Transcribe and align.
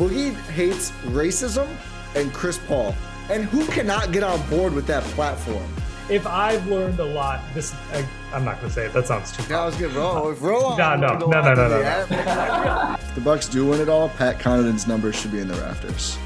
Boogie 0.00 0.34
hates 0.52 0.92
racism 1.12 1.68
and 2.14 2.32
Chris 2.32 2.56
Paul. 2.66 2.94
And 3.28 3.44
who 3.44 3.66
cannot 3.66 4.12
get 4.12 4.22
on 4.22 4.40
board 4.48 4.72
with 4.72 4.86
that 4.86 5.02
platform? 5.12 5.70
If 6.08 6.26
I've 6.26 6.66
learned 6.68 6.98
a 7.00 7.04
lot, 7.04 7.42
this 7.52 7.74
I, 7.92 8.08
I'm 8.32 8.42
not 8.42 8.56
gonna 8.62 8.72
say 8.72 8.86
it. 8.86 8.94
That 8.94 9.06
sounds 9.06 9.30
too. 9.30 9.42
That 9.42 9.62
was 9.62 9.76
good. 9.76 9.92
Roll, 9.92 10.32
roll 10.32 10.78
No, 10.78 10.96
no, 10.96 11.18
no, 11.18 11.26
no, 11.26 11.42
no, 11.42 11.54
no, 11.54 11.68
no. 11.68 12.96
If 12.98 13.14
the 13.14 13.20
Bucks 13.20 13.46
do 13.46 13.66
win 13.66 13.78
it 13.78 13.90
all, 13.90 14.08
Pat 14.08 14.38
Connaughton's 14.38 14.86
numbers 14.86 15.16
should 15.16 15.32
be 15.32 15.40
in 15.40 15.48
the 15.48 15.54
rafters. 15.56 16.16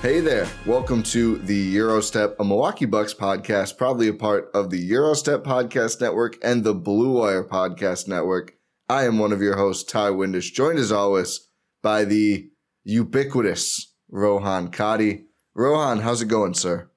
Hey 0.00 0.20
there. 0.20 0.46
Welcome 0.64 1.02
to 1.14 1.38
the 1.38 1.74
Eurostep, 1.74 2.36
a 2.38 2.44
Milwaukee 2.44 2.86
Bucks 2.86 3.14
podcast, 3.14 3.76
probably 3.76 4.06
a 4.06 4.14
part 4.14 4.48
of 4.54 4.70
the 4.70 4.90
Eurostep 4.92 5.42
Podcast 5.42 6.00
Network 6.00 6.36
and 6.44 6.62
the 6.62 6.72
Blue 6.72 7.18
Wire 7.18 7.42
Podcast 7.42 8.06
Network. 8.06 8.54
I 8.88 9.06
am 9.06 9.18
one 9.18 9.32
of 9.32 9.42
your 9.42 9.56
hosts, 9.56 9.82
Ty 9.90 10.10
Windish, 10.10 10.52
joined 10.52 10.78
as 10.78 10.92
always 10.92 11.47
by 11.82 12.04
the 12.04 12.48
ubiquitous 12.84 13.94
Rohan 14.10 14.70
Kadi. 14.70 15.24
Rohan, 15.54 16.00
how's 16.00 16.22
it 16.22 16.26
going, 16.28 16.54
sir? 16.54 16.90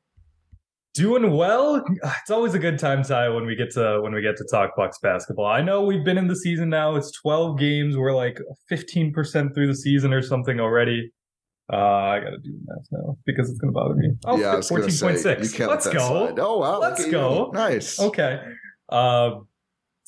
Doing 0.94 1.32
well. 1.32 1.84
It's 2.22 2.30
always 2.32 2.54
a 2.54 2.60
good 2.60 2.78
time, 2.78 3.02
Ty, 3.04 3.30
when 3.30 3.46
we 3.46 3.56
get 3.56 3.72
to 3.72 4.02
when 4.02 4.14
we 4.14 4.22
get 4.22 4.36
to 4.38 4.46
talk 4.52 4.72
Bucks 4.76 4.98
basketball. 5.02 5.46
I 5.46 5.62
know 5.62 5.84
we've 5.84 6.04
been 6.04 6.18
in 6.18 6.28
the 6.28 6.36
season 6.36 6.70
now. 6.70 6.96
It's 6.96 7.12
12 7.22 7.58
games. 7.58 7.98
We're 7.98 8.14
like 8.14 8.40
15% 8.70 9.54
through 9.54 9.68
the 9.68 9.76
season 9.76 10.12
or 10.12 10.22
something 10.22 10.60
already. 10.60 11.12
Uh, 11.72 11.78
I 11.78 12.20
gotta 12.20 12.38
do 12.44 12.52
math 12.66 12.86
now 12.92 13.18
because 13.26 13.50
it's 13.50 13.58
gonna 13.60 13.72
bother 13.72 13.96
me. 13.96 14.10
Oh, 14.26 14.38
yeah, 14.38 14.56
14.6. 14.56 15.44
you 15.46 15.58
can't 15.58 15.70
Let's 15.72 15.88
go. 15.88 16.00
slide. 16.00 16.40
Oh 16.40 16.58
wow, 16.58 16.80
Let's 16.80 17.10
go. 17.10 17.52
Nice. 17.54 17.98
Okay. 17.98 18.42
Um, 18.90 19.48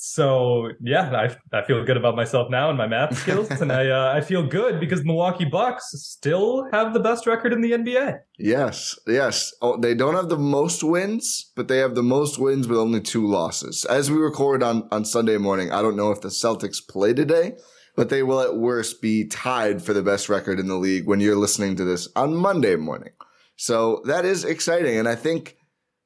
so 0.06 0.70
yeah, 0.82 1.16
I, 1.16 1.58
I 1.58 1.64
feel 1.64 1.82
good 1.86 1.96
about 1.96 2.18
myself 2.18 2.50
now 2.50 2.68
and 2.68 2.78
my 2.78 2.88
math 2.88 3.18
skills, 3.22 3.50
and 3.50 3.72
I 3.72 3.88
uh, 3.88 4.14
I 4.14 4.20
feel 4.20 4.46
good 4.46 4.78
because 4.82 5.06
Milwaukee 5.06 5.46
Bucks 5.46 5.92
still 5.94 6.68
have 6.74 6.94
the 6.94 7.00
best 7.00 7.26
record 7.26 7.54
in 7.54 7.62
the 7.62 7.72
NBA. 7.72 8.20
Yes, 8.38 9.00
yes. 9.08 9.54
Oh, 9.62 9.78
they 9.78 9.96
don't 9.96 10.16
have 10.16 10.28
the 10.28 10.38
most 10.38 10.84
wins, 10.84 11.54
but 11.56 11.70
they 11.70 11.78
have 11.78 11.96
the 11.96 12.04
most 12.04 12.38
wins 12.38 12.68
with 12.68 12.78
only 12.78 13.00
two 13.00 13.26
losses. 13.26 13.86
As 13.86 14.12
we 14.12 14.18
record 14.18 14.62
on, 14.62 14.90
on 14.92 15.06
Sunday 15.06 15.38
morning, 15.38 15.72
I 15.72 15.82
don't 15.82 15.96
know 15.96 16.12
if 16.12 16.20
the 16.20 16.28
Celtics 16.28 16.86
play 16.86 17.14
today, 17.14 17.54
but 17.96 18.10
they 18.10 18.24
will 18.24 18.42
at 18.42 18.58
worst 18.58 19.02
be 19.02 19.26
tied 19.26 19.82
for 19.82 19.94
the 19.94 20.04
best 20.04 20.28
record 20.28 20.60
in 20.60 20.68
the 20.68 20.76
league 20.76 21.08
when 21.08 21.22
you're 21.22 21.38
listening 21.38 21.78
to 21.78 21.86
this 21.86 22.10
on 22.18 22.36
Monday 22.36 22.76
morning. 22.76 23.14
So 23.56 24.02
that 24.06 24.26
is 24.26 24.44
exciting. 24.44 24.98
And 24.98 25.08
I 25.08 25.16
think, 25.16 25.56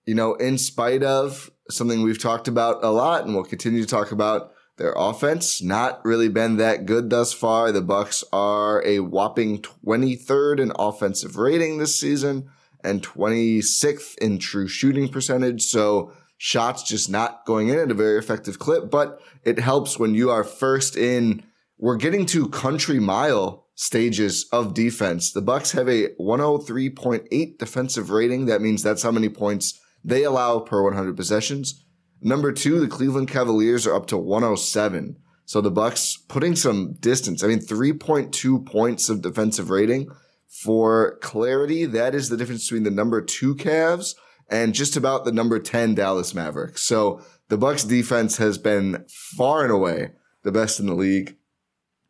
you 0.05 0.13
know, 0.13 0.35
in 0.35 0.59
spite 0.59 1.01
of 1.01 1.49
something 1.69 2.01
we've 2.01 2.21
talked 2.21 2.47
about 2.47 2.83
a 2.83 2.89
lot 2.89 3.25
and 3.25 3.33
we'll 3.33 3.43
continue 3.43 3.81
to 3.81 3.87
talk 3.87 4.11
about, 4.11 4.51
their 4.77 4.93
offense 4.95 5.61
not 5.61 6.05
really 6.05 6.29
been 6.29 6.57
that 6.57 6.85
good 6.85 7.09
thus 7.09 7.33
far. 7.33 7.71
The 7.71 7.81
Bucks 7.81 8.23
are 8.31 8.83
a 8.85 8.99
whopping 8.99 9.61
23rd 9.61 10.59
in 10.59 10.71
offensive 10.77 11.35
rating 11.35 11.77
this 11.77 11.99
season 11.99 12.49
and 12.83 13.01
26th 13.01 14.17
in 14.19 14.37
true 14.37 14.67
shooting 14.67 15.09
percentage. 15.09 15.63
So 15.63 16.13
shots 16.37 16.83
just 16.83 17.09
not 17.09 17.45
going 17.45 17.69
in 17.69 17.79
at 17.79 17.91
a 17.91 17.95
very 17.95 18.19
effective 18.19 18.59
clip, 18.59 18.91
but 18.91 19.19
it 19.43 19.59
helps 19.59 19.97
when 19.97 20.13
you 20.13 20.29
are 20.29 20.43
first 20.43 20.95
in. 20.95 21.43
We're 21.79 21.97
getting 21.97 22.25
to 22.27 22.49
country 22.49 22.99
mile 22.99 23.67
stages 23.75 24.47
of 24.51 24.73
defense. 24.73 25.31
The 25.31 25.41
Bucks 25.41 25.71
have 25.71 25.87
a 25.87 26.09
103.8 26.19 27.57
defensive 27.57 28.09
rating. 28.09 28.45
That 28.47 28.61
means 28.61 28.81
that's 28.81 29.03
how 29.03 29.11
many 29.11 29.29
points 29.29 29.79
they 30.03 30.23
allow 30.23 30.59
per 30.59 30.83
100 30.83 31.15
possessions. 31.15 31.85
Number 32.21 32.51
two, 32.51 32.79
the 32.79 32.87
Cleveland 32.87 33.27
Cavaliers 33.27 33.85
are 33.85 33.95
up 33.95 34.07
to 34.07 34.17
107. 34.17 35.17
So 35.45 35.61
the 35.61 35.71
Bucks 35.71 36.17
putting 36.27 36.55
some 36.55 36.93
distance. 36.99 37.43
I 37.43 37.47
mean, 37.47 37.59
3.2 37.59 38.65
points 38.65 39.09
of 39.09 39.21
defensive 39.21 39.69
rating. 39.69 40.09
For 40.47 41.17
clarity, 41.19 41.85
that 41.85 42.15
is 42.15 42.29
the 42.29 42.37
difference 42.37 42.67
between 42.67 42.83
the 42.83 42.91
number 42.91 43.21
two 43.21 43.55
Cavs 43.55 44.15
and 44.49 44.73
just 44.73 44.95
about 44.95 45.25
the 45.25 45.31
number 45.31 45.59
10 45.59 45.95
Dallas 45.95 46.33
Mavericks. 46.33 46.83
So 46.83 47.21
the 47.49 47.57
Bucks 47.57 47.83
defense 47.83 48.37
has 48.37 48.57
been 48.57 49.05
far 49.09 49.63
and 49.63 49.71
away 49.71 50.11
the 50.43 50.51
best 50.51 50.79
in 50.79 50.87
the 50.87 50.95
league. 50.95 51.37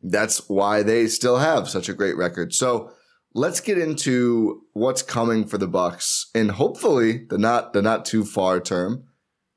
That's 0.02 0.48
why 0.48 0.82
they 0.82 1.08
still 1.08 1.38
have 1.38 1.68
such 1.68 1.88
a 1.88 1.94
great 1.94 2.16
record. 2.16 2.54
So 2.54 2.92
let's 3.38 3.60
get 3.60 3.78
into 3.78 4.64
what's 4.72 5.00
coming 5.00 5.46
for 5.46 5.58
the 5.58 5.68
Bucks 5.68 6.28
and 6.34 6.50
hopefully 6.50 7.24
the 7.30 7.38
not 7.38 7.72
the 7.72 7.80
not 7.80 8.04
too 8.04 8.24
far 8.24 8.60
term 8.60 9.04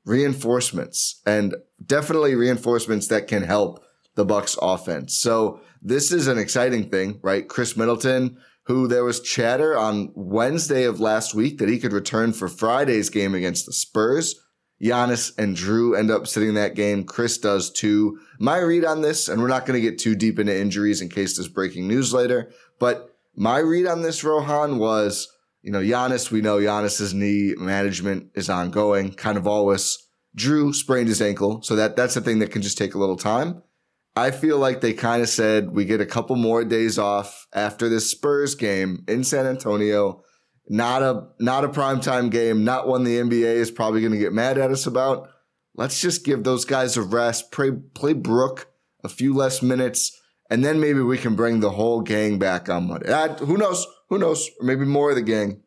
reinforcements 0.04 1.20
and 1.26 1.56
definitely 1.84 2.34
reinforcements 2.34 3.08
that 3.08 3.26
can 3.26 3.42
help 3.42 3.84
the 4.14 4.24
Bucks 4.24 4.56
offense. 4.62 5.16
So 5.16 5.60
this 5.80 6.12
is 6.12 6.28
an 6.28 6.38
exciting 6.38 6.90
thing, 6.90 7.18
right? 7.22 7.48
Khris 7.48 7.76
Middleton, 7.76 8.38
who 8.64 8.86
there 8.86 9.04
was 9.04 9.20
chatter 9.20 9.76
on 9.76 10.12
Wednesday 10.14 10.84
of 10.84 11.00
last 11.00 11.34
week 11.34 11.58
that 11.58 11.68
he 11.68 11.80
could 11.80 11.92
return 11.92 12.32
for 12.32 12.48
Friday's 12.48 13.10
game 13.10 13.34
against 13.34 13.66
the 13.66 13.72
Spurs. 13.72 14.40
Giannis 14.80 15.32
and 15.38 15.56
Jrue 15.56 15.96
end 15.96 16.10
up 16.10 16.26
sitting 16.26 16.54
that 16.54 16.74
game. 16.74 17.04
Khris 17.04 17.38
does 17.38 17.70
too. 17.70 18.18
My 18.38 18.58
read 18.58 18.84
on 18.84 19.02
this, 19.02 19.28
and 19.28 19.40
we're 19.40 19.48
not 19.48 19.64
going 19.66 19.80
to 19.80 19.90
get 19.90 19.98
too 19.98 20.16
deep 20.16 20.38
into 20.38 20.56
injuries 20.56 21.00
in 21.00 21.08
case 21.08 21.36
there's 21.36 21.48
breaking 21.48 21.86
news 21.86 22.12
later, 22.12 22.52
but 22.80 23.11
my 23.34 23.58
read 23.58 23.86
on 23.86 24.02
this, 24.02 24.22
Rohan, 24.22 24.78
was, 24.78 25.28
you 25.62 25.72
know, 25.72 25.80
Giannis, 25.80 26.30
we 26.30 26.40
know 26.40 26.58
Giannis's 26.58 27.14
knee 27.14 27.54
management 27.56 28.30
is 28.34 28.50
ongoing, 28.50 29.12
kind 29.12 29.38
of 29.38 29.46
always. 29.46 29.98
Jrue 30.36 30.74
sprained 30.74 31.08
his 31.08 31.20
ankle, 31.20 31.62
so 31.62 31.76
that 31.76 31.94
that's 31.94 32.16
a 32.16 32.20
thing 32.20 32.38
that 32.38 32.50
can 32.50 32.62
just 32.62 32.78
take 32.78 32.94
a 32.94 32.98
little 32.98 33.16
time. 33.16 33.62
I 34.14 34.30
feel 34.30 34.58
like 34.58 34.80
they 34.80 34.92
kind 34.92 35.22
of 35.22 35.28
said 35.28 35.70
we 35.70 35.84
get 35.84 36.00
a 36.00 36.06
couple 36.06 36.36
more 36.36 36.64
days 36.64 36.98
off 36.98 37.46
after 37.54 37.88
this 37.88 38.10
Spurs 38.10 38.54
game 38.54 39.04
in 39.08 39.24
San 39.24 39.46
Antonio. 39.46 40.22
Not 40.68 41.02
a 41.02 41.28
not 41.38 41.64
a 41.64 41.68
primetime 41.68 42.30
game, 42.30 42.64
not 42.64 42.86
one 42.86 43.04
the 43.04 43.18
NBA 43.18 43.56
is 43.56 43.70
probably 43.70 44.00
going 44.00 44.12
to 44.12 44.18
get 44.18 44.32
mad 44.32 44.58
at 44.58 44.70
us 44.70 44.86
about. 44.86 45.28
Let's 45.74 46.00
just 46.00 46.24
give 46.24 46.44
those 46.44 46.64
guys 46.64 46.96
a 46.96 47.02
rest. 47.02 47.52
Play 47.52 47.72
play 47.72 48.12
Brook 48.12 48.68
a 49.02 49.08
few 49.08 49.34
less 49.34 49.62
minutes, 49.62 50.18
and 50.52 50.62
then 50.62 50.78
maybe 50.80 51.00
we 51.00 51.16
can 51.16 51.34
bring 51.34 51.60
the 51.60 51.70
whole 51.70 52.02
gang 52.02 52.38
back 52.38 52.68
on 52.68 52.86
Monday. 52.86 53.10
Uh, 53.10 53.34
who 53.36 53.56
knows? 53.56 53.86
Who 54.10 54.18
knows? 54.18 54.50
Maybe 54.60 54.84
more 54.84 55.08
of 55.08 55.16
the 55.16 55.22
gang. 55.22 55.62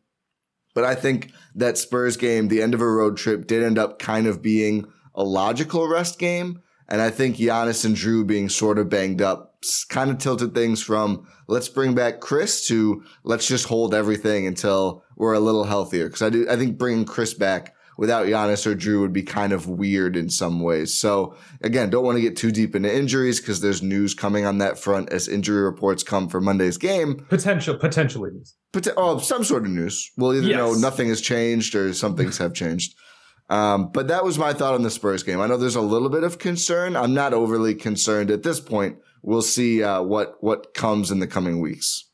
But 0.74 0.84
I 0.84 0.94
think 0.94 1.32
that 1.56 1.76
Spurs 1.76 2.16
game, 2.16 2.46
the 2.46 2.62
end 2.62 2.72
of 2.72 2.80
a 2.80 2.88
road 2.88 3.16
trip, 3.16 3.48
did 3.48 3.64
end 3.64 3.80
up 3.80 3.98
kind 3.98 4.28
of 4.28 4.42
being 4.42 4.86
a 5.12 5.24
logical 5.24 5.88
rest 5.88 6.20
game. 6.20 6.62
And 6.88 7.02
I 7.02 7.10
think 7.10 7.34
Giannis 7.34 7.84
and 7.84 7.96
Jrue 7.96 8.24
being 8.24 8.48
sort 8.48 8.78
of 8.78 8.88
banged 8.88 9.20
up 9.20 9.58
kind 9.88 10.08
of 10.08 10.18
tilted 10.18 10.54
things 10.54 10.80
from 10.80 11.26
let's 11.48 11.68
bring 11.68 11.96
back 11.96 12.20
Khris 12.20 12.68
to 12.68 13.02
let's 13.24 13.48
just 13.48 13.66
hold 13.66 13.92
everything 13.92 14.46
until 14.46 15.02
we're 15.16 15.34
a 15.34 15.40
little 15.40 15.64
healthier. 15.64 16.08
Cause 16.08 16.22
I 16.22 16.30
do, 16.30 16.46
I 16.48 16.54
think 16.54 16.78
bringing 16.78 17.06
Khris 17.06 17.34
back 17.34 17.74
without 17.96 18.26
Giannis 18.26 18.66
or 18.66 18.74
Jrue 18.74 19.00
would 19.00 19.12
be 19.12 19.22
kind 19.22 19.52
of 19.52 19.68
weird 19.68 20.16
in 20.16 20.28
some 20.30 20.60
ways. 20.60 20.92
So 20.94 21.34
again, 21.62 21.90
don't 21.90 22.04
want 22.04 22.16
to 22.16 22.22
get 22.22 22.36
too 22.36 22.50
deep 22.50 22.74
into 22.76 22.94
injuries 22.94 23.40
because 23.40 23.60
there's 23.60 23.82
news 23.82 24.14
coming 24.14 24.44
on 24.44 24.58
that 24.58 24.78
front 24.78 25.10
as 25.10 25.28
injury 25.28 25.62
reports 25.62 26.02
come 26.02 26.28
for 26.28 26.40
Monday's 26.40 26.76
game. 26.78 27.24
Potential, 27.28 27.76
potentially. 27.76 28.30
But 28.72 28.88
oh, 28.96 29.18
some 29.18 29.44
sort 29.44 29.64
of 29.64 29.70
news. 29.70 30.10
We'll 30.16 30.34
either 30.34 30.48
Yes. 30.48 30.56
know 30.58 30.74
nothing 30.74 31.08
has 31.08 31.20
changed 31.20 31.74
or 31.74 31.92
some 31.94 32.16
things 32.16 32.38
have 32.38 32.52
changed. 32.54 32.94
Um, 33.48 33.90
but 33.92 34.08
that 34.08 34.24
was 34.24 34.38
my 34.38 34.52
thought 34.52 34.74
on 34.74 34.82
the 34.82 34.90
Spurs 34.90 35.22
game. 35.22 35.40
I 35.40 35.46
know 35.46 35.56
there's 35.56 35.76
a 35.76 35.80
little 35.80 36.08
bit 36.08 36.24
of 36.24 36.38
concern. 36.38 36.96
I'm 36.96 37.14
not 37.14 37.32
overly 37.32 37.74
concerned 37.76 38.30
at 38.30 38.42
this 38.42 38.58
point. 38.58 38.98
We'll 39.22 39.42
see 39.42 39.82
uh, 39.82 40.02
what 40.02 40.36
what 40.40 40.74
comes 40.74 41.10
in 41.10 41.20
the 41.20 41.26
coming 41.26 41.60
weeks. 41.60 42.10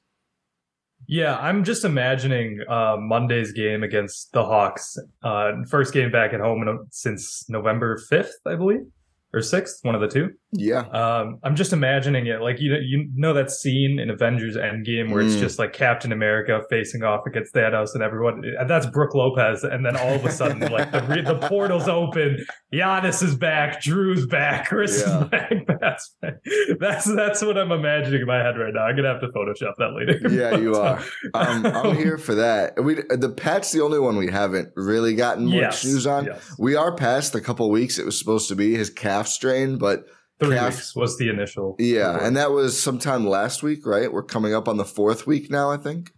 Yeah, 1.06 1.36
I'm 1.36 1.64
just 1.64 1.84
imagining 1.84 2.60
uh, 2.68 2.96
Monday's 2.98 3.52
game 3.52 3.82
against 3.82 4.32
the 4.32 4.44
Hawks. 4.44 4.98
Uh, 5.22 5.52
first 5.68 5.92
game 5.92 6.10
back 6.10 6.32
at 6.32 6.40
home 6.40 6.66
in, 6.66 6.86
since 6.90 7.48
November 7.48 7.98
5th, 8.10 8.30
I 8.46 8.54
believe, 8.54 8.86
or 9.34 9.40
6th, 9.40 9.76
one 9.82 9.94
of 9.94 10.00
the 10.00 10.08
two. 10.08 10.28
Yeah, 10.54 10.80
Um, 10.92 11.38
I'm 11.42 11.56
just 11.56 11.72
imagining 11.72 12.26
it 12.26 12.42
like 12.42 12.60
you 12.60 12.70
know, 12.72 12.78
you 12.78 13.08
know 13.14 13.32
that 13.32 13.50
scene 13.50 13.98
in 13.98 14.10
Avengers 14.10 14.54
Endgame 14.56 15.10
where 15.10 15.22
it's 15.22 15.36
Mm. 15.36 15.40
just 15.40 15.58
like 15.58 15.72
Captain 15.72 16.12
America 16.12 16.60
facing 16.68 17.02
off 17.02 17.22
against 17.26 17.54
Thanos 17.54 17.94
and 17.94 18.02
everyone. 18.02 18.42
And 18.58 18.68
that's 18.68 18.84
Brook 18.84 19.14
Lopez, 19.14 19.64
and 19.64 19.84
then 19.86 19.96
all 19.96 20.12
of 20.14 20.24
a 20.26 20.30
sudden, 20.30 20.60
like 20.72 20.92
the 20.92 21.00
re- 21.04 21.22
the 21.22 21.36
portals 21.48 21.88
open, 21.88 22.44
Giannis 22.74 23.22
is 23.22 23.34
back, 23.34 23.80
Jrue's 23.82 24.26
back, 24.26 24.68
Khris 24.68 25.00
Yeah. 25.06 25.22
is 25.24 25.28
back, 25.30 25.66
back. 26.20 26.34
That's 26.78 27.04
that's 27.14 27.42
what 27.42 27.56
I'm 27.56 27.72
imagining 27.72 28.20
in 28.20 28.26
my 28.26 28.38
head 28.38 28.58
right 28.58 28.72
now. 28.74 28.82
I'm 28.84 28.96
gonna 28.96 29.08
have 29.08 29.20
to 29.22 29.28
Photoshop 29.28 29.74
that 29.78 29.94
later. 29.96 30.20
yeah, 30.30 30.56
you 30.58 30.74
are. 30.74 31.02
Um, 31.34 31.64
I'm 31.66 31.96
here 31.96 32.18
for 32.18 32.34
that. 32.34 32.82
We 32.82 32.96
the 33.08 33.32
Pat's 33.34 33.72
the 33.72 33.80
only 33.82 33.98
one 33.98 34.16
we 34.16 34.30
haven't 34.30 34.68
really 34.76 35.14
gotten 35.14 35.46
much 35.46 35.54
Yes, 35.54 35.84
news 35.86 36.06
on. 36.06 36.26
yes. 36.26 36.54
We 36.58 36.76
are 36.76 36.94
past 36.94 37.32
the 37.32 37.40
couple 37.40 37.70
weeks 37.70 37.98
it 37.98 38.04
was 38.04 38.18
supposed 38.18 38.48
to 38.48 38.54
be 38.56 38.74
his 38.76 38.90
calf 38.90 39.21
strain, 39.28 39.78
but 39.78 40.04
Three 40.40 40.56
calf- 40.56 40.74
weeks 40.74 40.96
was 40.96 41.18
the 41.18 41.28
initial. 41.28 41.76
yeah, 41.78 42.08
report. 42.08 42.22
and 42.26 42.36
that 42.36 42.50
was 42.52 42.80
sometime 42.80 43.26
last 43.26 43.62
week, 43.62 43.86
right? 43.86 44.12
We're 44.12 44.22
coming 44.24 44.54
up 44.54 44.68
on 44.68 44.76
the 44.76 44.84
fourth 44.84 45.26
week 45.26 45.50
now, 45.50 45.70
I 45.70 45.76
think. 45.76 46.12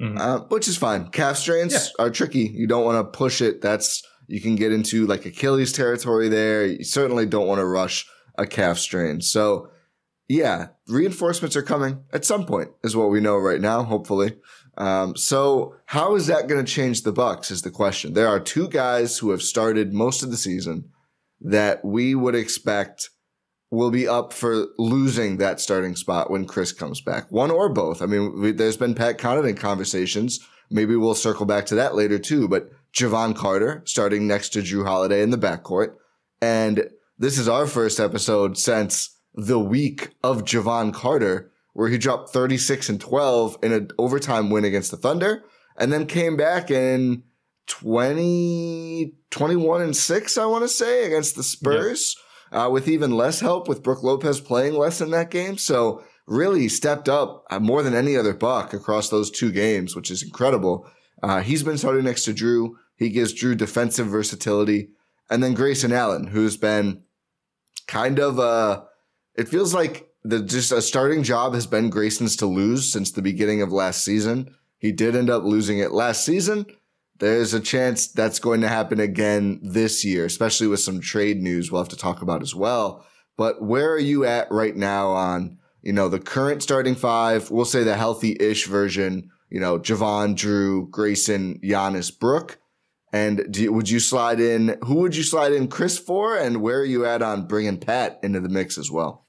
Mhm. 0.00 0.18
uh, 0.18 0.40
which 0.48 0.66
is 0.66 0.78
fine. 0.78 1.08
Calf 1.10 1.36
strains 1.36 1.72
Yeah. 1.74 2.04
are 2.06 2.10
tricky. 2.10 2.50
You 2.54 2.66
don't 2.66 2.84
want 2.86 2.98
to 3.12 3.18
push 3.18 3.42
it. 3.42 3.60
That's 3.60 4.02
you 4.28 4.40
can 4.40 4.54
get 4.56 4.72
into 4.72 5.06
like 5.06 5.26
Achilles 5.26 5.72
territory 5.72 6.28
there. 6.28 6.64
You 6.64 6.84
certainly 6.84 7.26
don't 7.26 7.46
want 7.46 7.58
to 7.58 7.66
rush 7.66 8.06
a 8.38 8.46
calf 8.46 8.78
strain. 8.78 9.20
So, 9.20 9.68
yeah, 10.28 10.68
reinforcements 10.88 11.54
are 11.56 11.62
coming 11.62 12.00
at 12.12 12.24
some 12.24 12.46
point, 12.46 12.70
is 12.84 12.96
what 12.96 13.10
we 13.10 13.20
know 13.20 13.36
right 13.36 13.60
now. 13.60 13.82
Hopefully. 13.82 14.36
Um, 14.78 15.16
so, 15.16 15.74
how 15.86 16.14
is 16.14 16.28
that 16.28 16.48
going 16.48 16.64
to 16.64 16.72
change 16.72 17.02
the 17.02 17.12
Bucks? 17.12 17.50
Is 17.50 17.60
the 17.62 17.70
question. 17.70 18.14
There 18.14 18.28
are 18.28 18.40
two 18.40 18.68
guys 18.68 19.18
who 19.18 19.30
have 19.32 19.42
started 19.42 19.92
most 19.92 20.22
of 20.22 20.30
the 20.30 20.36
season 20.38 20.84
that 21.40 21.84
we 21.84 22.14
would 22.14 22.34
expect 22.34 23.10
will 23.70 23.90
be 23.90 24.08
up 24.08 24.32
for 24.32 24.66
losing 24.78 25.36
that 25.36 25.60
starting 25.60 25.94
spot 25.94 26.30
when 26.30 26.46
Khris 26.46 26.72
comes 26.72 27.00
back. 27.00 27.30
One 27.30 27.50
or 27.50 27.68
both. 27.68 28.02
I 28.02 28.06
mean, 28.06 28.40
we, 28.40 28.52
there's 28.52 28.76
been 28.76 28.94
Pat 28.94 29.18
Connaughton 29.18 29.56
conversations. 29.56 30.40
Maybe 30.70 30.96
we'll 30.96 31.14
circle 31.14 31.46
back 31.46 31.66
to 31.66 31.76
that 31.76 31.94
later 31.94 32.18
too. 32.18 32.48
But 32.48 32.70
Jevon 32.92 33.36
Carter 33.36 33.82
starting 33.86 34.26
next 34.26 34.50
to 34.50 34.60
Jrue 34.60 34.84
Holiday 34.84 35.22
in 35.22 35.30
the 35.30 35.38
backcourt. 35.38 35.94
And 36.42 36.90
this 37.18 37.38
is 37.38 37.48
our 37.48 37.66
first 37.66 38.00
episode 38.00 38.58
since 38.58 39.16
the 39.34 39.60
week 39.60 40.10
of 40.24 40.44
Jevon 40.44 40.92
Carter, 40.92 41.52
where 41.72 41.88
he 41.88 41.98
dropped 41.98 42.30
36 42.30 42.88
and 42.88 43.00
12 43.00 43.58
in 43.62 43.72
an 43.72 43.90
overtime 43.98 44.50
win 44.50 44.64
against 44.64 44.90
the 44.90 44.96
Thunder 44.96 45.44
and 45.76 45.92
then 45.92 46.06
came 46.06 46.36
back 46.36 46.70
in 46.70 47.22
20, 47.68 49.14
21 49.30 49.82
and 49.82 49.96
6, 49.96 50.38
I 50.38 50.46
want 50.46 50.64
to 50.64 50.68
say, 50.68 51.06
against 51.06 51.36
the 51.36 51.42
Spurs 51.42 52.16
uh, 52.52 52.68
with 52.70 52.88
even 52.88 53.12
less 53.12 53.40
help 53.40 53.68
with 53.68 53.82
Brook 53.82 54.02
Lopez 54.02 54.40
playing 54.40 54.74
less 54.74 55.00
in 55.00 55.10
that 55.10 55.30
game. 55.30 55.56
So 55.56 56.02
really 56.26 56.68
stepped 56.68 57.08
up 57.08 57.44
uh, 57.50 57.60
more 57.60 57.82
than 57.82 57.94
any 57.94 58.16
other 58.16 58.34
Buck 58.34 58.72
across 58.72 59.08
those 59.08 59.30
two 59.30 59.52
games, 59.52 59.94
which 59.94 60.10
is 60.10 60.22
incredible. 60.22 60.88
Uh, 61.22 61.40
he's 61.40 61.62
been 61.62 61.78
starting 61.78 62.04
next 62.04 62.24
to 62.24 62.34
Jrue. 62.34 62.72
He 62.96 63.10
gives 63.10 63.34
Jrue 63.34 63.56
defensive 63.56 64.06
versatility. 64.06 64.90
And 65.28 65.42
then 65.42 65.54
Grayson 65.54 65.92
Allen, 65.92 66.28
who's 66.28 66.56
been 66.56 67.02
kind 67.86 68.20
of 68.20 68.38
uh 68.38 68.82
it 69.34 69.48
feels 69.48 69.74
like 69.74 70.08
the 70.22 70.42
just 70.42 70.70
a 70.70 70.82
starting 70.82 71.22
job 71.22 71.54
has 71.54 71.66
been 71.66 71.90
Grayson's 71.90 72.36
to 72.36 72.46
lose 72.46 72.92
since 72.92 73.10
the 73.10 73.22
beginning 73.22 73.62
of 73.62 73.72
last 73.72 74.04
season. 74.04 74.54
He 74.78 74.92
did 74.92 75.16
end 75.16 75.30
up 75.30 75.44
losing 75.44 75.78
it 75.78 75.92
last 75.92 76.24
season. 76.24 76.66
There's 77.20 77.52
a 77.52 77.60
chance 77.60 78.08
that's 78.08 78.38
going 78.38 78.62
to 78.62 78.68
happen 78.68 78.98
again 78.98 79.60
this 79.62 80.04
year, 80.04 80.24
especially 80.24 80.66
with 80.66 80.80
some 80.80 81.00
trade 81.00 81.42
news 81.42 81.70
we'll 81.70 81.82
have 81.82 81.90
to 81.90 81.96
talk 81.96 82.22
about 82.22 82.42
as 82.42 82.54
well. 82.54 83.04
But 83.36 83.62
where 83.62 83.92
are 83.92 83.98
you 83.98 84.24
at 84.24 84.50
right 84.50 84.74
now 84.74 85.10
on, 85.10 85.58
you 85.82 85.92
know, 85.92 86.08
the 86.08 86.18
current 86.18 86.62
starting 86.62 86.94
five? 86.94 87.50
We'll 87.50 87.66
say 87.66 87.84
the 87.84 87.96
healthy-ish 87.96 88.66
version, 88.66 89.30
you 89.50 89.60
know, 89.60 89.78
Jevon, 89.78 90.34
Jrue, 90.34 90.90
Grayson, 90.90 91.60
Giannis, 91.62 92.18
Brook. 92.18 92.58
And 93.12 93.46
do 93.50 93.70
would 93.72 93.90
you 93.90 94.00
slide 94.00 94.40
in, 94.40 94.78
who 94.84 94.96
would 94.96 95.14
you 95.14 95.22
slide 95.22 95.52
in 95.52 95.68
Khris 95.68 95.98
for? 95.98 96.36
And 96.36 96.62
where 96.62 96.78
are 96.78 96.84
you 96.84 97.04
at 97.04 97.22
on 97.22 97.46
bringing 97.46 97.78
Pat 97.78 98.18
into 98.22 98.40
the 98.40 98.48
mix 98.48 98.78
as 98.78 98.90
well? 98.90 99.26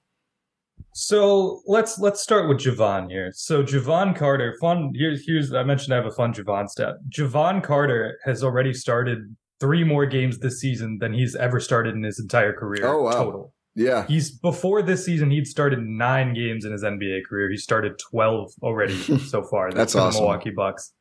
So 0.93 1.61
let's 1.67 1.99
let's 1.99 2.21
start 2.21 2.49
with 2.49 2.57
Jevon 2.59 3.09
here. 3.09 3.31
So 3.33 3.63
Jevon 3.63 4.15
Carter, 4.15 4.55
fun. 4.59 4.91
Here's 4.95 5.25
here's 5.25 5.53
I 5.53 5.63
mentioned 5.63 5.93
I 5.93 5.97
have 5.97 6.05
a 6.05 6.11
fun 6.11 6.33
Jevon 6.33 6.67
stat. 6.69 6.95
Jevon 7.09 7.63
Carter 7.63 8.17
has 8.25 8.43
already 8.43 8.73
started 8.73 9.35
three 9.59 9.83
more 9.83 10.05
games 10.05 10.39
this 10.39 10.59
season 10.59 10.97
than 10.99 11.13
he's 11.13 11.35
ever 11.35 11.59
started 11.59 11.95
in 11.95 12.03
his 12.03 12.19
entire 12.19 12.51
career 12.51 12.85
Oh, 12.88 13.03
wow. 13.03 13.11
total. 13.11 13.53
Yeah. 13.75 14.05
He's 14.07 14.31
before 14.31 14.81
this 14.81 15.05
season 15.05 15.31
he'd 15.31 15.47
started 15.47 15.79
nine 15.79 16.33
games 16.33 16.65
in 16.65 16.73
his 16.73 16.83
NBA 16.83 17.25
career. 17.25 17.49
He 17.49 17.57
started 17.57 17.97
twelve 17.97 18.51
already 18.61 18.97
so 19.19 19.43
far. 19.43 19.71
That's 19.71 19.95
awesome. 19.95 20.21
Milwaukee 20.21 20.49
Bucks. 20.51 20.93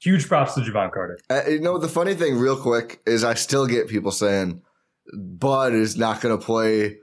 Huge 0.00 0.26
props 0.26 0.54
to 0.54 0.60
Jevon 0.60 0.90
Carter. 0.92 1.18
Uh, 1.28 1.42
you 1.48 1.60
know, 1.60 1.78
the 1.78 1.88
funny 1.88 2.14
thing, 2.14 2.36
real 2.38 2.56
quick, 2.56 3.00
is 3.06 3.24
I 3.24 3.34
still 3.34 3.66
get 3.66 3.88
people 3.88 4.10
saying 4.10 4.62
Bud 5.14 5.74
is 5.74 5.96
not 5.98 6.20
going 6.22 6.38
to 6.38 6.42
play. 6.44 6.96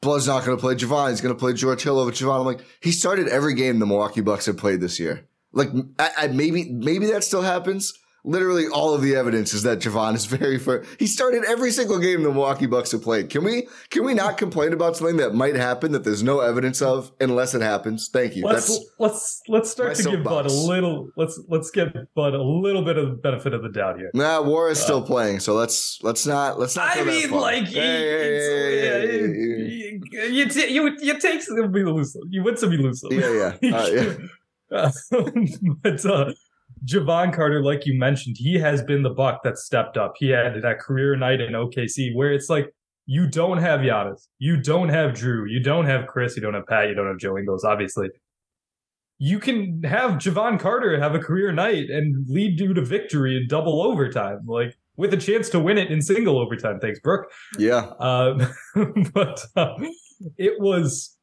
Bud's 0.00 0.26
not 0.26 0.44
going 0.44 0.56
to 0.56 0.60
play 0.60 0.74
Jevon. 0.74 1.10
He's 1.10 1.20
going 1.20 1.34
to 1.34 1.38
play 1.38 1.52
George 1.52 1.82
Hill 1.82 1.98
over 1.98 2.12
Jevon. 2.12 2.40
I'm 2.40 2.46
like, 2.46 2.60
he 2.80 2.92
started 2.92 3.28
every 3.28 3.54
game 3.54 3.78
the 3.78 3.86
Milwaukee 3.86 4.20
Bucks 4.20 4.46
have 4.46 4.56
played 4.56 4.80
this 4.80 5.00
year. 5.00 5.28
Like, 5.52 5.70
I, 5.98 6.10
I, 6.16 6.26
maybe 6.28 6.70
maybe 6.70 7.06
that 7.06 7.24
still 7.24 7.42
happens. 7.42 7.92
Literally, 8.28 8.68
all 8.68 8.92
of 8.92 9.00
the 9.00 9.16
evidence 9.16 9.54
is 9.54 9.62
that 9.62 9.78
Jevon 9.78 10.14
is 10.14 10.26
very 10.26 10.58
fair. 10.58 10.84
He 10.98 11.06
started 11.06 11.44
every 11.46 11.70
single 11.70 11.98
game 11.98 12.22
the 12.22 12.28
Milwaukee 12.28 12.66
Bucks 12.66 12.92
have 12.92 13.00
played. 13.00 13.30
Can 13.30 13.42
we 13.42 13.66
can 13.88 14.04
we 14.04 14.12
not 14.12 14.36
complain 14.36 14.74
about 14.74 14.98
something 14.98 15.16
that 15.16 15.34
might 15.34 15.54
happen 15.56 15.92
that 15.92 16.04
there's 16.04 16.22
no 16.22 16.40
evidence 16.40 16.82
of 16.82 17.10
unless 17.20 17.54
it 17.54 17.62
happens? 17.62 18.10
Thank 18.12 18.36
you. 18.36 18.44
Let's 18.44 18.68
That's 18.68 18.90
let's 18.98 19.42
let's 19.48 19.70
start 19.70 19.96
to 19.96 20.02
give 20.02 20.22
Bud 20.22 20.44
a 20.44 20.52
little 20.52 21.08
let's 21.16 21.40
let's 21.48 21.70
give 21.70 21.88
Bud 22.14 22.34
a 22.34 22.42
little 22.42 22.84
bit 22.84 22.98
of 22.98 23.08
the 23.08 23.16
benefit 23.16 23.54
of 23.54 23.62
the 23.62 23.70
doubt 23.70 23.96
here. 23.96 24.10
Nah, 24.12 24.42
War 24.42 24.68
is 24.68 24.78
still 24.78 25.00
playing, 25.00 25.40
so 25.40 25.54
let's 25.54 25.98
let's 26.02 26.26
not 26.26 26.58
let's 26.58 26.76
not. 26.76 26.98
Uh, 26.98 27.00
I 27.00 27.04
mean, 27.04 27.30
like 27.30 27.68
hey, 27.68 29.22
you 29.22 30.02
you 30.12 30.48
t- 30.50 30.68
you 30.68 30.94
you 31.00 31.18
take 31.18 31.40
some 31.40 31.56
you 31.74 31.90
lose 31.90 32.12
some. 32.12 32.22
You 32.28 32.42
win 32.42 32.58
some, 32.58 32.72
you 32.72 32.78
lose 32.78 33.00
some. 33.00 33.10
yeah, 33.10 33.54
yeah, 33.62 33.74
uh, 33.74 33.86
yeah. 33.86 34.14
Uh, 34.70 34.90
but 35.82 36.04
uh, 36.04 36.32
Jevon 36.84 37.32
Carter, 37.32 37.62
like 37.62 37.86
you 37.86 37.98
mentioned, 37.98 38.36
he 38.38 38.58
has 38.58 38.82
been 38.82 39.02
the 39.02 39.10
buck 39.10 39.42
that 39.44 39.58
stepped 39.58 39.96
up. 39.96 40.14
He 40.16 40.28
had 40.28 40.62
that 40.62 40.78
career 40.78 41.16
night 41.16 41.40
in 41.40 41.52
OKC 41.52 42.14
where 42.14 42.32
it's 42.32 42.48
like 42.48 42.72
you 43.06 43.26
don't 43.26 43.58
have 43.58 43.80
Giannis, 43.80 44.28
you 44.38 44.56
don't 44.60 44.90
have 44.90 45.12
Jrue, 45.12 45.44
you 45.48 45.60
don't 45.60 45.86
have 45.86 46.06
Khris, 46.06 46.36
you 46.36 46.42
don't 46.42 46.54
have 46.54 46.66
Pat, 46.66 46.88
you 46.88 46.94
don't 46.94 47.08
have 47.08 47.18
Joe 47.18 47.38
Ingles, 47.38 47.64
obviously. 47.64 48.08
You 49.18 49.40
can 49.40 49.82
have 49.82 50.12
Jevon 50.12 50.60
Carter 50.60 51.00
have 51.00 51.14
a 51.14 51.18
career 51.18 51.50
night 51.50 51.90
and 51.90 52.24
lead 52.28 52.60
you 52.60 52.72
to 52.74 52.82
victory 52.82 53.36
in 53.36 53.48
double 53.48 53.82
overtime, 53.82 54.40
like 54.46 54.76
with 54.96 55.12
a 55.12 55.16
chance 55.16 55.48
to 55.50 55.58
win 55.58 55.78
it 55.78 55.90
in 55.90 56.02
single 56.02 56.38
overtime. 56.38 56.78
Thanks, 56.80 57.00
Brook. 57.00 57.26
yeah. 57.58 57.90
Um, 57.98 58.46
but 59.14 59.44
uh, 59.56 59.74
it 60.36 60.60
was 60.60 61.17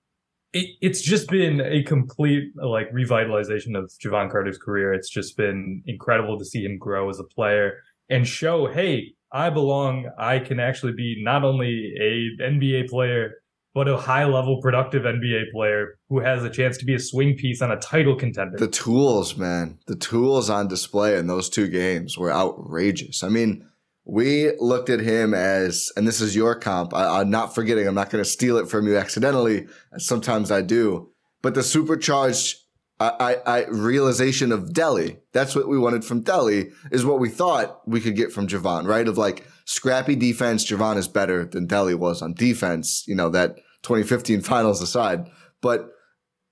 it, 0.55 0.77
it's 0.81 1.01
just 1.01 1.27
been 1.27 1.59
a 1.59 1.83
complete 1.83 2.53
like 2.55 2.89
revitalization 2.93 3.77
of 3.77 3.91
Jevon 4.03 4.31
Carter's 4.31 4.57
career. 4.57 4.93
It's 4.93 5.09
just 5.09 5.35
been 5.35 5.83
incredible 5.85 6.39
to 6.39 6.45
see 6.45 6.63
him 6.63 6.77
grow 6.77 7.09
as 7.09 7.19
a 7.19 7.25
player 7.25 7.83
and 8.09 8.25
show, 8.25 8.67
hey, 8.67 9.15
I 9.33 9.49
belong. 9.49 10.09
I 10.17 10.39
can 10.39 10.61
actually 10.61 10.93
be 10.93 11.21
not 11.21 11.43
only 11.43 11.93
a 11.99 12.41
NBA 12.41 12.87
player, 12.87 13.33
but 13.73 13.89
a 13.89 13.97
high 13.97 14.23
level 14.23 14.61
productive 14.61 15.03
NBA 15.03 15.51
player 15.51 15.99
who 16.07 16.19
has 16.21 16.45
a 16.45 16.49
chance 16.49 16.77
to 16.77 16.85
be 16.85 16.95
a 16.95 16.99
swing 16.99 17.35
piece 17.35 17.61
on 17.61 17.71
a 17.71 17.77
title 17.77 18.15
contender. 18.15 18.57
The 18.57 18.69
tools, 18.69 19.35
man, 19.35 19.79
the 19.87 19.97
tools 19.97 20.49
on 20.49 20.69
display 20.69 21.17
in 21.17 21.27
those 21.27 21.49
two 21.49 21.67
games 21.67 22.17
were 22.17 22.31
outrageous. 22.31 23.23
I 23.23 23.27
mean, 23.27 23.67
we 24.05 24.55
looked 24.59 24.89
at 24.89 24.99
him 24.99 25.33
as, 25.33 25.91
and 25.97 26.07
this 26.07 26.21
is 26.21 26.35
your 26.35 26.55
comp. 26.55 26.93
I, 26.93 27.21
I'm 27.21 27.29
not 27.29 27.55
forgetting. 27.55 27.87
I'm 27.87 27.95
not 27.95 28.09
going 28.09 28.23
to 28.23 28.29
steal 28.29 28.57
it 28.57 28.69
from 28.69 28.87
you 28.87 28.97
accidentally. 28.97 29.67
Sometimes 29.97 30.51
I 30.51 30.61
do, 30.61 31.11
but 31.41 31.55
the 31.55 31.63
supercharged 31.63 32.57
I, 32.99 33.09
I, 33.45 33.57
I 33.59 33.65
realization 33.67 34.51
of 34.51 34.69
Delly. 34.69 35.19
That's 35.33 35.55
what 35.55 35.67
we 35.67 35.77
wanted 35.77 36.05
from 36.05 36.23
Delly 36.23 36.71
is 36.91 37.05
what 37.05 37.19
we 37.19 37.29
thought 37.29 37.81
we 37.85 37.99
could 37.99 38.15
get 38.15 38.31
from 38.31 38.47
Jevon, 38.47 38.87
right? 38.87 39.07
Of 39.07 39.17
like 39.17 39.45
scrappy 39.65 40.15
defense. 40.15 40.65
Jevon 40.65 40.97
is 40.97 41.07
better 41.07 41.45
than 41.45 41.67
Delly 41.67 41.95
was 41.95 42.21
on 42.21 42.33
defense. 42.33 43.03
You 43.07 43.15
know 43.15 43.29
that 43.29 43.57
2015 43.83 44.41
finals 44.41 44.81
aside, 44.81 45.29
but 45.61 45.89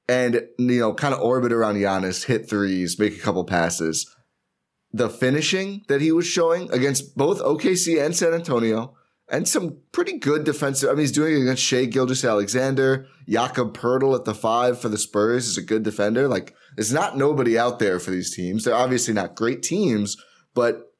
and 0.09 0.45
you 0.57 0.79
know 0.79 0.93
kind 0.93 1.13
of 1.13 1.21
orbit 1.21 1.53
around 1.53 1.75
Giannis, 1.75 2.25
hit 2.25 2.49
threes, 2.49 2.99
make 2.99 3.15
a 3.15 3.21
couple 3.21 3.45
passes. 3.45 4.12
The 4.93 5.09
finishing 5.09 5.83
that 5.87 6.01
he 6.01 6.11
was 6.11 6.27
showing 6.27 6.71
against 6.71 7.17
both 7.17 7.41
OKC 7.41 8.03
and 8.03 8.15
San 8.15 8.33
Antonio 8.33 8.95
and 9.29 9.47
some 9.47 9.77
pretty 9.91 10.19
good 10.19 10.43
defensive. 10.43 10.89
I 10.89 10.91
mean, 10.93 10.99
he's 10.99 11.11
doing 11.11 11.33
it 11.33 11.41
against 11.41 11.63
Shai 11.63 11.85
Gilgeous-Alexander, 11.85 13.07
Jakob 13.27 13.75
Poeltl 13.75 14.15
at 14.15 14.25
the 14.25 14.35
five 14.35 14.79
for 14.79 14.89
the 14.89 14.97
Spurs 14.97 15.47
is 15.47 15.57
a 15.57 15.63
good 15.63 15.81
defender. 15.81 16.27
Like, 16.27 16.53
there's 16.75 16.93
not 16.93 17.17
nobody 17.17 17.57
out 17.57 17.79
there 17.79 17.99
for 17.99 18.11
these 18.11 18.35
teams. 18.35 18.63
They're 18.63 18.75
obviously 18.75 19.13
not 19.13 19.35
great 19.35 19.63
teams, 19.63 20.17
but 20.53 20.93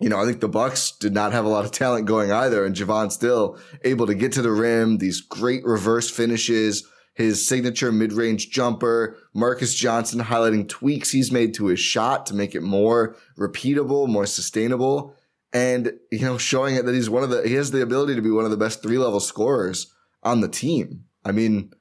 you 0.00 0.08
know, 0.08 0.20
I 0.20 0.24
think 0.24 0.40
the 0.40 0.48
Bucks 0.48 0.92
did 0.92 1.12
not 1.12 1.32
have 1.32 1.44
a 1.44 1.48
lot 1.48 1.64
of 1.64 1.72
talent 1.72 2.06
going 2.06 2.30
either, 2.30 2.64
and 2.64 2.74
Jevon 2.74 3.10
still 3.10 3.58
able 3.82 4.06
to 4.06 4.14
get 4.14 4.32
to 4.32 4.42
the 4.42 4.52
rim, 4.52 4.98
these 4.98 5.20
great 5.20 5.64
reverse 5.64 6.08
finishes, 6.08 6.86
his 7.18 7.46
signature 7.46 7.92
mid-range 7.92 8.48
jumper, 8.50 9.18
Marcus 9.34 9.74
Johnson 9.74 10.20
highlighting 10.20 10.68
tweaks 10.68 11.10
he's 11.10 11.30
made 11.30 11.52
to 11.54 11.66
his 11.66 11.80
shot 11.80 12.24
to 12.26 12.34
make 12.34 12.54
it 12.54 12.62
more 12.62 13.16
repeatable, 13.36 14.08
more 14.08 14.24
sustainable 14.24 15.14
and 15.52 15.92
you 16.10 16.20
know 16.20 16.38
showing 16.38 16.76
it 16.76 16.84
that 16.84 16.94
he's 16.94 17.10
one 17.10 17.22
of 17.22 17.30
the 17.30 17.46
he 17.46 17.54
has 17.54 17.70
the 17.70 17.82
ability 17.82 18.14
to 18.14 18.22
be 18.22 18.30
one 18.30 18.44
of 18.44 18.50
the 18.50 18.56
best 18.56 18.82
three 18.82 18.98
level 18.98 19.20
scorers 19.20 19.92
on 20.22 20.40
the 20.40 20.48
team. 20.48 21.04
I 21.24 21.32
mean, 21.32 21.72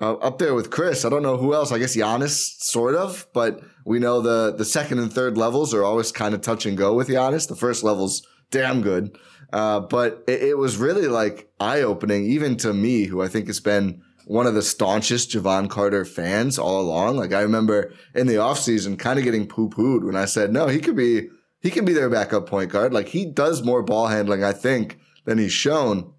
uh, 0.00 0.14
up 0.14 0.38
there 0.38 0.54
with 0.54 0.70
Khris. 0.70 1.04
I 1.04 1.08
don't 1.08 1.22
know 1.22 1.36
who 1.36 1.54
else. 1.54 1.72
I 1.72 1.78
guess 1.78 1.96
Giannis, 1.96 2.60
sort 2.60 2.94
of, 2.94 3.26
but 3.32 3.60
we 3.84 3.98
know 3.98 4.20
the 4.20 4.54
the 4.56 4.64
second 4.64 4.98
and 4.98 5.12
third 5.12 5.36
levels 5.36 5.74
are 5.74 5.84
always 5.84 6.12
kind 6.12 6.34
of 6.34 6.42
touch 6.42 6.66
and 6.66 6.78
go 6.78 6.94
with 6.94 7.08
Giannis. 7.08 7.48
The 7.48 7.56
first 7.56 7.82
level's 7.82 8.26
damn 8.50 8.82
good, 8.82 9.18
uh, 9.52 9.80
but 9.80 10.24
it, 10.26 10.42
it 10.42 10.58
was 10.58 10.76
really 10.76 11.08
like 11.08 11.50
eye 11.58 11.82
opening, 11.82 12.26
even 12.26 12.56
to 12.58 12.72
me, 12.72 13.04
who 13.04 13.22
I 13.22 13.28
think 13.28 13.46
has 13.46 13.60
been 13.60 14.02
one 14.28 14.46
of 14.46 14.54
the 14.54 14.62
staunchest 14.62 15.30
Jevon 15.30 15.70
Carter 15.70 16.04
fans 16.04 16.58
all 16.58 16.82
along. 16.82 17.16
Like 17.16 17.32
I 17.32 17.40
remember 17.40 17.94
in 18.14 18.26
the 18.26 18.34
offseason 18.34 18.98
kind 18.98 19.18
of 19.18 19.24
getting 19.24 19.46
poo 19.46 19.70
pooed 19.70 20.04
when 20.04 20.16
I 20.16 20.26
said, 20.26 20.52
no, 20.52 20.66
he 20.66 20.80
could 20.80 20.96
be 20.96 21.28
he 21.60 21.70
can 21.70 21.86
be 21.86 21.94
their 21.94 22.10
backup 22.10 22.46
point 22.46 22.70
guard. 22.70 22.92
Like 22.92 23.08
he 23.08 23.24
does 23.24 23.64
more 23.64 23.82
ball 23.82 24.08
handling, 24.08 24.44
I 24.44 24.52
think, 24.52 24.98
than 25.24 25.38
he's 25.38 25.52
shown. 25.52 26.12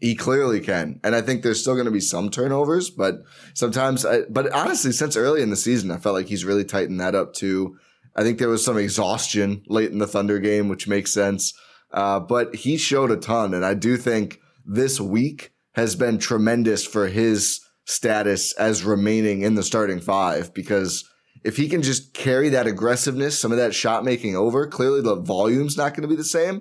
He 0.00 0.16
clearly 0.16 0.58
can. 0.58 0.98
And 1.04 1.14
I 1.14 1.20
think 1.20 1.42
there's 1.42 1.60
still 1.60 1.74
going 1.74 1.84
to 1.84 1.92
be 1.92 2.00
some 2.00 2.28
turnovers, 2.28 2.90
but 2.90 3.22
sometimes, 3.54 4.04
I, 4.04 4.22
but 4.22 4.52
honestly, 4.52 4.90
since 4.90 5.16
early 5.16 5.42
in 5.42 5.50
the 5.50 5.56
season, 5.56 5.92
I 5.92 5.98
felt 5.98 6.16
like 6.16 6.26
he's 6.26 6.44
really 6.44 6.64
tightened 6.64 7.00
that 7.00 7.14
up 7.14 7.34
too. 7.34 7.78
I 8.16 8.24
think 8.24 8.38
there 8.38 8.48
was 8.48 8.64
some 8.64 8.76
exhaustion 8.76 9.62
late 9.68 9.92
in 9.92 9.98
the 9.98 10.08
Thunder 10.08 10.40
game, 10.40 10.68
which 10.68 10.88
makes 10.88 11.14
sense. 11.14 11.54
Uh, 11.92 12.18
but 12.18 12.56
he 12.56 12.76
showed 12.76 13.12
a 13.12 13.16
ton. 13.16 13.54
And 13.54 13.64
I 13.64 13.74
do 13.74 13.96
think 13.96 14.40
this 14.66 15.00
week 15.00 15.52
has 15.74 15.96
been 15.96 16.18
tremendous 16.18 16.86
for 16.86 17.08
his 17.08 17.60
status 17.84 18.52
as 18.54 18.84
remaining 18.84 19.42
in 19.42 19.54
the 19.54 19.62
starting 19.62 20.00
five 20.00 20.54
because 20.54 21.08
if 21.44 21.56
he 21.56 21.68
can 21.68 21.82
just 21.82 22.14
carry 22.14 22.48
that 22.50 22.66
aggressiveness, 22.66 23.38
some 23.38 23.50
of 23.50 23.58
that 23.58 23.74
shot 23.74 24.04
making 24.04 24.36
over, 24.36 24.66
clearly 24.66 25.00
the 25.00 25.16
volume's 25.16 25.76
not 25.76 25.94
going 25.94 26.02
to 26.02 26.08
be 26.08 26.16
the 26.16 26.24
same, 26.24 26.60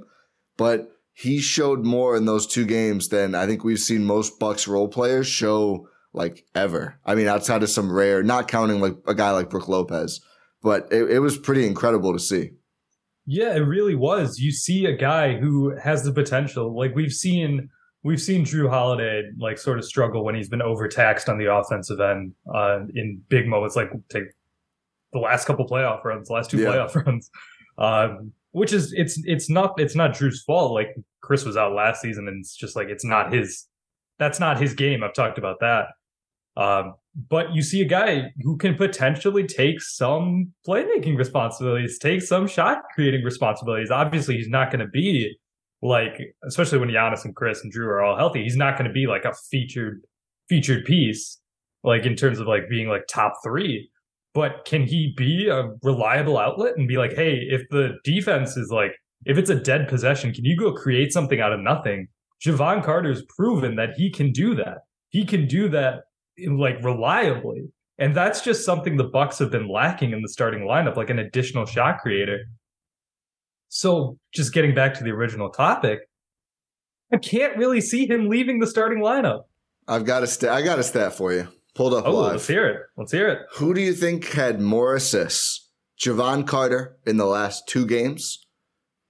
but 0.57 0.89
he 1.13 1.39
showed 1.39 1.85
more 1.85 2.15
in 2.15 2.25
those 2.25 2.47
two 2.47 2.65
games 2.65 3.09
than 3.09 3.35
I 3.35 3.45
think 3.45 3.63
we've 3.63 3.79
seen 3.79 4.05
most 4.05 4.39
Bucks 4.39 4.67
role 4.67 4.87
players 4.87 5.27
show 5.27 5.87
like 6.13 6.45
ever. 6.55 6.99
I 7.05 7.15
mean, 7.15 7.27
outside 7.27 7.63
of 7.63 7.69
some 7.69 7.91
rare, 7.91 8.23
not 8.23 8.47
counting 8.47 8.81
like 8.81 8.95
a 9.05 9.13
guy 9.13 9.31
like 9.31 9.49
Brook 9.49 9.67
Lopez, 9.67 10.21
but 10.63 10.87
it, 10.91 11.11
it 11.11 11.19
was 11.19 11.37
pretty 11.37 11.67
incredible 11.67 12.13
to 12.13 12.19
see. 12.19 12.51
Yeah, 13.25 13.55
it 13.55 13.59
really 13.59 13.95
was. 13.95 14.39
You 14.39 14.51
see 14.51 14.85
a 14.85 14.97
guy 14.97 15.37
who 15.37 15.77
has 15.77 16.03
the 16.03 16.11
potential. 16.11 16.75
Like 16.75 16.95
we've 16.95 17.13
seen 17.13 17.69
we've 18.03 18.21
seen 18.21 18.45
Jrue 18.45 18.69
Holiday 18.69 19.29
like 19.37 19.57
sort 19.57 19.77
of 19.77 19.85
struggle 19.85 20.23
when 20.23 20.35
he's 20.35 20.49
been 20.49 20.61
overtaxed 20.61 21.29
on 21.29 21.37
the 21.37 21.53
offensive 21.53 21.99
end 21.99 22.33
uh, 22.53 22.79
in 22.95 23.21
big 23.29 23.47
moments. 23.47 23.75
Like 23.75 23.91
take 24.09 24.23
the 25.13 25.19
last 25.19 25.45
couple 25.45 25.67
playoff 25.67 26.03
runs, 26.03 26.29
last 26.29 26.49
two 26.49 26.59
yeah. 26.59 26.67
playoff 26.67 26.95
runs. 27.05 27.29
Um, 27.77 28.33
which 28.51 28.73
is 28.73 28.93
it's 28.93 29.21
it's 29.25 29.49
not 29.49 29.79
it's 29.79 29.95
not 29.95 30.11
Jrue's 30.11 30.43
fault. 30.43 30.73
Like 30.73 30.95
Khris 31.21 31.45
was 31.45 31.57
out 31.57 31.73
last 31.73 32.01
season, 32.01 32.27
and 32.27 32.39
it's 32.39 32.55
just 32.55 32.75
like 32.75 32.89
it's 32.89 33.05
not 33.05 33.33
his. 33.33 33.65
That's 34.19 34.39
not 34.39 34.59
his 34.59 34.73
game. 34.75 35.03
I've 35.03 35.13
talked 35.13 35.37
about 35.37 35.59
that. 35.61 35.87
Um, 36.57 36.93
but 37.29 37.53
you 37.53 37.61
see 37.61 37.81
a 37.81 37.85
guy 37.85 38.31
who 38.41 38.57
can 38.57 38.75
potentially 38.75 39.47
take 39.47 39.81
some 39.81 40.51
playmaking 40.67 41.17
responsibilities, 41.17 41.97
take 41.97 42.21
some 42.21 42.47
shot 42.47 42.83
creating 42.93 43.23
responsibilities. 43.23 43.89
Obviously, 43.89 44.37
he's 44.37 44.49
not 44.49 44.69
going 44.69 44.79
to 44.79 44.87
be 44.87 45.37
like, 45.81 46.19
especially 46.45 46.77
when 46.77 46.89
Giannis 46.89 47.25
and 47.25 47.35
Khris 47.35 47.63
and 47.63 47.73
Jrue 47.73 47.87
are 47.87 48.01
all 48.01 48.17
healthy, 48.17 48.43
he's 48.43 48.57
not 48.57 48.77
going 48.77 48.87
to 48.87 48.93
be 48.93 49.07
like 49.07 49.25
a 49.25 49.33
featured 49.49 50.01
featured 50.49 50.85
piece, 50.85 51.39
like 51.83 52.05
in 52.05 52.15
terms 52.15 52.39
of 52.39 52.47
like 52.47 52.69
being 52.69 52.87
like 52.87 53.03
top 53.07 53.33
three 53.43 53.89
but 54.33 54.65
can 54.65 54.83
he 54.83 55.13
be 55.17 55.49
a 55.49 55.71
reliable 55.83 56.37
outlet 56.37 56.77
and 56.77 56.87
be 56.87 56.97
like, 56.97 57.13
hey, 57.13 57.39
if 57.49 57.67
the 57.69 57.97
defense 58.03 58.55
is 58.55 58.71
like, 58.71 58.93
if 59.25 59.37
it's 59.37 59.49
a 59.49 59.55
dead 59.55 59.87
possession, 59.87 60.33
can 60.33 60.45
you 60.45 60.57
go 60.57 60.73
create 60.73 61.11
something 61.11 61.41
out 61.41 61.53
of 61.53 61.59
nothing? 61.59 62.07
Jevon 62.43 62.83
Carter's 62.83 63.23
proven 63.35 63.75
that 63.75 63.91
he 63.95 64.09
can 64.09 64.31
do 64.31 64.55
that. 64.55 64.79
He 65.09 65.25
can 65.25 65.47
do 65.47 65.69
that 65.69 66.03
like 66.47 66.81
reliably. 66.83 67.63
And 67.97 68.15
that's 68.15 68.41
just 68.41 68.65
something 68.65 68.97
the 68.97 69.03
Bucks 69.03 69.37
have 69.39 69.51
been 69.51 69.69
lacking 69.69 70.11
in 70.11 70.21
the 70.21 70.29
starting 70.29 70.61
lineup, 70.61 70.95
like 70.95 71.09
an 71.09 71.19
additional 71.19 71.65
shot 71.65 71.99
creator. 71.99 72.39
So 73.73 74.17
just 74.33 74.53
getting 74.53 74.75
back 74.75 74.93
to 74.95 75.03
the 75.03 75.11
original 75.11 75.49
topic, 75.49 76.01
I 77.11 77.17
can't 77.17 77.55
really 77.55 77.79
see 77.79 78.05
him 78.05 78.27
leaving 78.27 78.59
the 78.59 78.67
starting 78.67 79.01
lineup. 79.01 79.43
I've 79.87 80.03
got 80.03 80.23
a 80.23 80.27
stat. 80.27 80.49
I 80.49 80.61
got 80.61 80.77
a 80.77 80.83
stat 80.83 81.13
for 81.13 81.31
you. 81.31 81.47
Pulled 81.73 81.93
up 81.93 82.05
oh, 82.05 82.11
live. 82.11 82.31
Let's 82.33 82.47
hear 82.47 82.67
it. 82.67 82.81
Let's 82.97 83.13
hear 83.13 83.29
it. 83.29 83.39
Who 83.55 83.73
do 83.73 83.79
you 83.79 83.93
think 83.93 84.27
had 84.33 84.59
more 84.59 84.93
assists? 84.93 85.69
Jevon 85.97 86.45
Carter 86.45 86.97
in 87.05 87.15
the 87.15 87.25
last 87.25 87.65
two 87.65 87.85
games 87.85 88.45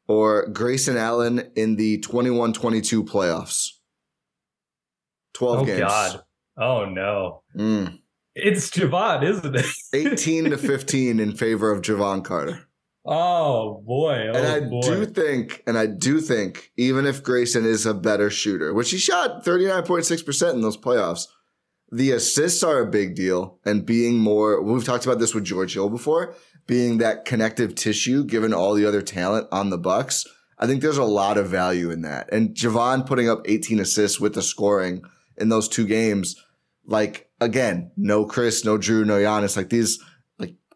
or 0.07 0.47
Grayson 0.49 0.95
Allen 0.95 1.51
in 1.55 1.75
the 1.75 1.99
21 2.01 2.53
22 2.53 3.03
playoffs? 3.03 3.69
12 5.33 5.57
oh, 5.57 5.65
games. 5.65 5.79
God. 5.79 6.23
Oh, 6.57 6.85
no. 6.85 7.41
Mm. 7.57 7.97
It's 8.35 8.69
Jevon, 8.69 9.23
isn't 9.23 9.55
it? 9.55 9.65
18 9.91 10.51
to 10.51 10.57
15 10.59 11.19
in 11.19 11.35
favor 11.35 11.71
of 11.71 11.81
Jevon 11.81 12.23
Carter. 12.23 12.67
Oh 13.03 13.81
boy! 13.85 14.29
Oh, 14.31 14.37
and 14.37 14.47
I 14.47 14.59
boy. 14.59 14.81
do 14.81 15.05
think, 15.05 15.63
and 15.65 15.77
I 15.77 15.87
do 15.87 16.19
think, 16.21 16.71
even 16.77 17.07
if 17.07 17.23
Grayson 17.23 17.65
is 17.65 17.85
a 17.85 17.95
better 17.95 18.29
shooter, 18.29 18.73
which 18.73 18.91
he 18.91 18.97
shot 18.97 19.43
thirty 19.43 19.65
nine 19.65 19.83
point 19.83 20.05
six 20.05 20.21
percent 20.21 20.53
in 20.53 20.61
those 20.61 20.77
playoffs, 20.77 21.25
the 21.91 22.11
assists 22.11 22.63
are 22.63 22.79
a 22.79 22.89
big 22.89 23.15
deal 23.15 23.59
and 23.65 23.85
being 23.85 24.17
more, 24.17 24.61
we've 24.61 24.85
talked 24.85 25.05
about 25.05 25.19
this 25.19 25.35
with 25.35 25.43
George 25.43 25.73
Hill 25.73 25.89
before, 25.89 26.35
being 26.65 26.99
that 26.99 27.25
connective 27.25 27.75
tissue 27.75 28.23
given 28.23 28.53
all 28.53 28.73
the 28.73 28.85
other 28.85 29.01
talent 29.01 29.47
on 29.51 29.69
the 29.69 29.77
Bucks. 29.77 30.25
I 30.57 30.67
think 30.67 30.81
there's 30.81 30.97
a 30.97 31.03
lot 31.03 31.37
of 31.37 31.49
value 31.49 31.89
in 31.89 32.01
that. 32.03 32.31
And 32.31 32.55
Jevon 32.55 33.05
putting 33.05 33.27
up 33.27 33.41
18 33.45 33.79
assists 33.79 34.19
with 34.19 34.35
the 34.35 34.43
scoring 34.43 35.01
in 35.37 35.49
those 35.49 35.67
two 35.67 35.87
games, 35.87 36.35
like 36.85 37.29
again, 37.41 37.91
no 37.97 38.25
Khris, 38.25 38.63
no 38.63 38.77
Jrue, 38.77 39.05
no 39.05 39.17
Giannis, 39.17 39.57
like 39.57 39.69
these 39.69 39.99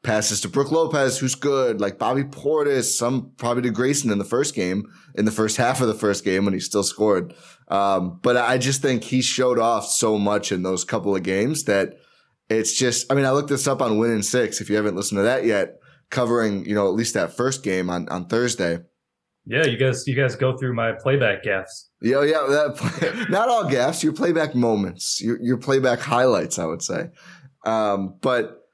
passes 0.06 0.40
to 0.42 0.48
Brook 0.48 0.72
Lopez, 0.72 1.18
who's 1.18 1.36
good, 1.36 1.82
like 1.82 2.00
Bobby 2.00 2.24
Portis, 2.24 2.96
some 2.96 3.32
probably 3.38 3.64
to 3.64 3.72
Grayson 3.72 4.12
in 4.12 4.20
the 4.20 4.24
first 4.24 4.56
game, 4.56 4.86
in 5.16 5.26
the 5.26 5.32
first 5.32 5.58
half 5.58 5.82
of 5.82 5.88
the 5.88 5.94
first 5.94 6.24
game 6.24 6.46
when 6.46 6.54
he 6.54 6.60
still 6.60 6.84
scored. 6.84 7.34
Um, 7.68 8.20
but 8.22 8.38
I 8.38 8.58
just 8.58 8.82
think 8.82 9.04
he 9.04 9.22
showed 9.22 9.60
off 9.60 9.86
so 9.88 10.18
much 10.18 10.52
in 10.52 10.64
those 10.64 10.86
couple 10.86 11.16
of 11.16 11.24
games 11.24 11.64
that 11.66 11.98
it's 12.50 12.74
just, 12.74 13.12
I 13.12 13.16
mean, 13.16 13.26
I 13.26 13.32
looked 13.32 13.50
this 13.50 13.68
up 13.68 13.82
on 13.82 13.98
Win 13.98 14.12
in 14.12 14.24
Six. 14.24 14.62
If 14.62 14.70
you 14.70 14.76
haven't 14.76 14.96
listened 14.96 15.18
to 15.20 15.24
that 15.24 15.46
yet, 15.46 15.80
covering, 16.12 16.66
you 16.66 16.76
know, 16.76 16.88
at 16.88 16.94
least 16.94 17.16
that 17.16 17.36
first 17.36 17.64
game 17.64 17.90
on, 17.90 18.08
on 18.10 18.28
Thursday. 18.28 18.80
Yeah, 19.48 19.66
you 19.66 19.78
guys, 19.78 20.08
you 20.08 20.16
guys 20.16 20.36
go 20.36 20.56
through 20.58 20.74
my 20.74 20.92
playback 20.92 21.44
gaffs. 21.44 21.90
Yeah, 22.02 22.24
yeah, 22.24 22.46
that, 22.48 23.28
not 23.30 23.50
all 23.50 23.70
gaffs, 23.70 24.04
your 24.04 24.14
playback 24.14 24.56
moments, 24.56 25.22
your, 25.22 25.42
your 25.42 25.58
playback 25.58 26.00
highlights, 26.00 26.60
I 26.60 26.66
would 26.66 26.82
say. 26.82 27.10
Um, 27.66 28.16
but 28.22 28.65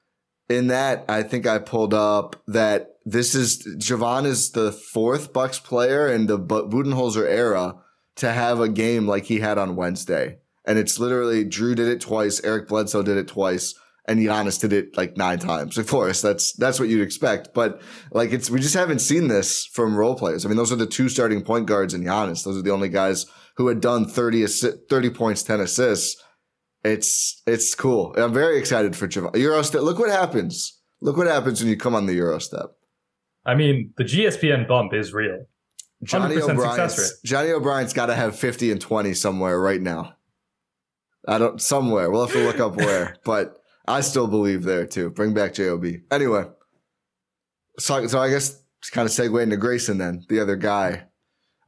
in 0.51 0.67
that, 0.67 1.05
I 1.09 1.23
think 1.23 1.47
I 1.47 1.59
pulled 1.59 1.93
up 1.93 2.41
that 2.47 2.95
this 3.05 3.33
is 3.33 3.65
Jevon 3.77 4.25
is 4.25 4.51
the 4.51 4.71
fourth 4.71 5.33
Bucks 5.33 5.59
player 5.59 6.07
in 6.07 6.27
the 6.27 6.39
Budenholzer 6.39 7.27
era 7.27 7.75
to 8.17 8.31
have 8.31 8.59
a 8.59 8.69
game 8.69 9.07
like 9.07 9.25
he 9.25 9.39
had 9.39 9.57
on 9.57 9.75
Wednesday. 9.75 10.37
And 10.65 10.77
it's 10.77 10.99
literally 10.99 11.45
Jrue 11.45 11.75
did 11.75 11.87
it 11.87 12.01
twice, 12.01 12.43
Eric 12.43 12.67
Bledsoe 12.67 13.01
did 13.01 13.17
it 13.17 13.27
twice, 13.27 13.73
and 14.05 14.19
Giannis 14.19 14.59
did 14.59 14.73
it 14.73 14.95
like 14.95 15.17
nine 15.17 15.39
times. 15.39 15.77
Of 15.77 15.87
course, 15.87 16.21
that's 16.21 16.53
that's 16.53 16.79
what 16.79 16.89
you'd 16.89 17.01
expect. 17.01 17.53
But 17.53 17.81
like 18.11 18.31
it's 18.31 18.49
we 18.49 18.59
just 18.59 18.75
haven't 18.75 18.99
seen 18.99 19.27
this 19.27 19.65
from 19.65 19.95
role 19.95 20.15
players. 20.15 20.45
I 20.45 20.49
mean, 20.49 20.57
those 20.57 20.71
are 20.71 20.77
the 20.77 20.85
two 20.85 21.09
starting 21.09 21.41
point 21.41 21.65
guards 21.65 21.93
in 21.93 22.03
Giannis. 22.03 22.43
Those 22.43 22.57
are 22.57 22.61
the 22.61 22.71
only 22.71 22.89
guys 22.89 23.25
who 23.57 23.67
had 23.67 23.81
done 23.81 24.05
30, 24.05 24.43
assi- 24.43 24.77
30 24.89 25.09
points, 25.09 25.43
10 25.43 25.59
assists. 25.59 26.21
It's 26.83 27.41
it's 27.45 27.75
cool. 27.75 28.13
I'm 28.17 28.33
very 28.33 28.57
excited 28.57 28.95
for 28.95 29.07
Jevon. 29.07 29.33
Eurostep. 29.33 29.81
Look 29.83 29.99
what 29.99 30.09
happens. 30.09 30.79
Look 31.01 31.17
what 31.17 31.27
happens 31.27 31.61
when 31.61 31.69
you 31.69 31.77
come 31.77 31.95
on 31.95 32.05
the 32.05 32.17
Eurostep. 32.17 32.69
I 33.45 33.55
mean, 33.55 33.93
the 33.97 34.03
GSPN 34.03 34.67
bump 34.67 34.93
is 34.93 35.13
real. 35.13 35.45
Johnny 36.03 36.35
100% 36.35 36.41
success 36.41 36.99
O'Brien's. 36.99 37.19
Johnny 37.23 37.51
O'Brien's 37.51 37.93
got 37.93 38.07
to 38.07 38.15
have 38.15 38.35
50 38.37 38.71
and 38.71 38.81
20 38.81 39.13
somewhere 39.13 39.59
right 39.59 39.81
now. 39.81 40.15
I 41.27 41.37
don't 41.37 41.61
somewhere. 41.61 42.09
We'll 42.09 42.25
have 42.25 42.35
to 42.35 42.43
look 42.43 42.59
up 42.59 42.75
where, 42.75 43.15
but 43.25 43.57
I 43.87 44.01
still 44.01 44.27
believe 44.27 44.63
there 44.63 44.85
too. 44.85 45.11
Bring 45.11 45.33
back 45.33 45.53
Job. 45.53 45.85
Anyway, 46.11 46.45
so 47.77 48.07
so 48.07 48.19
I 48.19 48.29
guess 48.29 48.63
kind 48.91 49.05
of 49.05 49.11
segue 49.11 49.41
into 49.41 49.57
Grayson 49.57 49.99
then, 49.99 50.25
the 50.29 50.39
other 50.39 50.55
guy. 50.55 51.03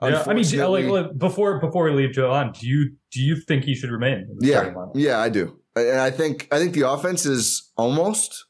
Yeah, 0.03 0.23
I 0.27 0.33
mean, 0.33 0.71
like, 0.71 1.05
like, 1.05 1.17
before 1.17 1.59
before 1.59 1.85
we 1.85 1.91
leave 1.91 2.15
Jevon, 2.15 2.57
do 2.59 2.67
you 2.67 2.91
do 3.11 3.21
you 3.21 3.35
think 3.35 3.63
he 3.63 3.75
should 3.75 3.91
remain? 3.91 4.27
In 4.29 4.37
the 4.39 4.47
yeah, 4.47 4.73
yeah, 4.93 5.19
I 5.19 5.29
do, 5.29 5.59
and 5.75 5.99
I 5.99 6.11
think 6.11 6.47
I 6.51 6.59
think 6.59 6.73
the 6.73 6.89
offense 6.89 7.25
is 7.25 7.71
almost. 7.77 8.45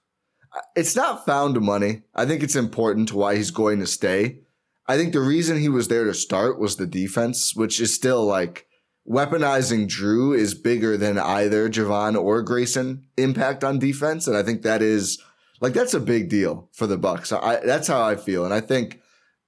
Uh, 0.55 0.61
it's 0.75 0.95
not 0.95 1.25
found 1.25 1.59
money. 1.61 2.03
I 2.13 2.25
think 2.25 2.43
it's 2.43 2.55
important 2.55 3.09
to 3.09 3.17
why 3.17 3.35
he's 3.35 3.51
going 3.51 3.79
to 3.79 3.87
stay. 3.87 4.39
I 4.87 4.97
think 4.97 5.13
the 5.13 5.21
reason 5.21 5.59
he 5.59 5.69
was 5.69 5.87
there 5.87 6.03
to 6.03 6.13
start 6.13 6.59
was 6.59 6.75
the 6.75 6.85
defense, 6.85 7.55
which 7.55 7.79
is 7.79 7.93
still 7.93 8.25
like 8.25 8.67
weaponizing 9.07 9.87
Jrue 9.87 10.37
is 10.37 10.53
bigger 10.53 10.97
than 10.97 11.17
either 11.17 11.69
Jevon 11.69 12.21
or 12.21 12.41
Grayson 12.41 13.05
impact 13.17 13.63
on 13.63 13.79
defense, 13.79 14.27
and 14.27 14.37
I 14.37 14.43
think 14.43 14.61
that 14.61 14.81
is 14.81 15.21
like 15.61 15.73
that's 15.73 15.93
a 15.93 15.99
big 15.99 16.29
deal 16.29 16.69
for 16.73 16.87
the 16.87 16.97
Bucks. 16.97 17.31
I, 17.31 17.61
that's 17.65 17.87
how 17.87 18.03
I 18.03 18.15
feel, 18.15 18.45
and 18.45 18.53
I 18.53 18.61
think 18.61 18.99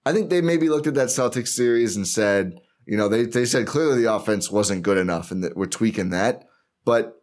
I 0.05 0.13
think 0.13 0.29
they 0.29 0.41
maybe 0.41 0.69
looked 0.69 0.87
at 0.87 0.93
that 0.95 1.07
Celtics 1.07 1.49
series 1.49 1.95
and 1.95 2.07
said, 2.07 2.59
you 2.85 2.95
know, 2.95 3.09
they 3.09 3.25
they 3.25 3.45
said 3.45 3.65
clearly 3.65 4.01
the 4.01 4.13
offense 4.13 4.51
wasn't 4.51 4.83
good 4.83 4.97
enough, 4.97 5.31
and 5.31 5.43
that 5.43 5.57
we're 5.57 5.65
tweaking 5.65 6.11
that, 6.11 6.45
but 6.85 7.21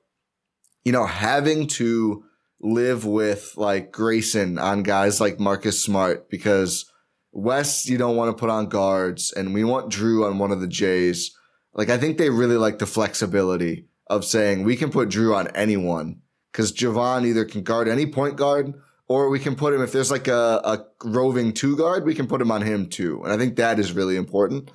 you 0.84 0.90
know, 0.90 1.06
having 1.06 1.68
to 1.68 2.24
live 2.60 3.04
with 3.04 3.54
like 3.56 3.92
Grayson 3.92 4.58
on 4.58 4.82
guys 4.82 5.20
like 5.20 5.38
Marcus 5.38 5.82
Smart 5.82 6.28
because 6.28 6.90
Wes 7.30 7.88
you 7.88 7.98
don't 7.98 8.16
want 8.16 8.36
to 8.36 8.40
put 8.40 8.50
on 8.50 8.68
guards, 8.68 9.32
and 9.32 9.54
we 9.54 9.62
want 9.62 9.92
Jrue 9.92 10.26
on 10.28 10.38
one 10.38 10.50
of 10.50 10.60
the 10.60 10.66
Jays. 10.66 11.36
Like 11.74 11.88
I 11.88 11.98
think 11.98 12.18
they 12.18 12.30
really 12.30 12.56
like 12.56 12.80
the 12.80 12.86
flexibility 12.86 13.86
of 14.08 14.24
saying 14.24 14.64
we 14.64 14.76
can 14.76 14.90
put 14.90 15.08
Jrue 15.08 15.36
on 15.36 15.48
anyone 15.54 16.20
because 16.50 16.72
Jevon 16.72 17.24
either 17.24 17.44
can 17.44 17.62
guard 17.62 17.88
any 17.88 18.06
point 18.06 18.36
guard 18.36 18.74
or 19.08 19.28
we 19.28 19.38
can 19.38 19.56
put 19.56 19.74
him 19.74 19.82
if 19.82 19.92
there's 19.92 20.10
like 20.10 20.28
a, 20.28 20.60
a 20.64 20.84
roving 21.04 21.52
two 21.52 21.76
guard, 21.76 22.04
we 22.04 22.14
can 22.14 22.26
put 22.26 22.40
him 22.40 22.50
on 22.50 22.62
him 22.62 22.88
too. 22.88 23.22
And 23.22 23.32
I 23.32 23.36
think 23.36 23.56
that 23.56 23.78
is 23.78 23.92
really 23.92 24.16
important. 24.16 24.70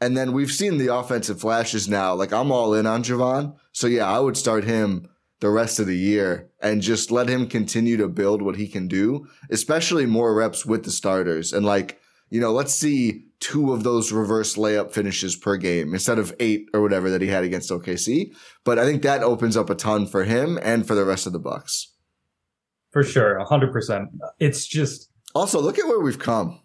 And 0.00 0.16
then 0.16 0.32
we've 0.32 0.52
seen 0.52 0.78
the 0.78 0.94
offensive 0.94 1.40
flashes 1.40 1.88
now. 1.88 2.14
Like 2.14 2.32
I'm 2.32 2.52
all 2.52 2.74
in 2.74 2.86
on 2.86 3.02
Jevon. 3.02 3.56
So 3.72 3.86
yeah, 3.86 4.06
I 4.06 4.20
would 4.20 4.36
start 4.36 4.64
him 4.64 5.08
the 5.40 5.50
rest 5.50 5.78
of 5.78 5.86
the 5.86 5.96
year 5.96 6.50
and 6.60 6.82
just 6.82 7.10
let 7.10 7.28
him 7.28 7.46
continue 7.46 7.96
to 7.96 8.08
build 8.08 8.42
what 8.42 8.56
he 8.56 8.66
can 8.66 8.88
do, 8.88 9.26
especially 9.50 10.06
more 10.06 10.34
reps 10.34 10.66
with 10.66 10.84
the 10.84 10.90
starters. 10.90 11.52
And 11.52 11.64
like, 11.64 12.00
you 12.30 12.40
know, 12.40 12.52
let's 12.52 12.74
see 12.74 13.24
two 13.40 13.72
of 13.72 13.84
those 13.84 14.12
reverse 14.12 14.56
layup 14.56 14.90
finishes 14.92 15.36
per 15.36 15.56
game 15.56 15.94
instead 15.94 16.18
of 16.18 16.34
eight 16.40 16.68
or 16.74 16.82
whatever 16.82 17.08
that 17.10 17.22
he 17.22 17.28
had 17.28 17.44
against 17.44 17.70
OKC. 17.70 18.34
But 18.64 18.78
I 18.78 18.84
think 18.84 19.02
that 19.02 19.22
opens 19.22 19.56
up 19.56 19.70
a 19.70 19.74
ton 19.74 20.06
for 20.06 20.24
him 20.24 20.58
and 20.62 20.86
for 20.86 20.94
the 20.94 21.04
rest 21.04 21.26
of 21.26 21.32
the 21.32 21.38
Bucks. 21.38 21.94
For 22.90 23.02
sure, 23.02 23.38
hundred 23.44 23.72
percent. 23.72 24.08
It's 24.38 24.66
just 24.66 25.10
Also, 25.34 25.60
look 25.60 25.78
at 25.78 25.86
where 25.86 26.00
we've 26.00 26.18
come. 26.18 26.60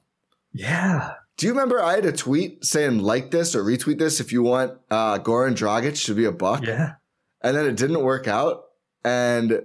yeah, 0.54 1.14
Do 1.38 1.46
you 1.48 1.52
remember 1.54 1.82
I 1.82 1.96
had 1.96 2.06
a 2.06 2.12
tweet 2.12 2.64
saying 2.66 3.00
like 3.00 3.32
this 3.32 3.56
or 3.56 3.64
retweet 3.64 4.00
this 4.00 4.20
if 4.20 4.32
you 4.32 4.44
want 4.44 4.74
uh, 4.90 5.20
Goran 5.20 5.56
Dragic 5.56 6.06
to 6.06 6.14
be 6.16 6.26
a 6.26 6.32
buck? 6.32 6.64
yeah. 6.66 6.94
And 7.42 7.58
then 7.58 7.66
it 7.66 7.76
didn't 7.76 8.02
work 8.04 8.28
out. 8.28 8.64
And 9.04 9.64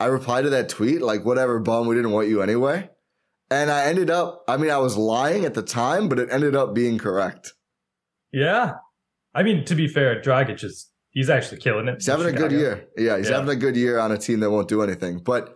I 0.00 0.06
replied 0.06 0.42
to 0.42 0.50
that 0.50 0.70
tweet, 0.70 1.02
like, 1.02 1.26
whatever, 1.26 1.58
bum, 1.58 1.86
we 1.86 1.94
didn't 1.94 2.12
want 2.12 2.28
you 2.28 2.40
anyway. 2.40 2.88
And 3.50 3.70
I 3.70 3.84
ended 3.84 4.08
up, 4.10 4.44
I 4.48 4.56
mean, 4.56 4.70
I 4.70 4.78
was 4.78 4.96
lying 4.96 5.44
at 5.44 5.52
the 5.54 5.62
time, 5.62 6.08
but 6.08 6.18
it 6.18 6.28
ended 6.30 6.54
up 6.56 6.74
being 6.74 6.96
correct. 6.96 7.52
Yeah. 8.32 8.74
I 9.34 9.42
mean, 9.42 9.64
to 9.66 9.74
be 9.74 9.88
fair, 9.88 10.22
Dragic 10.22 10.64
is 10.64 10.88
he's 11.10 11.28
actually 11.28 11.58
killing 11.60 11.86
it. 11.88 11.96
He's 11.96 12.06
having 12.06 12.26
a 12.26 12.32
good 12.32 12.52
year. 12.52 12.86
Yeah, 12.96 13.18
he's 13.18 13.28
Yeah. 13.28 13.36
having 13.36 13.50
a 13.50 13.56
good 13.56 13.76
year 13.76 13.98
on 13.98 14.10
a 14.12 14.16
team 14.18 14.40
that 14.40 14.50
won't 14.50 14.68
do 14.68 14.82
anything. 14.82 15.18
But 15.18 15.54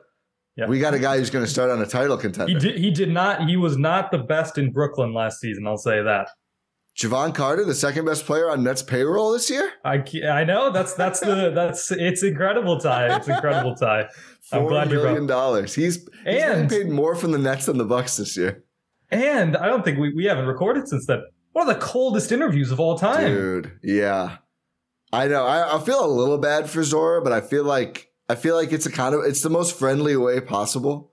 Yeah. 0.56 0.66
we 0.66 0.78
got 0.80 0.92
a 0.92 0.98
guy 0.98 1.16
who's 1.18 1.30
going 1.30 1.44
to 1.44 1.50
start 1.50 1.70
on 1.70 1.80
a 1.80 1.86
title 1.86 2.16
contender. 2.18 2.52
He 2.52 2.58
did 2.58 2.78
he 2.78 2.90
did 2.90 3.08
not 3.10 3.48
he 3.48 3.56
was 3.56 3.76
not 3.78 4.10
the 4.10 4.18
best 4.18 4.58
in 4.58 4.70
Brooklyn 4.70 5.14
last 5.14 5.40
season, 5.40 5.66
I'll 5.66 5.78
say 5.78 6.02
that. 6.02 6.28
Jevon 6.98 7.34
Carter, 7.34 7.64
the 7.64 7.74
second 7.74 8.04
best 8.04 8.26
player 8.26 8.50
on 8.50 8.62
Nets 8.62 8.82
payroll 8.82 9.32
this 9.32 9.48
year. 9.48 9.72
I 9.82 10.04
I 10.28 10.44
know 10.44 10.70
that's 10.70 10.92
that's 10.92 11.20
the 11.20 11.50
that's 11.54 11.90
it's 11.90 12.22
incredible 12.22 12.78
Ty. 12.78 13.16
It's 13.16 13.28
incredible 13.28 13.74
Ty. 13.74 14.08
I'm 14.52 14.66
glad 14.66 14.90
you 14.90 14.96
brought- 14.98 15.04
million 15.12 15.26
dollars. 15.26 15.74
He's, 15.74 16.06
he's 16.26 16.42
And- 16.42 16.68
paid 16.68 16.90
more 16.90 17.14
from 17.16 17.32
the 17.32 17.38
Nets 17.38 17.64
than 17.66 17.78
the 17.78 17.86
Bucks 17.86 18.18
this 18.18 18.36
year. 18.36 18.62
And 19.10 19.56
I 19.56 19.66
don't 19.68 19.84
think 19.84 19.98
we, 19.98 20.12
we 20.12 20.24
haven't 20.26 20.46
recorded 20.46 20.86
since 20.88 21.06
then. 21.06 21.22
One 21.52 21.66
of 21.68 21.74
the 21.74 21.80
coldest 21.80 22.30
interviews 22.32 22.70
of 22.70 22.78
all 22.80 22.98
time. 22.98 23.26
Dude, 23.26 23.72
yeah. 23.82 24.36
I 25.14 25.28
know. 25.28 25.46
I, 25.46 25.76
I 25.76 25.80
feel 25.80 26.04
a 26.04 26.06
little 26.08 26.38
bad 26.38 26.68
for 26.68 26.82
Zora, 26.82 27.20
but 27.22 27.32
I 27.32 27.40
feel 27.42 27.64
like 27.64 28.08
I 28.32 28.34
feel 28.34 28.56
like 28.56 28.72
it's 28.72 28.86
a 28.86 28.90
kind 28.90 29.14
of 29.14 29.24
it's 29.24 29.42
the 29.42 29.50
most 29.50 29.78
friendly 29.78 30.16
way 30.16 30.40
possible. 30.40 31.12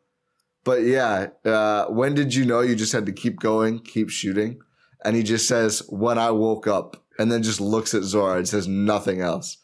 But 0.64 0.84
yeah, 0.84 1.28
uh, 1.44 1.88
when 1.88 2.16
did 2.16 2.34
you 2.34 2.46
know 2.46 2.62
you 2.62 2.78
just 2.78 2.94
had 2.94 3.06
to 3.08 3.12
keep 3.12 3.42
going, 3.42 3.80
keep 3.80 4.10
shooting? 4.10 4.62
And 5.04 5.18
he 5.18 5.24
just 5.24 5.46
says, 5.46 5.84
"When 5.90 6.18
I 6.18 6.32
woke 6.32 6.66
up," 6.66 7.04
and 7.18 7.30
then 7.30 7.44
just 7.44 7.60
looks 7.60 7.94
at 7.94 8.04
Zora 8.04 8.38
and 8.38 8.48
says 8.48 8.70
nothing 8.70 9.20
else. 9.20 9.58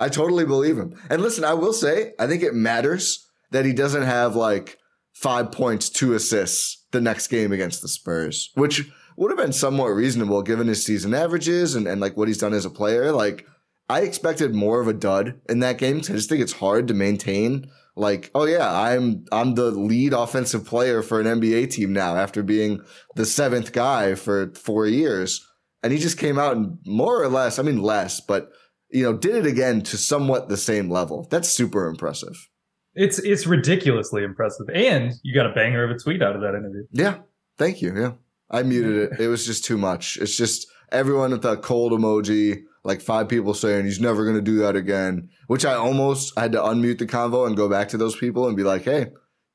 I 0.00 0.08
totally 0.08 0.46
believe 0.46 0.78
him. 0.78 0.98
And 1.10 1.20
listen, 1.20 1.44
I 1.44 1.52
will 1.52 1.74
say, 1.74 2.14
I 2.18 2.26
think 2.26 2.42
it 2.42 2.54
matters 2.54 3.28
that 3.50 3.66
he 3.66 3.74
doesn't 3.74 4.04
have 4.04 4.34
like 4.34 4.78
five 5.12 5.52
points, 5.52 5.90
two 5.90 6.14
assists 6.14 6.86
the 6.92 7.00
next 7.02 7.26
game 7.26 7.52
against 7.52 7.82
the 7.82 7.88
Spurs, 7.88 8.52
which 8.54 8.90
would 9.18 9.30
have 9.30 9.38
been 9.38 9.52
somewhat 9.52 9.88
reasonable 9.88 10.42
given 10.42 10.66
his 10.68 10.86
season 10.86 11.12
averages 11.12 11.74
and, 11.74 11.86
and 11.86 12.00
like 12.00 12.16
what 12.16 12.28
he's 12.28 12.38
done 12.38 12.54
as 12.54 12.64
a 12.64 12.70
player. 12.70 13.12
Like, 13.12 13.46
I 13.88 14.00
expected 14.00 14.54
more 14.54 14.80
of 14.80 14.88
a 14.88 14.92
dud 14.92 15.34
in 15.48 15.60
that 15.60 15.78
game 15.78 16.00
'cause 16.00 16.10
I 16.10 16.14
just 16.14 16.28
think 16.28 16.42
it's 16.42 16.54
hard 16.54 16.88
to 16.88 16.94
maintain. 16.94 17.66
Like, 17.94 18.30
oh 18.34 18.44
yeah, 18.44 18.70
I'm 18.78 19.24
I'm 19.32 19.54
the 19.54 19.70
lead 19.70 20.12
offensive 20.12 20.64
player 20.64 21.02
for 21.02 21.20
an 21.20 21.26
NBA 21.26 21.66
team 21.70 21.92
now 21.92 22.16
after 22.16 22.42
being 22.42 22.80
the 23.14 23.24
seventh 23.24 23.72
guy 23.72 24.14
for 24.14 24.52
four 24.54 24.86
years, 24.86 25.46
and 25.82 25.92
he 25.92 25.98
just 25.98 26.18
came 26.18 26.38
out 26.38 26.56
and 26.56 26.78
more 26.84 27.22
or 27.22 27.28
less, 27.28 27.58
I 27.58 27.62
mean 27.62 27.80
less, 27.80 28.20
but 28.20 28.50
you 28.90 29.02
know, 29.02 29.16
did 29.16 29.34
it 29.34 29.46
again 29.46 29.80
to 29.82 29.96
somewhat 29.96 30.48
the 30.48 30.56
same 30.56 30.90
level. 30.90 31.26
That's 31.30 31.48
super 31.48 31.88
impressive. 31.88 32.48
It's 32.94 33.18
it's 33.18 33.46
ridiculously 33.46 34.24
impressive. 34.24 34.66
And 34.72 35.12
you 35.22 35.34
got 35.34 35.50
a 35.50 35.54
banger 35.54 35.84
of 35.84 35.90
a 35.90 35.98
tweet 35.98 36.22
out 36.22 36.34
of 36.34 36.42
that 36.42 36.54
interview. 36.54 36.84
Yeah, 36.92 37.18
thank 37.58 37.80
you. 37.82 37.96
Yeah, 37.98 38.12
I 38.50 38.62
muted 38.62 39.12
it. 39.12 39.20
It 39.20 39.28
was 39.28 39.46
just 39.46 39.64
too 39.64 39.78
much. 39.78 40.18
It's 40.20 40.36
just 40.36 40.66
everyone 40.92 41.30
with 41.30 41.42
that 41.42 41.62
cold 41.62 41.92
emoji, 41.92 42.62
like 42.86 43.00
five 43.02 43.28
people 43.28 43.52
saying 43.52 43.84
he's 43.84 44.00
never 44.00 44.24
going 44.24 44.36
to 44.36 44.42
do 44.42 44.56
that 44.58 44.76
again. 44.76 45.28
Which 45.48 45.64
I 45.64 45.74
almost 45.74 46.32
had 46.38 46.52
to 46.52 46.58
unmute 46.58 46.98
the 46.98 47.06
convo 47.06 47.46
and 47.46 47.56
go 47.56 47.68
back 47.68 47.88
to 47.90 47.96
those 47.98 48.16
people 48.16 48.46
and 48.48 48.56
be 48.56 48.62
like, 48.62 48.84
"Hey, 48.84 49.08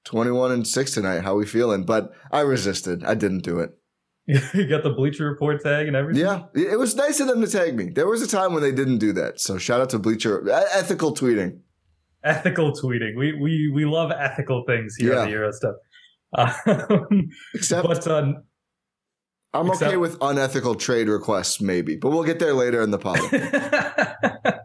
twenty-one 0.06 0.52
and 0.52 0.68
six 0.68 0.92
tonight. 0.94 1.24
How 1.24 1.36
we 1.36 1.46
feeling?" 1.46 1.84
But 1.86 2.12
I 2.32 2.42
resisted. 2.42 3.04
I 3.04 3.16
didn't 3.16 3.44
do 3.44 3.60
it. 3.60 3.72
you 4.28 4.68
got 4.70 4.84
the 4.84 4.94
Bleacher 4.96 5.26
Report 5.30 5.62
tag 5.64 5.88
and 5.88 5.96
everything. 5.96 6.24
Yeah, 6.24 6.44
it 6.54 6.78
was 6.78 6.96
nice 6.96 7.20
of 7.20 7.28
them 7.28 7.42
to 7.42 7.48
tag 7.48 7.76
me. 7.76 7.90
There 7.90 8.08
was 8.08 8.22
a 8.22 8.28
time 8.28 8.54
when 8.54 8.62
they 8.62 8.72
didn't 8.72 9.00
do 9.00 9.12
that. 9.14 9.40
So 9.40 9.58
shout 9.58 9.82
out 9.82 9.90
to 9.92 10.00
Bleacher 10.00 10.48
ethical 10.74 11.14
tweeting. 11.16 11.60
Ethical 12.24 12.72
tweeting. 12.74 13.18
We 13.18 13.34
we 13.34 13.72
we 13.74 13.86
love 13.86 14.12
ethical 14.12 14.64
things 14.68 14.96
here 14.96 15.14
on 15.14 15.18
Yeah. 15.20 15.26
the 15.26 15.32
Euro 15.32 15.52
stuff. 15.52 15.76
Um, 16.38 17.28
Except 17.56 17.86
but 17.88 18.08
uh, 18.08 18.34
I'm 19.54 19.70
okay 19.72 19.98
with 19.98 20.18
unethical 20.22 20.76
trade 20.76 21.10
requests, 21.10 21.60
maybe, 21.60 21.98
but 21.98 22.12
we'll 22.12 22.24
get 22.24 22.40
there 22.40 22.54
later 22.54 22.82
in 22.82 22.92
the 22.92 22.98
pod. 22.98 23.20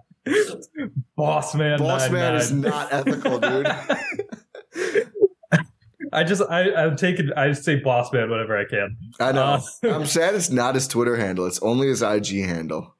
Boss 1.16 1.55
man, 1.55 1.79
Boss 1.79 2.03
nine, 2.03 2.12
man 2.12 2.33
nine. 2.33 2.40
is 2.40 2.53
not 2.53 2.92
ethical, 2.92 3.38
dude. 3.38 3.66
I 6.12 6.25
just 6.25 6.42
I 6.49 6.72
I'm 6.75 6.96
taking 6.96 7.33
I 7.37 7.49
just 7.49 7.64
say 7.64 7.77
boss 7.77 8.12
man 8.12 8.31
whenever 8.31 8.57
I 8.57 8.64
can. 8.64 8.96
I 9.18 9.33
know. 9.33 9.42
Uh, 9.42 9.61
I'm 9.94 10.07
sad 10.07 10.35
it's 10.35 10.51
not 10.51 10.75
his 10.75 10.87
Twitter 10.87 11.16
handle. 11.16 11.46
It's 11.46 11.61
only 11.62 11.88
his 11.88 12.03
IG 12.03 12.44
handle. 12.44 12.94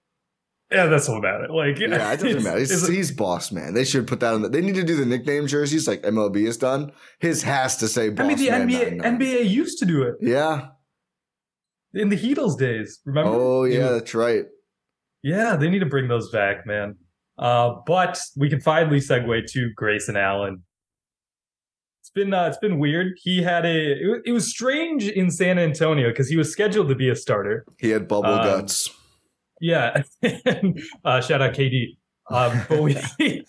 Yeah, 0.73 0.87
that's 0.87 1.09
all 1.09 1.19
about 1.19 1.45
it. 1.45 1.51
Like 1.51 1.79
Yeah, 1.79 2.13
it 2.13 2.21
doesn't 2.21 2.43
matter. 2.43 2.59
He's, 2.59 2.89
he's 2.89 3.13
boss 3.13 3.53
man. 3.53 3.75
They 3.75 3.85
should 3.85 4.07
put 4.07 4.21
that 4.21 4.35
on. 4.35 4.43
The, 4.43 4.49
they 4.49 4.61
need 4.61 4.75
to 4.75 4.83
do 4.83 4.97
the 4.97 5.07
nickname 5.07 5.47
jerseys 5.47 5.87
like 5.87 6.03
MLB 6.03 6.47
has 6.47 6.57
done. 6.57 6.91
His 7.21 7.43
has 7.45 7.77
to 7.79 7.89
say 7.89 8.09
boss 8.09 8.25
I 8.25 8.29
mean, 8.29 8.39
the. 8.39 8.49
NBA 8.49 8.97
99. 8.97 9.19
NBA 9.19 9.49
used 9.51 9.79
to 9.79 9.87
do 9.87 10.03
it 10.03 10.17
Yeah. 10.21 10.69
In 11.95 12.09
the 12.09 12.17
Heatles 12.17 12.59
days. 12.59 13.01
Remember? 13.05 13.31
Oh 13.33 13.65
yeah, 13.65 13.91
that's 13.91 14.15
right. 14.15 14.45
Yeah, 15.23 15.57
they 15.57 15.69
need 15.69 15.81
to 15.81 15.87
bring 15.87 16.09
those 16.09 16.31
back, 16.31 16.67
man. 16.67 16.97
Uh, 17.39 17.75
but 17.87 18.19
we 18.37 18.49
can 18.49 18.61
finally 18.61 18.99
segue 19.01 19.47
to 19.53 19.71
Grayson 19.75 20.17
Allen. 20.17 20.63
It's 22.01 22.11
been 22.11 22.33
uh, 22.33 22.47
it's 22.47 22.59
been 22.59 22.79
weird. 22.79 23.15
He 23.23 23.43
had 23.43 23.67
a 23.67 23.93
it, 23.93 24.23
it 24.27 24.33
was 24.33 24.49
strange 24.49 25.09
in 25.09 25.31
San 25.31 25.59
Antonio 25.59 26.09
because 26.11 26.29
he 26.29 26.37
was 26.37 26.53
scheduled 26.53 26.89
to 26.89 26.95
be 26.95 27.09
a 27.09 27.17
starter. 27.17 27.67
He 27.79 27.91
had 27.91 28.07
bubble 28.09 28.35
Um, 28.35 28.45
guts. 28.45 28.91
Yeah, 29.61 30.03
uh, 31.05 31.21
shout 31.21 31.43
out 31.43 31.55
KD. 31.55 31.97
Um, 32.31 32.63
but 32.69 32.83
we, 32.83 32.97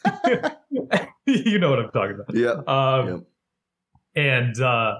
you 1.26 1.60
know 1.60 1.69
what 1.69 1.80
I'm 1.80 1.91
talking 1.91 2.17
about. 2.19 2.36
Yeah. 2.36 2.62
Um, 2.67 3.26
and 4.15 4.60
uh, 4.60 4.95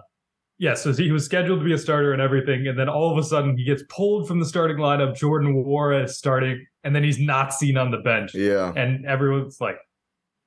yeah, 0.60 0.74
so 0.74 0.92
he 0.92 1.12
was 1.12 1.24
scheduled 1.24 1.60
to 1.60 1.66
be 1.66 1.74
a 1.74 1.78
starter 1.78 2.14
and 2.14 2.22
everything, 2.22 2.68
and 2.68 2.80
then 2.80 2.90
all 2.90 3.12
of 3.12 3.18
a 3.18 3.28
sudden 3.28 3.56
he 3.56 3.64
gets 3.64 3.84
pulled 3.90 4.28
from 4.28 4.40
the 4.40 4.46
starting 4.46 4.78
lineup. 4.78 5.16
Jordan 5.16 5.54
Nwora 5.54 6.06
is 6.06 6.18
starting, 6.18 6.66
and 6.84 6.96
then 6.96 7.04
he's 7.04 7.20
not 7.20 7.54
seen 7.54 7.78
on 7.78 7.92
the 7.92 7.98
bench. 7.98 8.34
Yeah. 8.34 8.74
And 8.76 9.06
everyone's 9.06 9.62
like, 9.62 9.78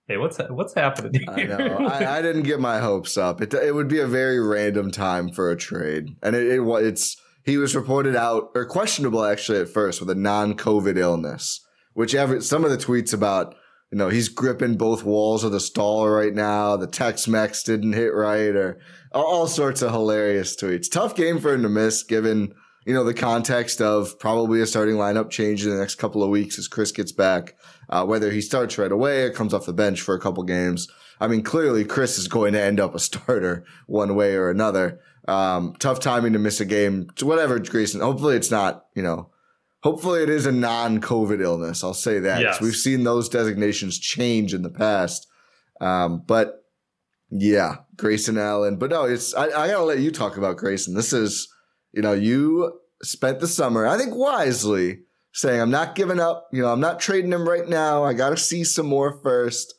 "Hey, 0.08 0.16
what's 0.16 0.38
what's 0.48 0.74
happening?" 0.74 1.24
I 1.28 1.44
know. 1.44 1.86
I, 1.86 2.18
I, 2.18 2.22
didn't 2.22 2.42
get 2.42 2.58
my 2.58 2.80
hopes 2.80 3.16
up. 3.16 3.40
It 3.40 3.54
it 3.54 3.72
would 3.72 3.86
be 3.86 4.00
a 4.00 4.06
very 4.06 4.40
random 4.40 4.90
time 4.90 5.30
for 5.30 5.52
a 5.52 5.56
trade, 5.56 6.08
and 6.22 6.34
it, 6.34 6.58
it 6.58 6.60
it's 6.84 7.16
he 7.44 7.56
was 7.56 7.76
reported 7.76 8.16
out 8.16 8.50
or 8.56 8.66
questionable 8.66 9.24
actually 9.24 9.60
at 9.60 9.68
first 9.68 10.00
with 10.00 10.10
a 10.10 10.14
non-COVID 10.16 10.98
illness, 10.98 11.64
which 11.94 12.16
every, 12.16 12.42
some 12.42 12.64
of 12.64 12.72
the 12.72 12.76
tweets 12.76 13.14
about 13.14 13.54
you 13.92 13.98
know 13.98 14.08
he's 14.08 14.28
gripping 14.28 14.76
both 14.76 15.04
walls 15.04 15.44
of 15.44 15.52
the 15.52 15.60
stall 15.60 16.08
right 16.08 16.34
now. 16.34 16.76
The 16.76 16.88
Tex-Mex 16.88 17.62
didn't 17.62 17.92
hit 17.92 18.12
right, 18.12 18.56
or 18.56 18.80
all 19.12 19.46
sorts 19.46 19.82
of 19.82 19.90
hilarious 19.90 20.56
tweets. 20.56 20.90
Tough 20.90 21.14
game 21.14 21.38
for 21.38 21.52
him 21.52 21.62
to 21.62 21.68
miss, 21.68 22.02
given 22.02 22.54
you 22.86 22.94
know 22.94 23.04
the 23.04 23.14
context 23.14 23.80
of 23.80 24.18
probably 24.18 24.60
a 24.60 24.66
starting 24.66 24.96
lineup 24.96 25.30
change 25.30 25.64
in 25.64 25.70
the 25.70 25.78
next 25.78 25.96
couple 25.96 26.22
of 26.22 26.30
weeks 26.30 26.58
as 26.58 26.68
Khris 26.68 26.92
gets 26.92 27.12
back. 27.12 27.56
Uh, 27.88 28.04
whether 28.04 28.30
he 28.30 28.40
starts 28.40 28.78
right 28.78 28.92
away 28.92 29.24
or 29.24 29.30
comes 29.30 29.52
off 29.52 29.66
the 29.66 29.72
bench 29.72 30.00
for 30.00 30.14
a 30.14 30.20
couple 30.20 30.42
games. 30.44 30.88
I 31.20 31.28
mean, 31.28 31.42
clearly 31.42 31.84
Khris 31.84 32.18
is 32.18 32.28
going 32.28 32.52
to 32.52 32.62
end 32.62 32.80
up 32.80 32.94
a 32.94 32.98
starter 33.00 33.64
one 33.86 34.14
way 34.14 34.34
or 34.34 34.48
another. 34.48 35.00
Um, 35.28 35.74
tough 35.78 36.00
timing 36.00 36.32
to 36.32 36.38
miss 36.38 36.60
a 36.60 36.64
game. 36.64 37.08
Whatever, 37.20 37.58
Grayson. 37.58 38.00
Hopefully 38.00 38.36
it's 38.36 38.50
not, 38.50 38.86
you 38.94 39.02
know, 39.02 39.30
hopefully 39.82 40.22
it 40.22 40.30
is 40.30 40.46
a 40.46 40.52
non-COVID 40.52 41.40
illness. 41.42 41.84
I'll 41.84 41.94
say 41.94 42.20
that. 42.20 42.40
Yes. 42.40 42.60
We've 42.60 42.74
seen 42.74 43.04
those 43.04 43.28
designations 43.28 43.98
change 43.98 44.54
in 44.54 44.62
the 44.62 44.70
past. 44.70 45.26
Um, 45.80 46.22
but 46.26 46.64
yeah, 47.30 47.76
Grayson 48.00 48.38
Allen. 48.38 48.76
But 48.76 48.90
no, 48.90 49.04
it's 49.04 49.34
I, 49.34 49.44
I 49.44 49.68
gotta 49.68 49.84
let 49.84 49.98
you 49.98 50.10
talk 50.10 50.36
about 50.36 50.56
Grayson. 50.56 50.94
This 50.94 51.12
is, 51.12 51.48
you 51.92 52.02
know, 52.02 52.12
you 52.12 52.80
spent 53.02 53.40
the 53.40 53.46
summer, 53.46 53.86
I 53.86 53.96
think 53.98 54.14
wisely, 54.14 55.00
saying 55.32 55.60
I'm 55.60 55.70
not 55.70 55.94
giving 55.94 56.18
up. 56.18 56.48
You 56.52 56.62
know, 56.62 56.72
I'm 56.72 56.80
not 56.80 57.00
trading 57.00 57.32
him 57.32 57.48
right 57.48 57.68
now. 57.68 58.02
I 58.02 58.14
gotta 58.14 58.36
see 58.36 58.64
some 58.64 58.86
more 58.86 59.20
first. 59.22 59.74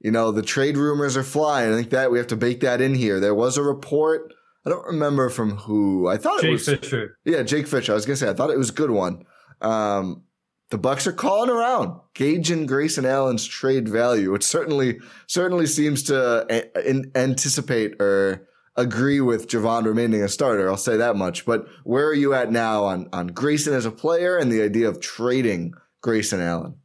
You 0.00 0.10
know, 0.10 0.32
the 0.32 0.42
trade 0.42 0.76
rumors 0.76 1.16
are 1.16 1.22
flying. 1.22 1.72
I 1.72 1.76
think 1.76 1.90
that 1.90 2.10
we 2.10 2.18
have 2.18 2.26
to 2.28 2.36
bake 2.36 2.60
that 2.60 2.80
in 2.80 2.94
here. 2.94 3.20
There 3.20 3.34
was 3.34 3.56
a 3.56 3.62
report. 3.62 4.32
I 4.66 4.70
don't 4.70 4.86
remember 4.86 5.28
from 5.28 5.56
who. 5.56 6.08
I 6.08 6.16
thought 6.18 6.40
Jake 6.40 6.50
it 6.50 6.52
was 6.52 6.66
Fisher. 6.66 7.18
Yeah, 7.24 7.42
Jake 7.42 7.66
Fisher. 7.66 7.92
I 7.92 7.94
was 7.94 8.06
gonna 8.06 8.16
say 8.16 8.28
I 8.28 8.34
thought 8.34 8.50
it 8.50 8.58
was 8.58 8.70
a 8.70 8.74
good 8.74 8.90
one. 8.90 9.24
Um, 9.60 10.24
the 10.72 10.78
Bucks 10.78 11.06
are 11.06 11.12
calling 11.12 11.50
around, 11.50 12.00
gauging 12.14 12.64
Grayson 12.64 13.04
Allen's 13.04 13.46
trade 13.46 13.86
value, 13.90 14.32
which 14.32 14.42
certainly 14.42 14.98
certainly 15.26 15.66
seems 15.66 16.02
to 16.04 16.46
a- 16.50 16.88
in- 16.88 17.12
anticipate 17.14 18.00
or 18.00 18.48
agree 18.74 19.20
with 19.20 19.48
Jevon 19.48 19.84
remaining 19.84 20.22
a 20.22 20.28
starter. 20.28 20.70
I'll 20.70 20.78
say 20.78 20.96
that 20.96 21.14
much. 21.14 21.44
But 21.44 21.66
where 21.84 22.06
are 22.08 22.14
you 22.14 22.32
at 22.32 22.50
now 22.50 22.84
on 22.84 23.06
on 23.12 23.26
Grayson 23.26 23.74
as 23.74 23.84
a 23.84 23.90
player 23.90 24.38
and 24.38 24.50
the 24.50 24.62
idea 24.62 24.88
of 24.88 24.98
trading 24.98 25.74
Grayson 26.00 26.40
Allen? 26.40 26.76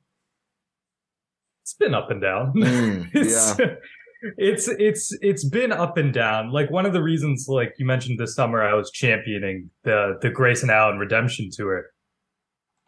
It's 1.63 1.73
been 1.75 1.93
up 1.95 2.11
and 2.11 2.21
down. 2.21 2.53
Mm, 2.57 3.09
it's, 3.13 4.67
it's 4.67 4.67
it's 4.67 5.17
it's 5.21 5.47
been 5.47 5.71
up 5.71 5.95
and 5.95 6.11
down. 6.13 6.51
Like 6.51 6.69
one 6.71 6.85
of 6.85 6.91
the 6.91 7.01
reasons, 7.03 7.45
like 7.47 7.73
you 7.77 7.85
mentioned 7.85 8.19
this 8.19 8.35
summer, 8.35 8.61
I 8.61 8.73
was 8.73 8.91
championing 8.91 9.69
the 9.85 10.17
the 10.21 10.29
Grayson 10.29 10.69
Allen 10.69 10.97
redemption 10.97 11.49
tour 11.53 11.85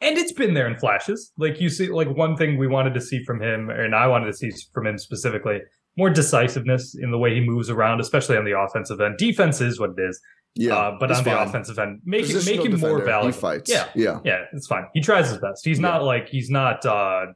and 0.02 0.18
it's 0.18 0.32
been 0.32 0.54
there 0.54 0.68
in 0.68 0.78
flashes. 0.78 1.32
Like 1.38 1.60
you 1.60 1.70
see, 1.70 1.90
like 1.90 2.10
one 2.10 2.36
thing 2.36 2.58
we 2.58 2.68
wanted 2.68 2.94
to 2.96 3.02
see 3.02 3.24
from 3.24 3.42
him, 3.42 3.70
and 3.70 3.94
I 3.96 4.08
wanted 4.08 4.28
to 4.28 4.34
see 4.34 4.52
from 4.74 4.88
him 4.88 4.98
specifically, 4.98 5.60
more 5.98 6.10
decisiveness 6.10 6.96
in 7.00 7.12
the 7.12 7.18
way 7.18 7.34
he 7.36 7.42
moves 7.42 7.70
around, 7.70 8.00
especially 8.00 8.38
on 8.38 8.46
the 8.46 8.58
offensive 8.58 9.02
end. 9.02 9.18
Defense 9.18 9.62
is 9.62 9.80
what 9.80 9.92
it 9.98 10.02
is. 10.02 10.20
Yeah, 10.56 10.76
uh, 10.76 10.98
but 11.00 11.12
on 11.12 11.24
fine. 11.24 11.36
the 11.36 11.42
offensive 11.42 11.78
end, 11.78 12.02
make 12.06 12.26
Positional 12.26 12.46
make 12.46 12.66
him 12.66 12.72
defender, 12.72 12.88
more 12.98 13.06
valuable. 13.06 13.28
He 13.28 13.32
fights. 13.40 13.70
Yeah, 13.70 13.88
yeah, 13.94 14.20
yeah, 14.26 14.46
it's 14.52 14.68
fine. 14.68 14.86
He 14.94 15.02
tries 15.02 15.30
his 15.30 15.38
best. 15.38 15.64
He's 15.64 15.80
not 15.80 16.04
like 16.04 16.28
he's 16.28 16.50
not 16.50 16.84
uh 16.86 17.28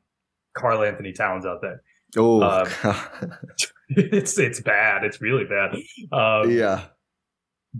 Karl-Anthony 0.57 1.13
Towns 1.13 1.45
out 1.45 1.59
there. 1.61 1.81
Oh, 2.17 2.41
Uh, 2.83 3.29
it's 3.89 4.37
it's 4.39 4.61
bad. 4.61 5.03
It's 5.03 5.21
really 5.21 5.45
bad. 5.45 5.75
Um, 6.11 6.49
yeah, 6.51 6.85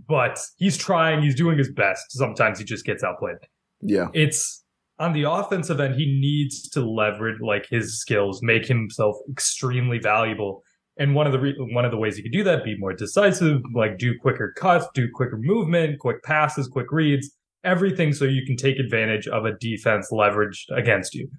but 0.08 0.39
he's 0.58 0.78
trying. 0.78 1.22
He's 1.24 1.36
doing 1.36 1.58
his 1.58 1.72
best. 1.72 2.12
Sometimes 2.12 2.60
he 2.60 2.65
just 2.65 2.86
gets 2.86 3.04
outplayed. 3.04 3.38
yeah. 3.82 4.08
It's 4.13 4.62
on 5.00 5.14
the 5.14 5.24
offensive 5.24 5.80
end. 5.80 5.96
He 5.96 6.06
needs 6.06 6.70
to 6.70 6.82
leverage 6.82 7.42
like 7.42 7.68
his 7.70 8.00
skills, 8.00 8.42
make 8.42 8.66
himself 8.66 9.16
extremely 9.30 10.00
valuable. 10.00 10.64
And 10.98 11.16
one 11.16 11.26
of 11.26 11.34
the 11.34 11.40
re- 11.40 11.56
one 11.58 11.86
of 11.86 11.92
the 11.92 11.98
ways 11.98 12.18
you 12.18 12.24
could 12.24 12.32
do 12.32 12.44
that, 12.44 12.64
be 12.64 12.78
more 12.78 12.94
decisive, 12.94 13.62
like 13.74 13.98
do 13.98 14.14
quicker 14.20 14.54
cuts, 14.56 14.86
do 14.94 15.08
quicker 15.12 15.38
movement, 15.38 16.00
quick 16.00 16.22
passes, 16.24 16.68
quick 16.68 16.92
reads, 16.92 17.32
everything, 17.64 18.14
so 18.14 18.26
you 18.26 18.46
can 18.46 18.56
take 18.56 18.78
advantage 18.78 19.28
of 19.28 19.46
a 19.46 19.54
defense 19.54 20.10
leveraged 20.12 20.66
against 20.76 21.16
you. 21.16 21.30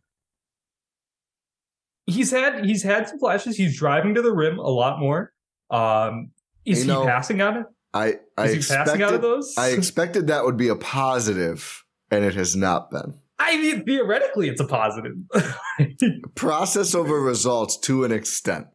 He's 2.06 2.32
had 2.32 2.64
he's 2.64 2.82
had 2.82 3.08
some 3.08 3.20
flashes. 3.20 3.56
He's 3.56 3.78
driving 3.78 4.14
to 4.14 4.22
the 4.22 4.32
rim 4.32 4.58
a 4.58 4.68
lot 4.68 4.98
more. 4.98 5.32
Um, 5.70 6.32
is 6.64 6.84
You 6.84 7.00
he 7.00 7.06
passing 7.06 7.40
on 7.40 7.58
it? 7.58 7.66
I 7.94 8.14
I 8.36 8.46
Is 8.46 8.68
he 8.68 8.74
passing 8.74 9.02
out 9.02 9.14
of 9.14 9.20
expected 9.20 9.22
those? 9.22 9.54
I 9.56 9.68
expected 9.78 10.26
that 10.26 10.44
would 10.44 10.56
be 10.56 10.68
a 10.68 10.76
positive, 10.76 11.84
and 12.10 12.24
it 12.24 12.34
has 12.34 12.56
not 12.56 12.90
been. 12.90 13.14
I 13.38 13.56
mean, 13.56 13.84
theoretically, 13.84 14.48
it's 14.48 14.60
a 14.60 14.66
positive. 14.66 15.12
Process 16.34 16.94
over 16.94 17.20
results 17.20 17.76
to 17.78 18.04
an 18.04 18.12
extent. 18.12 18.66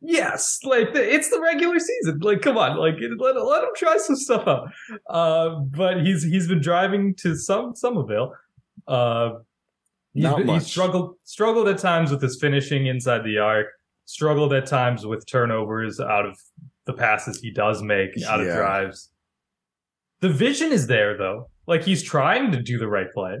yes, 0.00 0.58
like 0.64 0.92
the, 0.92 1.14
it's 1.14 1.30
the 1.30 1.40
regular 1.40 1.78
season. 1.78 2.18
Like, 2.20 2.42
come 2.42 2.58
on, 2.58 2.76
like 2.78 2.94
let, 3.18 3.36
let 3.36 3.62
him 3.62 3.70
try 3.76 3.96
some 3.98 4.16
stuff 4.16 4.46
out. 4.46 4.68
Uh, 5.08 5.60
but 5.60 6.02
he's 6.04 6.22
he's 6.24 6.48
been 6.48 6.60
driving 6.60 7.14
to 7.16 7.36
some 7.36 7.74
Somerville. 7.76 8.32
Uh, 8.88 9.30
he's 10.14 10.24
Not 10.24 10.38
been- 10.38 10.46
he 10.48 10.52
much. 10.54 10.64
struggled 10.64 11.14
struggled 11.24 11.68
at 11.68 11.78
times 11.78 12.10
with 12.10 12.22
his 12.22 12.38
finishing 12.40 12.86
inside 12.86 13.24
the 13.24 13.38
arc. 13.38 13.66
Struggled 14.04 14.52
at 14.52 14.66
times 14.66 15.04
with 15.06 15.26
turnovers 15.26 15.98
out 16.00 16.26
of 16.26 16.38
the 16.86 16.92
passes 16.92 17.40
he 17.40 17.50
does 17.50 17.82
make 17.82 18.10
out 18.28 18.40
of 18.40 18.46
drives. 18.46 19.10
The 20.20 20.28
vision 20.28 20.70
is 20.72 20.86
there 20.86 21.16
though. 21.18 21.50
Like 21.66 21.82
he's 21.84 22.02
trying 22.02 22.52
to 22.52 22.62
do 22.62 22.78
the 22.78 22.86
right 22.88 23.10
play. 23.12 23.38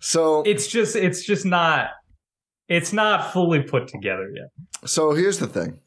So 0.00 0.42
It's 0.42 0.66
just 0.66 0.96
it's 0.96 1.24
just 1.24 1.44
not 1.44 1.90
it's 2.68 2.92
not 2.92 3.32
fully 3.32 3.62
put 3.62 3.88
together 3.88 4.28
yet. 4.34 4.50
So 4.88 5.12
here's 5.14 5.38
the 5.38 5.46
thing. 5.46 5.78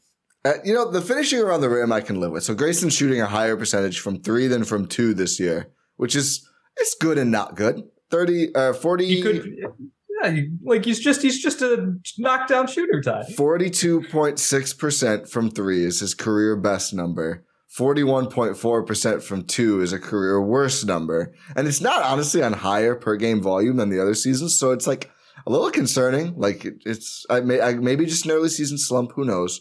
Uh, 0.44 0.54
you 0.64 0.72
know, 0.72 0.90
the 0.90 1.02
finishing 1.02 1.38
around 1.40 1.60
the 1.60 1.68
rim 1.68 1.92
I 1.92 2.00
can 2.00 2.18
live 2.18 2.32
with. 2.32 2.44
So 2.44 2.54
Grayson's 2.54 2.94
shooting 2.94 3.20
a 3.20 3.26
higher 3.26 3.56
percentage 3.56 4.00
from 4.00 4.22
three 4.22 4.46
than 4.46 4.64
from 4.64 4.86
two 4.86 5.12
this 5.12 5.38
year, 5.38 5.68
which 5.96 6.16
is 6.16 6.48
it's 6.78 6.94
good 6.94 7.18
and 7.18 7.30
not 7.30 7.56
good. 7.56 7.82
30, 8.10 8.54
uh, 8.54 8.72
40, 8.72 9.06
He 9.06 9.22
could 9.22 9.46
yeah, 10.22 10.30
he- 10.32 10.50
like 10.64 10.84
he's 10.84 10.98
just 10.98 11.20
he's 11.22 11.40
just 11.42 11.60
a 11.62 11.94
knockdown 12.18 12.66
shooter 12.66 13.00
type. 13.02 13.26
42.6% 13.28 15.28
from 15.28 15.50
three 15.50 15.84
is 15.84 16.00
his 16.00 16.14
career 16.14 16.56
best 16.56 16.94
number. 16.94 17.44
41.4% 17.76 19.22
from 19.22 19.44
two 19.44 19.80
is 19.80 19.92
a 19.92 19.98
career 19.98 20.40
worst 20.40 20.86
number. 20.86 21.32
And 21.54 21.68
it's 21.68 21.80
not 21.80 22.02
honestly 22.02 22.42
on 22.42 22.52
higher 22.52 22.96
per 22.96 23.16
game 23.16 23.40
volume 23.40 23.76
than 23.76 23.90
the 23.90 24.00
other 24.00 24.14
seasons. 24.14 24.58
So 24.58 24.72
it's 24.72 24.86
like 24.86 25.10
a 25.46 25.50
little 25.50 25.70
concerning. 25.70 26.36
Like 26.36 26.66
it's, 26.84 27.24
I 27.30 27.40
may, 27.40 27.60
I, 27.60 27.74
maybe 27.74 28.06
just 28.06 28.24
an 28.24 28.32
early 28.32 28.48
season 28.48 28.76
slump. 28.76 29.12
Who 29.12 29.24
knows? 29.24 29.60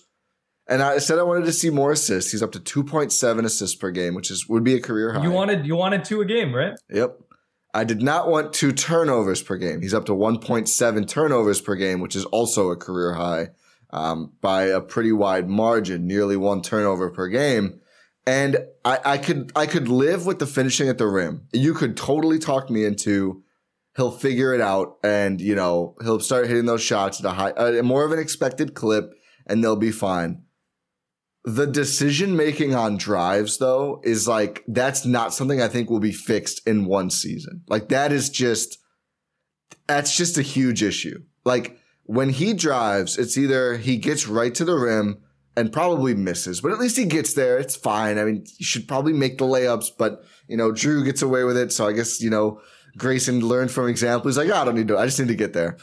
And 0.67 0.81
I 0.81 0.97
said 0.99 1.19
I 1.19 1.23
wanted 1.23 1.45
to 1.45 1.53
see 1.53 1.69
more 1.69 1.91
assists. 1.91 2.31
He's 2.31 2.43
up 2.43 2.51
to 2.53 2.59
2.7 2.59 3.45
assists 3.45 3.75
per 3.75 3.91
game, 3.91 4.15
which 4.15 4.31
is, 4.31 4.47
would 4.49 4.63
be 4.63 4.75
a 4.75 4.81
career 4.81 5.13
high. 5.13 5.23
You 5.23 5.31
wanted 5.31 5.65
you 5.65 5.75
wanted 5.75 6.03
two 6.03 6.21
a 6.21 6.25
game, 6.25 6.53
right? 6.53 6.73
Yep. 6.89 7.19
I 7.73 7.83
did 7.83 8.01
not 8.01 8.27
want 8.27 8.53
two 8.53 8.71
turnovers 8.71 9.43
per 9.43 9.55
game. 9.55 9.81
He's 9.81 9.93
up 9.93 10.05
to 10.05 10.13
1.7 10.13 11.07
turnovers 11.07 11.61
per 11.61 11.75
game, 11.75 12.01
which 12.01 12.15
is 12.15 12.25
also 12.25 12.71
a 12.71 12.75
career 12.75 13.13
high 13.13 13.49
um, 13.91 14.33
by 14.41 14.63
a 14.63 14.81
pretty 14.81 15.11
wide 15.11 15.47
margin, 15.47 16.07
nearly 16.07 16.35
one 16.35 16.61
turnover 16.63 17.11
per 17.11 17.27
game. 17.27 17.79
And 18.25 18.57
I, 18.85 18.99
I 19.05 19.17
could 19.17 19.51
I 19.55 19.65
could 19.65 19.87
live 19.87 20.25
with 20.25 20.39
the 20.39 20.45
finishing 20.45 20.87
at 20.89 20.97
the 20.97 21.07
rim. 21.07 21.47
You 21.51 21.73
could 21.73 21.97
totally 21.97 22.37
talk 22.37 22.69
me 22.69 22.85
into 22.85 23.43
he'll 23.95 24.11
figure 24.11 24.53
it 24.53 24.61
out, 24.61 24.97
and 25.03 25.41
you 25.41 25.55
know 25.55 25.95
he'll 26.01 26.19
start 26.19 26.47
hitting 26.47 26.65
those 26.65 26.81
shots 26.81 27.19
at 27.19 27.25
a 27.25 27.31
high, 27.31 27.51
uh, 27.51 27.83
more 27.83 28.05
of 28.05 28.11
an 28.11 28.19
expected 28.19 28.73
clip, 28.73 29.13
and 29.45 29.63
they'll 29.63 29.75
be 29.75 29.91
fine. 29.91 30.43
The 31.43 31.67
decision 31.67 32.35
making 32.35 32.75
on 32.75 32.97
drives, 32.97 33.57
though, 33.57 34.01
is 34.03 34.27
like 34.27 34.63
that's 34.67 35.05
not 35.05 35.33
something 35.33 35.61
I 35.61 35.67
think 35.67 35.89
will 35.89 35.99
be 35.99 36.11
fixed 36.11 36.65
in 36.67 36.85
one 36.85 37.09
season. 37.09 37.63
Like 37.67 37.89
that 37.89 38.11
is 38.11 38.29
just 38.29 38.77
that's 39.87 40.15
just 40.15 40.37
a 40.37 40.43
huge 40.43 40.83
issue. 40.83 41.23
Like 41.45 41.77
when 42.03 42.29
he 42.29 42.53
drives, 42.53 43.17
it's 43.17 43.37
either 43.37 43.77
he 43.77 43.97
gets 43.97 44.27
right 44.27 44.53
to 44.55 44.65
the 44.65 44.75
rim 44.75 45.23
and 45.55 45.73
probably 45.73 46.13
misses, 46.13 46.61
but 46.61 46.71
at 46.71 46.79
least 46.79 46.97
he 46.97 47.05
gets 47.05 47.33
there. 47.33 47.57
It's 47.57 47.75
fine. 47.75 48.17
I 48.17 48.23
mean, 48.23 48.45
you 48.57 48.65
should 48.65 48.87
probably 48.87 49.13
make 49.13 49.37
the 49.37 49.45
layups, 49.45 49.91
but 49.97 50.23
you 50.47 50.57
know, 50.57 50.71
Jrue 50.71 51.03
gets 51.03 51.21
away 51.21 51.43
with 51.43 51.57
it. 51.57 51.71
So 51.71 51.87
I 51.87 51.91
guess, 51.91 52.21
you 52.21 52.29
know, 52.29 52.61
Grayson 52.97 53.41
learned 53.45 53.71
from 53.71 53.87
example. 53.87 54.29
He's 54.29 54.37
like, 54.37 54.49
oh, 54.49 54.55
I 54.55 54.65
don't 54.65 54.75
need 54.75 54.87
to, 54.87 54.97
I 54.97 55.05
just 55.05 55.19
need 55.19 55.27
to 55.27 55.35
get 55.35 55.53
there. 55.53 55.77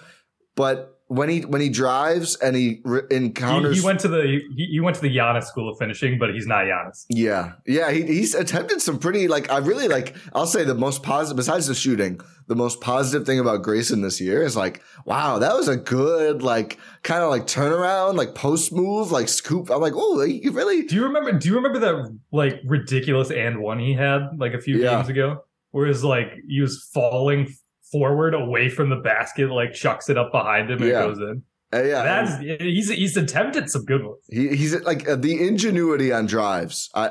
But 0.55 0.96
when 1.09 1.29
he 1.29 1.41
when 1.43 1.61
he 1.61 1.69
drives 1.69 2.35
and 2.37 2.57
he 2.57 2.81
re- 2.85 3.03
encounters 3.13 3.79
he 3.79 3.85
went 3.87 4.01
to 4.01 4.09
the 4.09 4.41
he, 4.57 4.67
he 4.73 4.81
went 4.81 4.97
to 4.97 5.03
the 5.03 5.15
Giannis 5.17 5.45
school 5.45 5.69
of 5.69 5.79
finishing, 5.79 6.19
but 6.19 6.35
he's 6.35 6.47
not 6.47 6.65
Giannis. 6.65 7.07
Yeah, 7.09 7.53
yeah, 7.67 7.91
he, 7.93 8.03
he's 8.03 8.35
attempted 8.35 8.81
some 8.83 8.99
pretty 8.99 9.29
like 9.29 9.51
I 9.51 9.59
really 9.59 9.87
like. 9.89 10.17
I'll 10.35 10.47
say 10.47 10.65
the 10.65 10.75
most 10.75 11.03
positive 11.05 11.37
besides 11.37 11.69
the 11.69 11.75
shooting, 11.77 12.21
the 12.49 12.57
most 12.57 12.81
positive 12.81 13.25
thing 13.25 13.39
about 13.39 13.63
Grayson 13.63 14.03
this 14.03 14.21
year 14.21 14.43
is 14.43 14.57
like, 14.57 14.83
wow, 15.05 15.39
that 15.39 15.55
was 15.55 15.69
a 15.69 15.77
good 15.77 16.43
like 16.43 16.79
kind 17.05 17.23
of 17.23 17.31
like 17.31 17.47
turnaround, 17.47 18.15
like 18.17 18.35
post 18.35 18.73
move, 18.73 19.13
like 19.13 19.29
scoop. 19.29 19.71
I'm 19.71 19.81
like, 19.81 19.93
oh, 19.95 20.23
you 20.23 20.51
really? 20.51 20.83
Do 20.87 20.97
you 20.97 21.05
remember? 21.05 21.31
Do 21.33 21.49
you 21.49 21.55
remember 21.55 21.79
that 21.79 22.19
like 22.33 22.61
ridiculous 22.65 23.31
and 23.31 23.61
one 23.61 23.79
he 23.79 23.93
had 23.95 24.23
like 24.39 24.55
a 24.55 24.61
few 24.61 24.79
Yeah. 24.79 24.97
games 24.97 25.09
ago, 25.09 25.45
where 25.71 25.87
it's 25.87 26.03
like 26.03 26.33
he 26.49 26.61
was 26.61 26.83
falling 26.93 27.55
forward 27.93 28.35
away 28.35 28.69
from 28.69 28.91
the 28.91 28.97
basket, 28.97 29.51
like 29.51 29.73
chucks 29.75 30.09
it 30.09 30.17
up 30.19 30.33
behind 30.33 30.71
him 30.71 30.81
and 30.83 30.91
Yeah. 30.91 31.03
goes 31.07 31.19
in. 31.19 31.43
Uh, 31.75 31.83
yeah, 31.83 32.03
That's 32.05 32.39
he's 32.63 32.89
he's 32.91 33.17
attempted 33.17 33.69
some 33.69 33.85
good 33.85 34.05
ones. 34.05 34.19
he, 34.31 34.55
he's 34.57 34.75
like 34.83 35.09
uh, 35.09 35.17
the 35.17 35.47
ingenuity 35.47 36.13
on 36.13 36.27
drives, 36.27 36.89
uh, 36.95 37.11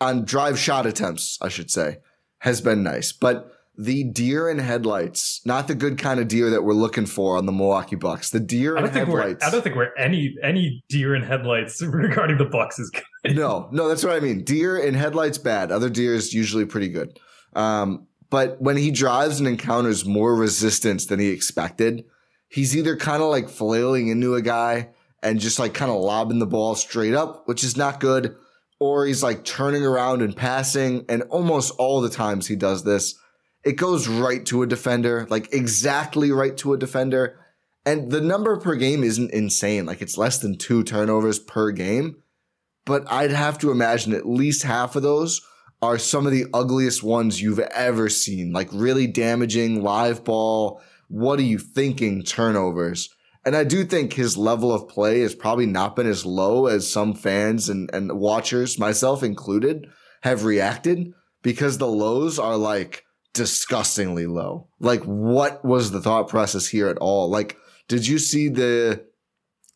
on 0.00 0.24
drive 0.24 0.58
shot 0.58 0.86
attempts, 0.86 1.36
I 1.42 1.48
should 1.48 1.70
say, 1.70 1.98
has 2.40 2.60
been 2.60 2.82
nice, 2.82 3.12
but. 3.12 3.52
The 3.80 4.02
deer 4.02 4.50
in 4.50 4.58
headlights, 4.58 5.40
not 5.44 5.68
the 5.68 5.74
good 5.76 5.98
kind 5.98 6.18
of 6.18 6.26
deer 6.26 6.50
that 6.50 6.64
we're 6.64 6.72
looking 6.72 7.06
for 7.06 7.36
on 7.36 7.46
the 7.46 7.52
Milwaukee 7.52 7.94
Bucks. 7.94 8.30
The 8.30 8.40
deer 8.40 8.76
in 8.76 8.82
don't 8.82 8.92
think 8.92 9.08
we're 9.08 9.20
headlights. 9.20 9.44
I 9.46 9.50
don't 9.52 9.62
think 9.62 9.76
we're 9.76 9.94
any 9.96 10.34
any 10.42 10.82
deer 10.88 11.14
in 11.14 11.22
headlights 11.22 11.80
regarding 11.86 12.38
the 12.38 12.44
Bucks 12.46 12.80
is 12.80 12.90
good. 12.90 13.36
no, 13.36 13.68
no, 13.70 13.86
that's 13.88 14.02
what 14.02 14.16
I 14.16 14.18
mean. 14.18 14.42
Deer 14.42 14.76
in 14.78 14.94
headlights 14.94 15.38
bad. 15.38 15.70
Other 15.70 15.88
deer 15.88 16.12
is 16.16 16.34
usually 16.34 16.64
pretty 16.64 16.88
good. 16.88 17.20
Um, 17.54 18.08
but 18.30 18.60
when 18.60 18.76
he 18.76 18.90
drives 18.90 19.38
and 19.38 19.48
encounters 19.48 20.04
more 20.04 20.34
resistance 20.34 21.06
than 21.06 21.18
he 21.18 21.28
expected, 21.28 22.04
he's 22.48 22.76
either 22.76 22.96
kind 22.96 23.22
of 23.22 23.30
like 23.30 23.48
flailing 23.48 24.08
into 24.08 24.34
a 24.34 24.42
guy 24.42 24.90
and 25.22 25.40
just 25.40 25.58
like 25.58 25.74
kind 25.74 25.90
of 25.90 26.00
lobbing 26.00 26.38
the 26.38 26.46
ball 26.46 26.74
straight 26.74 27.14
up, 27.14 27.46
which 27.46 27.64
is 27.64 27.76
not 27.76 28.00
good, 28.00 28.36
or 28.78 29.06
he's 29.06 29.22
like 29.22 29.44
turning 29.44 29.84
around 29.84 30.22
and 30.22 30.36
passing. 30.36 31.04
And 31.08 31.22
almost 31.24 31.74
all 31.78 32.00
the 32.00 32.10
times 32.10 32.46
he 32.46 32.56
does 32.56 32.84
this, 32.84 33.18
it 33.64 33.72
goes 33.72 34.06
right 34.06 34.44
to 34.46 34.62
a 34.62 34.66
defender, 34.66 35.26
like 35.30 35.52
exactly 35.52 36.30
right 36.30 36.56
to 36.58 36.74
a 36.74 36.78
defender. 36.78 37.38
And 37.84 38.10
the 38.10 38.20
number 38.20 38.56
per 38.58 38.76
game 38.76 39.02
isn't 39.02 39.32
insane. 39.32 39.86
Like 39.86 40.02
it's 40.02 40.18
less 40.18 40.38
than 40.38 40.58
two 40.58 40.84
turnovers 40.84 41.38
per 41.38 41.70
game 41.70 42.22
but 42.88 43.04
I'd 43.12 43.32
have 43.32 43.58
to 43.58 43.70
imagine 43.70 44.14
at 44.14 44.26
least 44.26 44.62
half 44.62 44.96
of 44.96 45.02
those 45.02 45.42
are 45.80 45.98
some 45.98 46.26
of 46.26 46.32
the 46.32 46.46
ugliest 46.52 47.02
ones 47.02 47.40
you've 47.40 47.58
ever 47.58 48.08
seen, 48.08 48.52
like 48.52 48.68
really 48.72 49.06
damaging 49.06 49.82
live 49.82 50.24
ball. 50.24 50.80
What 51.08 51.38
are 51.38 51.42
you 51.42 51.58
thinking 51.58 52.22
turnovers? 52.22 53.08
And 53.44 53.56
I 53.56 53.64
do 53.64 53.84
think 53.84 54.12
his 54.12 54.36
level 54.36 54.72
of 54.72 54.88
play 54.88 55.20
has 55.20 55.34
probably 55.34 55.66
not 55.66 55.96
been 55.96 56.06
as 56.06 56.26
low 56.26 56.66
as 56.66 56.90
some 56.90 57.14
fans 57.14 57.68
and, 57.68 57.88
and 57.94 58.12
watchers, 58.12 58.78
myself 58.78 59.22
included, 59.22 59.88
have 60.22 60.44
reacted 60.44 61.12
because 61.42 61.78
the 61.78 61.86
lows 61.86 62.38
are 62.38 62.56
like 62.56 63.04
disgustingly 63.32 64.26
low. 64.26 64.68
Like, 64.80 65.02
what 65.04 65.64
was 65.64 65.92
the 65.92 66.00
thought 66.00 66.28
process 66.28 66.66
here 66.66 66.88
at 66.88 66.98
all? 66.98 67.30
Like, 67.30 67.56
did 67.86 68.06
you 68.06 68.18
see 68.18 68.48
the 68.48 69.06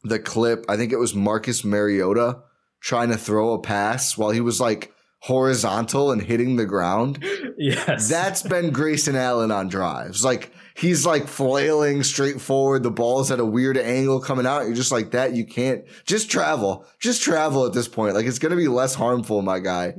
the 0.03 0.19
clip? 0.19 0.65
I 0.69 0.77
think 0.77 0.93
it 0.93 0.99
was 0.99 1.15
Marcus 1.15 1.65
Mariota 1.65 2.41
trying 2.81 3.11
to 3.11 3.17
throw 3.17 3.53
a 3.53 3.63
pass 3.63 4.19
while 4.19 4.31
he 4.31 4.41
was 4.41 4.61
like 4.61 4.93
horizontal 5.23 6.11
and 6.11 6.21
hitting 6.21 6.57
the 6.57 6.67
ground. 6.67 7.25
yes, 7.57 8.09
That's 8.09 8.43
been 8.43 8.71
Grayson 8.71 9.15
Allen 9.15 9.53
on 9.53 9.69
drives. 9.69 10.25
Like 10.25 10.53
he's 10.75 11.07
like 11.07 11.29
flailing 11.29 12.03
straight 12.03 12.41
forward. 12.41 12.83
The 12.83 12.91
ball's 12.91 13.31
at 13.31 13.39
a 13.39 13.45
weird 13.45 13.79
angle 13.79 14.21
coming 14.21 14.47
out. 14.47 14.67
You're 14.67 14.75
just 14.75 14.91
like 14.93 15.13
that. 15.13 15.33
You 15.35 15.47
can't 15.47 15.85
just 16.07 16.31
travel. 16.31 16.85
Just 17.01 17.23
travel 17.23 17.65
at 17.67 17.73
this 17.73 17.87
point. 17.89 18.15
Like 18.15 18.27
it's 18.27 18.41
gonna 18.41 18.57
be 18.57 18.69
less 18.69 18.95
harmful, 18.95 19.43
my 19.43 19.61
guy. 19.61 19.95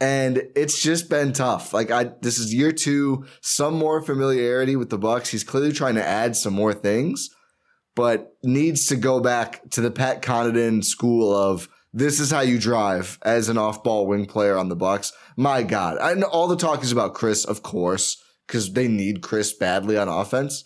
And 0.00 0.42
it's 0.56 0.80
just 0.80 1.10
been 1.10 1.32
tough. 1.32 1.72
Like 1.74 1.90
I 1.90 2.12
this 2.22 2.38
is 2.38 2.54
year 2.54 2.70
two, 2.70 3.24
some 3.40 3.74
more 3.74 4.00
familiarity 4.00 4.76
with 4.76 4.90
the 4.90 4.98
Bucks. 4.98 5.30
He's 5.30 5.44
clearly 5.44 5.72
trying 5.72 5.96
to 5.96 6.06
add 6.06 6.36
some 6.36 6.54
more 6.54 6.72
things, 6.72 7.28
but 7.96 8.32
needs 8.44 8.86
to 8.86 8.96
go 8.96 9.18
back 9.18 9.68
to 9.70 9.80
the 9.80 9.90
Pat 9.90 10.22
Connaughton 10.22 10.84
school 10.84 11.34
of 11.34 11.68
this 11.92 12.20
is 12.20 12.30
how 12.30 12.40
you 12.40 12.58
drive 12.58 13.18
as 13.22 13.48
an 13.48 13.58
off-ball 13.58 14.06
wing 14.06 14.26
player 14.26 14.56
on 14.56 14.68
the 14.68 14.76
Bucks. 14.76 15.12
My 15.36 15.62
God, 15.62 15.98
know 16.18 16.26
all 16.26 16.48
the 16.48 16.56
talk 16.56 16.82
is 16.82 16.92
about 16.92 17.14
Khris, 17.14 17.44
of 17.44 17.62
course, 17.62 18.22
because 18.46 18.72
they 18.72 18.88
need 18.88 19.22
Khris 19.22 19.52
badly 19.52 19.98
on 19.98 20.08
offense. 20.08 20.64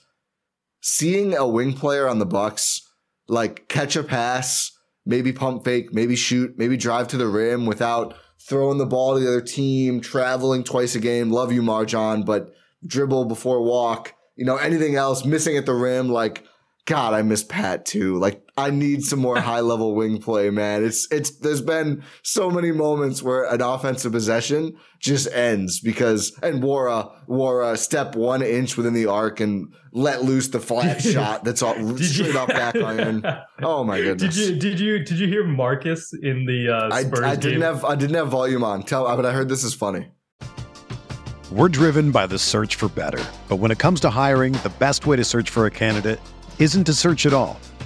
Seeing 0.80 1.36
a 1.36 1.46
wing 1.46 1.72
player 1.72 2.08
on 2.08 2.20
the 2.20 2.26
Bucks 2.26 2.80
like 3.28 3.68
catch 3.68 3.96
a 3.96 4.04
pass, 4.04 4.70
maybe 5.04 5.32
pump 5.32 5.64
fake, 5.64 5.92
maybe 5.92 6.16
shoot, 6.16 6.54
maybe 6.56 6.76
drive 6.76 7.08
to 7.08 7.16
the 7.16 7.26
rim 7.26 7.66
without 7.66 8.14
throwing 8.48 8.78
the 8.78 8.86
ball 8.86 9.14
to 9.14 9.20
the 9.20 9.28
other 9.28 9.40
team, 9.40 10.00
traveling 10.00 10.62
twice 10.62 10.94
a 10.94 11.00
game. 11.00 11.30
Love 11.30 11.52
you, 11.52 11.62
Marjan, 11.62 12.24
but 12.24 12.54
dribble 12.86 13.24
before 13.24 13.62
walk. 13.62 14.14
You 14.36 14.44
know, 14.44 14.56
anything 14.56 14.94
else 14.94 15.24
missing 15.24 15.56
at 15.56 15.66
the 15.66 15.74
rim, 15.74 16.08
like 16.08 16.44
God, 16.84 17.14
I 17.14 17.22
miss 17.22 17.42
Pat 17.42 17.84
too. 17.84 18.16
Like 18.18 18.45
I 18.58 18.70
need 18.70 19.04
some 19.04 19.18
more 19.18 19.38
high 19.40 19.60
level 19.60 19.94
wing 19.94 20.18
play, 20.20 20.48
man. 20.50 20.84
It's 20.84 21.06
it's 21.10 21.30
there's 21.40 21.60
been 21.60 22.02
so 22.22 22.50
many 22.50 22.72
moments 22.72 23.22
where 23.22 23.44
an 23.52 23.60
offensive 23.60 24.12
possession 24.12 24.76
just 24.98 25.30
ends 25.32 25.80
because 25.80 26.32
and 26.42 26.62
Wara 26.62 27.12
Wara 27.28 27.76
step 27.76 28.14
one 28.16 28.40
inch 28.42 28.76
within 28.76 28.94
the 28.94 29.06
arc 29.06 29.40
and 29.40 29.74
let 29.92 30.22
loose 30.24 30.48
the 30.48 30.60
flat 30.60 31.02
shot 31.12 31.44
that's 31.44 31.62
all 31.62 31.74
straight 31.98 32.32
you- 32.32 32.38
up 32.38 32.48
back 32.48 32.76
iron. 32.76 33.22
Oh 33.62 33.84
my 33.84 34.00
goodness. 34.00 34.34
Did 34.34 34.48
you 34.48 34.58
did 34.58 34.80
you 34.80 34.98
did 35.00 35.18
you 35.18 35.28
hear 35.28 35.44
Marcus 35.44 36.12
in 36.22 36.46
the 36.46 36.68
uh, 36.74 36.88
I, 36.92 37.30
I 37.30 37.36
didn't 37.36 37.40
game? 37.52 37.60
have 37.60 37.84
I 37.84 37.94
didn't 37.94 38.16
have 38.16 38.28
volume 38.28 38.64
on. 38.64 38.82
Tell 38.84 39.04
but 39.16 39.26
I 39.26 39.32
heard 39.32 39.48
this 39.50 39.64
is 39.64 39.74
funny. 39.74 40.08
We're 41.52 41.68
driven 41.68 42.10
by 42.10 42.26
the 42.26 42.38
search 42.38 42.74
for 42.74 42.88
better. 42.88 43.22
But 43.48 43.56
when 43.56 43.70
it 43.70 43.78
comes 43.78 44.00
to 44.00 44.10
hiring, 44.10 44.52
the 44.52 44.72
best 44.78 45.06
way 45.06 45.16
to 45.16 45.24
search 45.24 45.50
for 45.50 45.66
a 45.66 45.70
candidate 45.70 46.20
isn't 46.58 46.84
to 46.84 46.92
search 46.94 47.26
at 47.26 47.32
all. 47.32 47.60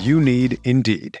You 0.00 0.20
need 0.20 0.60
Indeed. 0.64 1.20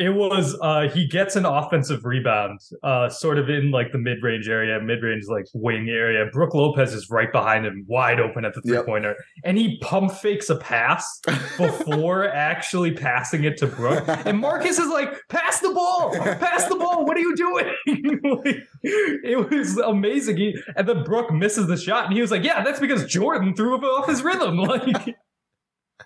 It 0.00 0.08
was 0.14 0.56
uh 0.62 0.88
he 0.88 1.06
gets 1.06 1.36
an 1.36 1.44
offensive 1.44 2.04
rebound, 2.06 2.58
uh 2.82 3.10
sort 3.10 3.38
of 3.38 3.50
in 3.50 3.70
like 3.70 3.92
the 3.92 3.98
mid 3.98 4.22
range 4.22 4.48
area, 4.48 4.80
mid 4.80 5.02
range 5.02 5.24
like 5.28 5.44
wing 5.52 5.90
area. 5.90 6.24
Brook 6.32 6.54
Lopez 6.54 6.94
is 6.94 7.10
right 7.10 7.30
behind 7.30 7.66
him, 7.66 7.84
wide 7.86 8.18
open 8.18 8.46
at 8.46 8.54
the 8.54 8.62
three 8.62 8.76
Yep. 8.76 8.86
pointer, 8.86 9.14
and 9.44 9.58
he 9.58 9.78
pump 9.80 10.10
fakes 10.12 10.48
a 10.48 10.56
pass 10.56 11.20
before 11.58 12.26
actually 12.28 12.92
passing 12.92 13.44
it 13.44 13.58
to 13.58 13.66
Brook. 13.66 14.02
And 14.08 14.38
Marcus 14.38 14.78
is 14.78 14.88
like, 14.88 15.12
"Pass 15.28 15.60
the 15.60 15.70
ball, 15.70 16.12
pass 16.14 16.66
the 16.66 16.76
ball. 16.76 17.04
What 17.04 17.16
are 17.18 17.20
you 17.20 17.36
doing?" 17.36 17.66
Like, 18.22 18.66
it 18.82 19.50
was 19.50 19.76
amazing. 19.76 20.38
He, 20.38 20.56
and 20.76 20.88
then 20.88 21.04
Brook 21.04 21.30
misses 21.32 21.66
the 21.66 21.76
shot, 21.76 22.06
and 22.06 22.14
he 22.14 22.22
was 22.22 22.30
like, 22.30 22.42
"Yeah, 22.42 22.64
that's 22.64 22.80
because 22.80 23.04
Jordan 23.04 23.54
threw 23.54 23.74
him 23.74 23.84
off 23.84 24.08
his 24.08 24.22
rhythm." 24.22 24.56
Like. 24.66 25.16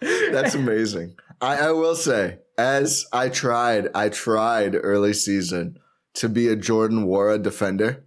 That's 0.00 0.54
amazing. 0.54 1.14
I, 1.44 1.68
I 1.68 1.72
will 1.72 1.94
say, 1.94 2.38
as 2.56 3.06
I 3.12 3.28
tried, 3.28 3.88
I 3.94 4.08
tried 4.08 4.74
early 4.74 5.12
season 5.12 5.78
to 6.14 6.28
be 6.28 6.48
a 6.48 6.56
Jordan 6.56 7.04
Nwora 7.04 7.42
defender. 7.42 8.06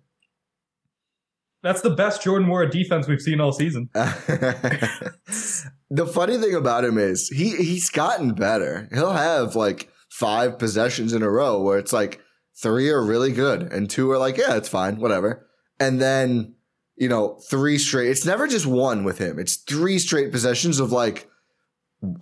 That's 1.62 1.82
the 1.82 1.92
best 1.92 2.24
Jordan 2.24 2.48
Nwora 2.48 2.72
defense 2.72 3.08
we've 3.08 3.22
seen 3.22 3.40
all 3.40 3.52
season. 3.52 3.90
the 3.94 5.12
funny 6.12 6.38
thing 6.38 6.56
about 6.56 6.84
him 6.84 6.98
is 6.98 7.30
he 7.30 7.56
he's 7.56 7.90
gotten 7.90 8.34
better. 8.34 8.90
He'll 8.92 9.14
have 9.14 9.56
like 9.56 9.90
five 10.10 10.58
possessions 10.58 11.14
in 11.14 11.22
a 11.22 11.30
row 11.30 11.62
where 11.62 11.78
it's 11.78 11.94
like 11.94 12.22
three 12.62 12.90
are 12.90 13.04
really 13.04 13.32
good 13.32 13.62
and 13.62 13.90
two 13.90 14.10
are 14.12 14.18
like, 14.18 14.38
yeah, 14.38 14.56
it's 14.56 14.70
fine, 14.70 15.00
whatever. 15.00 15.48
And 15.80 16.02
then, 16.02 16.56
you 16.96 17.10
know, 17.10 17.40
three 17.50 17.78
straight. 17.78 18.10
It's 18.10 18.26
never 18.26 18.48
just 18.48 18.66
one 18.66 19.04
with 19.04 19.20
him. 19.20 19.38
It's 19.38 19.58
three 19.58 20.00
straight 20.00 20.32
possessions 20.32 20.80
of 20.80 20.92
like 20.92 21.30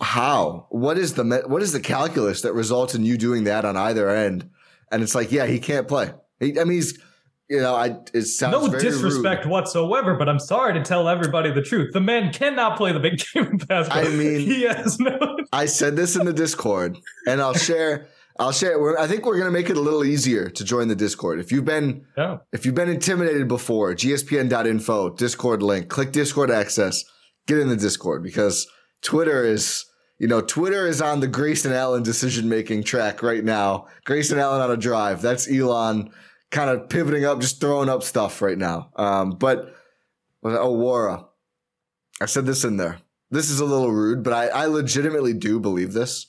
how? 0.02 0.68
What 0.70 0.98
is 0.98 1.14
the 1.14 1.44
what 1.48 1.62
is 1.62 1.72
the 1.74 1.80
calculus 1.80 2.42
that 2.42 2.54
results 2.54 2.96
in 2.96 3.04
you 3.04 3.18
doing 3.18 3.44
that 3.46 3.66
on 3.66 3.76
either 3.78 4.10
end? 4.10 4.50
And 4.92 5.04
it's 5.04 5.16
like, 5.16 5.32
yeah, 5.32 5.46
he 5.46 5.60
can't 5.60 5.88
play. 5.88 6.12
He, 6.40 6.60
I 6.60 6.64
mean, 6.64 6.74
he's 6.74 7.00
you 7.48 7.60
know, 7.62 7.76
I 7.76 7.98
it 8.14 8.24
sounds 8.24 8.72
no 8.72 8.80
disrespect 8.80 9.46
rude. 9.46 9.52
whatsoever, 9.52 10.16
but 10.16 10.28
I'm 10.28 10.40
sorry 10.40 10.74
to 10.74 10.82
tell 10.82 11.08
everybody 11.08 11.52
the 11.52 11.62
truth. 11.62 11.94
The 11.94 12.02
man 12.02 12.34
cannot 12.34 12.76
play 12.78 12.92
the 12.92 13.00
big 13.00 13.22
game 13.34 13.54
of 13.62 13.68
basketball. 13.68 14.06
I 14.06 14.10
mean- 14.16 14.40
he 14.40 14.64
has 14.64 15.00
no. 15.00 15.38
I 15.54 15.66
said 15.66 15.96
this 15.96 16.16
in 16.16 16.26
the 16.26 16.34
Discord, 16.34 16.98
and 17.28 17.42
I'll 17.42 17.54
share. 17.54 18.08
I'll 18.40 18.52
share. 18.52 18.80
We're, 18.80 18.98
I 18.98 19.08
think 19.08 19.26
we're 19.26 19.38
gonna 19.38 19.52
make 19.52 19.70
it 19.70 19.78
a 19.78 19.82
little 19.82 20.04
easier 20.04 20.50
to 20.50 20.64
join 20.66 20.88
the 20.88 20.96
Discord. 20.96 21.40
If 21.40 21.52
you've 21.52 21.66
been 21.66 22.06
No. 22.18 22.42
if 22.52 22.66
you've 22.66 22.76
been 22.76 22.90
intimidated 22.90 23.48
before, 23.48 23.94
gspn.info 23.94 25.12
Discord 25.16 25.62
link, 25.64 25.88
click 25.90 26.12
Discord 26.12 26.52
access, 26.52 27.06
get 27.48 27.60
in 27.60 27.70
the 27.70 27.78
Discord 27.78 28.24
because 28.24 28.68
Twitter 29.02 29.44
is 29.44 29.86
you 30.20 30.28
know 30.28 30.42
Twitter 30.42 30.88
is 30.88 31.02
on 31.02 31.20
the 31.20 31.28
Grayson 31.28 31.74
Allen 31.74 32.04
decision 32.04 32.50
making 32.50 32.84
track 32.84 33.22
right 33.22 33.44
now. 33.44 33.88
Grayson 34.06 34.40
Allen 34.40 34.62
on 34.62 34.72
a 34.72 34.78
drive. 34.78 35.22
That's 35.22 35.50
Elon 35.52 36.12
kind 36.52 36.70
of 36.70 36.90
pivoting 36.90 37.26
up, 37.26 37.40
just 37.40 37.60
throwing 37.60 37.90
up 37.90 38.04
stuff 38.04 38.42
right 38.42 38.58
now. 38.58 38.90
Um, 38.96 39.32
but 39.32 39.76
oh. 40.44 41.30
I 42.22 42.26
said 42.26 42.46
this 42.46 42.64
in 42.64 42.78
there. 42.78 43.00
This 43.30 43.50
is 43.50 43.60
a 43.60 43.66
little 43.66 43.92
rude, 43.92 44.24
but 44.24 44.34
I, 44.34 44.48
I 44.48 44.66
legitimately 44.68 45.34
do 45.34 45.60
believe 45.60 45.94
this. 45.94 46.28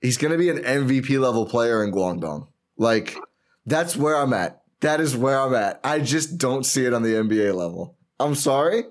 He's 0.00 0.16
going 0.16 0.32
to 0.32 0.38
be 0.38 0.48
an 0.48 0.58
MVP 0.58 1.20
level 1.20 1.46
player 1.46 1.84
in 1.84 1.92
Guangdong. 1.92 2.48
Like, 2.76 3.16
that's 3.66 3.96
where 3.96 4.16
I'm 4.16 4.32
at. 4.32 4.62
That 4.80 5.00
is 5.00 5.16
where 5.16 5.38
I'm 5.38 5.54
at. 5.54 5.78
I 5.84 6.00
just 6.00 6.38
don't 6.38 6.64
see 6.64 6.86
it 6.86 6.94
on 6.94 7.02
the 7.02 7.14
NBA 7.14 7.54
level. 7.54 7.98
I'm 8.18 8.34
sorry. 8.34 8.84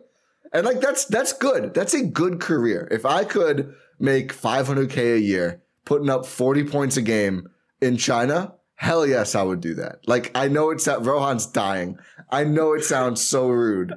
And 0.53 0.65
like, 0.65 0.81
that's, 0.81 1.05
that's 1.05 1.33
good. 1.33 1.73
That's 1.73 1.93
a 1.93 2.03
good 2.03 2.39
career. 2.39 2.87
If 2.91 3.05
I 3.05 3.23
could 3.23 3.73
make 3.99 4.33
500K 4.33 5.15
a 5.15 5.19
year, 5.19 5.61
putting 5.85 6.09
up 6.09 6.25
40 6.25 6.63
points 6.65 6.97
a 6.97 7.01
game 7.01 7.49
in 7.81 7.97
China, 7.97 8.55
hell 8.75 9.05
yes, 9.05 9.35
I 9.35 9.43
would 9.43 9.59
do 9.59 9.75
that. 9.75 9.99
Like, 10.07 10.31
I 10.35 10.47
know 10.47 10.69
it's 10.71 10.85
that 10.85 11.03
Rohan's 11.03 11.45
dying. 11.45 11.99
I 12.29 12.45
know 12.45 12.73
it 12.73 12.83
sounds 12.83 13.21
so 13.21 13.49
rude, 13.49 13.93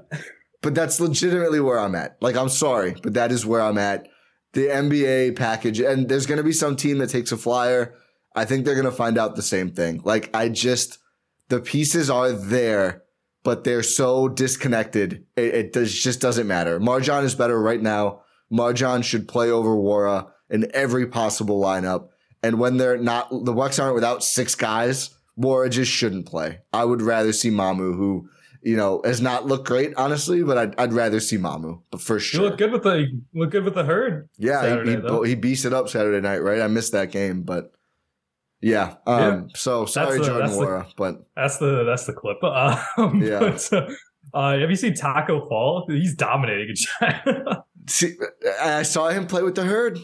but 0.60 0.74
that's 0.74 1.00
legitimately 1.00 1.60
where 1.60 1.78
I'm 1.78 1.94
at. 1.94 2.16
Like, 2.20 2.36
I'm 2.36 2.48
sorry, 2.48 2.96
but 3.02 3.14
that 3.14 3.30
is 3.30 3.46
where 3.46 3.60
I'm 3.60 3.78
at. 3.78 4.08
The 4.54 4.66
NBA 4.66 5.36
package, 5.36 5.80
and 5.80 6.08
there's 6.08 6.26
going 6.26 6.38
to 6.38 6.44
be 6.44 6.52
some 6.52 6.76
team 6.76 6.98
that 6.98 7.10
takes 7.10 7.32
a 7.32 7.36
flyer. 7.36 7.94
I 8.34 8.44
think 8.44 8.64
they're 8.64 8.74
going 8.74 8.84
to 8.84 8.92
find 8.92 9.18
out 9.18 9.36
the 9.36 9.42
same 9.42 9.70
thing. 9.70 10.00
Like, 10.04 10.34
I 10.34 10.48
just, 10.48 10.98
the 11.48 11.60
pieces 11.60 12.10
are 12.10 12.32
there, 12.32 13.02
but 13.42 13.64
they're 13.64 13.82
so 13.82 14.28
disconnected. 14.28 15.24
It, 15.36 15.54
it 15.54 15.72
does, 15.72 15.92
just 15.92 16.20
doesn't 16.20 16.46
matter. 16.46 16.78
MarJon 16.78 17.24
is 17.24 17.34
better 17.34 17.60
right 17.60 17.80
now. 17.80 18.22
MarJon 18.52 19.02
should 19.04 19.28
play 19.28 19.50
over 19.50 19.70
Nwora 19.70 20.30
in 20.50 20.70
every 20.74 21.06
possible 21.06 21.60
lineup. 21.60 22.08
And 22.42 22.58
when 22.58 22.76
they're 22.76 22.98
not, 22.98 23.30
the 23.30 23.52
Bucks 23.52 23.78
aren't 23.78 23.94
without 23.94 24.22
six 24.22 24.54
guys, 24.54 25.10
Nwora 25.38 25.70
just 25.70 25.90
shouldn't 25.90 26.26
play. 26.26 26.60
I 26.72 26.84
would 26.84 27.00
rather 27.00 27.32
see 27.32 27.50
Mamu, 27.50 27.96
who, 27.96 28.28
you 28.62 28.76
know, 28.76 29.00
has 29.04 29.20
not 29.20 29.46
looked 29.46 29.66
great, 29.66 29.94
honestly, 29.96 30.42
but 30.42 30.58
I'd, 30.58 30.78
I'd 30.78 30.92
rather 30.92 31.20
see 31.20 31.38
Mamu, 31.38 31.82
but 31.90 32.00
for 32.00 32.20
sure. 32.20 32.42
You 32.42 32.48
look 32.48 32.58
good 32.58 32.72
with 32.72 32.82
the 32.82 33.20
look 33.34 33.50
good 33.50 33.64
with 33.64 33.74
the 33.74 33.84
herd. 33.84 34.28
Yeah, 34.38 34.60
Saturday, 34.60 35.00
he, 35.00 35.18
he, 35.22 35.28
he 35.30 35.34
beast 35.34 35.64
it 35.64 35.72
up 35.72 35.88
Saturday 35.88 36.20
night, 36.20 36.42
right? 36.42 36.60
I 36.60 36.68
missed 36.68 36.92
that 36.92 37.10
game, 37.10 37.42
but 37.42 37.72
yeah. 38.62 38.94
Um, 39.06 39.48
So 39.54 39.84
sorry, 39.86 40.18
the- 40.18 40.24
Jordan 40.24 40.50
Nwora, 40.50 40.86
but 40.96 41.26
That's 41.36 41.58
the 41.58 41.84
that's 41.84 42.06
the 42.06 42.12
clip. 42.14 42.38
Um, 42.42 43.22
Yeah. 43.22 43.40
but, 43.40 43.72
uh, 43.72 43.88
uh, 44.34 44.58
have 44.58 44.70
you 44.70 44.76
seen 44.76 44.94
Taco 44.94 45.46
Fall? 45.48 45.84
He's 45.88 46.14
dominating 46.14 46.68
in 46.70 46.74
China. 46.76 47.64
see, 47.88 48.14
I 48.60 48.82
saw 48.82 49.08
him 49.08 49.26
play 49.26 49.42
with 49.42 49.54
the 49.56 49.64
herd. 49.64 49.98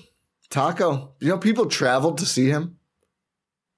Taco, 0.50 1.14
you 1.20 1.28
know, 1.28 1.38
people 1.38 1.66
traveled 1.66 2.18
to 2.18 2.26
see 2.26 2.48
him. 2.48 2.76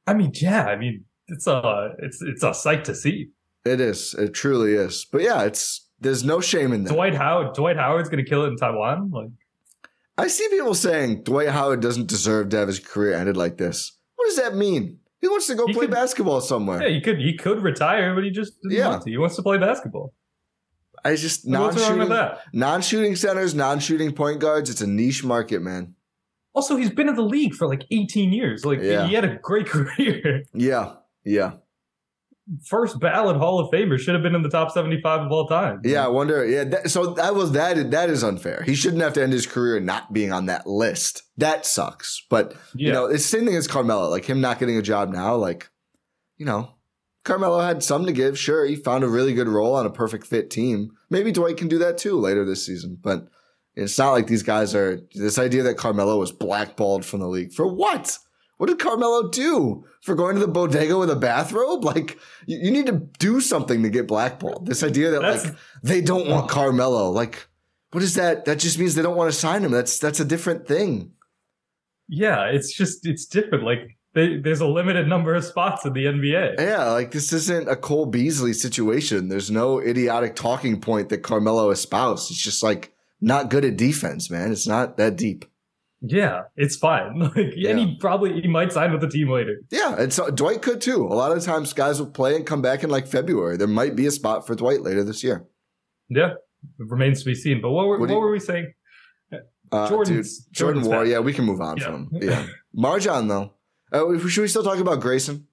I 0.06 0.14
mean, 0.14 0.32
yeah. 0.34 0.64
I 0.66 0.76
mean, 0.76 1.04
it's 1.28 1.46
a 1.46 1.90
it's 1.98 2.20
it's 2.22 2.42
a 2.42 2.54
sight 2.54 2.84
to 2.86 2.94
see. 2.94 3.30
It 3.64 3.80
is. 3.80 4.14
It 4.18 4.32
truly 4.34 4.74
is. 4.74 5.06
But 5.12 5.22
yeah, 5.22 5.42
it's 5.44 5.86
there's 6.00 6.24
no 6.24 6.40
shame 6.40 6.72
in 6.72 6.84
that. 6.84 6.92
Dwight 6.94 7.14
Howard 7.14 7.54
Dwight 7.54 7.76
Howard's 7.76 8.08
gonna 8.08 8.24
kill 8.24 8.44
it 8.44 8.48
in 8.48 8.56
Taiwan. 8.56 9.10
Like, 9.12 9.28
I 10.16 10.28
see 10.28 10.48
people 10.48 10.74
saying 10.74 11.24
Dwight 11.24 11.48
Howard 11.48 11.80
doesn't 11.80 12.06
deserve 12.08 12.48
to 12.50 12.56
have 12.58 12.68
his 12.68 12.78
career 12.80 13.14
ended 13.14 13.36
like 13.36 13.58
this. 13.58 13.92
What 14.30 14.36
does 14.36 14.44
that 14.52 14.56
mean? 14.56 14.98
He 15.20 15.26
wants 15.28 15.48
to 15.48 15.54
go 15.56 15.66
He 15.66 15.72
play 15.72 15.86
could- 15.86 15.90
basketball 15.94 16.40
somewhere. 16.40 16.80
yeah, 16.82 16.88
he 16.94 17.00
could 17.00 17.18
he 17.18 17.36
could 17.36 17.62
retire, 17.62 18.14
but 18.14 18.22
he 18.24 18.30
just 18.30 18.52
didn't 18.62 18.78
Yeah. 18.78 18.88
want 18.90 19.02
to. 19.02 19.10
He 19.10 19.18
wants 19.18 19.34
to 19.36 19.42
play 19.42 19.58
basketball. 19.58 20.14
I 21.04 21.16
just 21.16 21.44
What's 21.48 21.80
wrong 21.80 21.98
with 21.98 22.08
non-shooting, 22.08 22.08
that? 22.10 22.40
non-shooting 22.52 23.16
centers, 23.16 23.54
non-shooting 23.54 24.12
point 24.14 24.38
guards. 24.38 24.70
It's 24.70 24.82
a 24.82 24.86
niche 24.86 25.24
market, 25.24 25.62
man. 25.62 25.94
Also, 26.54 26.76
he's 26.76 26.90
been 26.90 27.08
in 27.08 27.16
the 27.16 27.22
league 27.24 27.54
for 27.54 27.66
like 27.66 27.84
18 27.90 28.32
years. 28.32 28.64
Like, 28.64 28.80
Yeah. 28.82 29.06
he 29.08 29.14
had 29.14 29.24
a 29.24 29.36
great 29.42 29.66
career. 29.74 30.44
Yeah, 30.54 30.94
yeah, 31.24 31.52
First 32.64 32.98
ballot 32.98 33.36
Hall 33.36 33.60
of 33.60 33.70
Famer 33.70 33.98
should 33.98 34.14
have 34.14 34.22
been 34.22 34.34
in 34.34 34.42
the 34.42 34.48
top 34.48 34.72
75 34.72 35.20
of 35.20 35.30
all 35.32 35.46
time. 35.46 35.80
yeah. 35.84 36.04
I 36.04 36.08
wonder. 36.08 36.44
Yeah, 36.44 36.64
that, 36.64 36.90
so 36.90 37.14
that 37.14 37.34
was 37.34 37.52
that. 37.52 37.90
That 37.90 38.10
is 38.10 38.24
unfair. 38.24 38.62
He 38.62 38.74
shouldn't 38.74 39.02
have 39.02 39.12
to 39.14 39.22
end 39.22 39.32
his 39.32 39.46
career 39.46 39.78
not 39.78 40.12
being 40.12 40.32
on 40.32 40.46
that 40.46 40.66
list. 40.66 41.22
That 41.36 41.64
sucks. 41.64 42.24
But 42.28 42.54
you 42.74 42.92
know, 42.92 43.06
it's 43.06 43.22
the 43.30 43.38
same 43.38 43.46
thing 43.46 43.56
as 43.56 43.68
Carmelo. 43.68 44.08
Like 44.08 44.24
him 44.24 44.40
not 44.40 44.58
getting 44.58 44.76
a 44.76 44.82
job 44.82 45.10
now. 45.10 45.36
Like, 45.36 45.70
you 46.38 46.46
know, 46.46 46.74
Carmelo 47.24 47.60
had 47.60 47.82
some 47.84 48.04
to 48.06 48.12
give. 48.12 48.38
Sure, 48.38 48.64
he 48.64 48.74
found 48.76 49.04
a 49.04 49.08
really 49.08 49.34
good 49.34 49.48
role 49.48 49.74
on 49.74 49.86
a 49.86 49.90
perfect 49.90 50.26
fit 50.26 50.50
team. 50.50 50.90
Maybe 51.08 51.32
Dwight 51.32 51.56
can 51.56 51.68
do 51.68 51.78
that 51.78 51.98
too 51.98 52.18
later 52.18 52.44
this 52.44 52.66
season. 52.66 52.98
But 53.00 53.28
it's 53.74 53.98
not 53.98 54.12
like 54.12 54.26
these 54.26 54.42
guys 54.42 54.74
are. 54.74 55.00
This 55.14 55.38
idea 55.38 55.62
that 55.62 55.76
Carmelo 55.76 56.18
was 56.18 56.32
blackballed 56.32 57.04
from 57.04 57.20
the 57.20 57.28
league 57.28 57.52
for 57.52 57.66
what? 57.66 58.18
What 58.60 58.66
did 58.66 58.78
Carmelo 58.78 59.30
do 59.30 59.86
for 60.02 60.14
going 60.14 60.34
to 60.34 60.40
the 60.40 60.46
bodega 60.46 60.98
with 60.98 61.08
a 61.08 61.16
bathrobe? 61.16 61.82
Like, 61.82 62.18
you, 62.44 62.58
you 62.58 62.70
need 62.70 62.84
to 62.88 63.08
do 63.18 63.40
something 63.40 63.82
to 63.82 63.88
get 63.88 64.06
blackballed. 64.06 64.66
This 64.66 64.82
idea 64.82 65.12
that 65.12 65.22
That's- 65.22 65.46
like 65.46 65.54
they 65.82 66.02
don't 66.02 66.28
want 66.28 66.50
Carmelo. 66.50 67.08
Like, 67.10 67.48
what 67.92 68.02
is 68.02 68.16
that? 68.16 68.44
That 68.44 68.58
just 68.58 68.78
means 68.78 68.94
they 68.94 69.00
don't 69.00 69.16
want 69.16 69.32
to 69.32 69.38
sign 69.38 69.64
him. 69.64 69.72
That's 69.72 69.98
that's 69.98 70.20
a 70.20 70.26
different 70.26 70.68
thing. 70.68 71.12
Yeah, 72.06 72.48
it's 72.48 72.70
just 72.70 73.06
it's 73.06 73.24
different. 73.24 73.64
Like 73.64 73.96
they, 74.12 74.36
there's 74.36 74.60
a 74.60 74.66
limited 74.66 75.08
number 75.08 75.34
of 75.34 75.42
spots 75.42 75.86
in 75.86 75.94
the 75.94 76.04
NBA. 76.04 76.60
Yeah, 76.60 76.90
like 76.90 77.12
this 77.12 77.32
isn't 77.32 77.66
a 77.66 77.76
Cole 77.76 78.04
Beasley 78.04 78.52
situation. 78.52 79.30
There's 79.30 79.50
no 79.50 79.80
idiotic 79.80 80.36
talking 80.36 80.82
point 80.82 81.08
that 81.08 81.22
Carmelo 81.22 81.70
espoused. 81.70 82.28
He's 82.28 82.42
just 82.42 82.62
like 82.62 82.92
not 83.22 83.48
good 83.48 83.64
at 83.64 83.78
defense, 83.78 84.30
man. 84.30 84.52
It's 84.52 84.66
not 84.66 84.98
that 84.98 85.16
deep. 85.16 85.46
Yeah, 86.02 86.42
it's 86.56 86.76
fine. 86.76 87.18
Like, 87.36 87.52
Yeah. 87.54 87.70
and 87.70 87.78
he 87.78 87.96
probably 87.98 88.40
he 88.40 88.48
might 88.48 88.72
sign 88.72 88.90
with 88.92 89.00
the 89.02 89.08
team 89.08 89.28
later. 89.28 89.60
Yeah, 89.70 89.96
and 89.98 90.12
so 90.12 90.30
Dwight 90.30 90.62
could 90.62 90.80
too. 90.80 91.04
A 91.06 91.14
lot 91.14 91.36
of 91.36 91.42
times 91.44 91.72
guys 91.72 92.00
will 92.00 92.10
play 92.10 92.36
and 92.36 92.46
come 92.46 92.62
back 92.62 92.82
in 92.82 92.90
like 92.90 93.06
February. 93.06 93.56
There 93.56 93.68
might 93.68 93.96
be 93.96 94.06
a 94.06 94.10
spot 94.10 94.46
for 94.46 94.54
Dwight 94.54 94.80
later 94.82 95.04
this 95.04 95.22
year. 95.22 95.46
Yeah, 96.08 96.30
it 96.78 96.86
remains 96.88 97.20
to 97.20 97.26
be 97.26 97.34
seen. 97.34 97.60
But 97.60 97.70
what 97.70 97.86
were 97.86 97.98
What 97.98 98.08
what, 98.08 98.14
you- 98.14 98.20
were 98.20 98.30
we 98.30 98.40
saying? 98.40 98.72
Uh, 99.72 99.88
Jordan's- 99.88 100.38
dude, 100.38 100.52
Jordan 100.54 100.82
Jordan's 100.82 100.88
War. 100.88 101.04
back. 101.04 101.10
Yeah, 101.12 101.18
we 101.20 101.32
can 101.32 101.44
move 101.44 101.60
on 101.60 101.76
Yeah. 101.76 101.84
from 101.84 101.94
him. 101.94 102.08
Yeah. 102.22 102.46
MarJon 102.76 103.28
though. 103.28 103.52
Uh, 103.92 104.18
should 104.28 104.42
we 104.42 104.48
still 104.48 104.62
talk 104.64 104.78
about 104.78 105.00
Grayson 105.00 105.46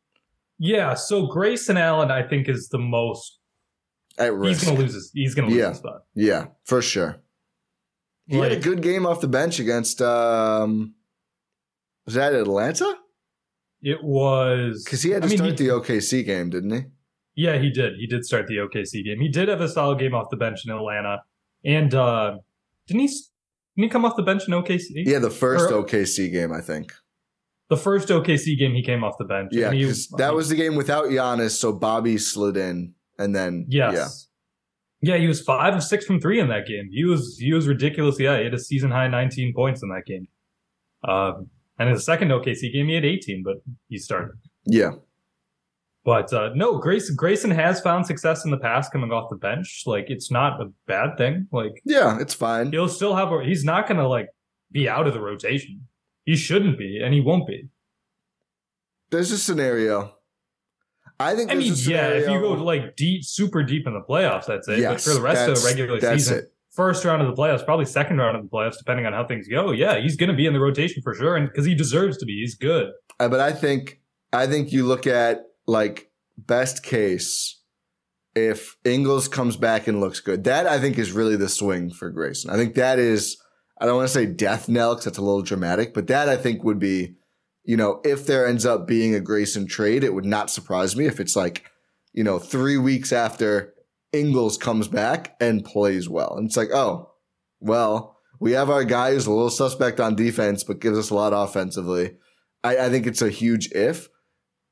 Yeah, 0.59 0.93
so 0.95 1.27
Grayson 1.27 1.77
Allen, 1.77 2.09
I 2.09 2.23
think, 2.27 2.47
is 2.49 2.69
the 2.69 2.79
most. 2.79 3.39
at 4.17 4.33
risk? 4.33 4.61
He's 4.61 4.69
gonna 4.69 4.79
lose 4.79 4.93
his. 4.93 5.11
He's 5.13 5.35
gonna 5.35 5.49
lose 5.49 5.57
Yeah. 5.57 5.69
his 5.69 5.77
spot. 5.77 6.03
Yeah, 6.15 6.45
for 6.65 6.81
sure. 6.81 7.17
He 8.27 8.37
had 8.37 8.51
a 8.51 8.59
good 8.59 8.81
game 8.81 9.05
off 9.05 9.21
the 9.21 9.27
bench 9.27 9.59
against. 9.59 10.01
um 10.01 10.93
Was 12.05 12.15
that 12.15 12.33
Atlanta? 12.33 12.95
It 13.81 14.03
was 14.03 14.83
Because 14.83 15.01
he 15.03 15.11
had 15.11 15.21
to 15.21 15.27
I 15.27 15.29
mean, 15.29 15.37
start 15.37 15.59
he- 15.59 15.65
the 15.67 15.73
OKC 15.73 16.25
game, 16.25 16.49
didn't 16.49 16.71
he? 16.71 16.81
Yeah, 17.35 17.59
he 17.59 17.69
did. 17.69 17.93
He 17.99 18.07
did 18.07 18.25
start 18.25 18.47
the 18.47 18.55
OKC 18.57 19.03
game. 19.05 19.19
He 19.19 19.29
did 19.29 19.47
have 19.47 19.61
a 19.61 19.69
solid 19.69 19.99
game 19.99 20.15
off 20.15 20.29
the 20.31 20.37
bench 20.37 20.65
in 20.65 20.71
Atlanta, 20.73 21.21
and 21.63 21.93
uh 21.93 22.37
didn't 22.87 23.01
he? 23.01 23.07
Didn't 23.07 23.83
he 23.83 23.89
come 23.89 24.05
off 24.05 24.15
the 24.15 24.23
bench 24.23 24.47
in 24.47 24.53
OKC? 24.53 25.03
Yeah, 25.05 25.19
the 25.19 25.29
first 25.29 25.71
Or- 25.71 25.83
OKC 25.85 26.31
game, 26.31 26.51
I 26.51 26.61
think. 26.61 26.93
The 27.69 27.77
first 27.77 28.07
OKC 28.09 28.57
game, 28.57 28.73
he 28.73 28.81
came 28.81 29.03
off 29.03 29.17
the 29.19 29.25
bench. 29.25 29.49
Yeah, 29.53 29.71
he- 29.71 29.83
that 30.17 30.33
was 30.33 30.49
the 30.49 30.55
game 30.55 30.75
without 30.75 31.05
Giannis, 31.05 31.51
so 31.51 31.71
Bobby 31.73 32.17
slid 32.17 32.57
in, 32.57 32.93
and 33.19 33.35
then 33.35 33.65
Yes. 33.69 33.93
Yeah. 33.93 34.07
He 35.01 35.27
was 35.27 35.41
five 35.41 35.75
of 35.75 35.83
six 35.83 36.05
from 36.05 36.19
three 36.19 36.39
in 36.39 36.47
that 36.49 36.65
game. 36.67 36.89
He 36.91 37.05
was 37.05 37.37
he 37.39 37.53
was 37.53 37.67
ridiculous. 37.67 38.19
Yeah, 38.19 38.37
he 38.37 38.43
had 38.45 38.53
a 38.53 38.59
season 38.59 38.91
high 38.91 39.07
19 39.07 39.53
points 39.53 39.83
in 39.83 39.89
that 39.89 40.05
game. 40.05 40.27
Um, 41.03 41.49
and 41.79 41.89
in 41.89 41.95
the 41.95 42.01
second 42.01 42.29
OKC 42.29 42.73
game, 42.73 42.87
he 42.87 42.95
had 42.95 43.05
18, 43.05 43.43
but 43.43 43.57
he 43.87 43.99
started. 43.99 44.31
yeah, 44.65 44.91
But 46.03 46.33
uh, 46.33 46.49
no, 46.55 46.79
Grayson 46.79 47.15
Grayson 47.15 47.51
has 47.51 47.79
found 47.81 48.07
success 48.07 48.43
in 48.45 48.51
the 48.51 48.57
past 48.57 48.91
coming 48.91 49.11
off 49.11 49.29
the 49.29 49.35
bench. 49.35 49.83
Like 49.85 50.05
it's 50.09 50.31
not 50.31 50.59
a 50.59 50.71
bad 50.87 51.17
thing. 51.17 51.47
Like 51.51 51.81
yeah, 51.85 52.15
yeah. 52.15 52.19
It's 52.19 52.33
fine. 52.33 52.71
he'll 52.71 52.89
still 52.89 53.15
have 53.15 53.31
a. 53.31 53.43
He's 53.43 53.63
not 53.63 53.87
gonna 53.87 54.07
like 54.07 54.29
be 54.71 54.89
out 54.89 55.05
of 55.07 55.13
the 55.13 55.21
rotation. 55.21 55.81
He 56.25 56.35
shouldn't 56.35 56.77
be, 56.77 56.99
and 57.01 57.13
he 57.13 57.21
won't 57.21 57.47
be. 57.47 57.69
There's 59.11 59.31
a 59.31 59.37
scenario. 59.37 60.16
I 61.19 61.35
think 61.35 61.51
I 61.51 61.55
mean, 61.55 61.73
yeah, 61.77 62.09
if 62.09 62.29
you 62.29 62.39
go 62.39 62.53
like 62.53 62.95
deep, 62.95 63.23
super 63.23 63.63
deep 63.63 63.87
in 63.87 63.93
the 63.93 64.01
playoffs, 64.01 64.45
that's 64.45 64.67
it. 64.67 64.83
But 64.83 65.01
for 65.01 65.13
the 65.13 65.21
rest 65.21 65.49
of 65.49 65.55
the 65.59 65.65
regular 65.65 65.99
season, 65.99 66.39
it. 66.39 66.53
first 66.71 67.03
round 67.05 67.23
of 67.23 67.27
the 67.27 67.41
playoffs, 67.41 67.65
probably 67.65 67.85
second 67.85 68.17
round 68.17 68.37
of 68.37 68.43
the 68.43 68.49
playoffs, 68.49 68.77
depending 68.77 69.05
on 69.05 69.13
how 69.13 69.25
things 69.25 69.47
go. 69.47 69.71
Yeah, 69.71 69.99
he's 69.99 70.15
going 70.15 70.29
to 70.29 70.35
be 70.35 70.45
in 70.45 70.53
the 70.53 70.59
rotation 70.59 71.01
for 71.01 71.15
sure, 71.15 71.35
and 71.35 71.47
because 71.47 71.65
he 71.65 71.73
deserves 71.73 72.17
to 72.17 72.25
be, 72.25 72.41
he's 72.41 72.55
good. 72.55 72.91
Uh, 73.19 73.29
but 73.29 73.39
I 73.39 73.51
think 73.51 73.99
I 74.31 74.45
think 74.45 74.71
you 74.71 74.85
look 74.85 75.07
at 75.07 75.41
like 75.65 76.11
best 76.37 76.83
case 76.83 77.61
if 78.35 78.77
Ingles 78.85 79.27
comes 79.27 79.57
back 79.57 79.87
and 79.87 79.99
looks 79.99 80.19
good. 80.19 80.43
That 80.43 80.67
I 80.67 80.79
think 80.79 80.99
is 80.99 81.11
really 81.11 81.35
the 81.35 81.49
swing 81.49 81.89
for 81.89 82.11
Grayson. 82.11 82.51
I 82.51 82.57
think 82.57 82.75
that 82.75 82.99
is 82.99 83.37
I 83.79 83.85
don't 83.85 83.95
want 83.95 84.07
to 84.07 84.13
say 84.13 84.25
death 84.25 84.69
knell 84.69 84.93
because 84.93 85.05
that's 85.05 85.17
a 85.17 85.23
little 85.23 85.41
dramatic, 85.41 85.93
but 85.93 86.07
that 86.07 86.29
I 86.29 86.35
think 86.35 86.63
would 86.63 86.79
be, 86.79 87.15
you 87.67 87.75
know, 87.75 87.99
if 88.05 88.25
there 88.25 88.47
ends 88.47 88.65
up 88.65 88.87
being 88.87 89.13
a 89.13 89.19
Grayson 89.19 89.67
trade, 89.67 90.05
it 90.05 90.13
would 90.13 90.25
not 90.25 90.49
surprise 90.49 90.95
me 90.95 91.05
if 91.05 91.19
it's 91.19 91.35
like, 91.35 91.65
you 92.13 92.23
know, 92.23 92.39
three 92.39 92.77
weeks 92.77 93.11
after 93.11 93.73
Ingles 94.13 94.57
comes 94.57 94.87
back 94.87 95.35
and 95.41 95.65
plays 95.65 96.07
well. 96.07 96.37
And 96.37 96.47
it's 96.47 96.55
like, 96.55 96.71
oh, 96.73 97.11
well, 97.59 98.17
we 98.39 98.53
have 98.53 98.69
our 98.69 98.85
guy 98.85 99.11
who's 99.11 99.27
a 99.27 99.31
little 99.31 99.49
suspect 99.49 99.99
on 99.99 100.15
defense, 100.15 100.63
but 100.63 100.79
gives 100.79 100.97
us 100.97 101.09
a 101.09 101.15
lot 101.15 101.33
offensively. 101.33 102.15
I, 102.63 102.85
I 102.85 102.89
think 102.89 103.05
it's 103.05 103.21
a 103.21 103.29
huge 103.29 103.69
if. 103.73 104.07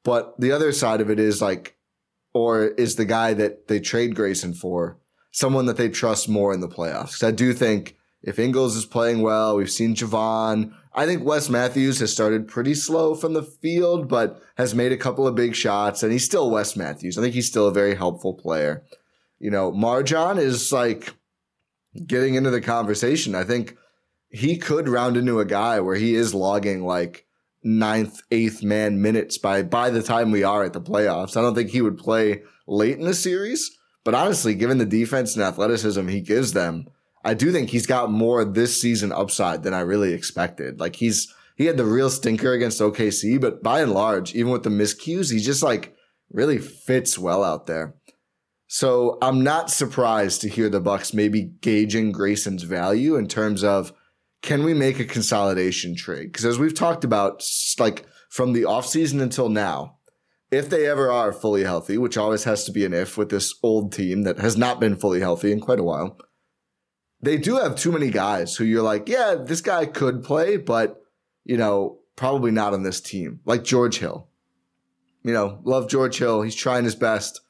But 0.05 0.39
the 0.39 0.53
other 0.53 0.71
side 0.71 1.01
of 1.01 1.09
it 1.09 1.19
is 1.19 1.41
like, 1.41 1.75
or 2.33 2.67
is 2.67 2.95
the 2.95 3.05
guy 3.05 3.33
that 3.33 3.67
they 3.67 3.81
trade 3.81 4.15
Grayson 4.15 4.53
for 4.53 4.99
someone 5.31 5.65
that 5.65 5.75
they 5.75 5.89
trust 5.89 6.29
more 6.29 6.53
in 6.53 6.61
the 6.61 6.69
playoffs? 6.69 7.07
Because 7.07 7.23
I 7.23 7.31
do 7.31 7.51
think 7.51 7.97
if 8.26 8.39
Ingles 8.39 8.76
is 8.76 8.86
playing 8.86 9.21
well, 9.21 9.55
we've 9.55 9.69
seen 9.69 9.95
Jevon. 9.95 10.73
I 10.93 11.05
think 11.05 11.23
Wes 11.23 11.47
Matthews 11.47 11.99
has 11.99 12.11
started 12.11 12.47
pretty 12.47 12.73
slow 12.73 13.13
from 13.13 13.34
the 13.34 13.43
field, 13.43 14.09
but 14.09 14.41
has 14.57 14.73
made 14.73 14.91
a 14.91 14.97
couple 14.97 15.28
of 15.28 15.36
big 15.36 15.55
shots, 15.55 16.01
and 16.01 16.11
he's 16.11 16.26
still 16.26 16.49
Wes 16.49 16.76
Matthews. 16.76 17.17
I 17.17 17.21
think 17.21 17.36
he's 17.36 17.47
still 17.47 17.67
a 17.67 17.73
very 17.73 17.95
helpful 17.95 18.34
player. 18.34 18.84
You 19.39 19.51
know, 19.51 19.71
MarJon 19.71 20.39
is 20.39 20.71
like 20.71 21.13
getting 22.07 22.34
into 22.34 22.49
the 22.49 22.61
conversation. 22.61 23.36
I 23.36 23.43
think 23.43 23.78
he 24.30 24.57
could 24.57 24.89
round 24.89 25.17
into 25.17 25.39
a 25.39 25.45
guy 25.45 25.80
where 25.80 25.95
he 25.95 26.15
is 26.15 26.34
logging 26.34 26.84
like 26.84 27.28
ninth, 27.63 28.21
eighth 28.32 28.63
man 28.63 29.01
minutes 29.01 29.38
by 29.38 29.61
by 29.61 29.91
the 29.91 30.01
time 30.01 30.32
we 30.32 30.43
are 30.43 30.63
at 30.63 30.73
the 30.73 30.82
playoffs. 30.82 31.38
I 31.38 31.41
don't 31.41 31.53
think 31.53 31.69
he 31.69 31.82
would 31.82 31.99
play 31.99 32.41
late 32.65 32.97
in 32.97 33.05
the 33.05 33.13
series, 33.13 33.78
but 34.03 34.15
honestly, 34.15 34.55
given 34.55 34.80
the 34.80 34.86
defense 34.86 35.36
and 35.36 35.43
athleticism 35.43 36.07
he 36.07 36.21
gives 36.21 36.53
them, 36.53 36.88
I 37.26 37.34
do 37.34 37.51
think 37.51 37.69
he's 37.71 37.88
got 37.88 38.11
more 38.11 38.45
this 38.45 38.80
season 38.80 39.11
upside 39.11 39.63
than 39.63 39.73
I 39.73 39.82
really 39.82 40.13
expected. 40.13 40.80
Like 40.80 40.95
he's 40.95 41.34
he 41.55 41.65
had 41.65 41.78
the 41.78 41.86
real 41.86 42.09
stinker 42.09 42.53
against 42.53 42.80
OKC, 42.80 43.41
but 43.41 43.63
by 43.63 43.82
and 43.82 43.91
large, 43.91 44.36
even 44.36 44.51
with 44.51 44.63
the 44.63 44.69
miscues, 44.69 45.32
he 45.32 45.39
just 45.39 45.63
like 45.63 45.95
really 46.32 46.59
fits 46.59 47.17
well 47.17 47.43
out 47.43 47.65
there. 47.65 47.95
So 48.67 49.17
I'm 49.21 49.43
not 49.43 49.71
surprised 49.71 50.41
to 50.41 50.49
hear 50.49 50.69
the 50.69 50.80
Bucks 50.80 51.13
maybe 51.13 51.43
gauging 51.61 52.11
Grayson's 52.11 52.63
value 52.63 53.15
in 53.15 53.28
terms 53.28 53.63
of 53.63 53.91
can 54.41 54.63
we 54.63 54.73
make 54.76 54.99
a 54.99 55.05
consolidation 55.05 55.95
trade? 55.95 56.32
Because 56.32 56.45
as 56.45 56.59
we've 56.59 56.76
talked 56.76 57.03
about, 57.03 57.43
like 57.80 58.05
from 58.30 58.53
the 58.53 58.63
offseason 58.63 59.21
until 59.21 59.49
now, 59.49 59.97
if 60.51 60.69
they 60.69 60.86
ever 60.86 61.11
are 61.11 61.34
fully 61.34 61.63
healthy, 61.63 61.97
which 61.97 62.17
always 62.17 62.43
has 62.43 62.65
to 62.65 62.71
be 62.71 62.86
an 62.86 62.93
if 62.93 63.17
with 63.17 63.30
this 63.30 63.55
old 63.63 63.91
team 63.91 64.23
that 64.23 64.38
has 64.38 64.55
not 64.55 64.80
been 64.80 64.95
fully 64.95 65.19
healthy 65.19 65.51
in 65.51 65.59
quite 65.59 65.80
a 65.80 65.84
while, 65.84 66.19
they 67.26 67.38
do 67.38 67.57
have 67.57 67.76
too 67.76 67.91
many 67.91 68.09
guys 68.09 68.55
who 68.55 68.63
you're 68.63 68.84
like, 68.84 69.09
yeah, 69.09 69.36
this 69.36 69.61
guy 69.61 69.86
could 69.86 70.23
play, 70.23 70.57
but 70.57 71.01
you 71.43 71.57
know, 71.57 71.99
probably 72.15 72.51
not 72.51 72.73
on 72.73 72.84
this 72.84 73.01
team. 73.01 73.39
Like 73.45 73.63
George 73.63 73.99
Hill. 73.99 74.28
You 75.23 75.34
know, 75.34 75.59
love 75.63 75.89
George 75.89 76.17
Hill. 76.17 76.41
He's 76.43 76.55
trying 76.55 76.84
his 76.84 76.95
best. 76.95 77.41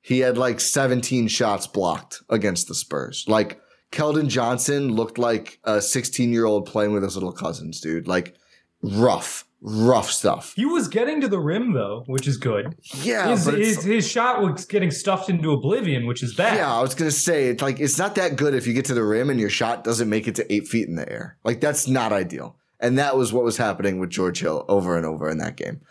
He 0.00 0.20
had 0.20 0.38
like 0.38 0.60
17 0.60 1.28
shots 1.28 1.66
blocked 1.66 2.22
against 2.28 2.68
the 2.68 2.74
Spurs. 2.74 3.24
Like 3.28 3.60
Keldon 3.92 4.28
Johnson 4.28 4.92
looked 4.92 5.18
like 5.18 5.60
a 5.64 5.80
16 5.80 6.32
year 6.32 6.46
old 6.46 6.66
playing 6.66 6.92
with 6.92 7.02
his 7.02 7.14
little 7.14 7.32
cousins, 7.32 7.80
dude. 7.80 8.08
Like 8.08 8.34
rough, 8.82 9.44
rough 9.62 10.10
stuff. 10.10 10.52
He 10.56 10.66
was 10.66 10.88
getting 10.88 11.20
to 11.20 11.28
the 11.28 11.38
rim 11.38 11.72
though, 11.72 12.02
which 12.06 12.26
is 12.26 12.36
good. 12.36 12.76
Yeah, 13.02 13.28
His, 13.30 13.44
his, 13.46 13.84
his 13.84 14.08
shot 14.08 14.42
was 14.42 14.64
getting 14.66 14.90
stuffed 14.90 15.30
into 15.30 15.52
oblivion, 15.52 16.06
which 16.06 16.22
is 16.22 16.34
bad. 16.34 16.56
yeah, 16.56 16.74
I 16.74 16.82
was 16.82 16.94
gonna 16.94 17.10
say 17.12 17.48
it's 17.48 17.62
like 17.62 17.78
it's 17.78 17.98
not 17.98 18.16
that 18.16 18.36
good 18.36 18.54
if 18.54 18.66
you 18.66 18.74
get 18.74 18.86
to 18.86 18.94
the 18.94 19.04
rim 19.04 19.30
and 19.30 19.38
your 19.38 19.50
shot 19.50 19.84
doesn't 19.84 20.08
make 20.08 20.26
it 20.26 20.34
to 20.36 20.52
eight 20.52 20.66
feet 20.66 20.88
in 20.88 20.96
the 20.96 21.10
air. 21.10 21.38
Like 21.44 21.60
that's 21.60 21.86
not 21.86 22.12
ideal. 22.12 22.56
And 22.80 22.98
that 22.98 23.16
was 23.16 23.32
what 23.32 23.44
was 23.44 23.56
happening 23.56 24.00
with 24.00 24.10
George 24.10 24.40
Hill 24.40 24.64
over 24.68 24.96
and 24.96 25.06
over 25.06 25.30
in 25.30 25.38
that 25.38 25.56
game. 25.56 25.82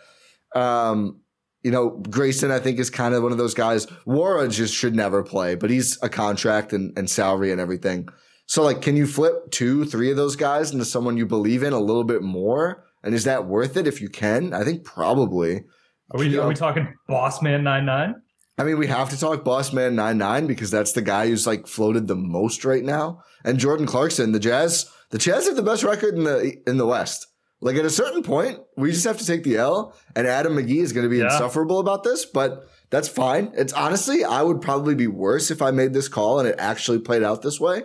Um, 0.54 1.20
you 1.62 1.70
know, 1.70 1.88
Grayson, 2.10 2.50
I 2.50 2.58
think, 2.58 2.78
is 2.78 2.90
kind 2.90 3.14
of 3.14 3.22
one 3.22 3.32
of 3.32 3.38
those 3.38 3.54
guys. 3.54 3.86
Nwora 4.06 4.50
just 4.50 4.74
should 4.74 4.94
never 4.94 5.22
play, 5.22 5.54
but 5.54 5.70
he's 5.70 5.96
a 6.02 6.10
contract 6.10 6.74
and, 6.74 6.92
and 6.98 7.08
salary 7.08 7.50
and 7.52 7.60
everything. 7.60 8.08
So, 8.46 8.62
like, 8.62 8.82
can 8.82 8.96
you 8.96 9.06
flip 9.06 9.50
two, 9.50 9.86
three 9.86 10.10
of 10.10 10.16
those 10.16 10.36
guys 10.36 10.72
into 10.72 10.84
someone 10.84 11.16
you 11.16 11.24
believe 11.24 11.62
in 11.62 11.72
a 11.72 11.78
little 11.80 12.04
bit 12.04 12.20
more? 12.20 12.84
And 13.02 13.14
is 13.14 13.24
that 13.24 13.46
worth 13.46 13.76
it 13.76 13.86
if 13.86 14.00
you 14.00 14.08
can? 14.08 14.52
I 14.54 14.64
think 14.64 14.84
probably. 14.84 15.64
Are 16.12 16.18
we 16.18 16.36
are 16.38 16.48
we 16.48 16.54
talking 16.54 16.94
Boss 17.08 17.42
Man 17.42 17.64
nine 17.64 17.86
nine? 17.86 18.14
I 18.58 18.64
mean, 18.64 18.78
we 18.78 18.86
have 18.86 19.08
to 19.10 19.18
talk 19.18 19.44
Boss 19.44 19.72
Man 19.72 19.96
99 19.96 20.46
because 20.46 20.70
that's 20.70 20.92
the 20.92 21.00
guy 21.02 21.26
who's 21.26 21.46
like 21.46 21.66
floated 21.66 22.06
the 22.06 22.14
most 22.14 22.64
right 22.66 22.84
now. 22.84 23.22
And 23.44 23.58
Jordan 23.58 23.86
Clarkson, 23.86 24.32
the 24.32 24.38
Jazz, 24.38 24.90
the 25.10 25.18
Jazz 25.18 25.46
have 25.46 25.56
the 25.56 25.62
best 25.62 25.82
record 25.82 26.14
in 26.14 26.24
the 26.24 26.54
in 26.66 26.76
the 26.76 26.86
West. 26.86 27.26
Like 27.62 27.76
at 27.76 27.84
a 27.84 27.90
certain 27.90 28.22
point, 28.22 28.58
we 28.76 28.92
just 28.92 29.04
have 29.06 29.18
to 29.18 29.26
take 29.26 29.42
the 29.42 29.56
L, 29.56 29.96
and 30.14 30.26
Adam 30.26 30.54
McGee 30.54 30.82
is 30.82 30.92
going 30.92 31.04
to 31.04 31.10
be 31.10 31.18
Yeah. 31.18 31.32
insufferable 31.32 31.78
about 31.78 32.02
this, 32.04 32.26
but 32.26 32.68
that's 32.90 33.08
fine. 33.08 33.52
It's 33.56 33.72
honestly, 33.72 34.22
I 34.24 34.42
would 34.42 34.60
probably 34.60 34.94
be 34.94 35.06
worse 35.06 35.50
if 35.50 35.62
I 35.62 35.70
made 35.70 35.92
this 35.94 36.08
call 36.08 36.38
and 36.38 36.48
it 36.48 36.56
actually 36.58 36.98
played 36.98 37.22
out 37.22 37.40
this 37.42 37.58
way. 37.60 37.84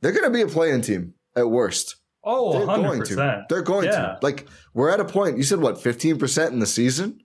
They're 0.00 0.12
going 0.12 0.24
to 0.24 0.30
be 0.30 0.42
a 0.42 0.46
playing 0.48 0.82
team 0.82 1.14
at 1.34 1.48
worst. 1.48 1.96
Oh, 2.24 2.52
They're 2.52 2.66
100 2.66 2.88
going 2.88 3.02
to. 3.04 3.44
They're 3.48 3.62
going 3.62 3.84
Yeah. 3.86 3.92
to. 3.92 4.18
Like 4.22 4.46
we're 4.72 4.90
at 4.90 5.00
a 5.00 5.04
point. 5.04 5.36
You 5.36 5.42
said 5.42 5.60
what? 5.60 5.80
Fifteen 5.80 6.18
percent 6.18 6.52
in 6.52 6.58
the 6.58 6.66
season. 6.66 7.20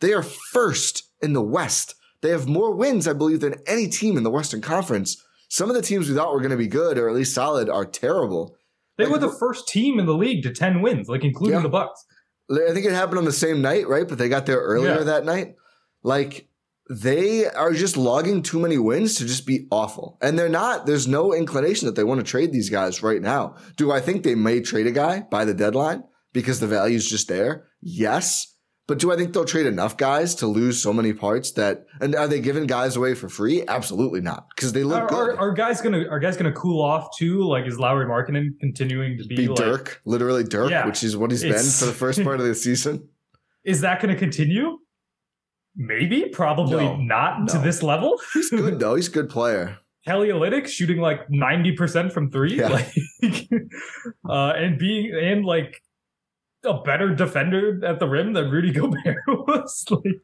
They 0.00 0.12
are 0.12 0.22
first 0.22 1.04
in 1.22 1.32
the 1.32 1.42
West. 1.42 1.94
They 2.22 2.30
have 2.30 2.46
more 2.48 2.74
wins, 2.74 3.06
I 3.08 3.12
believe, 3.12 3.40
than 3.40 3.54
any 3.66 3.88
team 3.88 4.16
in 4.16 4.22
the 4.24 4.30
Western 4.30 4.60
Conference. 4.60 5.22
Some 5.48 5.68
of 5.70 5.76
the 5.76 5.82
teams 5.82 6.08
we 6.08 6.14
thought 6.14 6.32
were 6.32 6.40
going 6.40 6.50
to 6.50 6.56
be 6.56 6.66
good 6.68 6.98
or 6.98 7.08
at 7.08 7.14
least 7.14 7.34
solid 7.34 7.68
are 7.68 7.84
terrible. 7.84 8.56
They 8.98 9.04
Like, 9.04 9.12
were 9.14 9.18
the 9.18 9.32
first 9.38 9.68
team 9.68 9.98
in 9.98 10.06
the 10.06 10.14
league 10.14 10.42
to 10.44 10.52
10 10.52 10.82
wins, 10.82 11.08
like 11.08 11.24
including 11.24 11.56
Yeah. 11.58 11.62
the 11.62 11.68
Bucks. 11.68 12.04
I 12.50 12.72
think 12.72 12.86
it 12.86 12.92
happened 12.92 13.18
on 13.18 13.24
the 13.24 13.32
same 13.32 13.60
night, 13.62 13.88
right? 13.88 14.06
But 14.08 14.18
they 14.18 14.28
got 14.28 14.46
there 14.46 14.58
earlier 14.60 14.98
Yeah. 14.98 15.04
that 15.04 15.24
night. 15.24 15.54
Like 16.02 16.48
they 17.00 17.46
are 17.46 17.72
just 17.72 17.96
logging 17.96 18.42
too 18.42 18.60
many 18.60 18.76
wins 18.76 19.14
to 19.14 19.24
just 19.24 19.46
be 19.46 19.66
awful. 19.70 20.18
And 20.20 20.38
they're 20.38 20.48
not, 20.48 20.84
there's 20.84 21.08
no 21.08 21.32
inclination 21.32 21.86
that 21.86 21.96
they 21.96 22.04
want 22.04 22.20
to 22.20 22.24
trade 22.30 22.52
these 22.52 22.68
guys 22.68 23.02
right 23.02 23.22
now. 23.22 23.56
Do 23.76 23.90
I 23.90 24.00
think 24.00 24.22
they 24.22 24.34
may 24.34 24.60
trade 24.60 24.86
a 24.86 24.90
guy 24.90 25.20
by 25.30 25.46
the 25.46 25.54
deadline 25.54 26.04
because 26.34 26.60
the 26.60 26.66
value 26.66 26.96
is 26.96 27.08
just 27.08 27.28
there? 27.28 27.68
Yes. 27.80 28.48
But 28.88 28.98
do 28.98 29.10
I 29.10 29.16
think 29.16 29.32
they'll 29.32 29.46
trade 29.46 29.64
enough 29.64 29.96
guys 29.96 30.34
to 30.36 30.46
lose 30.46 30.82
so 30.82 30.92
many 30.92 31.14
parts 31.14 31.52
that, 31.52 31.86
and 32.00 32.14
are 32.14 32.28
they 32.28 32.40
giving 32.40 32.66
guys 32.66 32.96
away 32.96 33.14
for 33.14 33.30
free? 33.30 33.64
Absolutely 33.66 34.20
not. 34.20 34.48
Because 34.54 34.72
they 34.72 34.84
look 34.84 35.02
Are, 35.04 35.08
good. 35.08 35.30
are, 35.36 35.38
are 35.38 35.52
guys 35.52 35.80
gonna 35.80 36.04
are 36.10 36.18
guys 36.18 36.36
gonna 36.36 36.52
cool 36.52 36.82
off 36.82 37.16
too? 37.16 37.42
Like 37.48 37.64
is 37.64 37.78
Lauri 37.78 38.04
Markkanen 38.06 38.58
continuing 38.60 39.16
to 39.18 39.24
be, 39.24 39.36
be 39.36 39.48
like, 39.48 39.56
Dirk, 39.56 40.02
literally 40.04 40.42
Dirk, 40.44 40.70
Yeah. 40.70 40.84
which 40.84 41.04
is 41.04 41.16
what 41.16 41.30
he's 41.30 41.42
been 41.42 41.52
for 41.54 41.86
the 41.86 41.92
first 41.92 42.22
part 42.22 42.40
of 42.40 42.44
the 42.46 42.54
season. 42.54 43.08
Is 43.64 43.80
that 43.82 44.02
gonna 44.02 44.16
continue? 44.16 44.78
Maybe, 45.74 46.26
probably 46.32 46.84
No, 46.84 46.96
not 46.96 47.48
to 47.48 47.58
this 47.58 47.82
level. 47.82 48.20
He's 48.34 48.50
good 48.50 48.78
though. 48.78 48.94
He's 48.94 49.08
a 49.08 49.12
good 49.12 49.30
player. 49.30 49.78
Heliolytic 50.06 50.66
shooting 50.66 50.98
like 50.98 51.28
90% 51.28 52.12
from 52.12 52.30
three. 52.30 52.58
Yeah. 52.58 52.68
Like 52.68 52.92
uh 54.28 54.52
and 54.56 54.78
being 54.78 55.14
and 55.14 55.44
like 55.44 55.80
a 56.64 56.80
better 56.82 57.14
defender 57.14 57.84
at 57.84 57.98
the 58.00 58.08
rim 58.08 58.32
than 58.32 58.50
Rudy 58.50 58.72
Gobert 58.78 59.16
was. 59.26 59.84
Like 59.90 60.02
is 60.06 60.18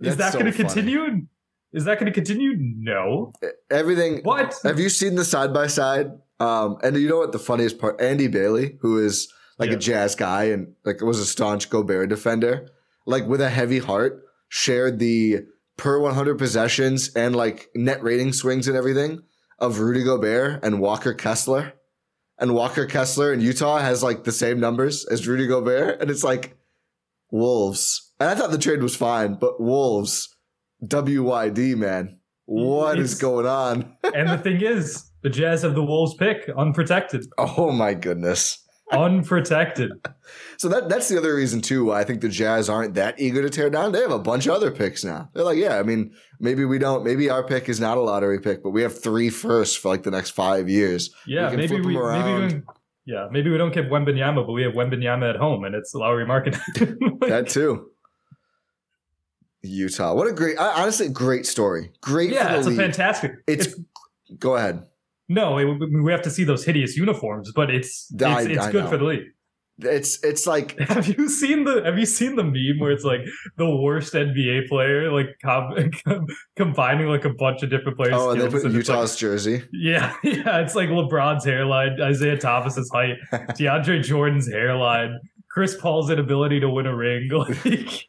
That's 0.00 0.16
that 0.16 0.32
so 0.32 0.38
gonna 0.40 0.52
funny. 0.52 0.64
continue? 0.64 1.26
Is 1.72 1.84
that 1.84 1.98
gonna 1.98 2.10
continue? 2.12 2.54
No. 2.58 3.32
Everything. 3.70 4.20
What? 4.22 4.54
Have 4.64 4.78
you 4.80 4.88
seen 4.88 5.14
the 5.14 5.24
side 5.24 5.52
by 5.54 5.66
side? 5.68 6.10
Um, 6.40 6.76
and 6.82 6.96
you 6.96 7.08
know 7.08 7.18
what 7.18 7.32
the 7.32 7.38
funniest 7.38 7.78
part? 7.78 8.00
Andy 8.00 8.26
Bailey, 8.28 8.76
who 8.80 8.98
is 8.98 9.32
like 9.58 9.70
Yeah. 9.70 9.76
a 9.76 9.78
jazz 9.78 10.14
guy 10.14 10.44
and 10.44 10.74
like 10.84 11.00
was 11.00 11.18
a 11.18 11.24
staunch 11.26 11.70
Gobert 11.70 12.08
defender, 12.10 12.68
like 13.06 13.26
with 13.26 13.40
a 13.40 13.48
heavy 13.48 13.78
heart, 13.78 14.22
shared 14.48 14.98
the 14.98 15.40
per 15.76 15.98
100 15.98 16.38
possessions 16.38 17.14
and 17.14 17.36
like 17.36 17.68
net 17.74 18.02
rating 18.02 18.32
swings 18.32 18.68
and 18.68 18.76
everything 18.76 19.22
of 19.58 19.80
Rudy 19.80 20.02
Gobert 20.02 20.64
and 20.64 20.80
Walker 20.80 21.14
Kessler. 21.14 21.74
And 22.38 22.54
Walker 22.54 22.84
Kessler 22.84 23.32
in 23.32 23.40
Utah 23.40 23.78
has 23.78 24.02
like 24.02 24.24
the 24.24 24.32
same 24.32 24.60
numbers 24.60 25.06
as 25.06 25.26
Rudy 25.26 25.46
Gobert. 25.46 26.00
And 26.00 26.10
it's 26.10 26.24
like 26.24 26.56
Wolves. 27.30 28.12
And 28.20 28.28
I 28.28 28.34
thought 28.34 28.50
the 28.50 28.58
trade 28.58 28.82
was 28.82 28.96
fine, 28.96 29.34
but 29.34 29.60
Wolves, 29.60 30.34
WYD, 30.84 31.76
man. 31.76 32.18
What 32.44 32.98
is 32.98 33.14
going 33.14 33.46
on? 33.46 33.96
and 34.14 34.28
the 34.28 34.38
thing 34.38 34.60
is, 34.62 35.10
the 35.22 35.30
Jazz 35.30 35.62
have 35.62 35.74
the 35.74 35.82
Wolves 35.82 36.14
pick 36.14 36.48
unprotected. 36.56 37.26
Oh 37.38 37.72
my 37.72 37.94
goodness. 37.94 38.62
Unprotected. 38.92 39.92
So 40.58 40.70
that 40.70 40.88
that's 40.88 41.08
the 41.08 41.18
other 41.18 41.34
reason 41.34 41.60
too 41.60 41.84
why 41.84 42.00
I 42.00 42.04
think 42.04 42.22
the 42.22 42.30
Jazz 42.30 42.70
aren't 42.70 42.94
that 42.94 43.20
eager 43.20 43.42
to 43.42 43.50
tear 43.50 43.68
down. 43.68 43.92
They 43.92 44.00
have 44.00 44.10
a 44.10 44.18
bunch 44.18 44.46
of 44.46 44.54
other 44.54 44.70
picks 44.70 45.04
now. 45.04 45.28
They're 45.34 45.44
like, 45.44 45.58
yeah, 45.58 45.78
I 45.78 45.82
mean, 45.82 46.14
maybe 46.40 46.64
we 46.64 46.78
don't 46.78 47.04
maybe 47.04 47.28
our 47.28 47.44
pick 47.44 47.68
is 47.68 47.78
not 47.78 47.98
a 47.98 48.00
lottery 48.00 48.40
pick, 48.40 48.62
but 48.62 48.70
we 48.70 48.80
have 48.80 48.98
three 48.98 49.28
firsts 49.28 49.76
for 49.76 49.90
like 49.90 50.02
the 50.02 50.10
next 50.10 50.30
five 50.30 50.70
years. 50.70 51.10
Yeah, 51.26 51.50
can 51.50 51.58
maybe 51.58 51.74
we 51.74 51.80
maybe 51.80 51.94
we 51.94 51.98
don't, 52.48 52.64
yeah, 53.04 53.28
maybe 53.30 53.50
we 53.50 53.58
don't 53.58 53.72
get 53.72 53.90
Wembanyama, 53.90 54.46
but 54.46 54.52
we 54.52 54.62
have 54.62 54.72
Wembanyama 54.72 55.28
at 55.28 55.36
home 55.36 55.64
and 55.64 55.74
it's 55.74 55.94
Lowry 55.94 56.26
Market. 56.26 56.56
That 57.20 57.48
too. 57.48 57.90
Utah. 59.62 60.14
What 60.14 60.26
a 60.26 60.32
great 60.32 60.56
honestly 60.56 61.10
great 61.10 61.44
story. 61.44 61.92
Great 62.00 62.30
yeah, 62.30 62.56
it's 62.56 62.66
a 62.66 62.72
fantastic. 62.72 63.34
It's, 63.46 63.66
It's, 63.66 63.80
go 64.38 64.56
ahead. 64.56 64.86
No, 65.28 65.58
it, 65.58 65.66
we 66.04 66.12
have 66.12 66.22
to 66.22 66.30
see 66.30 66.44
those 66.44 66.64
hideous 66.64 66.96
uniforms, 66.96 67.52
but 67.54 67.70
it's 67.70 68.08
it's, 68.12 68.22
I- 68.22 68.42
it's 68.42 68.64
I 68.66 68.72
good 68.72 68.84
know. 68.84 68.90
for 68.90 68.96
the 68.98 69.04
league. 69.04 69.24
It's 69.78 70.24
it's 70.24 70.46
like 70.46 70.78
Have 70.88 71.06
you 71.06 71.28
seen 71.28 71.64
the 71.64 71.82
Have 71.84 71.98
you 71.98 72.06
seen 72.06 72.36
the 72.36 72.44
meme 72.44 72.78
where 72.80 72.92
it's 72.92 73.04
like 73.04 73.20
the 73.58 73.68
worst 73.68 74.14
NBA 74.14 74.68
player, 74.68 75.12
like 75.12 75.26
com- 75.44 75.74
com- 76.06 76.26
combining 76.56 77.08
like 77.08 77.26
a 77.26 77.34
bunch 77.34 77.62
of 77.62 77.68
different 77.68 77.98
players? 77.98 78.14
oh, 78.16 78.30
and 78.30 78.40
they 78.40 78.48
put 78.48 78.64
like- 78.64 78.72
Utah's 78.72 79.16
jersey. 79.16 79.62
yeah, 79.74 80.14
yeah, 80.24 80.60
it's 80.60 80.74
like 80.74 80.88
LeBron's 80.88 81.44
hairline, 81.44 82.00
Isaiah 82.00 82.38
Thomas's 82.38 82.90
height, 82.90 83.16
DeAndre 83.32 84.02
Jordan's 84.02 84.50
hairline, 84.50 85.20
Chris 85.50 85.76
Paul's 85.78 86.08
inability 86.10 86.58
to 86.60 86.70
win 86.70 86.86
a 86.86 86.96
ring. 86.96 87.28
Like, 87.30 88.06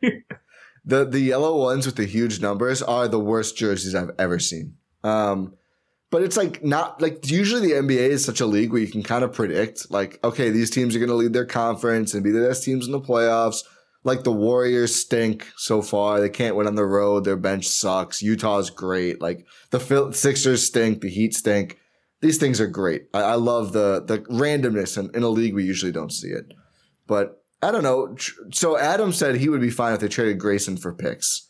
The 0.86 1.04
the 1.04 1.20
yellow 1.20 1.58
ones 1.58 1.86
with 1.86 1.98
the 1.98 2.06
huge 2.06 2.40
numbers 2.40 2.82
are 2.82 3.10
the 3.10 3.20
worst 3.20 3.58
jerseys 3.58 3.94
I've 3.94 4.12
ever 4.18 4.40
seen. 4.40 4.76
Um, 5.04 5.54
but 6.10 6.22
it's 6.24 6.38
like 6.38 6.64
not 6.64 7.02
like 7.02 7.30
usually 7.30 7.68
the 7.68 7.74
NBA 7.82 8.10
is 8.10 8.24
such 8.26 8.40
a 8.42 8.46
league 8.46 8.72
where 8.72 8.82
you 8.82 8.92
can 8.92 9.04
kind 9.04 9.24
of 9.24 9.34
predict 9.34 9.92
like 9.92 10.20
okay 10.24 10.50
these 10.50 10.70
teams 10.70 10.96
are 10.96 11.00
going 11.00 11.10
to 11.10 11.16
lead 11.16 11.34
their 11.34 11.46
conference 11.46 12.14
and 12.14 12.24
be 12.24 12.32
the 12.32 12.48
best 12.48 12.64
teams 12.64 12.86
in 12.86 12.92
the 12.92 13.02
playoffs. 13.02 13.64
Like 14.04 14.24
the 14.24 14.32
Warriors 14.32 14.96
stink 14.96 15.48
so 15.58 15.82
far; 15.82 16.22
they 16.22 16.30
can't 16.30 16.56
win 16.56 16.68
on 16.68 16.76
the 16.76 16.86
road. 16.86 17.26
Their 17.26 17.36
bench 17.36 17.68
sucks. 17.68 18.22
Utah's 18.22 18.70
great. 18.70 19.20
Like 19.22 19.46
the 19.72 19.80
Phil- 19.82 20.14
Sixers 20.14 20.66
stink. 20.66 21.02
The 21.02 21.10
Heat 21.10 21.34
stink. 21.34 21.78
These 22.22 22.38
things 22.38 22.62
are 22.62 22.68
great. 22.68 23.08
I, 23.14 23.22
I 23.22 23.34
love 23.36 23.74
the 23.74 24.02
the 24.06 24.20
randomness 24.20 24.98
in, 24.98 25.14
in 25.14 25.24
a 25.24 25.28
league 25.30 25.56
we 25.56 25.66
usually 25.66 25.92
don't 25.92 26.12
see 26.14 26.30
it. 26.30 26.54
But 27.06 27.44
I 27.62 27.72
don't 27.72 27.84
know. 27.84 28.16
So 28.54 28.78
Adam 28.78 29.12
said 29.12 29.36
he 29.36 29.50
would 29.50 29.62
be 29.62 29.70
fine 29.72 29.94
if 29.94 30.00
they 30.00 30.08
traded 30.08 30.40
Grayson 30.40 30.78
for 30.78 30.94
picks. 30.94 31.50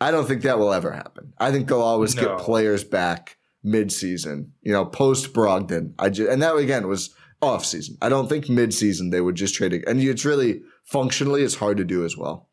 I 0.00 0.10
don't 0.10 0.26
think 0.26 0.42
that 0.42 0.58
will 0.58 0.72
ever 0.72 0.92
happen. 0.92 1.34
I 1.36 1.50
think 1.50 1.68
they'll 1.68 1.80
always 1.82 2.14
No. 2.14 2.22
get 2.22 2.38
players 2.38 2.84
back 2.84 3.36
mid-season, 3.66 4.52
you 4.62 4.72
know, 4.72 4.86
post 4.86 5.32
Brogdon. 5.32 5.92
I 5.98 6.08
just, 6.08 6.30
and 6.30 6.40
that 6.42 6.56
again 6.56 6.88
was 6.88 7.14
off 7.42 7.66
season. 7.66 7.98
I 8.00 8.08
don't 8.08 8.28
think 8.28 8.48
mid-season 8.48 9.10
they 9.10 9.20
would 9.20 9.34
just 9.34 9.54
trade 9.54 9.72
it. 9.72 9.86
And 9.86 10.00
it's 10.00 10.24
really 10.24 10.62
functionally 10.84 11.42
it's 11.42 11.56
hard 11.56 11.76
to 11.76 11.84
do 11.84 12.04
as 12.04 12.16
well. 12.16 12.48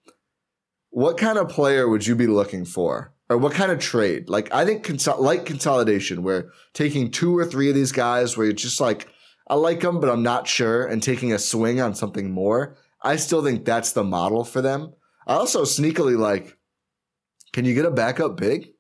What 0.90 1.18
kind 1.18 1.38
of 1.38 1.50
player 1.50 1.88
would 1.88 2.06
you 2.06 2.16
be 2.16 2.28
looking 2.28 2.66
for? 2.66 3.14
Or 3.30 3.38
what 3.38 3.54
kind 3.54 3.72
of 3.72 3.80
trade? 3.80 4.28
Like 4.30 4.54
I 4.54 4.66
think 4.66 4.86
consol- 4.86 5.20
like 5.20 5.46
consolidation 5.46 6.24
where 6.24 6.52
taking 6.74 7.10
two 7.10 7.36
or 7.38 7.46
three 7.46 7.70
of 7.70 7.76
these 7.76 7.92
guys 7.94 8.36
where 8.36 8.46
you're 8.46 8.54
just 8.54 8.82
like 8.82 9.08
I 9.48 9.56
like 9.56 9.82
them, 9.82 10.00
but 10.00 10.10
I'm 10.10 10.24
not 10.24 10.48
sure, 10.48 10.86
and 10.86 11.02
taking 11.02 11.34
a 11.34 11.40
swing 11.40 11.82
on 11.82 11.96
something 11.96 12.32
more. 12.32 12.78
I 13.02 13.18
still 13.18 13.44
think 13.44 13.66
that's 13.66 13.92
the 13.92 14.04
model 14.04 14.44
for 14.44 14.62
them. 14.62 14.94
I 15.28 15.36
also 15.36 15.64
sneakily 15.64 16.18
like, 16.18 16.58
can 17.52 17.66
you 17.66 17.74
get 17.76 17.86
a 17.86 17.92
backup 17.92 18.38
big? 18.38 18.73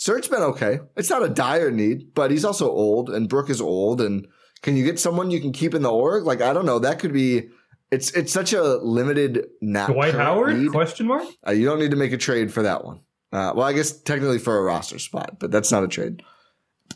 Serge's 0.00 0.30
been 0.30 0.40
okay. 0.40 0.80
It's 0.96 1.10
not 1.10 1.22
a 1.22 1.28
dire 1.28 1.70
need, 1.70 2.14
but 2.14 2.30
he's 2.30 2.46
also 2.46 2.70
old, 2.70 3.10
and 3.10 3.28
Brook 3.28 3.50
is 3.50 3.60
old. 3.60 4.00
And 4.00 4.26
can 4.62 4.74
you 4.74 4.82
get 4.82 4.98
someone 4.98 5.30
you 5.30 5.42
can 5.42 5.52
keep 5.52 5.74
in 5.74 5.82
the 5.82 5.92
org? 5.92 6.24
Like 6.24 6.40
I 6.40 6.54
don't 6.54 6.64
know. 6.64 6.78
That 6.78 6.98
could 6.98 7.12
be. 7.12 7.50
It's 7.90 8.10
it's 8.12 8.32
such 8.32 8.54
a 8.54 8.62
limited. 8.62 9.46
Not 9.60 9.92
Dwight 9.92 10.14
Howard? 10.14 10.56
need. 10.56 10.70
Question 10.70 11.06
mark. 11.06 11.24
Uh, 11.46 11.50
you 11.50 11.66
don't 11.66 11.78
need 11.78 11.90
to 11.90 11.98
make 11.98 12.12
a 12.12 12.16
trade 12.16 12.50
for 12.50 12.62
that 12.62 12.82
one. 12.82 13.00
Uh, 13.30 13.52
well, 13.54 13.66
I 13.66 13.74
guess 13.74 13.92
technically 13.92 14.38
for 14.38 14.56
a 14.56 14.62
roster 14.62 14.98
spot, 14.98 15.36
but 15.38 15.50
that's 15.50 15.70
not 15.70 15.84
a 15.84 15.88
trade. 15.88 16.22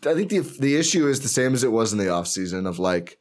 I 0.07 0.15
think 0.15 0.31
the 0.31 0.39
the 0.39 0.77
issue 0.77 1.07
is 1.07 1.21
the 1.21 1.29
same 1.29 1.53
as 1.53 1.63
it 1.63 1.73
was 1.73 1.93
in 1.93 1.99
the 1.99 2.07
offseason 2.07 2.67
of 2.67 2.79
like, 2.79 3.19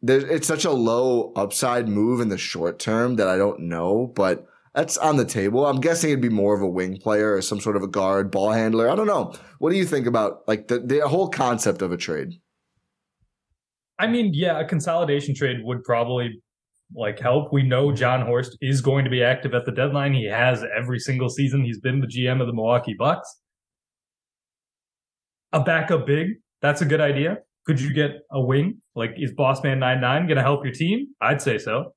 there, 0.00 0.20
it's 0.20 0.48
such 0.48 0.64
a 0.64 0.70
low 0.70 1.34
upside 1.36 1.86
move 1.86 2.22
in 2.22 2.30
the 2.30 2.38
short 2.38 2.78
term 2.78 3.16
that 3.16 3.28
I 3.28 3.36
don't 3.36 3.60
know, 3.60 4.10
but 4.16 4.47
that's 4.78 4.96
on 4.96 5.16
the 5.16 5.24
table. 5.24 5.66
I'm 5.66 5.80
guessing 5.80 6.10
it'd 6.10 6.20
be 6.20 6.28
more 6.28 6.54
of 6.54 6.62
a 6.62 6.68
wing 6.68 6.98
player 6.98 7.34
or 7.34 7.42
some 7.42 7.58
sort 7.58 7.74
of 7.74 7.82
a 7.82 7.88
guard, 7.88 8.30
ball 8.30 8.52
handler. 8.52 8.88
I 8.88 8.94
don't 8.94 9.08
know. 9.08 9.34
What 9.58 9.70
do 9.70 9.76
you 9.76 9.84
think 9.84 10.06
about 10.06 10.46
like 10.46 10.68
the, 10.68 10.78
the 10.78 11.00
whole 11.08 11.28
concept 11.28 11.82
of 11.82 11.90
a 11.90 11.96
trade? 11.96 12.34
I 13.98 14.06
mean, 14.06 14.32
yeah, 14.34 14.60
a 14.60 14.64
consolidation 14.64 15.34
trade 15.34 15.56
would 15.64 15.82
probably 15.82 16.40
like 16.94 17.18
help. 17.18 17.52
We 17.52 17.64
know 17.64 17.90
Jon 17.90 18.24
Horst 18.24 18.56
is 18.60 18.80
going 18.80 19.02
to 19.02 19.10
be 19.10 19.20
active 19.20 19.52
at 19.52 19.66
the 19.66 19.72
deadline. 19.72 20.14
He 20.14 20.26
has 20.26 20.64
every 20.76 21.00
single 21.00 21.28
season. 21.28 21.64
He's 21.64 21.80
been 21.80 21.98
the 21.98 22.06
GM 22.06 22.40
of 22.40 22.46
the 22.46 22.52
Milwaukee 22.52 22.94
Bucks. 22.96 23.28
A 25.52 25.58
backup 25.58 26.06
big, 26.06 26.34
that's 26.62 26.82
a 26.82 26.86
good 26.86 27.00
idea. 27.00 27.38
Could 27.66 27.80
you 27.80 27.92
get 27.92 28.12
a 28.30 28.40
wing? 28.40 28.80
Like, 28.94 29.14
is 29.16 29.32
Bossman 29.32 29.78
99 29.78 30.28
going 30.28 30.36
to 30.36 30.42
help 30.42 30.64
your 30.64 30.72
team? 30.72 31.08
I'd 31.20 31.42
say 31.42 31.58
so. 31.58 31.94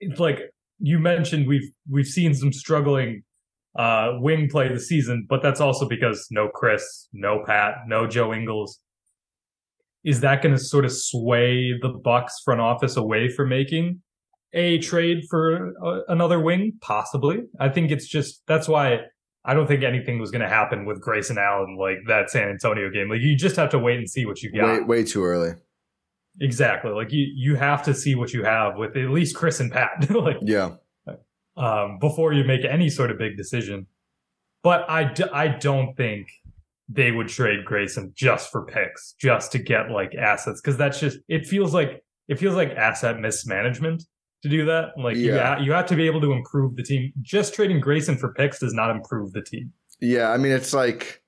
It's 0.00 0.18
like 0.18 0.40
you 0.78 0.98
mentioned, 0.98 1.46
we've 1.46 1.70
we've 1.90 2.06
seen 2.06 2.34
some 2.34 2.52
struggling 2.52 3.22
uh 3.78 4.12
wing 4.20 4.48
play 4.48 4.68
this 4.68 4.88
season, 4.88 5.26
but 5.28 5.42
that's 5.42 5.60
also 5.60 5.86
because 5.86 6.26
no 6.30 6.48
Khris, 6.48 7.08
no 7.12 7.42
Pat, 7.46 7.74
no 7.86 8.06
Joe 8.06 8.32
Ingles 8.32 8.80
is 10.04 10.20
that 10.20 10.42
going 10.42 10.54
to 10.54 10.60
sort 10.60 10.84
of 10.84 10.92
sway 10.92 11.78
the 11.80 11.88
Bucks 11.88 12.40
front 12.44 12.60
office 12.60 12.96
away 12.96 13.28
from 13.28 13.48
making 13.48 14.00
a 14.54 14.78
trade 14.78 15.24
for 15.28 15.74
uh, 15.84 16.00
another 16.08 16.40
wing? 16.40 16.72
Possibly. 16.80 17.42
I 17.60 17.68
think 17.68 17.90
it's 17.90 18.06
just 18.06 18.42
that's 18.46 18.68
why 18.68 19.00
I 19.44 19.54
don't 19.54 19.66
think 19.66 19.82
anything 19.82 20.18
was 20.18 20.30
going 20.30 20.42
to 20.42 20.48
happen 20.48 20.86
with 20.86 21.00
Grayson 21.00 21.38
Allen 21.38 21.76
like 21.78 21.98
that 22.06 22.30
San 22.30 22.48
Antonio 22.48 22.90
game. 22.90 23.10
Like 23.10 23.20
you 23.20 23.36
just 23.36 23.56
have 23.56 23.70
to 23.70 23.78
wait 23.78 23.98
and 23.98 24.08
see 24.08 24.24
what 24.24 24.42
you 24.42 24.52
got. 24.52 24.80
Way 24.80 25.00
way 25.00 25.04
too 25.04 25.24
early. 25.24 25.52
Exactly. 26.40 26.90
Like 26.92 27.10
you 27.12 27.26
you 27.34 27.54
have 27.56 27.82
to 27.84 27.94
see 27.94 28.14
what 28.14 28.32
you 28.32 28.44
have 28.44 28.76
with 28.76 28.96
at 28.96 29.10
least 29.10 29.34
Khris 29.36 29.60
and 29.60 29.72
Pat. 29.72 30.08
like 30.14 30.36
Yeah. 30.42 30.74
um, 31.56 31.98
before 31.98 32.32
you 32.32 32.44
make 32.44 32.64
any 32.64 32.88
sort 32.90 33.10
of 33.10 33.18
big 33.18 33.36
decision. 33.36 33.86
But 34.62 34.88
I, 34.90 35.12
d- 35.12 35.24
I 35.32 35.48
don't 35.48 35.96
think 35.96 36.28
they 36.88 37.10
would 37.12 37.28
trade 37.28 37.64
Grayson 37.64 38.12
just 38.14 38.50
for 38.50 38.64
picks, 38.64 39.12
just 39.20 39.52
to 39.52 39.58
get 39.58 39.90
like 39.90 40.14
assets. 40.14 40.60
Cause 40.60 40.76
that's 40.76 40.98
just, 41.00 41.18
it 41.28 41.46
feels 41.46 41.72
like, 41.74 42.02
it 42.28 42.38
feels 42.38 42.54
like 42.56 42.70
asset 42.70 43.18
mismanagement 43.20 44.04
to 44.42 44.48
do 44.48 44.64
that. 44.66 44.90
Like 44.96 45.16
you, 45.16 45.34
Yeah. 45.34 45.56
ha- 45.56 45.60
you 45.62 45.72
have 45.72 45.86
to 45.86 45.96
be 45.96 46.06
able 46.06 46.20
to 46.22 46.32
improve 46.32 46.76
the 46.76 46.82
team. 46.82 47.12
Just 47.22 47.54
trading 47.54 47.80
Grayson 47.80 48.16
for 48.16 48.32
picks 48.34 48.58
does 48.58 48.74
not 48.74 48.90
improve 48.90 49.32
the 49.32 49.42
team. 49.42 49.72
Yeah, 50.00 50.30
I 50.30 50.36
mean, 50.36 50.52
it's 50.52 50.72
like 50.72 51.22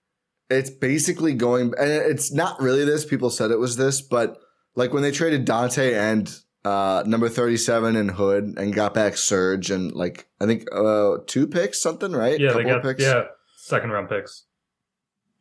it's 0.49 0.71
basically 0.71 1.35
going, 1.35 1.73
and 1.79 1.91
it's 1.91 2.33
not 2.33 2.61
really 2.61 2.85
this. 2.85 3.05
People 3.05 3.31
said 3.31 3.51
it 3.51 3.59
was 3.59 3.77
this, 3.77 4.01
but 4.01 4.39
like 4.77 4.93
when 4.93 5.03
they 5.03 5.11
traded 5.11 5.47
Donte 5.47 5.93
and 5.95 6.33
uh 6.65 7.03
number 7.07 7.29
thirty-seven 7.29 7.97
and 7.97 8.11
Hood 8.11 8.55
and 8.59 8.75
got 8.75 8.93
back 8.95 9.17
Serge 9.17 9.71
and 9.71 9.93
like 9.93 10.29
I 10.41 10.47
think 10.47 10.65
uh 10.73 11.17
two 11.27 11.47
picks, 11.47 11.81
something 11.81 12.13
right? 12.13 12.39
Yeah, 12.39 12.53
they 12.53 12.65
Couple 12.65 12.77
of 12.77 12.83
got, 12.83 13.01
yeah, 13.01 13.23
second 13.57 13.91
round 13.91 14.09
picks. 14.11 14.45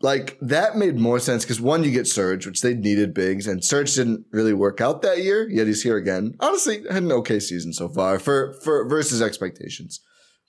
like 0.01 0.38
that 0.41 0.77
made 0.77 0.97
more 0.97 1.19
sense 1.19 1.43
because 1.43 1.59
one, 1.59 1.84
you 1.84 1.91
get 1.91 2.07
Serge, 2.07 2.45
which 2.45 2.61
they 2.61 2.73
needed 2.73 3.13
bigs, 3.13 3.47
and 3.47 3.63
Serge 3.63 3.93
didn't 3.95 4.25
really 4.32 4.53
work 4.53 4.80
out 4.80 5.01
that 5.01 5.19
year. 5.21 5.49
Yet 5.49 5.67
he's 5.67 5.84
here 5.84 5.97
again. 5.97 6.36
Honestly, 6.39 6.84
had 6.89 7.03
an 7.03 7.11
okay 7.11 7.39
season 7.41 7.73
so 7.73 7.89
far 7.89 8.17
for 8.17 8.53
for 8.63 8.88
versus 8.88 9.21
expectations, 9.21 9.99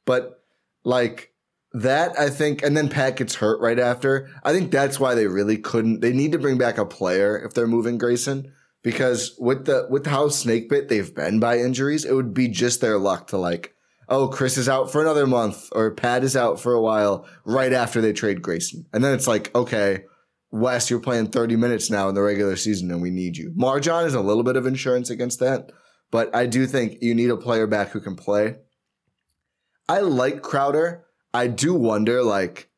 but 0.05 0.45
like 0.85 1.33
that, 1.73 2.17
I 2.19 2.31
think, 2.31 2.63
and 2.63 2.77
then 2.77 2.89
Pat 2.89 3.17
gets 3.17 3.37
hurt 3.37 3.61
right 3.61 3.79
after. 3.79 4.29
I 4.45 4.53
think 4.53 4.71
that's 4.71 4.99
why 5.01 5.15
they 5.17 5.27
really 5.27 5.57
couldn't. 5.59 6.01
They 6.01 6.13
need 6.13 6.33
to 6.33 6.39
bring 6.39 6.59
back 6.59 6.79
a 6.79 6.87
player 6.87 7.37
if 7.45 7.55
they're 7.55 7.67
moving 7.67 7.99
Grayson 7.99 8.53
because 8.83 9.37
with 9.39 9.67
the 9.67 9.87
with 9.91 10.07
how 10.07 10.29
snake 10.29 10.69
bit 10.69 10.89
they've 10.89 11.15
been 11.15 11.41
by 11.41 11.59
injuries, 11.59 12.05
it 12.05 12.15
would 12.15 12.35
be 12.35 12.49
just 12.49 12.81
their 12.81 12.99
luck 12.99 13.29
to 13.29 13.37
like. 13.37 13.75
Oh, 14.09 14.27
Khris 14.27 14.59
is 14.59 14.69
out 14.69 14.91
for 14.91 15.01
another 15.01 15.25
month, 15.25 15.69
or 15.71 15.93
Pat 15.93 16.25
is 16.25 16.37
out 16.37 16.59
for 16.59 16.73
a 16.73 16.81
while 16.81 17.29
right 17.45 17.73
after 17.73 18.01
they 18.01 18.13
trade 18.13 18.43
Grayson. 18.43 18.85
And 18.93 19.05
then 19.05 19.15
it's 19.15 19.29
like, 19.29 19.55
okay, 19.55 20.03
Wes, 20.51 20.91
you're 20.91 21.01
playing 21.01 21.29
30 21.29 21.57
minutes 21.57 21.91
now 21.91 22.09
in 22.09 22.15
the 22.15 22.23
regular 22.23 22.57
season 22.57 22.91
and 22.91 23.01
we 23.01 23.11
need 23.11 23.37
you. 23.37 23.53
MarJon 23.57 24.07
is 24.07 24.15
a 24.15 24.21
little 24.21 24.43
bit 24.43 24.57
of 24.57 24.67
insurance 24.67 25.11
against 25.11 25.39
that, 25.41 25.71
but 26.11 26.35
I 26.35 26.47
do 26.47 26.67
think 26.67 26.99
you 27.01 27.15
need 27.15 27.31
a 27.31 27.37
player 27.37 27.67
back 27.67 27.91
who 27.91 28.01
can 28.01 28.17
play. 28.17 28.57
I 29.89 30.01
like 30.01 30.43
Crowder. 30.43 31.05
I 31.33 31.47
do 31.47 31.75
wonder, 31.75 32.23
like, 32.23 32.69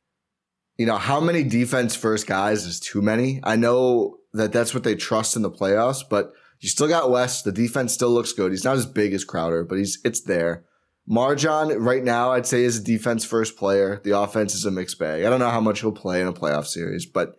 you 0.76 0.84
know, 0.84 0.96
how 0.96 1.20
many 1.20 1.42
defense 1.44 1.94
first 1.94 2.26
guys 2.26 2.66
is 2.66 2.78
too 2.78 3.00
many? 3.00 3.40
I 3.42 3.56
know 3.56 4.18
that 4.32 4.52
that's 4.52 4.74
what 4.74 4.84
they 4.84 4.94
trust 4.94 5.36
in 5.36 5.42
the 5.42 5.50
playoffs, 5.50 6.02
but 6.08 6.32
you 6.60 6.68
still 6.68 6.88
got 6.88 7.10
Wes. 7.10 7.42
The 7.42 7.52
defense 7.52 7.92
still 7.92 8.10
looks 8.10 8.32
good. 8.32 8.52
He's 8.52 8.64
not 8.64 8.76
as 8.76 8.86
big 8.86 9.12
as 9.12 9.24
Crowder, 9.24 9.64
but 9.64 9.78
he's 9.78 9.98
it's 10.04 10.22
there. 10.22 10.64
MarJon 11.10 11.76
right 11.80 12.04
now, 12.04 12.32
I'd 12.32 12.46
say 12.46 12.62
is 12.62 12.78
a 12.78 12.84
defense 12.84 13.24
first 13.24 13.56
player. 13.56 14.00
The 14.04 14.16
offense 14.16 14.54
is 14.54 14.64
a 14.64 14.70
mixed 14.70 14.98
bag. 14.98 15.24
I 15.24 15.30
don't 15.30 15.40
know 15.40 15.50
how 15.50 15.60
much 15.60 15.80
he'll 15.80 15.92
play 15.92 16.20
in 16.20 16.28
a 16.28 16.32
playoff 16.32 16.66
series, 16.66 17.06
but 17.06 17.34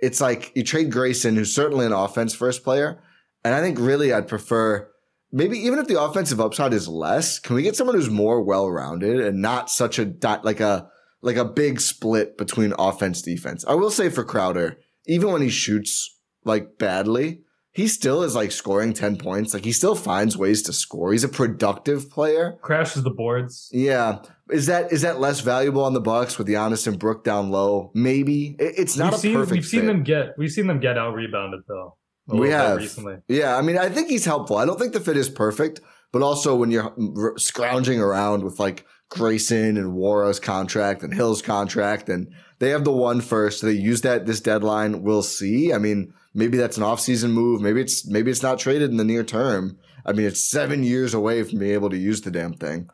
it's 0.00 0.20
like 0.20 0.52
you 0.54 0.62
trade 0.62 0.92
Grayson, 0.92 1.34
who's 1.34 1.54
certainly 1.54 1.84
an 1.84 1.92
offense 1.92 2.34
first 2.34 2.62
player. 2.62 3.02
And 3.44 3.54
I 3.54 3.60
think 3.60 3.78
really 3.80 4.12
I'd 4.12 4.28
prefer 4.28 4.88
maybe 5.32 5.58
even 5.58 5.78
if 5.78 5.88
the 5.88 6.00
offensive 6.00 6.40
upside 6.40 6.72
is 6.72 6.86
less, 6.86 7.38
can 7.40 7.56
we 7.56 7.62
get 7.62 7.74
someone 7.74 7.96
who's 7.96 8.10
more 8.10 8.42
well 8.42 8.70
rounded 8.70 9.20
and 9.20 9.42
not 9.42 9.70
such 9.70 9.98
a 9.98 10.14
like 10.44 10.60
a 10.60 10.88
like 11.22 11.36
a 11.36 11.44
big 11.44 11.80
split 11.80 12.38
between 12.38 12.74
offense 12.78 13.22
defense? 13.22 13.64
I 13.66 13.74
will 13.74 13.90
say 13.90 14.08
for 14.08 14.24
Crowder, 14.24 14.78
even 15.06 15.32
when 15.32 15.42
he 15.42 15.50
shoots 15.50 16.20
like 16.44 16.78
badly, 16.78 17.40
he 17.72 17.88
still 17.88 18.22
is 18.22 18.34
like 18.34 18.52
scoring 18.52 18.92
10 18.92 19.16
points. 19.16 19.54
Like 19.54 19.64
he 19.64 19.72
still 19.72 19.94
finds 19.94 20.36
ways 20.36 20.62
to 20.62 20.72
score. 20.72 21.12
He's 21.12 21.24
a 21.24 21.28
productive 21.28 22.10
player. 22.10 22.56
Crashes 22.62 23.02
the 23.02 23.10
boards. 23.10 23.68
Yeah. 23.72 24.18
Is 24.50 24.66
that 24.66 24.92
is 24.92 25.00
that 25.02 25.20
less 25.20 25.40
valuable 25.40 25.82
on 25.84 25.94
the 25.94 26.00
Bucks 26.00 26.36
with 26.36 26.46
Giannis 26.48 26.86
and 26.86 26.98
Brook 26.98 27.24
down 27.24 27.50
low? 27.50 27.90
Maybe. 27.94 28.56
It- 28.58 28.74
It's 28.76 28.96
not 28.96 29.12
we've 29.12 29.14
a 29.14 29.18
seen, 29.18 29.34
perfect 29.34 29.52
We've 29.52 29.64
seen 29.64 29.86
them 29.86 30.02
get 30.02 30.34
we've 30.36 30.50
seen 30.50 30.66
them 30.66 30.80
get 30.80 30.98
out 30.98 31.14
rebounded 31.14 31.60
though. 31.66 31.96
We 32.26 32.50
have. 32.50 32.76
recently. 32.78 33.16
Yeah, 33.28 33.56
I 33.56 33.62
mean, 33.62 33.76
I 33.78 33.88
think 33.88 34.08
he's 34.08 34.24
helpful. 34.24 34.56
I 34.56 34.64
don't 34.64 34.78
think 34.78 34.92
the 34.92 35.00
fit 35.00 35.16
is 35.16 35.28
perfect, 35.28 35.80
but 36.12 36.22
also 36.22 36.54
when 36.54 36.70
you're 36.70 36.90
mm, 36.90 37.16
r- 37.18 37.36
scrounging 37.38 38.00
around 38.00 38.44
with 38.44 38.60
like 38.60 38.86
Grayson 39.10 39.76
and 39.76 39.92
Nwora's 39.92 40.38
contract 40.38 41.02
and 41.02 41.12
Hill's 41.12 41.42
contract, 41.42 42.08
and 42.08 42.28
they 42.60 42.68
have 42.70 42.84
the 42.84 42.92
one 42.92 43.20
first, 43.22 43.60
they 43.62 43.72
use 43.72 44.02
that 44.02 44.24
this 44.26 44.40
deadline. 44.40 45.02
We'll 45.02 45.22
see. 45.24 45.72
I 45.72 45.78
mean, 45.78 46.12
maybe 46.34 46.56
that's 46.58 46.76
an 46.76 46.82
offseason 46.82 47.30
move. 47.30 47.60
Maybe 47.60 47.80
it's 47.80 48.06
maybe 48.06 48.30
it's 48.30 48.42
not 48.42 48.58
traded 48.58 48.90
in 48.90 48.96
the 48.96 49.04
near 49.04 49.24
term. 49.24 49.78
I 50.04 50.12
mean, 50.12 50.26
it's 50.26 50.48
seven 50.48 50.82
years 50.82 51.14
away 51.14 51.42
from 51.42 51.58
being 51.58 51.72
able 51.72 51.90
to 51.90 51.96
use 51.96 52.22
the 52.22 52.30
damn 52.30 52.54
thing. 52.54 52.88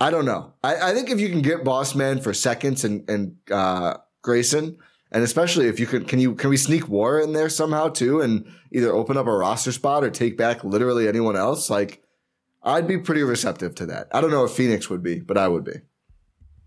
I 0.00 0.10
don't 0.10 0.24
know. 0.24 0.54
I, 0.64 0.90
I 0.90 0.94
think 0.94 1.10
if 1.10 1.20
you 1.20 1.28
can 1.28 1.42
get 1.42 1.64
Boss 1.64 1.94
Man 1.94 2.20
for 2.20 2.34
seconds 2.34 2.84
and 2.84 3.08
and 3.08 3.36
uh, 3.50 3.98
Grayson, 4.22 4.78
and 5.12 5.22
especially 5.22 5.68
if 5.68 5.78
you 5.78 5.86
could, 5.86 6.08
can 6.08 6.18
you 6.18 6.34
can 6.34 6.50
we 6.50 6.56
sneak 6.56 6.88
War 6.88 7.20
in 7.20 7.32
there 7.32 7.48
somehow 7.48 7.88
too, 7.88 8.20
and 8.20 8.46
either 8.72 8.92
open 8.92 9.16
up 9.16 9.26
a 9.26 9.32
roster 9.32 9.72
spot 9.72 10.02
or 10.02 10.10
take 10.10 10.36
back 10.36 10.64
literally 10.64 11.06
anyone 11.06 11.36
else? 11.36 11.68
Like, 11.70 12.02
I'd 12.62 12.88
be 12.88 12.98
pretty 12.98 13.22
receptive 13.22 13.74
to 13.76 13.86
that. 13.86 14.08
I 14.12 14.20
don't 14.20 14.30
know 14.30 14.44
if 14.44 14.52
Phoenix 14.52 14.88
would 14.88 15.02
be, 15.02 15.20
but 15.20 15.36
I 15.38 15.48
would 15.48 15.64
be. 15.64 15.74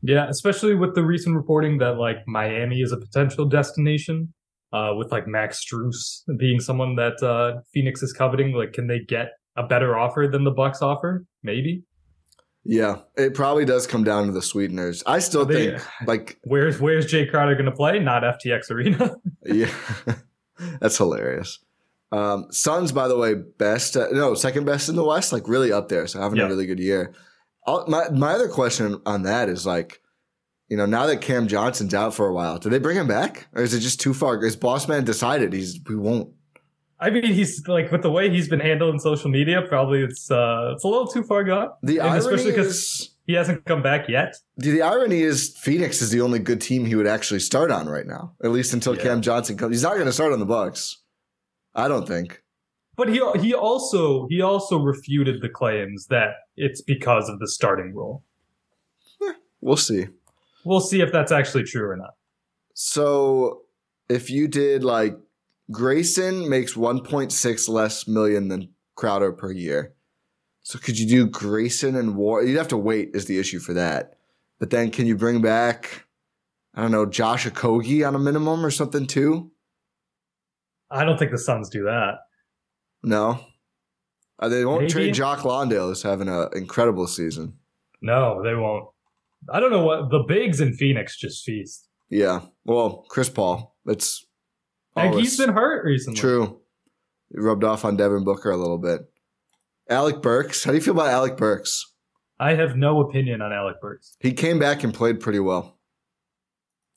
Yeah, 0.03 0.29
especially 0.29 0.75
with 0.75 0.93
the 0.93 1.03
recent 1.03 1.35
reporting 1.35 1.79
that 1.79 1.97
like 1.97 2.27
Miami 2.27 2.81
is 2.81 2.91
a 2.91 2.97
potential 2.97 3.45
destination, 3.45 4.31
uh, 4.75 4.93
with 4.95 5.11
like 5.11 5.25
Max 5.27 5.63
Strus 5.65 6.21
being 6.37 6.59
someone 6.59 6.95
that 6.95 7.17
uh, 7.23 7.61
Phoenix 7.73 8.03
is 8.03 8.11
coveting. 8.13 8.53
Like, 8.53 8.73
can 8.73 8.87
they 8.87 8.99
get 8.99 9.27
a 9.55 9.63
better 9.63 9.97
offer 9.97 10.27
than 10.31 10.43
the 10.43 10.51
Bucks 10.51 10.81
offer? 10.81 11.25
Maybe. 11.43 11.83
Yeah, 12.67 12.95
it 13.15 13.35
probably 13.35 13.63
does 13.65 13.85
come 13.85 14.03
down 14.03 14.25
to 14.25 14.31
the 14.33 14.41
sweeteners. 14.41 15.03
I 15.05 15.19
still 15.19 15.45
They- 15.45 15.71
think 15.77 15.83
like 16.07 16.39
Where's 16.43 16.79
Where's 16.81 17.05
Jae 17.11 17.29
Crowder 17.29 17.53
going 17.53 17.65
to 17.65 17.71
play? 17.71 17.99
Not 17.99 18.23
FTX 18.23 18.71
Arena. 18.71 19.15
yeah, 19.45 19.71
that's 20.81 20.97
hilarious. 20.97 21.59
Um, 22.11 22.47
Suns, 22.51 22.91
by 22.91 23.07
the 23.07 23.17
way, 23.17 23.33
best 23.35 23.95
uh, 23.97 24.07
no 24.11 24.33
second 24.35 24.65
best 24.65 24.89
in 24.89 24.95
the 24.95 25.03
West, 25.03 25.31
like 25.33 25.47
really 25.47 25.71
up 25.71 25.89
there. 25.89 26.07
So 26.07 26.19
having 26.21 26.37
Yeah. 26.39 26.45
a 26.45 26.47
really 26.49 26.65
good 26.65 26.79
year. 26.79 27.13
I'll, 27.67 27.85
my 27.87 28.09
my 28.09 28.31
other 28.33 28.47
question 28.49 28.99
on 29.05 29.23
that 29.23 29.49
is 29.49 29.65
like, 29.65 30.01
you 30.69 30.77
know, 30.77 30.85
now 30.85 31.05
that 31.05 31.21
Cam 31.21 31.47
Johnson's 31.47 31.93
out 31.93 32.13
for 32.13 32.27
a 32.27 32.33
while, 32.33 32.57
do 32.57 32.69
they 32.69 32.79
bring 32.79 32.97
him 32.97 33.07
back, 33.07 33.47
or 33.53 33.61
is 33.63 33.73
it 33.73 33.79
just 33.81 33.99
too 33.99 34.13
far? 34.13 34.43
Is 34.43 34.57
Bossman 34.57 35.05
decided 35.05 35.53
he's 35.53 35.79
we 35.87 35.95
won't? 35.95 36.29
I 36.99 37.09
mean, 37.09 37.23
he's 37.25 37.67
like 37.67 37.91
with 37.91 38.01
the 38.03 38.09
way 38.11 38.29
he's 38.29 38.47
been 38.47 38.59
handling 38.61 38.99
social 38.99 39.29
media. 39.29 39.61
Probably 39.61 40.01
it's 40.01 40.31
uh 40.31 40.71
it's 40.73 40.83
a 40.83 40.87
little 40.87 41.07
too 41.07 41.23
far 41.23 41.43
gone. 41.43 41.69
The 41.83 41.99
And 41.99 42.09
irony 42.09 42.19
especially 42.19 42.53
'cause 42.53 42.65
is, 42.67 43.09
he 43.27 43.33
hasn't 43.33 43.65
come 43.65 43.81
back 43.83 44.07
yet. 44.07 44.35
the 44.57 44.81
irony 44.81 45.21
is, 45.21 45.55
Phoenix 45.57 46.01
is 46.01 46.11
the 46.11 46.21
only 46.21 46.39
good 46.39 46.61
team 46.61 46.85
he 46.85 46.95
would 46.95 47.07
actually 47.07 47.39
start 47.41 47.69
on 47.71 47.87
right 47.87 48.05
now, 48.07 48.33
at 48.43 48.51
least 48.51 48.73
until 48.73 48.95
Yeah. 48.95 49.01
Cam 49.03 49.21
Johnson 49.21 49.57
comes. 49.57 49.75
He's 49.75 49.83
not 49.83 49.95
going 49.95 50.05
to 50.05 50.13
start 50.13 50.31
on 50.31 50.39
the 50.39 50.45
Bucks. 50.45 51.01
I 51.73 51.87
don't 51.87 52.07
think. 52.07 52.41
But 52.95 53.09
he 53.09 53.19
he 53.41 53.53
also 53.53 54.27
he 54.29 54.41
also 54.41 54.79
refuted 54.79 55.41
the 55.41 55.49
claims 55.49 56.07
that 56.07 56.29
it's 56.55 56.81
because 56.81 57.27
of 57.29 57.39
the 57.39 57.47
starting 57.47 57.93
role. 57.93 58.23
We'll 59.59 59.75
see. 59.77 60.07
We'll 60.65 60.81
see 60.81 61.01
if 61.01 61.11
that's 61.11 61.31
actually 61.31 61.63
true 61.63 61.89
or 61.89 61.95
not. 61.95 62.15
So 62.73 63.61
if 64.09 64.29
you 64.29 64.47
did 64.47 64.83
like 64.83 65.15
Grayson 65.71 66.49
makes 66.49 66.73
1.6 66.73 67.69
less 67.69 68.07
million 68.07 68.49
than 68.49 68.73
Crowder 68.95 69.31
per 69.31 69.51
year. 69.51 69.93
So 70.63 70.79
could 70.79 70.97
you 70.97 71.07
do 71.07 71.27
Grayson 71.27 71.95
and 71.95 72.15
War? 72.15 72.43
You'd 72.43 72.57
have 72.57 72.67
to 72.69 72.77
wait 72.77 73.11
is 73.13 73.25
the 73.25 73.39
issue 73.39 73.59
for 73.59 73.73
that. 73.73 74.17
But 74.59 74.71
then 74.71 74.89
can 74.89 75.05
you 75.05 75.15
bring 75.15 75.41
back 75.41 76.05
I 76.73 76.81
don't 76.81 76.91
know, 76.91 77.05
Josh 77.05 77.47
Okogie 77.47 78.05
on 78.05 78.15
a 78.15 78.19
minimum 78.19 78.65
or 78.65 78.71
something 78.71 79.07
too? 79.07 79.51
I 80.91 81.05
don't 81.05 81.17
think 81.17 81.31
the 81.31 81.37
Suns 81.37 81.69
do 81.69 81.83
that. 81.83 82.15
No. 83.01 83.39
Uh, 84.37 84.49
they 84.49 84.65
won't 84.65 84.81
Maybe. 84.81 84.91
trade 84.91 85.13
Jock 85.13 85.45
Landale 85.45 85.87
who's 85.87 86.03
having 86.03 86.27
an 86.27 86.49
incredible 86.53 87.07
season. 87.07 87.53
No, 88.01 88.43
they 88.43 88.53
won't. 88.53 88.89
I 89.51 89.59
don't 89.59 89.71
know 89.71 89.83
what 89.83 90.09
the 90.09 90.23
bigs 90.27 90.59
in 90.61 90.73
Phoenix 90.73 91.17
just 91.17 91.43
feast. 91.43 91.87
Yeah. 92.09 92.41
Well, 92.65 93.05
Chris 93.09 93.29
Paul. 93.29 93.75
It's 93.85 94.25
And 94.95 95.09
always- 95.09 95.29
he's 95.29 95.37
been 95.45 95.53
hurt 95.53 95.85
recently. 95.85 96.19
True. 96.19 96.61
It 97.31 97.39
rubbed 97.41 97.63
off 97.63 97.83
on 97.85 97.97
Devin 97.97 98.23
Booker 98.23 98.51
a 98.51 98.57
little 98.57 98.77
bit. 98.77 99.01
Alec 99.89 100.21
Burks. 100.21 100.63
How 100.63 100.71
do 100.71 100.77
you 100.77 100.81
feel 100.83 100.93
about 100.93 101.07
Alec 101.09 101.37
Burks? 101.37 101.93
I 102.39 102.55
have 102.55 102.75
no 102.75 103.01
opinion 103.01 103.41
on 103.41 103.53
Alec 103.53 103.79
Burks. 103.81 104.15
He 104.19 104.33
came 104.33 104.59
back 104.59 104.83
and 104.83 104.93
played 104.93 105.19
pretty 105.19 105.39
well. 105.39 105.79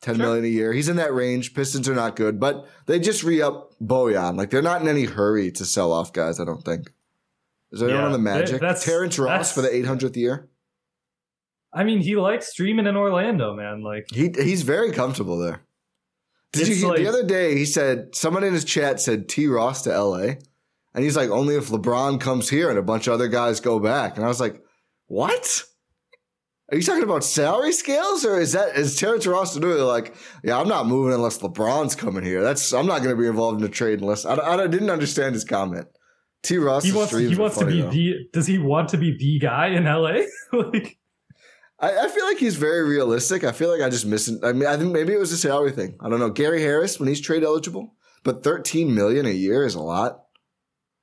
Ten 0.00 0.14
Sure. 0.16 0.24
million 0.26 0.44
a 0.44 0.48
year. 0.48 0.72
He's 0.72 0.88
in 0.88 0.96
that 0.96 1.12
range. 1.12 1.54
Pistons 1.54 1.88
are 1.88 1.94
not 1.94 2.14
good, 2.16 2.38
but 2.38 2.66
they 2.86 2.98
just 3.00 3.24
re 3.24 3.42
up 3.42 3.72
Bojan. 3.80 4.36
Like 4.36 4.50
they're 4.50 4.62
not 4.62 4.80
in 4.80 4.88
any 4.88 5.04
hurry 5.04 5.50
to 5.52 5.64
sell 5.64 5.92
off 5.92 6.12
guys, 6.12 6.38
I 6.40 6.44
don't 6.44 6.64
think. 6.64 6.92
Is 7.72 7.80
there 7.80 7.88
anyone 7.90 8.06
on 8.06 8.12
the 8.12 8.18
they- 8.18 8.24
Magic? 8.24 8.60
that's- 8.60 8.84
Terrence 8.84 9.18
Ross 9.18 9.52
that's- 9.52 9.54
for 9.54 9.60
the 9.62 9.74
800th 9.74 10.16
year? 10.16 10.48
I 11.78 11.84
mean, 11.84 12.00
he 12.00 12.16
likes 12.16 12.48
streaming 12.48 12.88
in 12.88 12.96
Orlando, 12.96 13.54
man. 13.54 13.84
Like, 13.84 14.06
He 14.12 14.32
he's 14.36 14.62
very 14.62 14.90
comfortable 14.90 15.38
there. 15.38 15.62
Did 16.52 16.66
you 16.66 16.88
like- 16.88 16.98
the 16.98 17.06
other 17.06 17.24
day 17.24 17.56
he 17.56 17.64
said 17.64 18.16
someone 18.16 18.42
in 18.42 18.52
his 18.52 18.64
chat 18.64 19.00
said 19.00 19.28
T 19.28 19.46
Ross 19.46 19.82
to 19.82 19.90
LA? 19.90 20.34
And 20.94 21.04
he's 21.04 21.16
like, 21.16 21.30
only 21.30 21.54
if 21.54 21.68
LeBron 21.68 22.20
comes 22.20 22.48
here 22.48 22.68
and 22.68 22.78
a 22.78 22.82
bunch 22.82 23.06
of 23.06 23.12
other 23.12 23.28
guys 23.28 23.60
go 23.60 23.78
back. 23.78 24.16
And 24.16 24.24
I 24.24 24.28
was 24.28 24.40
like, 24.40 24.60
what? 25.06 25.62
Are 26.72 26.76
you 26.76 26.82
talking 26.82 27.04
about 27.04 27.22
salary 27.22 27.70
scales, 27.70 28.24
or 28.24 28.40
is 28.40 28.52
that 28.52 28.76
is 28.76 28.96
Terrence 28.96 29.26
Ross 29.26 29.54
literally 29.54 29.80
like, 29.80 30.16
yeah, 30.42 30.58
I'm 30.58 30.68
not 30.68 30.88
moving 30.88 31.14
unless 31.14 31.38
LeBron's 31.38 31.94
coming 31.94 32.24
here. 32.24 32.42
That's 32.42 32.72
I'm 32.72 32.86
not 32.86 33.02
going 33.04 33.14
to 33.14 33.22
be 33.22 33.28
involved 33.28 33.60
in 33.60 33.66
a 33.66 33.70
trade 33.70 34.00
unless 34.00 34.26
I, 34.26 34.34
I 34.34 34.66
didn't 34.66 34.90
understand 34.90 35.34
his 35.34 35.44
comment. 35.44 35.86
T. 36.42 36.58
Ross, 36.58 36.84
he 36.84 36.92
wants 36.92 37.16
he 37.16 37.36
wants 37.36 37.58
to 37.58 37.66
be 37.66 37.82
though. 37.82 37.90
the 37.90 38.28
does 38.32 38.46
he 38.46 38.58
want 38.58 38.88
to 38.90 38.98
be 38.98 39.16
the 39.16 39.38
guy 39.38 39.68
in 39.68 39.84
LA? 39.84 40.22
like, 40.52 40.98
I, 41.80 42.06
I, 42.06 42.08
feel 42.08 42.24
like 42.24 42.38
he's 42.38 42.56
very 42.56 42.82
realistic. 42.82 43.44
I 43.44 43.52
feel 43.52 43.70
like 43.70 43.80
I 43.80 43.88
just 43.88 44.06
missing. 44.06 44.40
I 44.42 44.52
mean, 44.52 44.66
I 44.66 44.76
think 44.76 44.92
maybe 44.92 45.12
it 45.12 45.18
was 45.18 45.30
a 45.32 45.36
salary 45.36 45.70
thing. 45.70 45.96
I 46.00 46.08
don't 46.08 46.18
know. 46.18 46.30
Gary 46.30 46.60
Harris 46.60 46.98
when 46.98 47.08
he's 47.08 47.20
trade 47.20 47.44
eligible, 47.44 47.94
but 48.24 48.42
13 48.42 48.94
million 48.94 49.26
a 49.26 49.30
year 49.30 49.64
is 49.64 49.74
a 49.74 49.80
lot. 49.80 50.24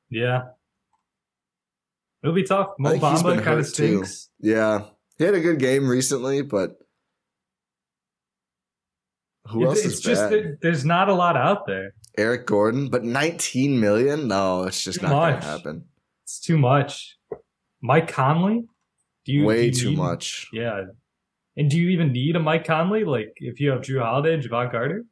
Yeah, 0.10 0.44
it'll 2.24 2.36
be 2.36 2.44
tough. 2.44 2.72
Mo 2.78 2.98
Bamba 2.98 3.42
kind 3.42 3.60
of 3.60 3.68
stinks. 3.68 4.30
Too. 4.42 4.52
Yeah, 4.52 4.84
he 5.18 5.24
had 5.24 5.34
a 5.34 5.40
good 5.40 5.60
game 5.60 5.88
recently, 5.88 6.42
but 6.42 6.78
who 9.48 9.64
it, 9.64 9.68
else 9.68 9.78
it's 9.80 9.96
is 9.96 10.02
just? 10.02 10.30
That 10.30 10.58
there's 10.62 10.84
not 10.84 11.08
a 11.08 11.14
lot 11.14 11.38
out 11.38 11.66
there. 11.68 11.94
Eric 12.18 12.46
Gordon, 12.46 12.90
but 12.90 13.04
19 13.04 13.80
million? 13.80 14.28
No, 14.28 14.64
it's 14.64 14.84
just 14.84 15.00
too 15.00 15.08
not 15.08 15.12
going 15.12 15.42
to 15.42 15.48
happen. 15.48 15.86
It's 16.24 16.40
too 16.40 16.58
much. 16.58 17.18
Mike 17.82 18.08
Conley? 18.08 18.68
Do 19.26 19.34
you 19.34 19.46
way 19.46 19.70
do 19.72 19.78
you 19.78 19.92
too 19.92 19.96
much? 19.96 20.48
Yeah. 20.54 20.84
And 21.58 21.70
do 21.70 21.80
you 21.80 21.90
even 21.90 22.12
need 22.12 22.36
a 22.36 22.40
Mike 22.40 22.66
Conley? 22.66 23.04
Like 23.04 23.34
if 23.38 23.60
you 23.60 23.72
have 23.72 23.82
Jrue 23.82 24.02
Holiday 24.02 24.34
and 24.34 24.44
Jevon 24.44 24.72
Carter? 24.72 25.06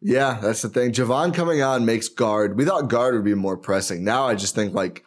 Yeah, 0.00 0.38
that's 0.40 0.62
the 0.62 0.68
thing. 0.68 0.92
Jevon 0.92 1.34
coming 1.34 1.62
on 1.62 1.84
makes 1.84 2.08
guard. 2.08 2.56
We 2.56 2.64
thought 2.64 2.88
guard 2.88 3.14
would 3.14 3.24
be 3.24 3.34
more 3.34 3.56
pressing. 3.56 4.04
Now 4.04 4.26
I 4.26 4.34
just 4.34 4.54
think 4.54 4.74
like 4.74 5.04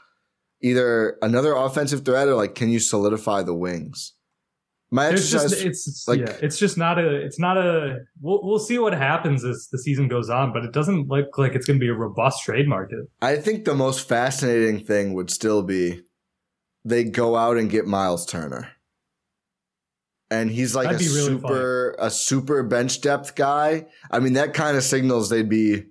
either 0.62 1.18
another 1.22 1.54
offensive 1.54 2.04
threat 2.04 2.28
or 2.28 2.36
like 2.36 2.56
can 2.56 2.70
you 2.70 2.80
solidify 2.80 3.44
the 3.44 3.54
wings? 3.54 4.14
My 4.92 5.10
it's 5.10 5.34
exercise, 5.34 5.52
just, 5.52 5.66
it's 5.66 6.08
like 6.08 6.20
yeah, 6.20 6.36
it's 6.42 6.58
just 6.58 6.76
not 6.76 6.98
a 6.98 7.16
it's 7.16 7.38
not 7.38 7.58
a 7.58 8.00
we'll 8.22 8.42
we'll 8.44 8.58
see 8.58 8.80
what 8.80 8.94
happens 8.94 9.46
as 9.46 9.68
the 9.72 9.78
season 9.78 10.08
goes 10.08 10.32
on, 10.32 10.52
but 10.52 10.66
it 10.66 10.74
doesn't 10.74 11.08
look 11.08 11.38
like 11.38 11.54
it's 11.54 11.68
going 11.68 11.80
to 11.80 11.84
be 11.84 11.90
a 11.90 11.94
robust 11.94 12.44
trade 12.44 12.68
market. 12.68 13.02
I 13.22 13.36
think 13.36 13.66
the 13.66 13.76
most 13.76 14.08
fascinating 14.08 14.84
thing 14.84 15.14
would 15.14 15.30
still 15.30 15.62
be 15.62 16.02
they 16.86 17.04
go 17.04 17.36
out 17.36 17.58
and 17.58 17.70
get 17.70 17.86
Miles 17.86 18.26
Turner. 18.26 18.72
And 20.32 20.52
he's 20.52 20.76
like 20.76 20.92
That'd 20.92 21.08
a 21.08 21.10
really 21.10 21.28
super 21.28 21.96
fun. 21.98 22.08
a 22.08 22.12
super 22.12 22.64
bench 22.64 23.02
depth 23.02 23.36
guy. 23.36 23.88
I 24.12 24.20
mean, 24.20 24.34
that 24.34 24.54
kind 24.54 24.78
of 24.78 24.84
signals 24.84 25.30
they'd 25.30 25.50
be 25.50 25.86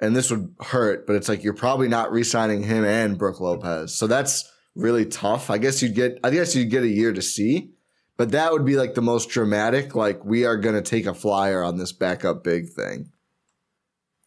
and 0.00 0.14
this 0.14 0.30
would 0.30 0.54
hurt, 0.60 1.06
but 1.06 1.16
it's 1.16 1.28
like 1.28 1.42
you're 1.42 1.54
probably 1.54 1.88
not 1.88 2.12
re-signing 2.12 2.62
him 2.62 2.84
and 2.84 3.18
Brook 3.18 3.40
Lopez. 3.40 3.94
So 3.94 4.06
that's 4.06 4.50
really 4.74 5.04
tough. 5.06 5.50
I 5.50 5.58
guess 5.58 5.82
you'd 5.82 5.94
get 5.94 6.18
I 6.24 6.30
guess 6.30 6.54
you'd 6.54 6.70
get 6.70 6.82
a 6.82 6.88
year 6.88 7.12
to 7.12 7.22
see. 7.22 7.72
But 8.16 8.32
that 8.32 8.52
would 8.52 8.64
be 8.64 8.76
like 8.76 8.94
the 8.94 9.02
most 9.02 9.28
dramatic, 9.28 9.94
like 9.94 10.24
we 10.24 10.44
are 10.44 10.56
gonna 10.56 10.82
take 10.82 11.06
a 11.06 11.14
flyer 11.14 11.62
on 11.62 11.78
this 11.78 11.92
backup 11.92 12.42
big 12.42 12.68
thing. 12.68 13.10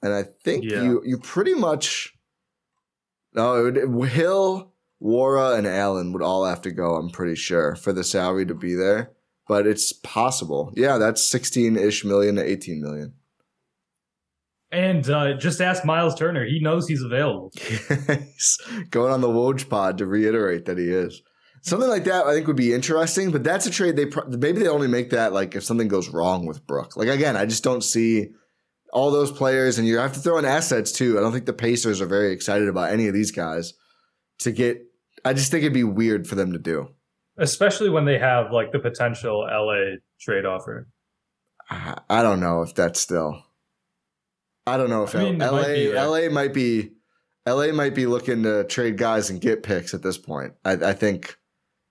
And 0.01 0.13
I 0.13 0.23
think 0.23 0.63
yeah. 0.63 0.83
you 0.83 1.01
you 1.05 1.17
pretty 1.17 1.53
much 1.53 2.15
no, 3.33 3.65
it 3.65 3.89
would, 3.89 4.09
Hill, 4.09 4.70
Nwora, 5.01 5.57
and 5.57 5.67
Allen 5.67 6.13
would 6.13 6.21
all 6.21 6.45
have 6.45 6.61
to 6.61 6.71
go. 6.71 6.95
I'm 6.95 7.09
pretty 7.09 7.35
sure 7.35 7.75
for 7.75 7.91
the 7.91 8.03
salary 8.03 8.45
to 8.45 8.55
be 8.55 8.75
there, 8.75 9.11
but 9.47 9.65
it's 9.65 9.93
possible. 9.93 10.71
Yeah, 10.75 10.97
that's 10.97 11.29
16 11.29 11.75
ish 11.77 12.05
million 12.05 12.35
to 12.35 12.43
18 12.43 12.81
million. 12.81 13.13
And 14.71 15.09
uh, 15.09 15.33
just 15.33 15.59
ask 15.59 15.83
Miles 15.83 16.15
Turner; 16.15 16.45
he 16.45 16.59
knows 16.61 16.87
he's 16.87 17.03
available. 17.03 17.51
he's 17.57 18.57
going 18.89 19.11
on 19.11 19.19
the 19.19 19.27
Woj 19.27 19.67
pod 19.67 19.97
to 19.97 20.05
reiterate 20.05 20.65
that 20.65 20.77
he 20.77 20.85
is. 20.85 21.21
Something 21.63 21.89
like 21.89 22.05
that, 22.05 22.25
I 22.25 22.33
think, 22.33 22.47
would 22.47 22.55
be 22.55 22.73
interesting. 22.73 23.31
But 23.31 23.43
that's 23.43 23.65
a 23.65 23.71
trade 23.71 23.97
they 23.97 24.05
pro- 24.05 24.27
maybe 24.27 24.59
they 24.59 24.69
only 24.69 24.87
make 24.87 25.09
that 25.09 25.33
like 25.33 25.55
if 25.55 25.63
something 25.63 25.89
goes 25.89 26.09
wrong 26.09 26.45
with 26.45 26.65
Brook. 26.65 26.95
Like 26.95 27.09
again, 27.09 27.35
I 27.35 27.45
just 27.45 27.63
don't 27.65 27.83
see 27.83 28.29
all 28.93 29.11
those 29.11 29.31
players, 29.31 29.77
and 29.77 29.85
you 29.85 29.97
have 29.97 30.13
to 30.13 30.19
throw 30.19 30.37
in 30.37 30.45
assets 30.45 30.93
too. 30.93 31.17
I 31.17 31.21
don't 31.21 31.33
think 31.33 31.45
the 31.45 31.53
Pacers 31.53 31.99
are 31.99 32.07
very 32.07 32.31
excited 32.31 32.69
about 32.69 32.91
any 32.91 33.07
of 33.07 33.13
these 33.13 33.31
guys 33.31 33.73
to 34.39 34.51
get. 34.51 34.83
I 35.23 35.33
just 35.33 35.51
think 35.51 35.63
it'd 35.63 35.73
be 35.73 35.83
weird 35.83 36.27
for 36.27 36.35
them 36.35 36.53
to 36.53 36.59
do, 36.59 36.89
especially 37.37 37.89
when 37.89 38.05
they 38.05 38.17
have 38.17 38.51
like 38.51 38.71
the 38.71 38.79
potential 38.79 39.41
LA 39.41 39.97
trade 40.19 40.45
offer. 40.45 40.87
I 41.69 42.21
don't 42.21 42.39
know 42.39 42.63
if 42.63 42.75
that's 42.75 42.99
still. 42.99 43.43
I 44.67 44.77
don't 44.77 44.89
know 44.89 45.03
if 45.03 45.15
I 45.15 45.23
mean, 45.23 45.39
LA 45.39 45.51
might 45.51 45.73
be, 45.73 45.93
LA 45.93 46.29
might 46.29 46.53
be 46.53 46.91
LA 47.47 47.71
might 47.71 47.95
be 47.95 48.05
looking 48.05 48.43
to 48.43 48.63
trade 48.65 48.97
guys 48.97 49.29
and 49.29 49.41
get 49.41 49.63
picks 49.63 49.93
at 49.93 50.03
this 50.03 50.17
point. 50.17 50.53
I, 50.63 50.73
I 50.73 50.93
think 50.93 51.37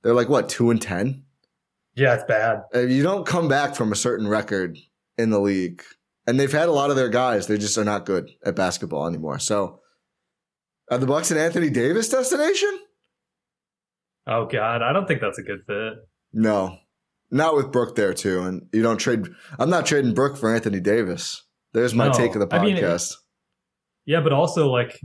they're 0.02 0.14
like 0.14 0.28
what 0.28 0.48
two 0.48 0.70
and 0.70 0.80
ten. 0.80 1.24
Yeah, 1.94 2.14
it's 2.14 2.24
bad. 2.24 2.62
If 2.72 2.90
you 2.90 3.02
don't 3.02 3.26
come 3.26 3.48
back 3.48 3.74
from 3.74 3.90
a 3.92 3.96
certain 3.96 4.28
record 4.28 4.78
in 5.18 5.30
the 5.30 5.40
league, 5.40 5.82
and 6.26 6.38
they've 6.38 6.52
had 6.52 6.68
a 6.68 6.72
lot 6.72 6.90
of 6.90 6.96
their 6.96 7.08
guys, 7.08 7.46
they 7.46 7.58
just 7.58 7.76
are 7.76 7.84
not 7.84 8.06
good 8.06 8.30
at 8.44 8.54
basketball 8.54 9.06
anymore. 9.06 9.38
So, 9.38 9.80
are 10.90 10.98
the 10.98 11.06
Bucks 11.06 11.30
an 11.30 11.38
Anthony 11.38 11.68
Davis 11.68 12.08
destination? 12.08 12.78
Oh 14.26 14.46
God, 14.46 14.82
I 14.82 14.92
don't 14.92 15.06
think 15.06 15.20
that's 15.20 15.38
a 15.38 15.42
good 15.42 15.60
fit. 15.66 15.94
No, 16.32 16.78
not 17.30 17.56
with 17.56 17.72
Brook 17.72 17.96
there 17.96 18.14
too, 18.14 18.42
and 18.42 18.66
you 18.72 18.82
don't 18.82 18.98
trade. 18.98 19.28
I'm 19.58 19.70
not 19.70 19.86
trading 19.86 20.14
Brook 20.14 20.36
for 20.36 20.54
Anthony 20.54 20.80
Davis. 20.80 21.42
There's 21.72 21.94
my 21.94 22.08
no, 22.08 22.12
take 22.12 22.34
of 22.34 22.40
the 22.40 22.46
podcast. 22.46 22.60
I 22.60 22.64
mean, 22.64 22.76
it, 22.76 23.02
yeah, 24.06 24.20
but 24.20 24.32
also 24.32 24.70
like 24.70 25.00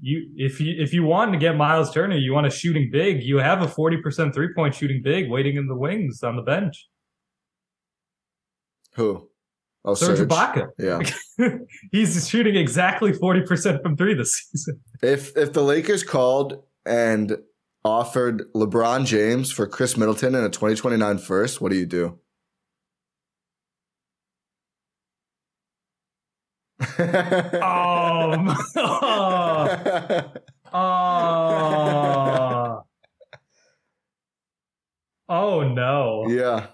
you 0.00 0.30
if 0.36 0.60
you 0.60 0.74
if 0.78 0.92
you 0.92 1.04
want 1.04 1.32
to 1.32 1.38
get 1.38 1.56
Miles 1.56 1.92
Turner, 1.92 2.16
you 2.16 2.32
want 2.32 2.46
a 2.46 2.50
shooting 2.50 2.90
big. 2.90 3.22
You 3.22 3.38
have 3.38 3.62
a 3.62 3.68
forty 3.68 3.98
percent 3.98 4.34
three 4.34 4.52
point 4.54 4.74
shooting 4.74 5.02
big 5.02 5.30
waiting 5.30 5.56
in 5.56 5.66
the 5.66 5.76
wings 5.76 6.22
on 6.22 6.36
the 6.36 6.42
bench. 6.42 6.88
Who? 8.94 9.28
Oh, 9.84 9.94
Serge, 9.94 10.18
Serge. 10.18 10.28
Ibaka. 10.28 10.68
Yeah, 10.78 11.48
he's 11.92 12.28
shooting 12.28 12.56
exactly 12.56 13.12
forty 13.12 13.42
percent 13.42 13.82
from 13.82 13.96
three 13.96 14.14
this 14.14 14.32
season. 14.32 14.80
If 15.02 15.36
if 15.36 15.52
the 15.52 15.62
Lakers 15.62 16.02
called 16.02 16.62
and 16.84 17.36
offered 17.86 18.52
LeBron 18.54 19.06
James 19.06 19.50
for 19.50 19.66
Khris 19.66 19.96
Middleton 19.96 20.34
and 20.34 20.44
a 20.44 20.50
2029 20.50 21.18
first, 21.18 21.60
what 21.60 21.70
do 21.70 21.78
you 21.78 21.86
do? 21.86 22.18
oh, 26.98 28.54
oh 35.28 35.62
no. 35.62 36.26
Yeah. 36.28 36.66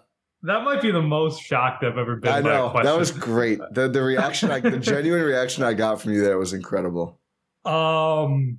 That 0.44 0.64
might 0.64 0.82
be 0.82 0.90
the 0.90 1.02
most 1.02 1.40
shocked 1.40 1.84
I've 1.84 1.98
ever 1.98 2.16
been. 2.16 2.32
I 2.32 2.40
know 2.40 2.72
that 2.82 2.98
was 2.98 3.12
great. 3.12 3.60
The 3.72 3.88
the 3.88 4.02
reaction, 4.02 4.50
I, 4.50 4.58
the 4.58 4.78
genuine 4.78 5.22
reaction 5.22 5.62
I 5.62 5.74
got 5.74 6.02
from 6.02 6.12
you 6.12 6.20
there 6.20 6.36
was 6.36 6.52
incredible. 6.52 7.20
Um, 7.64 8.58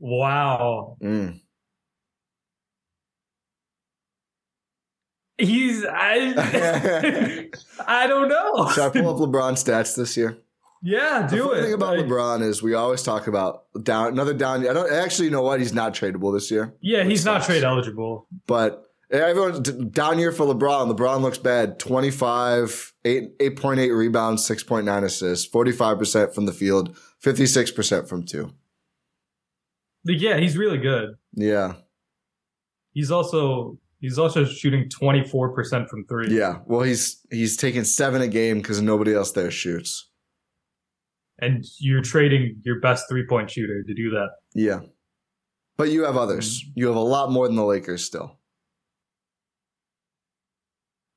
wow. 0.00 0.96
Mm. 1.00 1.40
He's 5.38 5.84
I. 5.84 6.34
I 7.86 8.06
don't 8.06 8.28
know. 8.28 8.68
Should 8.70 8.84
I 8.84 8.88
pull 8.90 9.08
up 9.10 9.16
LeBron 9.16 9.52
stats 9.52 9.96
this 9.96 10.16
year? 10.16 10.38
Yeah, 10.86 11.26
do 11.26 11.36
the 11.36 11.50
it. 11.50 11.56
The 11.56 11.62
thing 11.62 11.72
about 11.72 11.96
like, 11.96 12.06
LeBron 12.06 12.42
is 12.42 12.62
we 12.62 12.74
always 12.74 13.02
talk 13.02 13.26
about 13.26 13.64
down 13.82 14.08
another 14.08 14.34
down. 14.34 14.68
I 14.68 14.72
don't 14.74 14.92
actually 14.92 15.26
you 15.26 15.30
know 15.30 15.42
what 15.42 15.58
he's 15.58 15.72
not 15.72 15.94
tradable 15.94 16.34
this 16.34 16.50
year. 16.50 16.74
Yeah, 16.82 17.04
he's 17.04 17.24
not 17.24 17.42
trade 17.44 17.64
eligible. 17.64 18.26
But 18.46 18.84
everyone's 19.10 19.60
down 19.60 20.18
year 20.18 20.30
for 20.30 20.44
LeBron. 20.44 20.94
LeBron 20.94 21.22
looks 21.22 21.38
bad. 21.38 21.78
25, 21.78 22.92
8, 23.04 23.38
8.8 23.38 23.96
rebounds, 23.96 24.46
6.9 24.48 25.04
assists, 25.04 25.48
45% 25.48 26.34
from 26.34 26.46
the 26.46 26.52
field, 26.52 26.96
56% 27.22 28.08
from 28.08 28.24
two. 28.24 28.52
Yeah, 30.04 30.36
he's 30.36 30.58
really 30.58 30.78
good. 30.78 31.14
Yeah. 31.32 31.74
He's 32.92 33.10
also 33.10 33.78
he's 34.04 34.18
also 34.18 34.44
shooting 34.44 34.88
24% 34.88 35.88
from 35.88 36.04
three. 36.06 36.36
Yeah. 36.36 36.58
Well, 36.66 36.82
he's 36.82 37.20
he's 37.30 37.56
taking 37.56 37.84
seven 37.84 38.20
a 38.22 38.28
game 38.28 38.58
because 38.58 38.80
nobody 38.80 39.14
else 39.14 39.32
there 39.32 39.50
shoots 39.50 40.08
and 41.38 41.64
you're 41.78 42.02
trading 42.02 42.60
your 42.64 42.80
best 42.80 43.08
three 43.08 43.26
point 43.26 43.50
shooter 43.50 43.82
to 43.82 43.94
do 43.94 44.10
that. 44.10 44.28
Yeah. 44.54 44.80
But 45.76 45.90
you 45.90 46.04
have 46.04 46.16
others. 46.16 46.60
Mm-hmm. 46.60 46.70
You 46.76 46.86
have 46.88 46.96
a 46.96 47.00
lot 47.00 47.32
more 47.32 47.46
than 47.48 47.56
the 47.56 47.64
Lakers 47.64 48.04
still. 48.04 48.38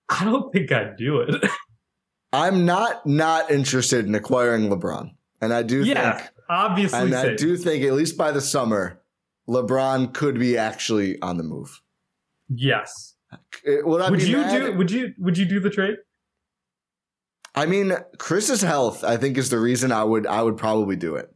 I 0.09 0.23
don't 0.23 0.51
think 0.51 0.71
I'd 0.71 0.97
do 0.97 1.19
it. 1.19 1.51
I'm 2.33 2.65
not 2.65 3.05
not 3.05 3.51
interested 3.51 4.05
in 4.05 4.15
acquiring 4.15 4.69
LeBron. 4.69 5.11
And 5.41 5.53
I 5.53 5.61
do 5.63 5.83
yeah, 5.83 6.17
think 6.17 6.29
obviously 6.49 6.99
And 6.99 7.13
I 7.13 7.35
do 7.35 7.57
think 7.57 7.83
at 7.83 7.93
least 7.93 8.17
by 8.17 8.31
the 8.31 8.41
summer, 8.41 9.01
LeBron 9.47 10.13
could 10.13 10.39
be 10.39 10.57
actually 10.57 11.21
on 11.21 11.37
the 11.37 11.43
move. 11.43 11.81
Yes. 12.49 13.15
Would, 13.65 14.01
I 14.01 14.09
would 14.09 14.23
you 14.23 14.37
mad? 14.37 14.59
do 14.59 14.77
would 14.77 14.91
you 14.91 15.13
would 15.17 15.37
you 15.37 15.45
do 15.45 15.59
the 15.59 15.69
trade? 15.69 15.97
I 17.55 17.65
mean, 17.65 17.93
Khris's 18.17 18.61
health, 18.61 19.03
I 19.03 19.17
think, 19.17 19.37
is 19.37 19.49
the 19.49 19.59
reason 19.59 19.91
I 19.91 20.03
would 20.03 20.27
I 20.27 20.43
would 20.43 20.57
probably 20.57 20.95
do 20.95 21.15
it. 21.15 21.33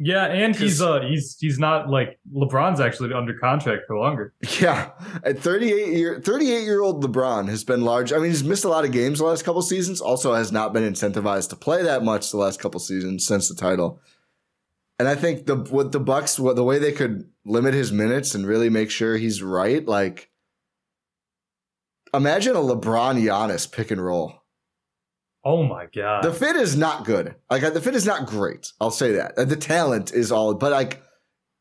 Yeah, 0.00 0.26
and 0.26 0.54
he's 0.54 0.80
uh 0.80 1.00
he's 1.00 1.36
he's 1.40 1.58
not 1.58 1.90
like 1.90 2.20
LeBron's 2.32 2.80
actually 2.80 3.12
under 3.12 3.34
contract 3.34 3.82
for 3.86 3.96
longer. 3.96 4.32
Yeah, 4.60 4.90
at 5.24 5.40
38 5.40 5.88
year 5.88 6.20
38 6.20 6.62
year 6.62 6.80
old 6.80 7.02
LeBron 7.02 7.48
has 7.48 7.64
been 7.64 7.82
large. 7.82 8.12
I 8.12 8.18
mean, 8.18 8.26
he's 8.26 8.44
missed 8.44 8.64
a 8.64 8.68
lot 8.68 8.84
of 8.84 8.92
games 8.92 9.18
the 9.18 9.24
last 9.24 9.44
couple 9.44 9.60
seasons. 9.62 10.00
Also, 10.00 10.34
has 10.34 10.52
not 10.52 10.72
been 10.72 10.84
incentivized 10.84 11.50
to 11.50 11.56
play 11.56 11.82
that 11.82 12.04
much 12.04 12.30
the 12.30 12.36
last 12.36 12.60
couple 12.60 12.78
seasons 12.78 13.26
since 13.26 13.48
the 13.48 13.56
title. 13.56 14.00
And 15.00 15.08
I 15.08 15.16
think 15.16 15.46
the 15.46 15.56
what 15.56 15.90
the 15.90 16.00
Bucks, 16.00 16.38
what 16.38 16.54
the 16.54 16.64
way 16.64 16.78
they 16.78 16.92
could 16.92 17.28
limit 17.44 17.74
his 17.74 17.90
minutes 17.90 18.36
and 18.36 18.46
really 18.46 18.70
make 18.70 18.90
sure 18.90 19.16
he's 19.16 19.42
right, 19.42 19.84
like 19.84 20.30
imagine 22.14 22.56
a 22.56 22.60
LeBron 22.60 23.22
Giannis 23.22 23.70
pick 23.70 23.90
and 23.90 24.02
roll. 24.04 24.32
Oh 25.44 25.62
my 25.62 25.86
god. 25.94 26.24
The 26.24 26.32
fit 26.32 26.56
is 26.56 26.76
not 26.76 27.04
good. 27.04 27.34
Like 27.50 27.62
the 27.72 27.80
fit 27.80 27.94
is 27.94 28.04
not 28.06 28.26
great. 28.26 28.70
I'll 28.80 28.90
say 28.90 29.12
that. 29.12 29.36
The 29.36 29.56
talent 29.56 30.12
is 30.12 30.30
all, 30.32 30.54
but 30.54 30.72
like 30.72 31.02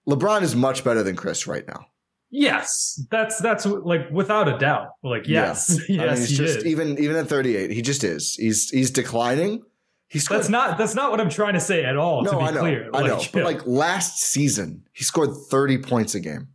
LeBron 0.10 0.42
is 0.42 0.56
much 0.56 0.84
better 0.84 1.04
than 1.04 1.16
Khris 1.16 1.48
right 1.48 1.66
now. 1.68 1.86
yes, 2.30 3.02
that's 3.12 3.40
that's 3.40 3.66
like 3.66 4.10
without 4.12 4.48
a 4.48 4.58
doubt. 4.58 4.90
Like 5.04 5.28
yes, 5.28 5.80
Yeah. 5.88 6.06
yes, 6.06 6.08
I 6.10 6.12
mean, 6.12 6.18
he's 6.18 6.30
he 6.30 6.36
just 6.38 6.58
is. 6.60 6.66
even 6.66 6.98
even 7.00 7.16
at 7.18 7.28
38, 7.28 7.72
he 7.72 7.82
just 7.82 8.04
is. 8.04 8.36
He's 8.36 8.70
he's 8.70 8.92
declining. 8.92 9.64
He 10.10 10.20
scored. 10.20 10.40
that's 10.40 10.50
not 10.50 10.78
that's 10.78 10.96
not 10.96 11.12
what 11.12 11.22
I'm 11.22 11.30
trying 11.30 11.54
to 11.54 11.60
say 11.60 11.84
at 11.86 11.98
all. 11.98 12.24
no, 12.24 12.32
to 12.32 12.38
be 12.38 12.44
I 12.44 12.52
know, 12.52 12.60
clear, 12.62 12.90
I 12.94 13.08
know. 13.08 13.22
But 13.32 13.44
like 13.44 13.66
last 13.68 14.20
season, 14.20 14.84
he 14.94 15.04
scored 15.04 15.30
30 15.50 15.78
points 15.80 16.16
a 16.16 16.20
game 16.22 16.48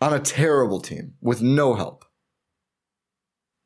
on 0.00 0.12
a 0.12 0.20
terrible 0.20 0.80
team 0.80 1.14
with 1.20 1.40
no 1.42 1.74
help. 1.74 2.01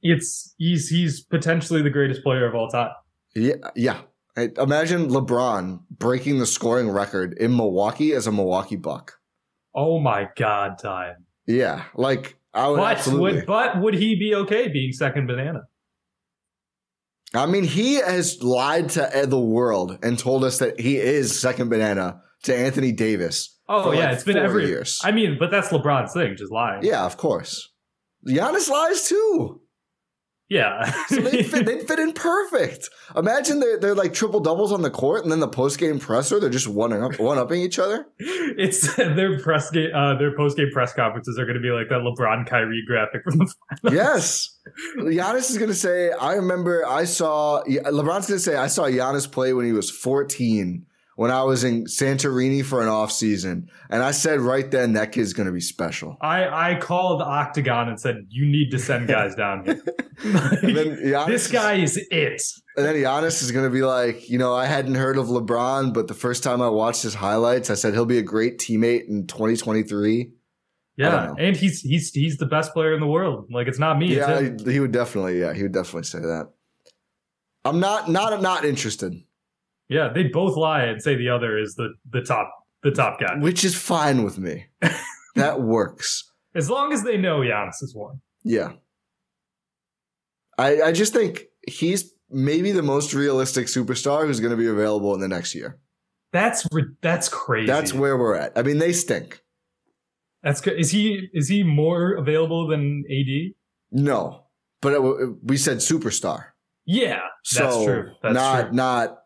It's 0.03 0.55
he's 0.59 0.89
he's 0.89 1.23
potentially 1.23 1.83
the 1.83 1.91
greatest 1.91 2.23
player 2.23 2.47
of 2.47 2.55
all 2.55 2.69
time. 2.69 2.91
Yeah, 3.35 3.55
yeah. 3.75 4.01
Imagine 4.37 5.09
LeBron 5.09 5.81
breaking 5.91 6.39
the 6.39 6.47
scoring 6.47 6.91
record 6.91 7.33
in 7.39 7.57
Milwaukee 7.57 8.13
as 8.13 8.27
a 8.27 8.33
Milwaukee 8.33 8.77
Buck. 8.77 9.15
Oh 9.75 9.99
my 9.99 10.29
god, 10.37 10.79
time. 10.79 11.27
Yeah, 11.47 11.85
like 11.95 12.37
I 12.53 12.69
would 12.69 12.77
But 12.77 12.97
absolutely. 12.99 13.33
would 13.35 13.47
but 13.47 13.81
would 13.81 13.95
he 13.95 14.17
be 14.19 14.35
okay 14.35 14.69
being 14.69 14.93
second 14.93 15.27
banana? 15.27 15.63
I 17.35 17.47
mean, 17.47 17.65
he 17.65 17.95
has 17.95 18.43
lied 18.43 18.91
to 18.91 19.27
the 19.27 19.41
world 19.41 19.99
and 20.03 20.19
told 20.19 20.45
us 20.45 20.59
that 20.59 20.81
he 20.81 20.97
is 20.97 21.39
second 21.39 21.69
banana 21.69 22.23
to 22.45 22.57
Anthony 22.57 22.93
Davis. 22.93 23.59
Oh 23.69 23.93
yeah, 23.93 24.07
like, 24.07 24.15
it's 24.15 24.25
been 24.25 24.37
every 24.37 24.67
years. 24.67 25.01
I 25.03 25.11
mean, 25.11 25.37
but 25.39 25.51
that's 25.51 25.69
LeBron's 25.69 26.13
thing, 26.13 26.37
just 26.37 26.53
lying. 26.53 26.83
Yeah, 26.85 27.05
of 27.05 27.17
course. 27.17 27.73
Giannis 28.27 28.69
lies 28.71 29.09
too. 29.09 29.61
Yeah. 30.49 30.93
So 31.09 31.21
they'd 31.21 31.45
fit, 31.45 31.67
they'd 31.67 31.87
fit 31.87 31.99
in 31.99 32.13
perfect. 32.13 32.91
Imagine 33.17 33.61
they're, 33.61 33.79
they're 33.79 33.95
like 33.95 34.13
triple 34.13 34.41
doubles 34.41 34.73
on 34.73 34.83
the 34.83 34.91
court, 34.91 35.23
and 35.23 35.33
then 35.33 35.41
the 35.41 35.49
post 35.49 35.79
game 35.79 35.99
presser, 35.99 36.41
they're 36.41 36.51
just 36.51 36.69
one 36.69 36.93
up, 36.93 37.19
one 37.19 37.39
upping 37.39 37.61
each 37.61 37.79
other. 37.79 38.07
it's 38.19 38.95
their 38.97 39.39
press 39.41 39.71
game, 39.71 39.95
uh, 39.95 40.19
their 40.19 40.37
post 40.37 40.57
game 40.57 40.71
press 40.73 40.93
conferences 40.93 41.39
are 41.39 41.45
going 41.45 41.57
to 41.57 41.61
be 41.61 41.71
like 41.71 41.89
that 41.89 42.01
LeBron 42.01 42.47
Kyrie 42.47 42.83
graphic 42.87 43.23
from 43.25 43.39
the 43.39 43.55
finals. 43.83 43.95
Yes. 43.95 44.59
Giannis 44.99 45.51
is 45.51 45.59
going 45.59 45.71
to 45.71 45.77
say, 45.77 46.11
I 46.11 46.35
remember 46.35 46.85
I 46.87 47.05
saw, 47.05 47.63
LeBron's 47.65 48.27
going 48.27 48.39
to 48.39 48.41
say, 48.41 48.57
I 48.57 48.67
saw 48.67 48.85
Giannis 48.85 49.31
play 49.31 49.53
when 49.53 49.65
he 49.65 49.73
was 49.73 49.91
14 49.91 50.87
when 51.17 51.31
I 51.31 51.43
was 51.43 51.65
in 51.65 51.85
Santorini 51.87 52.65
for 52.65 52.83
an 52.83 52.89
off 52.89 53.11
season. 53.11 53.69
And 53.91 54.03
I 54.03 54.13
said 54.13 54.41
right 54.41 54.71
then, 54.71 54.93
that 54.93 55.13
kid's 55.13 55.33
going 55.33 55.47
to 55.47 55.53
be 55.53 55.61
special. 55.61 56.17
I 56.21 56.73
I 56.73 56.75
called 56.77 57.21
Octagon 57.21 57.89
and 57.89 58.01
said 58.01 58.27
you 58.29 58.47
need 58.47 58.71
to 58.71 58.79
send 58.79 59.09
guys 59.09 59.35
down 59.37 59.65
here. 59.65 59.83
Giannis 60.23 61.27
this 61.27 61.51
guy 61.51 61.75
is 61.75 61.97
it. 62.11 62.43
And 62.77 62.87
then 62.87 62.95
Giannis 62.95 63.43
is 63.43 63.51
going 63.51 63.65
to 63.65 63.71
be 63.71 63.83
like, 63.83 64.29
you 64.31 64.39
know, 64.39 64.55
I 64.55 64.67
hadn't 64.67 64.95
heard 64.95 65.19
of 65.19 65.27
LeBron, 65.27 65.93
but 65.93 66.09
the 66.09 66.15
first 66.15 66.43
time 66.43 66.61
I 66.63 66.69
watched 66.69 67.03
his 67.03 67.15
highlights, 67.15 67.71
I 67.71 67.75
said 67.75 67.95
he'll 67.95 68.07
be 68.07 68.19
a 68.19 68.23
great 68.23 68.59
teammate 68.59 69.09
in 69.09 69.27
2023. 69.27 70.33
Yeah, 70.99 71.35
and 71.39 71.55
he's 71.55 71.81
he's 71.81 72.11
he's 72.13 72.39
the 72.39 72.47
best 72.47 72.73
player 72.73 72.95
in 72.95 73.01
the 73.01 73.07
world. 73.07 73.49
Like 73.51 73.69
it's 73.69 73.79
not 73.79 73.99
me. 73.99 74.17
Yeah, 74.17 74.49
he 74.67 74.81
would 74.81 74.93
definitely. 74.93 75.41
Yeah, 75.41 75.53
he 75.53 75.63
would 75.63 75.73
definitely 75.73 76.05
say 76.05 76.21
that. 76.21 76.51
I'm 77.67 77.81
not 77.81 78.09
not 78.11 78.41
not 78.41 78.65
interested, 78.65 79.13
yeah. 79.89 80.09
They 80.13 80.25
both 80.25 80.57
lie 80.57 80.85
and 80.85 81.03
say 81.03 81.15
the 81.17 81.29
other 81.29 81.59
is 81.59 81.75
the 81.75 81.91
the 82.11 82.23
top 82.23 82.51
the 82.83 82.91
top 82.91 83.21
guy. 83.21 83.37
which 83.39 83.65
is 83.65 83.75
fine 83.75 84.23
with 84.23 84.39
me. 84.39 84.67
that 85.35 85.61
works. 85.61 86.31
As 86.55 86.71
long 86.71 86.93
as 86.93 87.03
they 87.03 87.17
know 87.17 87.41
Giannis 87.41 87.83
is 87.83 87.95
one. 87.95 88.21
Yeah. 88.45 88.73
I 90.59 90.83
I 90.83 90.93
just 90.93 91.13
think 91.13 91.45
he's 91.67 92.13
maybe 92.31 92.73
the 92.73 92.83
most 92.83 93.15
realistic 93.15 93.67
superstar 93.67 94.27
who's 94.27 94.41
going 94.41 94.51
to 94.51 94.57
be 94.57 94.69
available 94.69 95.15
in 95.15 95.21
the 95.21 95.29
next 95.29 95.55
year. 95.55 95.79
That's 96.33 96.67
that's 97.03 97.29
crazy. 97.29 97.67
That's 97.67 97.93
where 97.93 98.17
we're 98.17 98.35
at. 98.35 98.53
I 98.57 98.63
mean, 98.63 98.79
they 98.79 98.93
stink. 98.93 99.43
That's 100.43 100.61
good. 100.61 100.79
Is 100.79 100.91
he 100.91 101.29
is 101.33 101.49
he 101.49 101.63
more 101.63 102.15
available 102.15 102.67
than 102.67 103.05
AD? 103.11 103.55
No, 103.91 104.45
but 104.81 104.93
it, 104.93 105.37
we 105.43 105.57
said 105.57 105.79
superstar. 105.79 106.45
Yeah, 106.85 107.21
that's 107.53 107.75
so 107.75 107.85
true. 107.85 108.11
That's 108.23 108.35
not 108.35 108.63
true. 108.67 108.73
not 108.77 109.19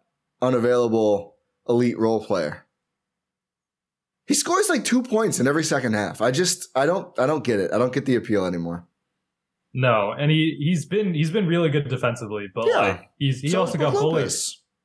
unavailable 0.42 1.36
elite 1.68 1.98
role 1.98 2.24
player. 2.24 2.66
He 4.26 4.34
scores 4.34 4.68
like 4.68 4.84
two 4.84 5.02
points 5.02 5.40
in 5.40 5.48
every 5.48 5.64
second 5.64 5.94
half. 5.94 6.20
I 6.22 6.30
just 6.30 6.68
I 6.76 6.86
don't 6.86 7.18
I 7.18 7.26
don't 7.26 7.42
get 7.44 7.58
it. 7.60 7.72
I 7.72 7.78
don't 7.78 7.92
get 7.92 8.06
the 8.06 8.14
appeal 8.16 8.44
anymore. 8.46 8.86
No, 9.74 10.12
and 10.12 10.30
he 10.30 10.56
he's 10.60 10.84
been 10.86 11.14
he's 11.14 11.30
been 11.30 11.46
really 11.46 11.68
good 11.68 11.88
defensively, 11.88 12.46
but 12.54 12.66
Yeah. 12.66 12.78
like 12.78 13.10
he's 13.18 13.40
he 13.40 13.48
So 13.48 13.60
also 13.60 13.78
got 13.78 13.90
Brook 13.92 14.02
bullied. 14.02 14.32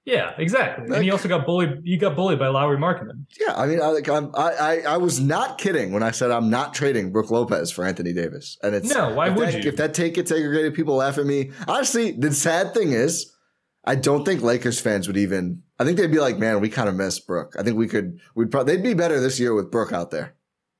Yeah, 0.05 0.33
exactly. 0.37 0.87
Like- 0.87 0.97
and 0.97 1.03
he 1.03 1.09
also 1.09 1.27
got 1.27 1.47
bullied. 1.47 1.81
He 1.83 1.97
got 1.97 2.15
bullied 2.15 2.37
by 2.37 2.47
Lauri 2.47 2.77
Markkanen. 2.77 3.25
Yeah, 3.39 3.55
I 3.55 3.65
mean, 3.65 3.81
I, 3.81 3.87
like, 3.87 4.07
I'm, 4.07 4.29
I, 4.35 4.51
I, 4.51 4.79
I 4.89 4.97
was 4.97 5.19
not 5.19 5.57
kidding 5.57 5.91
when 5.93 6.03
I 6.03 6.11
said 6.11 6.29
I'm 6.29 6.51
not 6.51 6.75
trading 6.75 7.11
Brook 7.11 7.31
Lopez 7.31 7.71
for 7.71 7.83
Anthony 7.83 8.13
Davis, 8.13 8.55
and 8.61 8.75
it's 8.75 8.93
No, 8.93 9.15
why 9.15 9.29
would 9.29 9.47
that, 9.47 9.63
you? 9.63 9.67
If 9.69 9.77
that 9.77 9.95
take 9.95 10.13
gets 10.13 10.31
aggregated, 10.31 10.75
people 10.75 10.95
laugh 10.97 11.17
at 11.17 11.25
me. 11.25 11.49
Honestly, 11.67 12.11
the 12.11 12.31
sad 12.31 12.75
thing 12.75 12.91
is, 12.91 13.34
I 13.85 13.95
don't 13.95 14.25
think 14.25 14.41
Lakers 14.41 14.79
fans 14.79 15.07
would 15.07 15.17
even. 15.17 15.61
I 15.79 15.83
think 15.85 15.97
they'd 15.97 16.11
be 16.11 16.19
like, 16.19 16.37
"Man, 16.39 16.59
we 16.61 16.69
kind 16.69 16.89
of 16.89 16.95
miss 16.95 17.19
Brook. 17.19 17.53
I 17.57 17.63
think 17.63 17.77
we 17.77 17.87
could. 17.87 18.19
We'd 18.35 18.49
probably 18.51 18.75
they'd 18.75 18.83
be 18.83 18.93
better 18.93 19.19
this 19.19 19.39
year 19.39 19.53
with 19.53 19.71
Brook 19.71 19.91
out 19.93 20.11
there. 20.11 20.35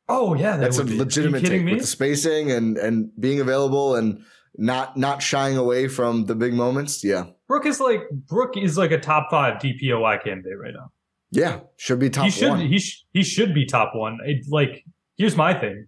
Oh 0.08 0.34
yeah, 0.36 0.58
that 0.58 0.62
That's 0.64 0.78
a 0.78 0.84
be. 0.86 0.98
legitimate 0.98 1.46
take 1.46 1.64
me? 1.64 1.74
with 1.74 1.82
the 1.82 1.88
spacing 1.88 2.52
and 2.52 2.78
and 2.78 3.10
being 3.20 3.40
available 3.40 3.96
and 3.96 4.24
not 4.58 4.96
not 4.98 5.22
shying 5.22 5.58
away 5.58 5.88
from 5.88 6.26
the 6.26 6.36
big 6.36 6.54
moments. 6.54 7.04
Yeah, 7.04 7.26
Brook 7.48 7.66
is 7.66 7.80
like 7.80 8.02
Brook 8.12 8.56
is 8.58 8.78
like 8.78 8.92
a 8.92 9.00
top 9.00 9.28
five 9.30 9.60
DPOY 9.62 10.24
candidate 10.24 10.58
right 10.60 10.74
now. 10.74 10.92
yeah, 11.32 11.60
should 11.78 12.00
be 12.00 12.10
top 12.10 12.26
he 12.26 12.32
should 12.32 12.50
one. 12.50 12.60
he 12.62 12.80
sh- 12.80 13.04
he 13.12 13.24
should 13.24 13.54
be 13.54 13.66
top 13.66 13.94
one. 13.96 14.20
It, 14.26 14.46
like 14.50 14.86
here's 15.18 15.36
my 15.36 15.54
thing, 15.60 15.88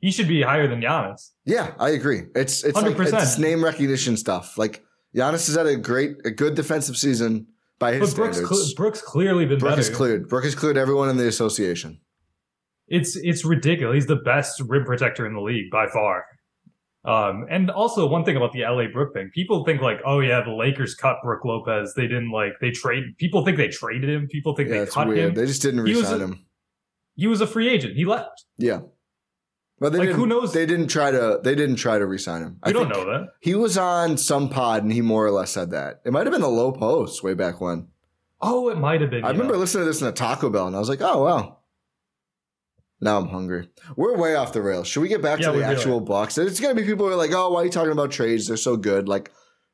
he 0.00 0.10
should 0.10 0.28
be 0.28 0.42
higher 0.42 0.68
than 0.68 0.80
Giannis. 0.80 1.30
Yeah, 1.44 1.72
I 1.78 1.90
agree. 1.90 2.24
It's 2.34 2.62
it's 2.64 2.78
100%. 2.78 3.22
it's 3.22 3.38
name 3.38 3.64
recognition 3.64 4.16
stuff. 4.16 4.56
Like 4.58 4.83
Giannis 5.14 5.46
has 5.46 5.54
had 5.56 5.66
a 5.66 5.76
great, 5.76 6.16
a 6.24 6.30
good 6.30 6.54
defensive 6.54 6.96
season 6.96 7.46
by 7.78 7.92
his 7.94 8.10
But 8.14 8.16
Brooks 8.16 8.36
standards. 8.38 8.60
cl- 8.66 8.74
Brooks 8.76 9.00
clearly 9.02 9.46
been 9.46 9.58
Brook 9.58 9.70
better. 9.72 9.76
has 9.76 9.90
cleared. 9.90 10.28
Brook 10.28 10.44
has 10.44 10.54
cleared 10.54 10.76
everyone 10.76 11.08
in 11.08 11.16
the 11.16 11.26
association. 11.28 12.00
It's 12.88 13.16
it's 13.16 13.44
ridiculous. 13.44 13.94
He's 13.94 14.06
the 14.06 14.16
best 14.16 14.60
rim 14.66 14.84
protector 14.84 15.26
in 15.26 15.34
the 15.34 15.40
league 15.40 15.70
by 15.70 15.86
far. 15.88 16.24
Um, 17.06 17.44
and 17.50 17.70
also 17.70 18.06
one 18.06 18.24
thing 18.24 18.36
about 18.36 18.52
the 18.52 18.62
LA 18.62 18.86
Brook 18.92 19.12
thing, 19.12 19.30
people 19.34 19.62
think 19.64 19.82
like, 19.82 19.98
oh 20.06 20.20
yeah, 20.20 20.42
the 20.42 20.52
Lakers 20.52 20.94
cut 20.94 21.16
Brook 21.22 21.44
Lopez. 21.44 21.92
They 21.94 22.02
didn't 22.06 22.30
like 22.30 22.52
they 22.60 22.70
trade. 22.70 23.04
People 23.18 23.44
think 23.44 23.56
they 23.58 23.68
traded 23.68 24.08
him. 24.08 24.26
People 24.28 24.54
think 24.56 24.70
Yeah, 24.70 24.84
they 24.84 24.90
cut 24.90 25.08
weird. 25.08 25.18
him. 25.30 25.34
They 25.34 25.46
just 25.46 25.60
didn't 25.62 25.84
He 25.86 25.92
a- 26.00 26.18
him. 26.18 26.46
He 27.16 27.26
was 27.26 27.40
a 27.40 27.46
free 27.46 27.68
agent. 27.68 27.94
He 27.94 28.04
left. 28.06 28.44
Yeah, 28.58 28.80
but 29.80 29.92
they 29.92 29.98
Like, 29.98 30.08
didn't, 30.08 30.20
who 30.20 30.26
knows? 30.26 30.52
They 30.52 30.66
didn't 30.66 30.88
try 30.88 31.10
to. 31.10 31.40
They 31.42 31.54
didn't 31.54 31.76
try 31.76 31.98
to 31.98 32.06
resign 32.06 32.42
him. 32.42 32.58
We 32.64 32.72
don't 32.72 32.88
know 32.88 33.04
that. 33.06 33.30
He 33.40 33.54
was 33.54 33.76
on 33.76 34.16
some 34.16 34.48
pod 34.48 34.82
and 34.82 34.92
he 34.92 35.00
more 35.00 35.24
or 35.26 35.30
less 35.30 35.50
said 35.50 35.70
that. 35.70 36.00
It 36.04 36.12
might 36.12 36.26
have 36.26 36.32
been 36.32 36.40
the 36.42 36.48
Lowe 36.48 36.72
Post 36.72 37.22
way 37.22 37.34
back 37.34 37.60
when. 37.60 37.88
Oh, 38.40 38.68
it 38.68 38.78
might 38.78 39.00
have 39.00 39.10
been. 39.10 39.24
I 39.24 39.30
remember 39.30 39.56
listening 39.56 39.82
to 39.82 39.86
this 39.86 40.00
in 40.02 40.06
a 40.06 40.12
Taco 40.12 40.50
Bell 40.50 40.66
and 40.66 40.76
I 40.76 40.78
was 40.78 40.88
like, 40.88 41.00
oh 41.02 41.24
wow. 41.24 41.58
Now 43.00 43.18
I'm 43.18 43.28
hungry. 43.28 43.68
We're 43.96 44.16
way 44.16 44.34
off 44.34 44.52
the 44.52 44.62
rails. 44.62 44.86
Should 44.86 45.00
we 45.00 45.08
get 45.08 45.20
back 45.20 45.40
Yeah, 45.40 45.50
to 45.52 45.58
the 45.58 45.64
actual 45.64 46.00
Bucks? 46.00 46.38
It's 46.38 46.60
gonna 46.60 46.74
be 46.74 46.84
people 46.84 47.06
who 47.06 47.12
are 47.12 47.16
like, 47.16 47.32
"Oh, 47.32 47.50
why 47.50 47.60
are 47.62 47.64
you 47.64 47.70
talking 47.70 47.92
about 47.92 48.10
trades? 48.12 48.46
They're 48.46 48.56
so 48.56 48.76
good." 48.76 49.08
Like, 49.08 49.30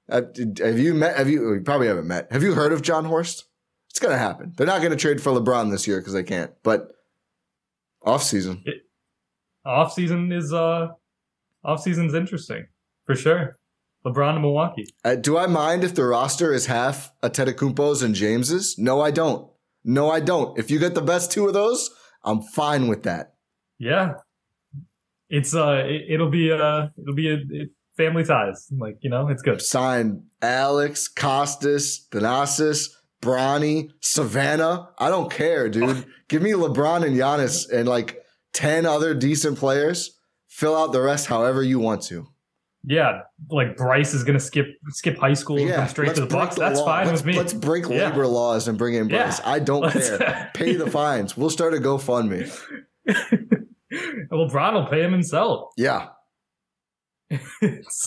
have 0.09 0.79
you 0.79 0.95
met? 0.95 1.17
Have 1.17 1.29
you? 1.29 1.51
Oh, 1.51 1.53
you 1.55 1.61
probably 1.61 1.87
haven't 1.87 2.09
met. 2.09 2.33
Have 2.33 2.43
you 2.43 2.55
heard 2.55 2.73
of 2.73 2.83
Jon 2.83 3.05
Horst? 3.05 3.45
It's 3.91 4.01
gonna 4.01 4.19
happen. 4.19 4.55
They're 4.57 4.67
not 4.67 4.83
gonna 4.83 4.97
trade 4.97 5.21
for 5.23 5.31
LeBron 5.33 5.71
this 5.71 5.87
year 5.87 6.01
because 6.01 6.13
they 6.15 6.23
can't. 6.25 6.51
But 6.65 6.93
off 8.05 8.23
season, 8.25 8.65
off 9.65 9.93
season 9.93 10.33
is 10.33 10.53
uh 10.53 10.89
off 11.65 11.83
season's 11.83 12.15
interesting 12.15 12.67
for 13.05 13.15
sure. 13.15 13.57
LeBron 14.05 14.35
to 14.35 14.41
Milwaukee. 14.41 14.87
uh, 15.05 15.15
do 15.15 15.37
I 15.37 15.47
mind 15.47 15.85
if 15.85 15.95
the 15.95 16.05
roster 16.05 16.55
is 16.55 16.67
half 16.67 17.13
Antetokounmpo's 17.23 18.03
and 18.03 18.15
James's? 18.15 18.79
No, 18.79 19.03
I 19.03 19.11
don't. 19.11 19.47
No, 19.85 20.11
I 20.11 20.21
don't. 20.21 20.59
If 20.59 20.71
you 20.71 20.79
get 20.79 20.95
the 20.95 21.03
best 21.03 21.31
two 21.31 21.47
of 21.47 21.53
those, 21.53 21.91
I'm 22.25 22.41
fine 22.41 22.89
with 22.89 23.03
that. 23.03 23.35
Yeah, 23.79 24.15
it's 25.29 25.55
uh 25.55 25.85
it, 25.87 26.05
it'll 26.09 26.31
be 26.31 26.51
uh 26.51 26.89
it'll 27.01 27.15
be 27.15 27.31
a, 27.31 27.41
it, 27.51 27.71
family 27.97 28.25
ties. 28.25 28.69
Like 28.71 28.99
you 29.03 29.11
know, 29.11 29.29
it's 29.29 29.43
good. 29.43 29.61
Sign 29.61 30.25
Alex, 30.41 31.09
Kostas, 31.15 32.09
Thanasis, 32.09 32.89
Bronny, 33.23 33.91
Savannah. 34.01 34.89
I 34.99 35.09
don't 35.11 35.31
care, 35.31 35.69
dude. 35.69 36.07
Give 36.29 36.43
me 36.43 36.53
LeBron 36.53 37.05
and 37.05 37.17
Giannis 37.17 37.71
and 37.71 37.89
like 37.89 38.20
10 38.53 38.87
other 38.87 39.15
decent 39.15 39.59
players. 39.59 40.19
Fill 40.49 40.77
out 40.77 40.93
the 40.93 41.01
rest 41.01 41.27
however 41.27 41.63
you 41.63 41.79
want 41.79 42.03
to. 42.03 42.27
Yeah, 42.83 43.21
like 43.51 43.77
Bryce 43.77 44.15
is 44.15 44.25
gonna 44.25 44.41
skip 44.41 44.67
skip 44.89 45.19
high 45.19 45.35
school 45.35 45.59
and 45.59 45.71
come 45.71 45.87
straight 45.89 46.15
to 46.15 46.23
the 46.23 46.27
Bucks. 46.27 46.57
That's 46.57 46.79
law. 46.81 46.87
fine 46.87 47.07
let's, 47.07 47.19
with 47.21 47.27
me. 47.27 47.37
Let's 47.39 47.53
break 47.53 47.85
Yeah. 47.89 48.09
labor 48.09 48.27
laws 48.27 48.69
and 48.69 48.79
bring 48.79 48.95
in 48.95 49.09
Yeah. 49.11 49.25
Bryce. 49.25 49.41
I 49.45 49.59
don't 49.59 49.83
Let's- 49.83 50.09
care. 50.17 50.51
Pay 50.55 50.75
the 50.77 50.91
fines. 50.91 51.37
We'll 51.37 51.51
start 51.51 51.75
a 51.75 51.77
GoFundMe. 51.77 52.51
LeBron 54.33 54.73
will 54.75 54.87
pay 54.87 55.03
him 55.03 55.13
himself. 55.13 55.73
Yeah. 55.77 56.09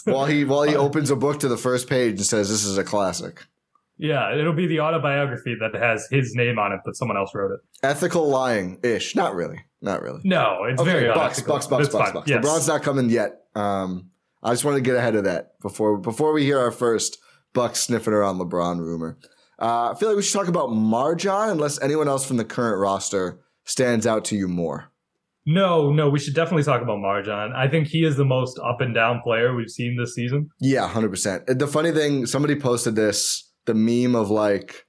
While 0.06 0.26
he 0.26 0.44
while 0.44 0.64
he 0.64 0.76
uh, 0.76 0.80
opens 0.80 1.10
a 1.10 1.16
book 1.16 1.40
to 1.42 1.48
the 1.48 1.58
first 1.58 1.88
page 1.90 2.14
and 2.16 2.26
says 2.26 2.50
this 2.50 2.66
is 2.66 2.78
a 2.78 2.84
classic. 2.84 3.46
yeah, 3.98 4.36
it'll 4.36 4.52
be 4.54 4.68
the 4.68 4.82
autobiography 4.82 5.56
that 5.62 5.74
has 5.80 6.08
his 6.12 6.34
name 6.36 6.60
on 6.60 6.74
it, 6.74 6.80
but 6.84 6.96
someone 6.98 7.16
else 7.16 7.34
wrote 7.34 7.52
it. 7.54 7.60
Ethical 7.84 8.28
lying 8.28 8.80
ish. 8.84 9.16
Not 9.16 9.34
really. 9.36 9.64
Not 9.84 10.02
really. 10.02 10.22
No, 10.24 10.64
it's 10.64 10.82
Okay, 10.82 10.92
very 10.92 11.08
Bucks, 11.10 11.38
unethical. 11.40 11.54
Bucks, 11.56 11.68
Bucks, 11.68 11.88
Bucks, 11.90 12.06
fine. 12.06 12.14
Bucks. 12.14 12.30
Yes. 12.30 12.44
LeBron's 12.44 12.68
not 12.68 12.82
coming 12.84 13.10
yet. 13.10 13.42
Um, 13.54 14.10
I 14.42 14.52
just 14.54 14.64
want 14.66 14.76
to 14.78 14.82
get 14.82 14.96
ahead 14.96 15.16
of 15.16 15.26
that 15.26 15.60
before 15.62 15.98
before 15.98 16.32
we 16.34 16.44
hear 16.44 16.58
our 16.58 16.72
first 16.72 17.18
Bucks 17.54 17.82
sniffing 17.82 18.14
around 18.14 18.40
LeBron 18.40 18.80
rumor. 18.80 19.18
Uh, 19.62 19.92
I 19.92 19.96
feel 20.00 20.08
like 20.10 20.16
we 20.16 20.24
should 20.24 20.34
talk 20.40 20.48
about 20.48 20.70
MarJon, 20.70 21.52
unless 21.52 21.82
anyone 21.82 22.08
else 22.08 22.26
from 22.26 22.38
the 22.38 22.46
current 22.46 22.80
roster 22.82 23.40
stands 23.66 24.08
out 24.08 24.26
to 24.26 24.36
you 24.36 24.48
more. 24.48 24.90
No, 25.46 25.92
no, 25.92 26.10
we 26.10 26.20
should 26.20 26.34
definitely 26.34 26.64
talk 26.64 26.82
about 26.82 27.00
MarJon. 27.00 27.54
I 27.54 27.68
think 27.68 27.88
he 27.88 28.06
is 28.06 28.16
the 28.16 28.24
most 28.26 28.58
up 28.60 28.80
and 28.80 28.96
down 28.96 29.20
player 29.22 29.54
we've 29.54 29.70
seen 29.70 29.98
this 29.98 30.16
season. 30.16 30.50
Yeah, 30.62 30.88
hundred 30.88 31.10
percent. 31.10 31.46
The 31.48 31.68
funny 31.68 31.92
thing, 31.92 32.26
somebody 32.26 32.56
posted 32.56 32.96
this, 32.96 33.52
the 33.66 33.74
meme 33.74 34.16
of 34.16 34.30
like, 34.32 34.86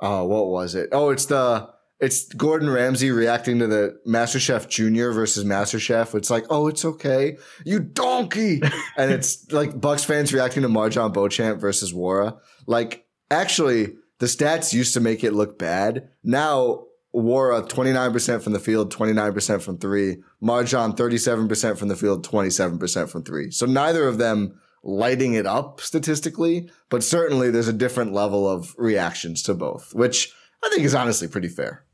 oh, 0.00 0.24
what 0.26 0.46
was 0.46 0.76
it? 0.76 0.88
Oh, 0.92 1.10
it's 1.10 1.26
the 1.26 1.68
it's 2.00 2.32
Gordon 2.32 2.70
Ramsay 2.70 3.10
reacting 3.10 3.58
to 3.58 3.66
the 3.66 4.00
MasterChef 4.06 4.68
Junior 4.68 5.12
versus 5.12 5.44
MasterChef. 5.44 6.14
It's 6.14 6.30
like, 6.30 6.46
oh, 6.48 6.68
it's 6.68 6.84
okay, 6.84 7.36
you 7.64 7.80
donkey, 7.80 8.62
and 8.96 9.12
it's 9.12 9.50
like 9.52 9.80
Bucks 9.80 10.04
fans 10.04 10.32
reacting 10.32 10.62
to 10.62 10.68
MarJon 10.68 11.12
Beauchamp 11.12 11.60
versus 11.60 11.92
Nwora. 11.92 12.38
Like, 12.66 13.06
actually, 13.30 13.94
the 14.18 14.26
stats 14.26 14.72
used 14.72 14.94
to 14.94 15.00
make 15.00 15.24
it 15.24 15.32
look 15.32 15.58
bad. 15.58 16.08
Now. 16.22 16.84
Nwora 17.12 17.68
29% 17.68 18.40
from 18.40 18.52
the 18.52 18.60
field, 18.60 18.94
29% 18.94 19.62
from 19.62 19.78
three. 19.78 20.18
MarJon 20.40 20.96
37% 20.96 21.76
from 21.76 21.88
the 21.88 21.96
field, 21.96 22.24
27% 22.24 23.08
from 23.08 23.24
three. 23.24 23.50
So 23.50 23.66
neither 23.66 24.06
of 24.06 24.18
them 24.18 24.60
lighting 24.84 25.34
it 25.34 25.44
up 25.44 25.80
statistically, 25.80 26.70
but 26.88 27.02
certainly 27.02 27.50
there's 27.50 27.66
a 27.66 27.72
different 27.72 28.12
level 28.12 28.48
of 28.48 28.76
reactions 28.78 29.42
to 29.42 29.54
both, 29.54 29.92
which 29.92 30.32
I 30.62 30.68
think 30.68 30.84
is 30.84 30.94
honestly 30.94 31.28
pretty 31.28 31.48
fair. 31.48 31.84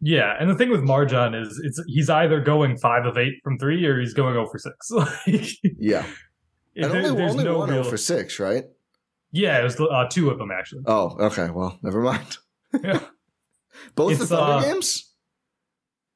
Yeah, 0.00 0.34
and 0.38 0.50
the 0.50 0.54
thing 0.54 0.68
with 0.70 0.82
MarJon 0.82 1.40
is 1.40 1.58
it's 1.64 1.82
he's 1.86 2.10
either 2.10 2.40
going 2.40 2.76
five 2.76 3.06
of 3.06 3.16
eight 3.16 3.34
from 3.42 3.58
three 3.58 3.84
or 3.86 3.98
he's 3.98 4.12
going 4.14 4.34
0 4.34 4.46
for 4.46 4.58
six. 4.58 4.90
like, 4.90 5.48
Yeah. 5.78 6.04
And 6.76 6.90
there- 6.92 7.02
only, 7.06 7.16
there's 7.16 7.30
only 7.32 7.44
no 7.44 7.58
one 7.58 7.70
real- 7.70 7.82
for 7.84 7.96
six, 7.96 8.38
right? 8.38 8.64
Yeah, 9.32 9.58
it 9.60 9.64
was 9.64 9.80
uh, 9.80 10.06
two 10.10 10.30
of 10.30 10.38
them 10.38 10.50
actually. 10.50 10.82
Oh, 10.86 11.16
okay. 11.26 11.50
Well, 11.50 11.78
never 11.82 12.00
mind. 12.02 12.36
Yeah. 12.82 13.00
Both 13.94 14.12
It's, 14.12 14.20
the 14.20 14.26
Thunder 14.36 14.66
uh, 14.66 14.72
games? 14.72 15.12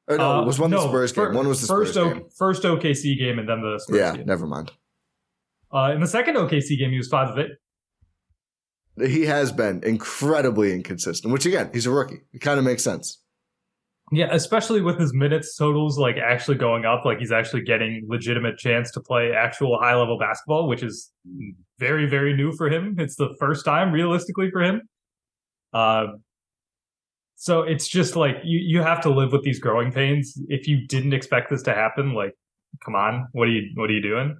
Or 0.09 0.16
no, 0.18 0.31
Uh, 0.39 0.43
it 0.43 0.47
was 0.47 0.59
one 0.59 0.70
the 0.70 0.76
no, 0.76 0.87
Spurs 0.89 1.12
fir- 1.12 1.26
game. 1.28 1.37
One 1.37 1.49
was 1.49 1.61
the 1.62 1.66
first 1.66 1.93
Spurs 1.95 1.97
O- 2.07 2.14
game. 2.14 2.24
first 2.39 2.62
OKC 2.62 3.18
game 3.18 3.39
and 3.39 3.49
then 3.49 3.61
the 3.62 3.78
Spurs 3.78 3.97
Yeah, 3.99 4.16
game. 4.16 4.26
never 4.26 4.47
mind. 4.47 4.70
Uh, 5.72 5.93
in 5.95 6.01
the 6.01 6.07
second 6.07 6.37
OKC 6.37 6.78
game, 6.78 6.91
he 6.91 6.99
was 6.99 7.09
five 7.09 7.28
of 7.31 7.39
eight. 7.39 7.53
He 9.09 9.24
has 9.26 9.53
been 9.53 9.83
incredibly 9.85 10.72
inconsistent, 10.72 11.33
which 11.33 11.47
again, 11.47 11.70
he's 11.72 11.87
a 11.87 11.91
rookie. 11.91 12.20
It 12.33 12.41
kind 12.41 12.59
of 12.59 12.64
makes 12.64 12.83
sense. 12.83 13.22
Yeah, 14.12 14.28
especially 14.32 14.80
with 14.80 14.98
his 14.98 15.14
minutes 15.14 15.56
totals 15.56 15.96
like 15.96 16.16
actually 16.16 16.56
going 16.56 16.84
up, 16.84 17.04
like 17.04 17.18
he's 17.20 17.30
actually 17.30 17.62
getting 17.62 18.04
legitimate 18.08 18.58
chance 18.58 18.90
to 18.92 19.00
play 19.00 19.32
actual 19.32 19.78
high 19.78 19.94
level 19.94 20.18
basketball, 20.18 20.66
which 20.66 20.82
is 20.82 21.12
very 21.78 22.06
very 22.06 22.34
new 22.34 22.52
for 22.52 22.68
him. 22.68 22.96
It's 22.98 23.14
the 23.14 23.36
first 23.38 23.64
time 23.64 23.92
realistically 23.92 24.50
for 24.50 24.62
him. 24.62 24.82
Um, 25.72 26.22
so 27.36 27.62
it's 27.62 27.86
just 27.86 28.16
like 28.16 28.36
you 28.42 28.58
you 28.58 28.82
have 28.82 29.00
to 29.02 29.11
live 29.11 29.30
with 29.30 29.44
these 29.44 29.61
growing 29.61 29.92
pains. 29.92 30.36
If 30.48 30.66
you 30.66 30.86
didn't 30.88 31.12
expect 31.12 31.48
this 31.48 31.62
to 31.62 31.72
happen, 31.72 32.12
like, 32.12 32.34
come 32.84 32.96
on, 32.96 33.28
what 33.32 33.46
are 33.46 33.52
you 33.52 33.70
what 33.76 33.90
are 33.90 33.92
you 33.92 34.02
doing? 34.02 34.36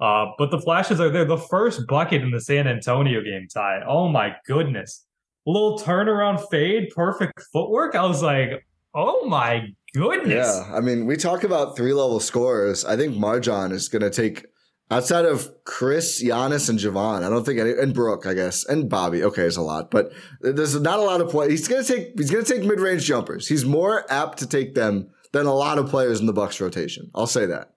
Uh, 0.00 0.26
but 0.38 0.52
the 0.52 0.60
flashes 0.60 1.00
are 1.00 1.10
there. 1.10 1.24
The 1.24 1.36
first 1.36 1.86
bucket 1.88 2.22
in 2.22 2.30
the 2.30 2.40
San 2.40 2.68
Antonio 2.68 3.22
game, 3.22 3.48
tie. 3.52 3.80
Oh 3.86 4.08
my 4.08 4.36
goodness, 4.46 5.04
little 5.46 5.80
turnaround 5.80 6.48
fade, 6.48 6.90
perfect 6.94 7.42
footwork. 7.52 7.96
I 7.96 8.06
was 8.06 8.22
like, 8.22 8.64
oh 8.94 9.26
my 9.26 9.68
goodness. 9.94 10.62
Yeah, 10.66 10.74
I 10.74 10.80
mean, 10.80 11.06
we 11.06 11.16
talk 11.16 11.44
about 11.44 11.76
three 11.76 11.92
level 11.92 12.20
scorers. 12.20 12.84
I 12.84 12.96
think 12.96 13.14
MarJon 13.14 13.72
is 13.72 13.88
going 13.88 14.02
to 14.02 14.10
take 14.10 14.46
outside 14.90 15.24
of 15.24 15.50
Khris, 15.64 16.22
Giannis, 16.22 16.68
and 16.68 16.78
Jevon. 16.78 17.24
I 17.24 17.30
don't 17.30 17.44
think 17.44 17.60
any 17.60 17.72
and 17.72 17.94
Brook, 17.94 18.26
I 18.26 18.34
guess, 18.34 18.64
and 18.64 18.88
Bobby. 18.88 19.22
Okay, 19.22 19.42
it's 19.42 19.56
a 19.56 19.62
lot, 19.62 19.90
but 19.90 20.12
there's 20.40 20.78
not 20.80 20.98
a 20.98 21.02
lot 21.02 21.20
of 21.20 21.30
play. 21.30 21.50
He's 21.50 21.68
going 21.68 21.84
to 21.84 21.96
take 21.96 22.12
he's 22.16 22.30
going 22.30 22.44
to 22.44 22.54
take 22.54 22.64
mid 22.64 22.80
range 22.80 23.04
jumpers. 23.04 23.48
He's 23.48 23.64
more 23.64 24.10
apt 24.10 24.38
to 24.38 24.46
take 24.46 24.74
them 24.74 25.10
than 25.32 25.46
a 25.46 25.54
lot 25.54 25.78
of 25.78 25.88
players 25.88 26.20
in 26.20 26.26
the 26.26 26.32
Bucks 26.32 26.60
rotation. 26.60 27.10
I'll 27.14 27.26
say 27.26 27.46
that. 27.46 27.72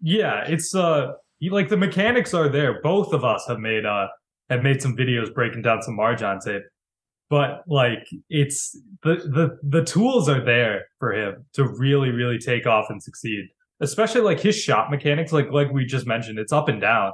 Yeah, 0.00 0.44
it's 0.46 0.74
uh 0.74 1.12
like 1.40 1.68
the 1.68 1.76
mechanics 1.76 2.34
are 2.34 2.48
there. 2.48 2.80
Both 2.82 3.12
of 3.12 3.24
us 3.24 3.44
have 3.48 3.58
made 3.58 3.86
uh 3.86 4.08
have 4.50 4.62
made 4.62 4.82
some 4.82 4.96
videos 4.96 5.32
breaking 5.32 5.62
down 5.62 5.82
some 5.82 5.96
MarJon 5.96 6.40
tape. 6.44 6.62
But 7.30 7.62
like 7.66 8.08
it's 8.30 8.78
the 9.02 9.16
the 9.16 9.58
the 9.62 9.84
tools 9.84 10.28
are 10.28 10.42
there 10.42 10.86
for 10.98 11.12
him 11.12 11.44
to 11.54 11.64
really 11.66 12.10
really 12.10 12.38
take 12.38 12.66
off 12.66 12.86
and 12.88 13.02
succeed. 13.02 13.48
Especially 13.80 14.22
like 14.22 14.40
his 14.40 14.56
shot 14.56 14.90
mechanics 14.90 15.32
like 15.32 15.50
like 15.50 15.70
we 15.70 15.84
just 15.84 16.06
mentioned 16.06 16.38
it's 16.38 16.52
up 16.52 16.68
and 16.68 16.80
down. 16.80 17.12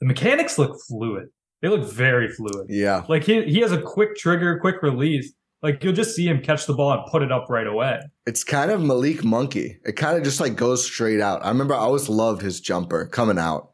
The 0.00 0.06
mechanics 0.06 0.58
look 0.58 0.78
fluid. 0.88 1.28
They 1.62 1.68
look 1.68 1.84
very 1.90 2.28
fluid. 2.28 2.66
Yeah, 2.68 3.04
Like 3.08 3.24
he 3.24 3.42
he 3.44 3.60
has 3.60 3.72
a 3.72 3.80
quick 3.82 4.14
trigger, 4.16 4.58
quick 4.60 4.82
release. 4.82 5.32
Like 5.62 5.82
you'll 5.82 5.94
just 5.94 6.14
see 6.14 6.28
him 6.28 6.42
catch 6.42 6.66
the 6.66 6.74
ball 6.74 6.92
and 6.92 7.02
put 7.10 7.22
it 7.22 7.32
up 7.32 7.46
right 7.48 7.66
away. 7.66 7.98
it's 8.26 8.44
kind 8.44 8.70
of 8.70 8.80
Malik 8.80 9.24
Monkey. 9.24 9.78
It 9.84 9.92
kind 9.96 10.16
of 10.16 10.22
just 10.22 10.38
like 10.38 10.54
goes 10.54 10.84
straight 10.84 11.20
out. 11.20 11.44
I 11.44 11.48
remember 11.48 11.74
I 11.74 11.78
always 11.78 12.08
loved 12.08 12.42
his 12.42 12.60
jumper 12.60 13.06
coming 13.06 13.38
out. 13.38 13.72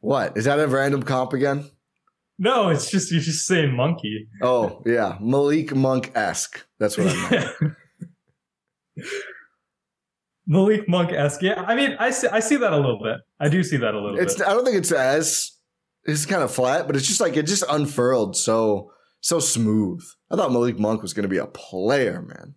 What 0.00 0.36
is 0.38 0.44
that 0.44 0.60
a 0.60 0.66
random 0.68 1.02
comp 1.02 1.32
again? 1.32 1.68
No, 2.38 2.68
it's 2.68 2.90
just 2.90 3.10
you're 3.10 3.20
just 3.20 3.46
saying 3.46 3.74
monkey. 3.74 4.28
Oh 4.42 4.82
yeah, 4.86 5.16
Malik 5.20 5.74
Monk 5.74 6.12
esque. 6.14 6.64
That's 6.78 6.96
what 6.96 7.08
I 7.08 7.30
meant. 7.30 7.74
Malik 10.46 10.88
Monk 10.88 11.12
esque. 11.12 11.42
Yeah, 11.42 11.62
I 11.66 11.74
mean, 11.74 11.96
I 11.98 12.10
see, 12.10 12.28
I 12.28 12.40
see 12.40 12.56
that 12.56 12.72
a 12.72 12.76
little 12.76 13.00
bit. 13.02 13.16
I 13.40 13.48
do 13.48 13.62
see 13.62 13.76
that 13.76 13.94
a 13.94 14.00
little 14.00 14.18
It's 14.18 14.36
bit. 14.36 14.46
I 14.46 14.50
don't 14.52 14.64
think 14.64 14.76
it's 14.76 14.92
as 14.92 15.52
it's 16.04 16.26
kind 16.26 16.42
of 16.42 16.52
flat, 16.52 16.86
but 16.86 16.96
it's 16.96 17.06
just 17.06 17.20
like 17.20 17.36
it 17.36 17.46
just 17.46 17.64
unfurled 17.68 18.36
so 18.36 18.92
so 19.20 19.40
smooth. 19.40 20.02
I 20.30 20.36
thought 20.36 20.52
Malik 20.52 20.78
Monk 20.78 21.02
was 21.02 21.12
going 21.12 21.24
to 21.24 21.28
be 21.28 21.38
a 21.38 21.46
player, 21.46 22.22
man. 22.22 22.54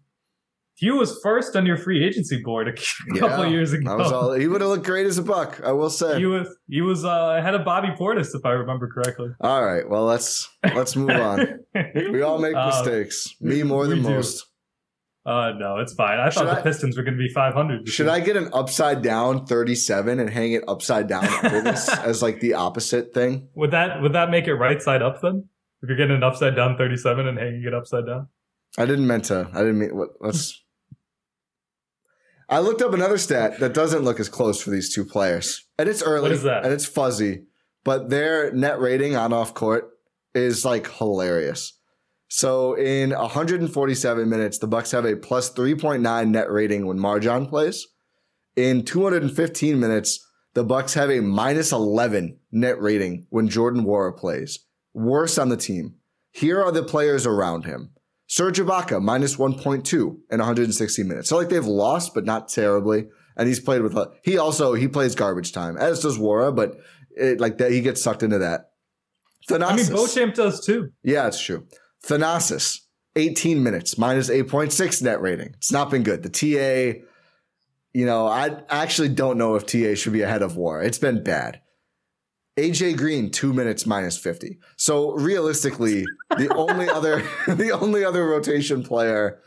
He 0.82 0.90
was 0.90 1.20
first 1.22 1.56
on 1.56 1.66
your 1.66 1.78
free 1.78 2.04
agency 2.04 2.42
board 2.44 2.68
a 2.68 2.74
couple 3.20 3.46
Yeah, 3.46 3.52
years 3.52 3.72
ago. 3.72 4.02
All. 4.02 4.34
He 4.34 4.48
would 4.48 4.62
have 4.62 4.70
looked 4.72 4.86
great 4.86 5.06
as 5.06 5.18
a 5.20 5.22
buck. 5.22 5.62
I 5.64 5.72
will 5.72 5.92
say. 5.92 6.18
he 6.18 6.26
was 6.26 6.48
he 6.68 6.82
was 6.82 7.06
uh, 7.06 7.36
ahead 7.38 7.54
of 7.54 7.64
Bobby 7.64 7.90
Portis, 7.90 8.34
if 8.34 8.44
I 8.44 8.50
remember 8.52 8.90
correctly. 8.92 9.30
all 9.40 9.64
right. 9.64 9.88
Well, 9.88 10.06
let's 10.06 10.50
let's 10.76 10.96
move 10.96 11.12
on. 11.12 11.60
We 11.96 12.24
all 12.24 12.40
make 12.40 12.56
Uh, 12.62 12.68
mistakes. 12.68 13.34
Me 13.40 13.64
more 13.64 13.86
than 13.88 14.02
do. 14.02 14.10
most. 14.10 14.46
Uh, 15.24 15.52
no, 15.56 15.78
it's 15.78 15.94
fine. 15.94 16.18
I 16.20 16.30
Should 16.30 16.46
thought 16.48 16.56
the 16.56 16.60
I- 16.62 16.64
Pistons 16.64 16.98
were 16.98 17.04
going 17.04 17.14
to 17.16 17.20
be 17.20 17.30
500. 17.32 17.88
Should 17.88 18.08
year. 18.08 18.16
I 18.16 18.20
get 18.22 18.36
an 18.38 18.50
upside 18.54 19.04
down 19.04 19.46
37 19.46 20.20
and 20.20 20.28
hang 20.28 20.54
it 20.54 20.64
upside 20.68 21.08
down 21.08 21.26
as 21.46 22.24
like 22.24 22.40
the 22.40 22.56
opposite 22.56 23.14
thing? 23.14 23.48
Would 23.54 23.70
that 23.70 24.02
would 24.02 24.14
that 24.14 24.32
make 24.32 24.48
it 24.48 24.56
right 24.56 24.82
side 24.82 25.04
up 25.04 25.22
then? 25.22 25.48
If 25.84 25.90
you're 25.90 25.98
getting 25.98 26.16
an 26.18 26.24
upside 26.24 26.56
down 26.56 26.76
37 26.76 27.28
and 27.28 27.38
hanging 27.38 27.64
it 27.68 27.74
upside 27.76 28.08
down. 28.08 28.30
I 28.80 28.86
didn't 28.88 29.06
meant 29.06 29.26
to. 29.26 29.48
I 29.54 29.60
didn't 29.60 29.78
mean. 29.78 29.96
What, 29.96 30.10
let's. 30.22 30.60
I 32.52 32.60
looked 32.60 32.82
up 32.82 32.94
another 32.94 33.18
stat 33.18 33.62
that 33.62 33.74
doesn't 33.74 34.04
look 34.04 34.20
as 34.20 34.28
close 34.28 34.62
for 34.62 34.72
these 34.72 34.94
two 34.94 35.06
players, 35.06 35.66
and 35.80 35.88
it's 35.88 36.04
early. 36.04 36.24
What 36.24 36.32
is 36.34 36.44
that? 36.44 36.66
And 36.66 36.74
it's 36.74 36.86
fuzzy, 36.86 37.46
but 37.86 38.10
their 38.10 38.52
net 38.52 38.82
rating 38.82 39.16
on 39.16 39.32
off 39.32 39.54
court 39.54 39.90
is 40.36 40.66
like 40.66 40.92
hilarious. 40.92 41.80
So 42.28 42.74
in 42.74 43.12
147 43.12 44.30
minutes, 44.30 44.58
the 44.58 44.68
Bucks 44.68 44.92
have 44.92 45.06
a 45.06 45.16
plus 45.16 45.54
3.9 45.54 46.28
net 46.30 46.52
rating 46.52 46.86
when 46.86 46.98
MarJon 46.98 47.48
plays. 47.50 47.88
In 48.58 48.84
215 48.84 49.80
minutes, 49.80 50.20
the 50.54 50.66
Bucks 50.66 50.94
have 50.96 51.10
a 51.10 51.22
minus 51.22 51.72
11 51.72 52.38
net 52.52 52.82
rating 52.82 53.28
when 53.30 53.48
Jordan 53.48 53.86
Nwora 53.86 54.18
plays. 54.18 54.60
Worst 54.94 55.40
on 55.40 55.48
the 55.48 55.56
team. 55.56 55.96
Here 56.32 56.62
are 56.62 56.72
the 56.72 56.84
players 56.84 57.26
around 57.26 57.64
him. 57.64 57.92
Serge 58.32 58.60
Ibaka, 58.60 59.02
minus 59.02 59.36
1.2 59.36 59.94
in 60.32 60.40
160 60.40 61.04
minutes. 61.04 61.28
So 61.28 61.36
like 61.36 61.50
they've 61.50 61.66
lost, 61.66 62.14
but 62.14 62.24
not 62.24 62.48
terribly. 62.48 63.08
And 63.36 63.46
he's 63.46 63.60
played 63.60 63.82
with, 63.82 63.94
a, 63.98 64.10
he 64.24 64.38
also, 64.38 64.74
he 64.74 64.88
plays 64.88 65.16
garbage 65.16 65.52
time, 65.52 65.76
as 65.76 66.00
does 66.00 66.18
Nwora, 66.18 66.56
but 66.56 66.78
it, 67.10 67.42
like 67.42 67.58
that, 67.58 67.72
he 67.72 67.82
gets 67.82 68.02
sucked 68.02 68.24
into 68.24 68.38
that. 68.38 68.70
I 69.50 69.76
mean, 69.76 69.84
Thanasis. 69.86 69.92
Beauchamp 69.92 70.36
does 70.36 70.66
too. 70.66 70.92
Yeah, 71.04 71.28
it's 71.28 71.42
true. 71.42 71.68
Thanasis, 72.06 72.80
18 73.18 73.64
minutes, 73.64 73.98
minus 73.98 74.30
8.6 74.30 75.02
net 75.02 75.22
rating. 75.22 75.50
It's 75.58 75.74
not 75.74 75.90
been 75.92 76.04
good. 76.04 76.24
The 76.24 76.30
TA, 76.30 77.00
you 77.92 78.06
know, 78.06 78.28
I 78.28 78.62
actually 78.70 79.10
don't 79.10 79.38
know 79.38 79.56
if 79.56 79.66
TA 79.66 79.96
should 79.96 80.14
be 80.14 80.22
ahead 80.22 80.42
of 80.42 80.56
War. 80.56 80.82
It's 80.82 81.00
been 81.00 81.22
bad. 81.22 81.60
AJ 82.58 82.98
Green, 82.98 83.32
two 83.32 83.54
minutes 83.54 83.86
minus 83.86 84.18
50. 84.18 84.60
So 84.78 85.12
realistically, 85.12 86.06
the 86.38 86.54
only 86.54 86.90
other 86.98 87.24
the 87.48 87.72
only 87.72 88.04
other 88.04 88.26
rotation 88.26 88.84
player 88.84 89.40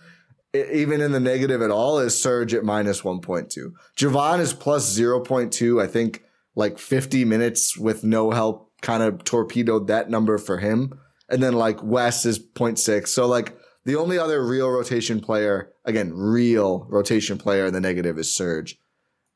even 0.55 1.01
in 1.01 1.13
the 1.13 1.21
negative 1.21 1.63
at 1.63 1.71
all 1.71 1.99
is 1.99 2.21
Serge 2.21 2.55
at 2.55 2.65
minus 2.65 3.03
1.2. 3.03 3.73
Jevon 3.97 4.39
is 4.39 4.53
plus 4.53 4.97
0.2. 4.97 5.83
I 5.83 5.87
think 5.87 6.23
like 6.55 6.79
50 6.79 7.25
minutes 7.25 7.77
with 7.77 8.05
no 8.05 8.31
help 8.31 8.71
kind 8.81 9.03
of 9.03 9.25
torpedoed 9.25 9.89
that 9.89 10.09
number 10.09 10.39
for 10.39 10.59
him. 10.59 10.99
And 11.29 11.43
then 11.43 11.55
like 11.55 11.83
Wes 11.83 12.25
is 12.25 12.39
0.6. 12.39 13.09
So 13.09 13.27
like 13.27 13.57
the 13.85 13.97
only 13.97 14.19
other 14.19 14.47
real 14.47 14.71
rotation 14.71 15.21
player, 15.21 15.73
again, 15.85 16.13
real 16.15 16.87
rotation 16.89 17.37
player 17.37 17.67
in 17.67 17.75
the 17.75 17.81
negative 17.81 18.19
is 18.19 18.33
Serge. 18.33 18.79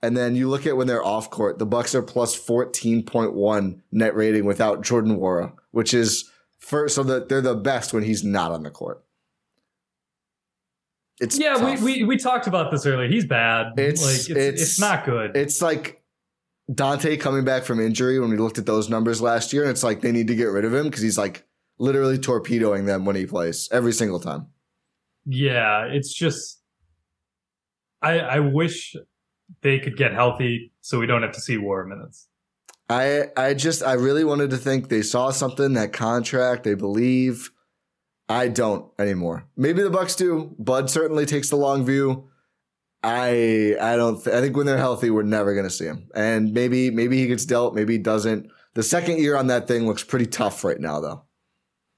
And 0.03 0.17
then 0.17 0.37
you 0.37 0.49
look 0.49 0.67
at 0.67 0.77
when 0.77 0.87
they're 0.87 1.05
off 1.05 1.31
court, 1.31 1.59
the 1.59 1.67
Bucks 1.67 1.95
are 1.95 2.03
plus 2.03 2.39
14.1 2.39 3.81
net 3.91 4.15
rating 4.15 4.45
without 4.45 4.83
Jordan 4.83 5.17
Nwora, 5.17 5.53
which 5.73 5.93
is 5.93 6.31
first, 6.59 6.95
so 6.95 7.03
that 7.03 7.29
they're 7.29 7.41
the 7.41 7.57
best 7.57 7.93
when 7.93 8.05
he's 8.05 8.23
not 8.23 8.53
on 8.53 8.63
the 8.63 8.71
court. 8.71 9.03
It's 11.21 11.37
yeah, 11.37 11.65
we, 11.65 11.83
we 11.83 12.05
we 12.05 12.17
talked 12.17 12.47
about 12.47 12.71
this 12.71 12.87
earlier. 12.87 13.09
He's 13.09 13.27
bad. 13.27 13.73
It's 13.77 14.05
like 14.05 14.15
it's, 14.15 14.29
it's, 14.29 14.63
it's 14.63 14.81
not 14.81 15.05
good. 15.05 15.37
It's 15.37 15.61
like 15.61 16.01
Donte 16.71 17.19
coming 17.19 17.45
back 17.45 17.65
from 17.65 17.81
injury 17.81 18.21
when 18.21 18.31
we 18.31 18.37
looked 18.37 18.59
at 18.59 18.67
those 18.67 18.89
numbers 18.89 19.21
last 19.21 19.53
year, 19.53 19.63
and 19.63 19.71
it's 19.71 19.83
like 19.83 20.01
they 20.01 20.13
need 20.13 20.29
to 20.29 20.37
get 20.37 20.45
rid 20.45 20.65
of 20.65 20.73
him 20.73 20.85
because 20.85 21.03
he's 21.03 21.19
like 21.19 21.45
literally 21.79 22.19
torpedoing 22.19 22.85
them 22.87 23.05
when 23.05 23.17
he 23.17 23.27
plays 23.27 23.69
every 23.73 23.93
single 23.93 24.21
time. 24.21 24.47
Yeah, 25.27 25.87
it's 25.87 26.15
just 26.15 26.61
I 28.01 28.21
I 28.21 28.39
wish 28.39 28.95
they 29.63 29.79
could 29.79 29.97
get 29.97 30.13
healthy 30.13 30.73
so 30.81 30.99
we 30.99 31.07
don't 31.07 31.23
have 31.23 31.33
to 31.33 31.41
see 31.41 31.59
war 31.59 31.85
minutes. 31.85 32.29
I 32.89 33.25
I 33.37 33.55
just 33.55 33.83
I 33.83 33.95
really 33.95 34.25
wanted 34.25 34.51
to 34.51 34.57
think 34.57 34.89
they 34.89 35.03
saw 35.03 35.31
something 35.31 35.75
that 35.75 35.93
contract 35.93 36.65
they 36.65 36.75
believe. 36.75 37.51
I 38.29 38.49
don't 38.49 38.91
anymore. 38.99 39.47
Maybe 39.57 39.83
the 39.83 39.91
Bucks 39.91 40.15
do. 40.15 40.55
Bud 40.59 40.91
certainly 40.91 41.27
takes 41.27 41.51
the 41.51 41.57
long 41.57 41.85
view. 41.85 42.29
I 43.03 43.77
I 43.81 43.97
don't. 43.97 44.23
Th- 44.23 44.35
I 44.35 44.41
think 44.41 44.57
when 44.57 44.67
they're 44.67 44.77
healthy, 44.77 45.11
we're 45.11 45.23
never 45.23 45.55
going 45.55 45.67
to 45.67 45.71
see 45.71 45.87
him. 45.87 46.09
And 46.15 46.53
maybe 46.53 46.91
maybe 46.91 47.19
he 47.19 47.27
gets 47.27 47.45
dealt. 47.45 47.75
Maybe 47.75 47.95
he 47.95 47.99
doesn't. 47.99 48.51
The 48.75 48.83
second 48.83 49.19
year 49.19 49.37
on 49.37 49.47
that 49.49 49.67
thing 49.69 49.87
looks 49.87 50.05
pretty 50.05 50.27
tough 50.27 50.65
right 50.65 50.81
now, 50.81 51.01
though. 51.01 51.25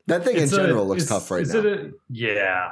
That 0.07 0.25
thing 0.25 0.37
it's 0.37 0.53
in 0.53 0.59
general 0.59 0.87
looks 0.87 1.07
tough 1.07 1.31
right 1.31 1.47
now. 1.47 1.59
Is 1.59 1.65
it 1.65 1.67
a, 1.67 1.91
yeah. 2.09 2.71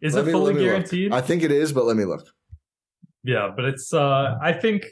Is 0.00 0.14
let 0.14 0.22
it 0.22 0.26
me, 0.26 0.32
fully 0.32 0.54
guaranteed? 0.54 1.10
Look. 1.10 1.22
I 1.22 1.26
think 1.26 1.42
it 1.42 1.52
is, 1.52 1.72
but 1.72 1.84
let 1.84 1.96
me 1.96 2.04
look. 2.04 2.26
Yeah, 3.24 3.50
but 3.54 3.64
it's. 3.64 3.92
uh 3.92 4.36
I 4.42 4.52
think. 4.52 4.86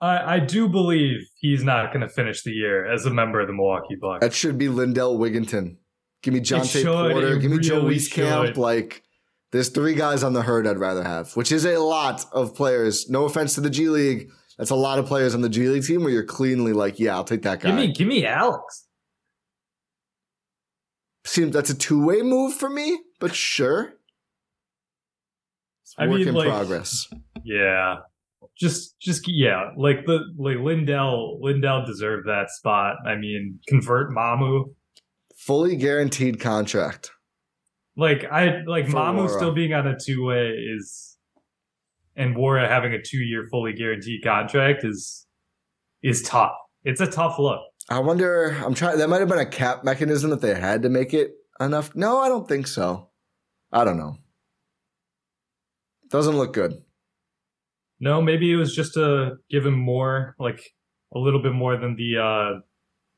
I, 0.00 0.34
I 0.34 0.38
do 0.40 0.68
believe 0.68 1.20
he's 1.38 1.62
not 1.64 1.92
going 1.92 2.02
to 2.02 2.08
finish 2.08 2.42
the 2.42 2.50
year 2.50 2.84
as 2.84 3.06
a 3.06 3.10
member 3.10 3.40
of 3.40 3.46
the 3.46 3.54
Milwaukee 3.54 3.94
Bucks. 3.94 4.20
That 4.20 4.34
should 4.34 4.58
be 4.58 4.68
Lindell 4.68 5.18
Wigginton. 5.18 5.76
Give 6.22 6.34
me 6.34 6.40
Jontay 6.40 6.84
Porter. 6.84 7.36
Give 7.36 7.50
me 7.50 7.58
really 7.58 7.68
Joe 7.68 7.84
Wieskamp. 7.84 8.56
Like 8.56 9.02
there's 9.52 9.68
three 9.68 9.94
guys 9.94 10.22
on 10.22 10.32
the 10.32 10.42
herd 10.42 10.66
I'd 10.66 10.78
rather 10.78 11.04
have, 11.04 11.34
which 11.36 11.52
is 11.52 11.64
a 11.64 11.78
lot 11.78 12.24
of 12.32 12.54
players. 12.54 13.08
No 13.08 13.24
offense 13.24 13.54
to 13.54 13.60
the 13.60 13.70
G 13.70 13.88
League. 13.88 14.30
That's 14.58 14.70
a 14.70 14.74
lot 14.74 14.98
of 14.98 15.06
players 15.06 15.34
on 15.34 15.42
the 15.42 15.48
G 15.48 15.68
League 15.68 15.84
team 15.84 16.02
where 16.02 16.12
you're 16.12 16.24
cleanly 16.24 16.72
like, 16.72 16.98
yeah, 16.98 17.14
I'll 17.14 17.24
take 17.24 17.42
that 17.42 17.60
guy. 17.60 17.70
Give 17.70 17.76
me, 17.78 17.92
give 17.92 18.08
me 18.08 18.26
Alex. 18.26 18.86
Seems 21.24 21.52
that's 21.52 21.70
a 21.70 21.74
two 21.74 22.04
way 22.04 22.22
move 22.22 22.54
for 22.54 22.68
me, 22.68 22.98
but 23.20 23.34
sure. 23.34 23.94
It's 25.98 25.98
I 25.98 26.06
work 26.06 26.18
mean, 26.18 26.28
in 26.28 26.34
like, 26.34 26.48
progress. 26.48 27.08
Yeah, 27.44 27.96
just, 28.58 28.98
just 29.00 29.24
yeah, 29.26 29.70
like 29.76 30.06
the 30.06 30.20
like 30.36 30.58
Lindell, 30.58 31.38
Lindell 31.40 31.84
deserved 31.86 32.26
that 32.28 32.50
spot. 32.50 32.96
I 33.06 33.16
mean, 33.16 33.60
convert 33.68 34.10
Mamu 34.10 34.74
fully 35.44 35.76
guaranteed 35.76 36.40
contract. 36.40 37.10
Like 37.96 38.24
I 38.24 38.62
like 38.66 38.86
Mamu 38.86 39.28
still 39.28 39.52
being 39.52 39.72
on 39.72 39.86
a 39.86 39.96
two 39.98 40.24
way 40.24 40.48
is, 40.48 41.16
and 42.16 42.34
Nwora 42.34 42.68
having 42.68 42.92
a 42.92 43.00
two 43.00 43.18
year 43.18 43.46
fully 43.50 43.72
guaranteed 43.72 44.24
contract 44.24 44.84
is 44.84 45.26
is 46.02 46.22
tough. 46.22 46.54
It's 46.82 47.00
a 47.00 47.06
tough 47.06 47.38
look. 47.38 47.60
I 47.88 48.00
wonder. 48.00 48.56
I'm 48.64 48.74
trying. 48.74 48.98
That 48.98 49.08
might 49.08 49.20
have 49.20 49.28
been 49.28 49.38
a 49.38 49.46
cap 49.46 49.84
mechanism 49.84 50.30
that 50.30 50.40
they 50.40 50.54
had 50.54 50.82
to 50.82 50.88
make 50.88 51.14
it 51.14 51.34
enough. 51.60 51.94
No, 51.94 52.18
I 52.18 52.28
don't 52.28 52.48
think 52.48 52.66
so. 52.66 53.10
I 53.70 53.84
don't 53.84 53.96
know. 53.98 54.16
Doesn't 56.14 56.36
look 56.36 56.52
good. 56.52 56.80
No, 57.98 58.22
maybe 58.22 58.52
it 58.52 58.54
was 58.54 58.72
just 58.72 58.94
to 58.94 59.32
give 59.50 59.66
him 59.66 59.74
more, 59.74 60.36
like 60.38 60.60
a 61.12 61.18
little 61.18 61.42
bit 61.42 61.52
more 61.52 61.76
than 61.76 61.96
the 61.96 62.18
uh 62.22 62.60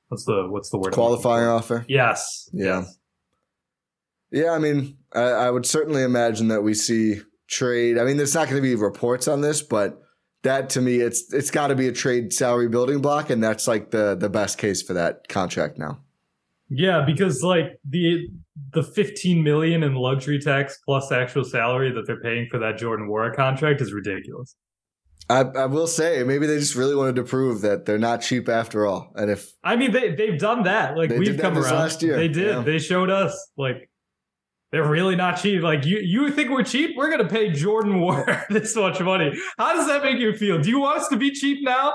what's 0.09 0.25
the 0.25 0.47
what's 0.49 0.71
the 0.71 0.79
word? 0.79 0.95
Qualifying 0.95 1.47
offer. 1.47 1.85
Yes. 1.91 2.49
Yeah. 2.55 2.79
Yes. 2.79 2.99
Yeah, 4.31 4.53
I 4.53 4.59
mean, 4.59 4.97
I, 5.15 5.21
I 5.21 5.51
would 5.51 5.67
certainly 5.67 6.05
imagine 6.05 6.49
that 6.49 6.63
we 6.63 6.73
see 6.73 7.21
trade. 7.49 7.99
I 7.99 8.05
mean, 8.05 8.17
there's 8.17 8.35
not 8.35 8.49
going 8.49 8.63
to 8.63 8.67
be 8.67 8.75
reports 8.75 9.29
on 9.29 9.43
this, 9.43 9.61
but 9.61 10.01
that 10.43 10.71
to 10.71 10.81
me, 10.81 11.01
it's 11.01 11.31
it's 11.35 11.51
got 11.51 11.67
to 11.67 11.75
be 11.75 11.89
a 11.89 11.93
trade 11.93 12.33
salary 12.33 12.69
building 12.71 13.03
block, 13.03 13.29
and 13.29 13.45
that's 13.45 13.69
like 13.69 13.91
the 13.91 14.15
the 14.15 14.31
best 14.31 14.57
case 14.57 14.81
for 14.81 14.95
that 14.95 15.29
contract 15.29 15.77
now. 15.77 16.01
Yeah, 16.69 17.03
because 17.05 17.43
like 17.43 17.79
the 17.89 18.29
the 18.73 18.83
15 18.83 19.43
million 19.43 19.83
in 19.83 19.95
luxury 19.95 20.39
tax 20.39 20.79
plus 20.85 21.13
actual 21.13 21.45
salary 21.45 21.93
that 21.93 22.07
they're 22.07 22.21
paying 22.21 22.49
for 22.51 22.59
that 22.59 22.79
Jordan 22.79 23.09
Nwora 23.09 23.35
contract 23.35 23.81
is 23.81 23.93
ridiculous. 23.93 24.57
I, 25.29 25.41
I 25.41 25.67
will 25.67 25.87
say 25.89 26.23
maybe 26.23 26.47
they 26.47 26.59
just 26.59 26.77
really 26.77 26.95
wanted 26.95 27.17
to 27.17 27.25
prove 27.25 27.61
that 27.63 27.85
they're 27.85 27.99
not 27.99 28.21
cheap 28.21 28.49
after 28.49 28.87
all. 28.87 29.13
And 29.17 29.31
if 29.31 29.53
I 29.65 29.77
mean 29.77 29.93
they 29.93 30.15
they've 30.15 30.39
done 30.39 30.65
that, 30.65 30.97
like 30.97 31.11
we've 31.11 31.39
come 31.39 31.59
around 31.59 31.73
last 31.73 32.03
year. 32.03 32.17
They 32.17 32.29
did. 32.29 32.57
Yeah. 32.57 32.63
They 32.63 32.79
showed 32.79 33.11
us 33.11 33.51
like 33.57 33.91
they're 34.71 34.89
really 34.89 35.17
not 35.17 35.41
cheap. 35.41 35.63
Like 35.63 35.85
you 35.85 35.99
you 35.99 36.31
think 36.31 36.51
we're 36.51 36.63
cheap? 36.63 36.97
We're 36.97 37.11
gonna 37.11 37.29
pay 37.29 37.51
Jordan 37.51 37.95
Nwora 37.95 38.47
this 38.51 38.77
much 38.77 39.01
money. 39.01 39.33
How 39.59 39.75
does 39.75 39.87
that 39.89 40.03
make 40.03 40.19
you 40.19 40.33
feel? 40.37 40.61
Do 40.61 40.69
you 40.69 40.81
want 40.81 40.99
us 41.01 41.09
to 41.09 41.17
be 41.17 41.33
cheap 41.33 41.59
now? 41.63 41.95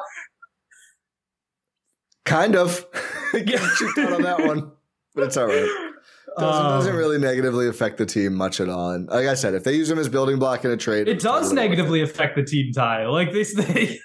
Kind 2.26 2.56
of. 2.56 2.86
Cheap 3.34 3.98
out 3.98 4.14
on 4.14 4.22
that 4.24 4.46
one, 4.46 4.72
but 5.16 5.26
it's 5.26 5.38
all 5.38 5.48
right. 5.48 5.92
Doesn't, 6.38 6.66
um, 6.66 6.72
doesn't 6.80 6.96
really 6.96 7.18
negatively 7.18 7.68
affect 7.68 7.98
the 7.98 8.06
team 8.06 8.36
much 8.36 8.62
at 8.62 8.70
all. 8.70 8.92
And 8.92 9.08
like 9.10 9.28
I 9.28 9.34
said, 9.34 9.54
if 9.54 9.64
they 9.64 9.74
use 9.74 9.90
him 9.90 10.00
as 10.00 10.08
building 10.08 10.40
block 10.40 10.64
in 10.64 10.72
a 10.72 10.78
trade, 10.78 11.08
it 11.08 11.20
does 11.20 11.50
totally 11.50 11.56
negatively 11.56 12.02
affect 12.02 12.38
the 12.38 12.44
team 12.44 12.72
tie. 12.72 13.06
Like 13.06 13.34
they, 13.34 13.44
say, 13.46 14.00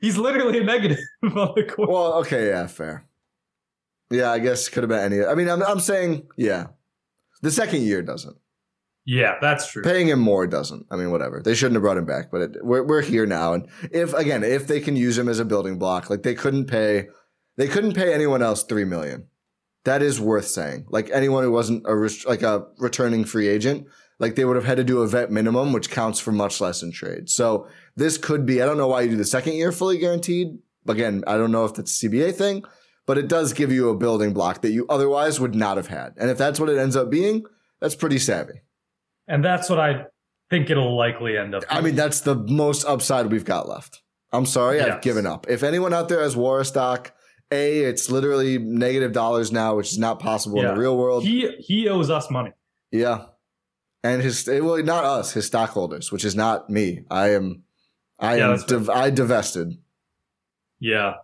he's 0.00 0.18
literally 0.18 0.58
a 0.58 0.64
negative 0.64 0.98
on 1.22 1.52
the 1.56 1.64
court. 1.64 1.88
Well, 1.88 2.12
okay, 2.14 2.48
yeah, 2.48 2.66
fair. 2.66 3.06
Yeah, 4.10 4.30
I 4.30 4.40
guess 4.40 4.68
could 4.68 4.82
have 4.82 4.90
been 4.90 5.12
any. 5.12 5.24
I 5.24 5.34
mean, 5.34 5.48
I'm 5.48 5.62
I'm 5.62 5.80
saying, 5.80 6.26
yeah, 6.36 6.66
the 7.40 7.50
second 7.50 7.82
year 7.82 8.02
doesn't. 8.02 8.36
Yeah, 9.06 9.36
that's 9.40 9.70
true. 9.70 9.82
Paying 9.82 10.08
him 10.08 10.18
more 10.18 10.46
doesn't. 10.46 10.86
I 10.90 10.96
mean, 10.96 11.10
whatever. 11.10 11.42
They 11.42 11.54
shouldn't 11.54 11.74
have 11.74 11.82
brought 11.82 11.98
him 11.98 12.06
back, 12.06 12.30
but 12.30 12.40
it, 12.40 12.50
we're 12.62 12.82
we're 12.82 13.02
here 13.02 13.26
now. 13.26 13.54
And 13.54 13.68
if 13.90 14.12
again, 14.12 14.42
if 14.42 14.66
they 14.66 14.80
can 14.80 14.96
use 14.96 15.16
him 15.16 15.28
as 15.28 15.38
a 15.38 15.44
building 15.44 15.78
block, 15.78 16.10
like 16.10 16.22
they 16.22 16.34
couldn't 16.34 16.66
pay, 16.66 17.08
they 17.56 17.68
couldn't 17.68 17.94
pay 17.94 18.12
anyone 18.12 18.42
else 18.42 18.62
three 18.62 18.84
million 18.84 19.28
that 19.84 20.02
is 20.02 20.20
worth 20.20 20.46
saying. 20.46 20.86
Like 20.88 21.10
anyone 21.10 21.44
who 21.44 21.52
wasn't 21.52 21.86
a 21.86 21.94
like 22.26 22.42
a 22.42 22.66
returning 22.78 23.24
free 23.24 23.48
agent, 23.48 23.86
like 24.18 24.34
they 24.34 24.44
would 24.44 24.56
have 24.56 24.64
had 24.64 24.78
to 24.78 24.84
do 24.84 25.02
a 25.02 25.06
vet 25.06 25.30
minimum, 25.30 25.72
which 25.72 25.90
counts 25.90 26.18
for 26.20 26.32
much 26.32 26.60
less 26.60 26.82
in 26.82 26.90
trade. 26.90 27.28
So 27.28 27.68
this 27.96 28.18
could 28.18 28.44
be. 28.44 28.60
I 28.60 28.66
don't 28.66 28.78
know 28.78 28.88
why 28.88 29.02
you 29.02 29.10
do 29.10 29.16
the 29.16 29.24
second 29.24 29.54
year 29.54 29.72
fully 29.72 29.98
guaranteed. 29.98 30.58
Again, 30.88 31.22
I 31.26 31.36
don't 31.36 31.52
know 31.52 31.64
if 31.64 31.74
that's 31.74 32.02
a 32.02 32.08
CBA 32.08 32.34
thing, 32.34 32.64
but 33.06 33.16
it 33.16 33.28
does 33.28 33.52
give 33.52 33.72
you 33.72 33.88
a 33.88 33.96
building 33.96 34.32
block 34.32 34.62
that 34.62 34.72
you 34.72 34.86
otherwise 34.88 35.40
would 35.40 35.54
not 35.54 35.76
have 35.76 35.86
had. 35.86 36.14
And 36.16 36.30
if 36.30 36.36
that's 36.36 36.60
what 36.60 36.68
it 36.68 36.78
ends 36.78 36.96
up 36.96 37.10
being, 37.10 37.44
that's 37.80 37.94
pretty 37.94 38.18
savvy. 38.18 38.60
And 39.26 39.42
that's 39.42 39.70
what 39.70 39.80
I 39.80 40.06
think 40.50 40.68
it'll 40.68 40.96
likely 40.96 41.38
end 41.38 41.54
up. 41.54 41.66
Being. 41.68 41.78
I 41.78 41.80
mean, 41.80 41.94
that's 41.94 42.20
the 42.20 42.34
most 42.34 42.84
upside 42.84 43.32
we've 43.32 43.44
got 43.44 43.66
left. 43.66 44.02
I'm 44.30 44.46
sorry, 44.46 44.78
yes. 44.78 44.88
I've 44.88 45.02
given 45.02 45.26
up. 45.26 45.46
If 45.48 45.62
anyone 45.62 45.94
out 45.94 46.08
there 46.08 46.20
has 46.20 46.34
Nwora 46.34 46.66
stock 46.66 47.14
a, 47.54 47.84
it's 47.84 48.10
literally 48.10 48.58
negative 48.58 49.12
dollars 49.12 49.52
now, 49.52 49.76
which 49.76 49.92
is 49.92 49.98
not 49.98 50.18
possible 50.18 50.58
yeah. 50.58 50.68
in 50.68 50.74
the 50.74 50.80
real 50.80 50.96
world. 50.96 51.24
He 51.24 51.48
he 51.58 51.88
owes 51.88 52.10
us 52.10 52.30
money. 52.30 52.52
Yeah, 52.90 53.26
and 54.02 54.22
his 54.22 54.46
well, 54.46 54.82
not 54.82 55.04
us, 55.04 55.32
his 55.32 55.46
stockholders, 55.46 56.12
which 56.12 56.24
is 56.24 56.36
not 56.36 56.68
me. 56.68 57.04
I 57.10 57.30
am, 57.30 57.62
I 58.18 58.36
yeah, 58.36 58.52
am, 58.52 58.64
div- 58.66 58.90
I 58.90 59.10
divested. 59.10 59.78
Yeah, 60.78 61.14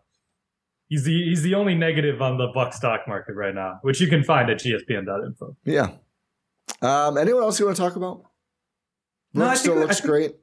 he's 0.88 1.04
the 1.04 1.24
he's 1.28 1.42
the 1.42 1.54
only 1.54 1.74
negative 1.74 2.22
on 2.22 2.38
the 2.38 2.48
buck 2.54 2.72
stock 2.72 3.06
market 3.06 3.34
right 3.34 3.54
now, 3.54 3.80
which 3.82 4.00
you 4.00 4.06
can 4.08 4.24
find 4.24 4.50
at 4.50 4.58
gspn.info. 4.58 5.56
Yeah. 5.64 5.92
Um. 6.80 7.18
Anyone 7.18 7.42
else 7.42 7.58
you 7.60 7.66
want 7.66 7.76
to 7.76 7.82
talk 7.82 7.96
about? 7.96 8.24
Brook 9.34 9.48
no, 9.48 9.54
still 9.54 9.76
looks 9.76 10.00
great. 10.00 10.36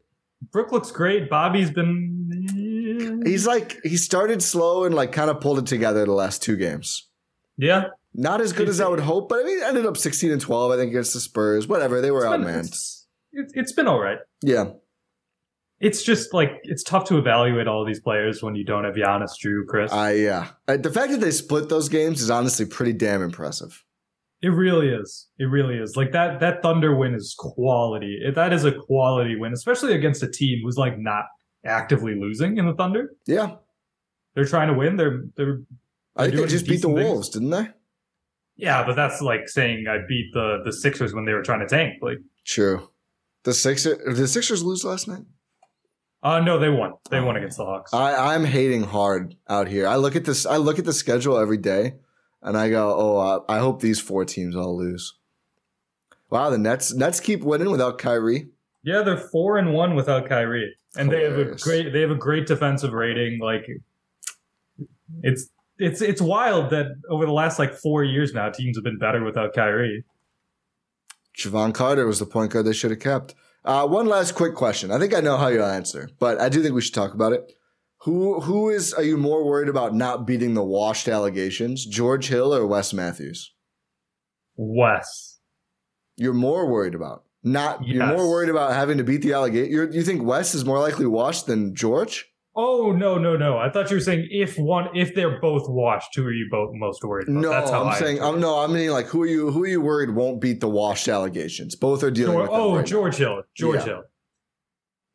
Brook 0.51 0.71
looks 0.71 0.91
great. 0.91 1.29
Bobby's 1.29 1.71
been 1.71 2.29
He's 3.25 3.45
like 3.47 3.79
he 3.83 3.97
started 3.97 4.41
slow 4.41 4.83
and 4.85 4.93
like 4.95 5.11
kind 5.11 5.29
of 5.29 5.39
pulled 5.41 5.59
it 5.59 5.65
together 5.67 6.05
the 6.05 6.11
last 6.11 6.41
two 6.43 6.55
games. 6.55 7.07
Yeah. 7.57 7.85
Not 8.13 8.41
as 8.41 8.53
good 8.53 8.67
as 8.69 8.81
I 8.81 8.87
would 8.87 8.99
hope, 8.99 9.29
but 9.29 9.39
I 9.39 9.43
mean, 9.43 9.59
ended 9.63 9.85
up 9.85 9.95
16 9.97 10.31
and 10.31 10.41
12, 10.41 10.71
I 10.71 10.75
think, 10.75 10.89
against 10.89 11.13
the 11.13 11.19
Spurs. 11.19 11.67
Whatever, 11.67 12.01
they 12.01 12.09
were 12.11 12.25
It's 12.25 12.31
been- 12.31 12.41
outmanned. 12.43 12.65
It's, 12.67 13.07
it's, 13.31 13.53
it's 13.55 13.71
been 13.73 13.87
all 13.87 13.99
right. 13.99 14.17
Yeah. 14.41 14.71
It's 15.79 16.01
just 16.01 16.33
like 16.33 16.53
it's 16.63 16.81
tough 16.81 17.05
to 17.09 17.17
evaluate 17.19 17.67
all 17.67 17.85
these 17.85 17.99
players 17.99 18.41
when 18.41 18.55
you 18.55 18.63
don't 18.65 18.83
have 18.83 18.95
Giannis, 18.95 19.31
Jrue, 19.43 19.65
Khris. 19.67 19.91
I 19.91 20.13
yeah. 20.13 20.47
Uh, 20.67 20.77
the 20.77 20.89
fact 20.91 21.11
that 21.11 21.19
they 21.21 21.29
split 21.29 21.69
those 21.69 21.87
games 21.89 22.19
is 22.21 22.31
honestly 22.31 22.65
pretty 22.65 22.93
damn 22.93 23.21
impressive. 23.21 23.83
It 24.41 24.49
really 24.49 24.89
is. 24.89 25.27
It 25.37 25.45
really 25.45 25.75
is. 25.77 25.95
Like 25.95 26.13
that 26.13 26.39
that 26.39 26.63
Thunder 26.63 26.95
win 26.95 27.13
is 27.13 27.35
quality. 27.37 28.19
That 28.33 28.53
is 28.53 28.65
a 28.65 28.71
quality 28.71 29.35
win, 29.35 29.53
especially 29.53 29.93
against 29.93 30.23
a 30.23 30.27
team 30.31 30.61
who's 30.63 30.77
like 30.77 30.97
not 30.97 31.25
actively 31.67 32.15
losing 32.15 32.57
in 32.57 32.65
the 32.65 32.73
Thunder. 32.73 33.13
Yeah. 33.25 33.55
They're 34.33 34.45
trying 34.45 34.67
to 34.69 34.73
win. 34.73 34.95
They're 34.95 35.23
they're 35.35 35.59
I 36.15 36.25
think 36.25 36.37
they 36.37 36.47
just 36.47 36.67
beat 36.67 36.81
the 36.81 36.87
things. 36.87 37.03
Wolves, 37.03 37.29
didn't 37.29 37.49
they? 37.51 37.67
yeah, 38.55 38.83
but 38.85 38.95
that's 38.95 39.21
like 39.21 39.47
saying 39.47 39.85
I 39.87 39.97
beat 40.07 40.31
the 40.33 40.61
the 40.65 40.73
Sixers 40.73 41.13
when 41.13 41.25
they 41.25 41.33
were 41.33 41.43
trying 41.43 41.59
to 41.59 41.67
tank. 41.67 41.95
Like, 42.01 42.19
True. 42.45 42.89
The 43.43 43.53
Sixers 43.53 43.97
did 43.97 44.15
the 44.15 44.27
Sixers 44.27 44.63
lose 44.63 44.83
last 44.83 45.07
night? 45.07 45.23
uh 46.23 46.39
no, 46.39 46.57
they 46.59 46.69
won. 46.69 46.93
They 47.11 47.19
won 47.21 47.35
against 47.35 47.57
the 47.57 47.65
Hawks. 47.65 47.93
I, 47.93 48.33
I'm 48.33 48.43
hating 48.45 48.83
hard 48.83 49.35
out 49.47 49.67
here. 49.67 49.87
I 49.87 49.95
look 49.97 50.15
at 50.15 50.25
this 50.25 50.45
I 50.45 50.57
look 50.57 50.79
at 50.79 50.85
the 50.85 50.93
schedule 50.93 51.37
every 51.37 51.57
day 51.57 51.93
and 52.41 52.57
I 52.57 52.69
go, 52.69 52.95
"Oh, 52.97 53.17
uh, 53.17 53.39
I 53.47 53.59
hope 53.59 53.81
these 53.81 53.99
four 53.99 54.25
teams 54.25 54.55
all 54.55 54.77
lose." 54.77 55.13
Wow, 56.29 56.49
the 56.49 56.57
Nets 56.57 56.93
Nets 56.93 57.19
keep 57.19 57.41
winning 57.43 57.71
without 57.71 57.97
Kyrie. 57.99 58.49
yeah, 58.83 59.01
they're 59.03 59.17
four 59.17 59.57
and 59.57 59.73
one 59.73 59.95
without 59.95 60.27
Kyrie, 60.27 60.75
and 60.95 61.11
they 61.11 61.23
have 61.23 61.37
a 61.37 61.55
great 61.55 61.93
they 61.93 62.01
have 62.01 62.11
a 62.11 62.15
great 62.15 62.47
defensive 62.47 62.93
rating. 62.93 63.39
Like, 63.39 63.67
it's 65.23 65.49
it's 65.77 66.01
it's 66.01 66.21
wild 66.21 66.69
that 66.71 66.87
over 67.09 67.25
the 67.25 67.31
last 67.31 67.59
like 67.59 67.73
four 67.73 68.03
years 68.03 68.33
now, 68.33 68.49
teams 68.49 68.77
have 68.77 68.83
been 68.83 68.97
better 68.97 69.23
without 69.23 69.53
Kyrie. 69.53 70.03
Jevon 71.37 71.73
Carter 71.73 72.07
was 72.07 72.19
the 72.19 72.25
point 72.25 72.51
guard 72.51 72.65
they 72.65 72.73
should 72.73 72.91
have 72.91 72.99
kept. 72.99 73.35
Uh, 73.63 73.85
one 73.87 74.07
last 74.07 74.33
quick 74.33 74.55
question. 74.55 74.91
I 74.91 74.97
think 74.97 75.13
I 75.13 75.19
know 75.19 75.37
how 75.37 75.49
you'll 75.49 75.65
answer, 75.65 76.09
but 76.19 76.39
I 76.39 76.49
do 76.49 76.63
think 76.63 76.73
we 76.73 76.81
should 76.81 76.93
talk 76.93 77.13
about 77.13 77.33
it. 77.33 77.53
Who 78.01 78.39
who 78.41 78.69
is 78.69 78.93
are 78.93 79.03
you 79.03 79.17
more 79.17 79.43
worried 79.43 79.69
about 79.69 79.93
not 79.93 80.25
beating 80.25 80.53
the 80.53 80.63
washed 80.63 81.07
allegations, 81.07 81.85
George 81.85 82.27
Hill 82.27 82.53
or 82.53 82.65
Wes 82.65 82.93
Matthews? 82.93 83.53
Wes. 84.55 85.39
You're 86.15 86.33
more 86.33 86.67
worried 86.67 86.95
about 86.95 87.26
not. 87.43 87.85
You're 87.87 88.05
more 88.07 88.29
worried 88.29 88.49
about 88.49 88.73
having 88.73 88.97
to 88.97 89.03
beat 89.03 89.21
the 89.21 89.33
allegation. 89.33 89.91
You 89.93 90.03
think 90.03 90.23
Wes 90.23 90.53
is 90.55 90.65
more 90.65 90.79
likely 90.79 91.05
washed 91.05 91.45
than 91.47 91.75
George? 91.75 92.25
Oh 92.59 92.91
no 92.91 93.19
no 93.19 93.37
no! 93.37 93.57
I 93.59 93.69
thought 93.69 93.89
you 93.91 93.97
were 93.97 94.01
saying 94.01 94.27
if 94.31 94.57
one 94.57 94.87
if 94.95 95.13
they're 95.13 95.39
both 95.39 95.69
washed, 95.69 96.15
who 96.15 96.25
are 96.25 96.31
you 96.33 96.47
both 96.49 96.71
most 96.73 97.03
worried 97.03 97.27
about? 97.29 97.41
No, 97.41 97.49
That's 97.49 97.69
how 97.69 97.81
I'm 97.83 97.89
I 97.89 97.99
saying 97.99 98.19
I'm 98.21 98.39
no. 98.39 98.57
I 98.57 98.65
mean, 98.65 98.89
like 98.89 99.05
who 99.05 99.21
are 99.21 99.27
you? 99.27 99.51
Who 99.51 99.63
are 99.63 99.67
you 99.67 99.79
worried 99.79 100.09
won't 100.15 100.41
beat 100.41 100.59
the 100.59 100.67
washed 100.67 101.07
allegations? 101.07 101.75
Both 101.75 102.01
are 102.03 102.09
dealing 102.09 102.33
George, 102.37 102.49
with. 102.49 102.59
oh 102.59 102.71
right 102.71 102.77
now. 102.79 102.83
George 102.85 103.15
Hill, 103.17 103.43
George 103.55 103.79
Yeah. 103.81 103.85
Hill. 103.85 104.03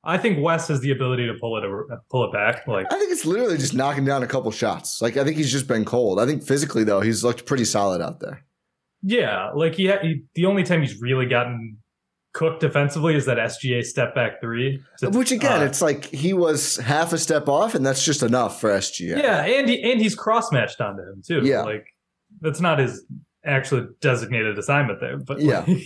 I 0.05 0.19
think 0.19 0.39
Wes 0.41 0.67
has 0.69 0.81
the 0.81 0.91
ability 0.93 1.27
to 1.27 1.35
pull 1.41 1.57
it 1.59 1.99
pull 2.11 2.25
it 2.25 2.33
back. 2.33 2.67
Like 2.69 2.87
I 2.93 2.99
think 2.99 3.11
it's 3.13 3.25
literally 3.25 3.57
just 3.59 3.75
knocking 3.75 4.05
down 4.05 4.23
a 4.23 4.27
couple 4.29 4.51
shots. 4.53 5.03
Like 5.03 5.17
I 5.17 5.25
think 5.25 5.37
he's 5.37 5.51
just 5.51 5.67
been 5.67 5.85
cold. 5.85 6.21
I 6.21 6.27
think 6.27 6.45
physically 6.45 6.85
though, 6.85 7.01
he's 7.01 7.23
looked 7.25 7.45
pretty 7.47 7.65
solid 7.65 8.01
out 8.01 8.21
there. 8.21 8.45
yeah, 9.03 9.51
like 9.51 9.75
he, 9.75 9.89
ha- 9.89 9.99
he 10.03 10.23
the 10.37 10.47
only 10.47 10.63
time 10.63 10.81
he's 10.81 11.01
really 11.01 11.27
gotten 11.27 11.79
cooked 12.33 12.61
defensively 12.61 13.15
is 13.15 13.27
that 13.27 13.37
SGA 13.37 13.85
step 13.85 14.15
back 14.15 14.41
three. 14.41 14.83
Which 15.03 15.33
again, 15.33 15.61
uh, 15.63 15.65
it's 15.65 15.83
like 15.83 16.07
he 16.07 16.33
was 16.33 16.77
half 16.79 17.13
a 17.13 17.19
step 17.19 17.49
off, 17.49 17.75
and 17.75 17.85
that's 17.85 18.05
just 18.05 18.23
enough 18.23 18.61
for 18.61 18.71
SGA. 18.71 19.19
yeah, 19.23 19.45
and 19.45 19.69
he, 19.69 19.83
and 19.93 20.01
he's 20.01 20.15
cross 20.15 20.51
matched 20.53 20.81
onto 20.81 21.03
him 21.03 21.23
too. 21.27 21.43
Yeah. 21.45 21.63
like 21.63 21.87
that's 22.41 22.61
not 22.61 22.79
his 22.79 23.05
actual 23.45 23.89
designated 24.01 24.59
assignment 24.59 25.01
there, 25.01 25.19
but 25.19 25.41
Yeah. 25.41 25.65
like, 25.67 25.83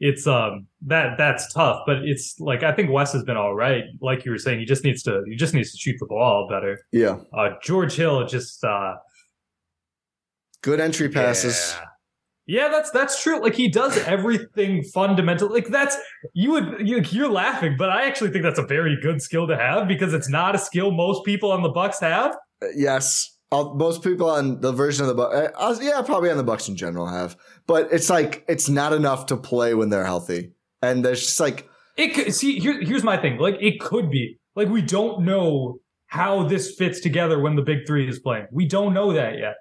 it's 0.00 0.26
um 0.26 0.66
that 0.86 1.16
that's 1.16 1.52
tough. 1.52 1.82
But 1.86 1.98
it's 1.98 2.40
like 2.40 2.64
I 2.64 2.72
think 2.72 2.90
Wes 2.90 3.12
has 3.12 3.22
been 3.22 3.36
all 3.36 3.54
right. 3.54 3.84
Like 4.00 4.24
you 4.24 4.32
were 4.32 4.38
saying, 4.38 4.58
he 4.58 4.64
just 4.64 4.82
needs 4.82 5.04
to 5.04 5.22
he 5.28 5.36
just 5.36 5.54
needs 5.54 5.70
to 5.70 5.78
shoot 5.78 5.96
the 6.00 6.06
ball 6.06 6.48
better. 6.50 6.80
yeah. 6.90 7.18
Uh, 7.32 7.50
George 7.62 7.94
Hill 7.94 8.26
just 8.26 8.64
uh, 8.64 8.94
Good 10.62 10.80
entry 10.80 11.08
passes. 11.08 11.76
Yeah. 11.78 11.84
Yeah, 12.46 12.68
that's 12.68 12.90
that's 12.90 13.22
true. 13.22 13.40
Like 13.40 13.54
he 13.54 13.68
does 13.68 13.96
everything 13.98 14.82
fundamental. 14.82 15.48
Like 15.48 15.68
that's 15.68 15.96
you 16.32 16.50
would 16.50 16.86
you, 16.86 17.00
you're 17.10 17.30
laughing, 17.30 17.76
but 17.78 17.88
I 17.88 18.06
actually 18.06 18.30
think 18.30 18.42
that's 18.42 18.58
a 18.58 18.66
very 18.66 18.98
good 19.00 19.22
skill 19.22 19.46
to 19.46 19.56
have 19.56 19.86
because 19.86 20.12
it's 20.12 20.28
not 20.28 20.54
a 20.54 20.58
skill 20.58 20.90
most 20.90 21.24
people 21.24 21.52
on 21.52 21.62
the 21.62 21.68
Bucks 21.68 22.00
have. 22.00 22.34
Uh, 22.60 22.66
Yes, 22.74 23.36
I'll, 23.52 23.74
most 23.74 24.02
people 24.02 24.28
on 24.28 24.60
the 24.60 24.72
version 24.72 25.02
of 25.02 25.08
the 25.08 25.14
Bucks, 25.14 25.52
uh, 25.56 25.76
yeah, 25.80 26.02
probably 26.02 26.30
on 26.30 26.36
the 26.36 26.42
Bucks 26.42 26.68
in 26.68 26.76
general 26.76 27.06
have, 27.06 27.36
but 27.66 27.92
it's 27.92 28.10
like 28.10 28.44
it's 28.48 28.68
not 28.68 28.92
enough 28.92 29.26
to 29.26 29.36
play 29.36 29.74
when 29.74 29.90
they're 29.90 30.04
healthy, 30.04 30.52
and 30.80 31.04
there's 31.04 31.20
just 31.20 31.38
like 31.38 31.68
It 31.96 32.14
could, 32.14 32.34
see 32.34 32.58
here, 32.58 32.80
here's 32.80 33.04
my 33.04 33.16
thing. 33.16 33.38
Like 33.38 33.56
it 33.60 33.78
could 33.78 34.10
be 34.10 34.38
like 34.56 34.68
we 34.68 34.82
don't 34.82 35.24
know 35.24 35.78
how 36.06 36.42
this 36.42 36.74
fits 36.74 37.00
together 37.00 37.38
when 37.38 37.54
the 37.54 37.62
big 37.62 37.86
three 37.86 38.08
is 38.08 38.18
playing. 38.18 38.46
We 38.50 38.66
don't 38.66 38.92
know 38.92 39.12
that 39.12 39.38
yet. 39.38 39.54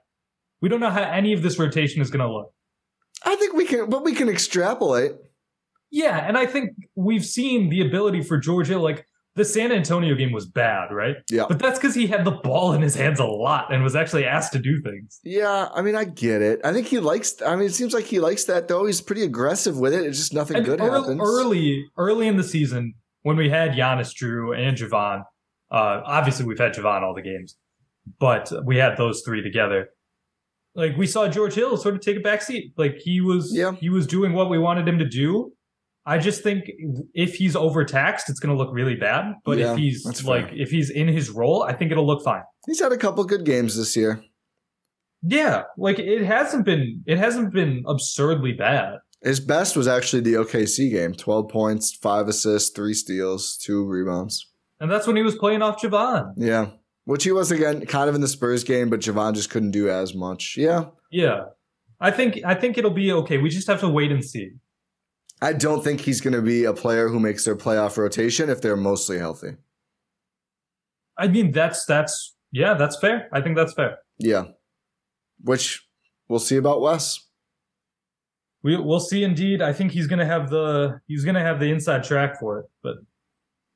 We 0.62 0.68
don't 0.68 0.80
know 0.80 0.90
how 0.90 1.04
any 1.04 1.32
of 1.34 1.44
this 1.44 1.58
rotation 1.60 2.02
is 2.02 2.12
going 2.12 2.26
to 2.28 2.32
look. 2.32 2.54
I 3.26 3.36
think 3.36 3.54
we 3.54 3.66
can, 3.66 3.90
but 3.90 4.04
we 4.04 4.14
can 4.14 4.30
extrapolate. 4.30 5.14
Yeah, 5.92 6.18
and 6.26 6.38
I 6.38 6.46
think 6.46 6.72
we've 6.96 7.26
seen 7.26 7.70
the 7.70 7.82
ability 7.82 8.22
for 8.24 8.38
Georgia. 8.38 8.80
Like 8.80 9.06
the 9.36 9.46
San 9.46 9.72
Antonio 9.72 10.16
game 10.16 10.32
was 10.32 10.46
bad, 10.46 10.92
right? 10.92 11.18
Yeah. 11.30 11.46
But 11.48 11.60
that's 11.60 11.78
because 11.80 11.96
he 11.96 12.08
had 12.08 12.26
the 12.26 12.32
ball 12.32 12.74
in 12.74 12.82
his 12.82 12.96
hands 12.96 13.20
a 13.20 13.26
lot 13.26 13.74
and 13.74 13.84
was 13.84 13.96
actually 13.96 14.26
asked 14.26 14.54
to 14.54 14.60
do 14.60 14.82
things. 14.82 15.20
Yeah, 15.24 15.70
I 15.74 15.82
mean, 15.82 15.96
I 15.96 16.06
get 16.06 16.42
it. 16.42 16.62
I 16.64 16.74
think 16.74 16.88
he 16.88 17.00
likes. 17.00 17.42
I 17.42 17.56
mean, 17.56 17.66
it 17.68 17.74
seems 17.74 17.94
like 17.94 18.06
he 18.06 18.20
likes 18.20 18.46
that 18.46 18.68
though. 18.68 18.86
He's 18.86 19.02
pretty 19.02 19.24
aggressive 19.24 19.78
with 19.78 19.94
it. 19.94 20.06
It's 20.06 20.18
just 20.18 20.34
nothing 20.34 20.58
And 20.58 20.66
good 20.66 20.80
ear- 20.82 20.92
happens. 20.92 21.22
early, 21.24 21.86
early 21.98 22.28
in 22.28 22.38
the 22.38 22.44
season, 22.44 22.94
when 23.24 23.36
we 23.38 23.50
had 23.50 23.72
Giannis, 23.72 24.14
Jrue, 24.16 24.58
and 24.58 24.76
Jevon, 24.78 25.24
uh, 25.72 26.02
obviously 26.06 26.46
we've 26.46 26.58
had 26.60 26.74
Jevon 26.74 27.02
all 27.04 27.14
the 27.14 27.22
games, 27.22 27.56
but 28.20 28.52
we 28.66 28.78
had 28.78 28.98
those 28.98 29.22
three 29.24 29.42
together. 29.44 29.90
Like 30.76 30.96
we 30.98 31.06
saw 31.08 31.28
George 31.28 31.54
Hill 31.54 31.76
sort 31.78 31.96
of 31.96 32.02
take 32.02 32.18
a 32.18 32.22
back 32.22 32.42
seat. 32.42 32.74
Like 32.78 32.96
he 32.98 33.20
was, 33.22 33.52
Yeah. 33.56 33.74
he 33.74 33.90
was 33.90 34.08
doing 34.08 34.34
what 34.34 34.50
we 34.50 34.58
wanted 34.58 34.88
him 34.88 35.00
to 35.00 35.08
do. 35.08 35.52
I 36.06 36.18
just 36.18 36.42
think 36.42 36.66
if 37.14 37.36
he's 37.36 37.56
overtaxed, 37.56 38.30
it's 38.30 38.40
going 38.40 38.56
to 38.56 38.62
look 38.62 38.74
really 38.74 38.96
bad. 38.96 39.36
But 39.46 39.58
Yeah, 39.60 39.74
if 39.74 39.78
he's 39.78 40.22
fair. 40.22 40.30
like, 40.42 40.50
if 40.54 40.72
he's 40.72 40.90
in 40.90 41.08
his 41.08 41.30
role, 41.30 41.62
I 41.64 41.74
think 41.74 41.92
it'll 41.92 42.08
look 42.08 42.24
fine. 42.24 42.42
He's 42.66 42.80
had 42.80 42.92
a 42.92 42.98
couple 42.98 43.24
good 43.26 43.46
games 43.46 43.78
this 43.78 43.96
year. 43.96 44.24
Yeah, 45.24 45.64
like 45.78 46.00
it 46.00 46.24
hasn't 46.24 46.66
been, 46.66 47.04
it 47.06 47.18
hasn't 47.20 47.54
been 47.54 47.84
absurdly 47.88 48.54
bad. 48.54 48.96
His 49.22 49.40
best 49.40 49.78
was 49.78 49.88
actually 49.88 50.24
the 50.24 50.34
OKC 50.34 50.90
game: 50.90 51.14
twelve 51.14 51.50
points, 51.50 51.94
five 51.94 52.28
assists, 52.28 52.72
three 52.72 52.96
steals, 52.96 53.56
two 53.58 53.86
rebounds. 53.86 54.48
And 54.80 54.90
that's 54.90 55.06
when 55.06 55.16
he 55.16 55.22
was 55.22 55.36
playing 55.36 55.62
off 55.62 55.80
Jevon. 55.80 56.34
Yeah, 56.38 56.72
which 57.06 57.24
he 57.24 57.32
was 57.32 57.52
again, 57.52 57.86
kind 57.86 58.10
of 58.10 58.16
in 58.16 58.22
the 58.22 58.28
Spurs 58.28 58.64
game, 58.64 58.90
but 58.90 59.00
Jevon 59.00 59.34
just 59.34 59.50
couldn't 59.50 59.72
do 59.72 59.90
as 59.90 60.14
much. 60.14 60.56
Yeah, 60.58 60.86
Yeah. 61.12 61.46
I 62.04 62.10
think 62.10 62.40
I 62.44 62.56
think 62.56 62.80
it'll 62.80 62.90
be 62.90 63.12
okay. 63.12 63.38
We 63.38 63.50
just 63.50 63.68
have 63.68 63.80
to 63.82 63.90
wait 63.90 64.12
and 64.12 64.26
see. 64.26 64.54
I 65.40 65.54
don't 65.54 65.84
think 65.84 66.02
he's 66.02 66.20
going 66.20 66.34
to 66.34 66.42
be 66.42 66.66
a 66.66 66.74
player 66.74 67.10
who 67.10 67.20
makes 67.20 67.46
their 67.46 67.56
playoff 67.56 67.96
rotation 67.98 68.50
if 68.50 68.60
they're 68.62 68.76
mostly 68.76 69.20
healthy. 69.20 69.52
I 71.18 71.28
mean 71.28 71.52
that's 71.52 71.86
that's 71.86 72.36
yeah, 72.52 72.74
that's 72.74 72.98
fair. 73.00 73.30
I 73.32 73.42
think 73.42 73.56
that's 73.56 73.74
fair. 73.74 74.00
Yeah, 74.18 74.46
which 75.44 75.88
we'll 76.28 76.40
see 76.40 76.58
about 76.58 76.82
Wes. 76.82 77.20
We 78.64 78.78
we'll 78.78 79.00
see 79.00 79.24
indeed. 79.24 79.62
I 79.62 79.72
think 79.74 79.92
he's 79.92 80.08
gonna 80.08 80.26
have 80.26 80.50
the 80.50 81.02
he's 81.08 81.24
gonna 81.24 81.42
have 81.42 81.60
the 81.60 81.68
inside 81.72 82.04
track 82.04 82.40
for 82.40 82.60
it, 82.60 82.66
but 82.82 82.96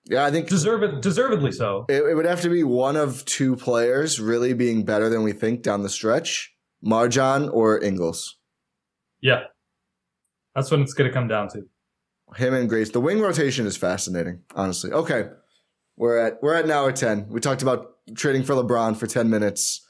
Yeah, 0.07 0.26
I 0.26 0.32
think 0.32 0.48
deserve 0.49 0.84
it 0.84 1.02
deservedly 1.02 1.52
so. 1.52 1.86
it, 1.90 2.03
it 2.03 2.15
would 2.15 2.26
have 2.26 2.41
to 2.41 2.49
be 2.49 2.64
one 2.64 2.95
of 2.95 3.26
two 3.26 3.56
players 3.56 4.19
really 4.19 4.53
being 4.53 4.84
better 4.86 5.10
than 5.10 5.23
we 5.23 5.32
think 5.34 5.64
down 5.64 5.82
the 5.82 5.90
stretch: 5.90 6.53
MarJon 6.84 7.52
or 7.52 7.82
Ingles. 7.84 8.38
Yeah. 9.22 9.45
That's 10.53 10.69
what 10.72 10.80
it's 10.82 10.94
gonna 10.94 11.11
come 11.11 11.27
down 11.27 11.49
to. 11.49 11.64
Him 12.36 12.53
and 12.53 12.69
Grace. 12.69 12.90
The 12.91 13.02
wing 13.02 13.19
rotation 13.19 13.65
is 13.65 13.77
fascinating, 13.77 14.41
honestly. 14.56 14.91
Okay. 14.91 15.30
We're 15.98 16.18
at 16.18 16.38
we're 16.41 16.53
at 16.53 16.65
an 16.65 16.72
hour 16.72 16.91
ten. 16.91 17.27
We 17.30 17.40
talked 17.40 17.61
about 17.61 17.95
trading 18.15 18.44
for 18.44 18.53
LeBron 18.53 18.95
for 18.98 19.07
ten 19.07 19.30
minutes. 19.30 19.82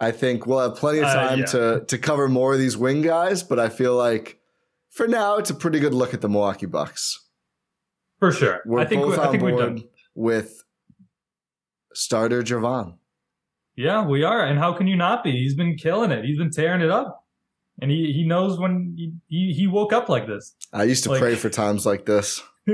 I 0.00 0.12
think 0.12 0.46
we'll 0.46 0.60
have 0.60 0.76
plenty 0.76 1.00
of 1.00 1.06
Uh, 1.06 1.14
time 1.14 1.38
yeah. 1.40 1.44
to 1.46 1.84
to 1.88 1.98
cover 1.98 2.28
more 2.28 2.52
of 2.54 2.58
these 2.58 2.76
wing 2.76 3.02
guys, 3.02 3.42
but 3.42 3.58
I 3.58 3.68
feel 3.68 3.96
like 3.96 4.38
for 4.90 5.06
now 5.08 5.36
it's 5.36 5.50
a 5.50 5.54
pretty 5.54 5.78
good 5.80 5.94
look 5.94 6.14
at 6.14 6.20
the 6.20 6.28
Milwaukee 6.28 6.66
Bucks. 6.66 7.18
For 8.20 8.30
sure. 8.32 8.60
We're 8.64 8.80
I 8.80 8.84
think 8.84 9.02
both 9.02 9.16
we, 9.16 9.22
I 9.22 9.26
on 9.26 9.38
board 9.38 9.58
done. 9.58 9.84
with 10.14 10.62
starter 11.94 12.42
Jevon. 12.42 12.94
Yeah, 13.76 14.06
we 14.06 14.22
are. 14.24 14.44
And 14.44 14.58
how 14.58 14.72
can 14.74 14.86
you 14.86 14.96
not 14.96 15.24
be? 15.24 15.32
He's 15.32 15.54
been 15.54 15.76
killing 15.76 16.10
it. 16.10 16.24
He's 16.24 16.38
been 16.38 16.50
tearing 16.50 16.82
it 16.82 16.90
up. 16.90 17.24
And 17.80 17.90
he, 17.90 18.12
he 18.12 18.24
knows 18.26 18.58
when 18.58 18.94
he, 18.96 19.14
he, 19.28 19.54
he 19.54 19.66
woke 19.66 19.92
up 19.94 20.10
like 20.10 20.26
this. 20.26 20.54
I 20.72 20.84
used 20.84 21.02
to 21.04 21.10
Like- 21.10 21.20
pray 21.20 21.34
for 21.34 21.48
times 21.48 21.86
like 21.86 22.04
this. 22.04 22.42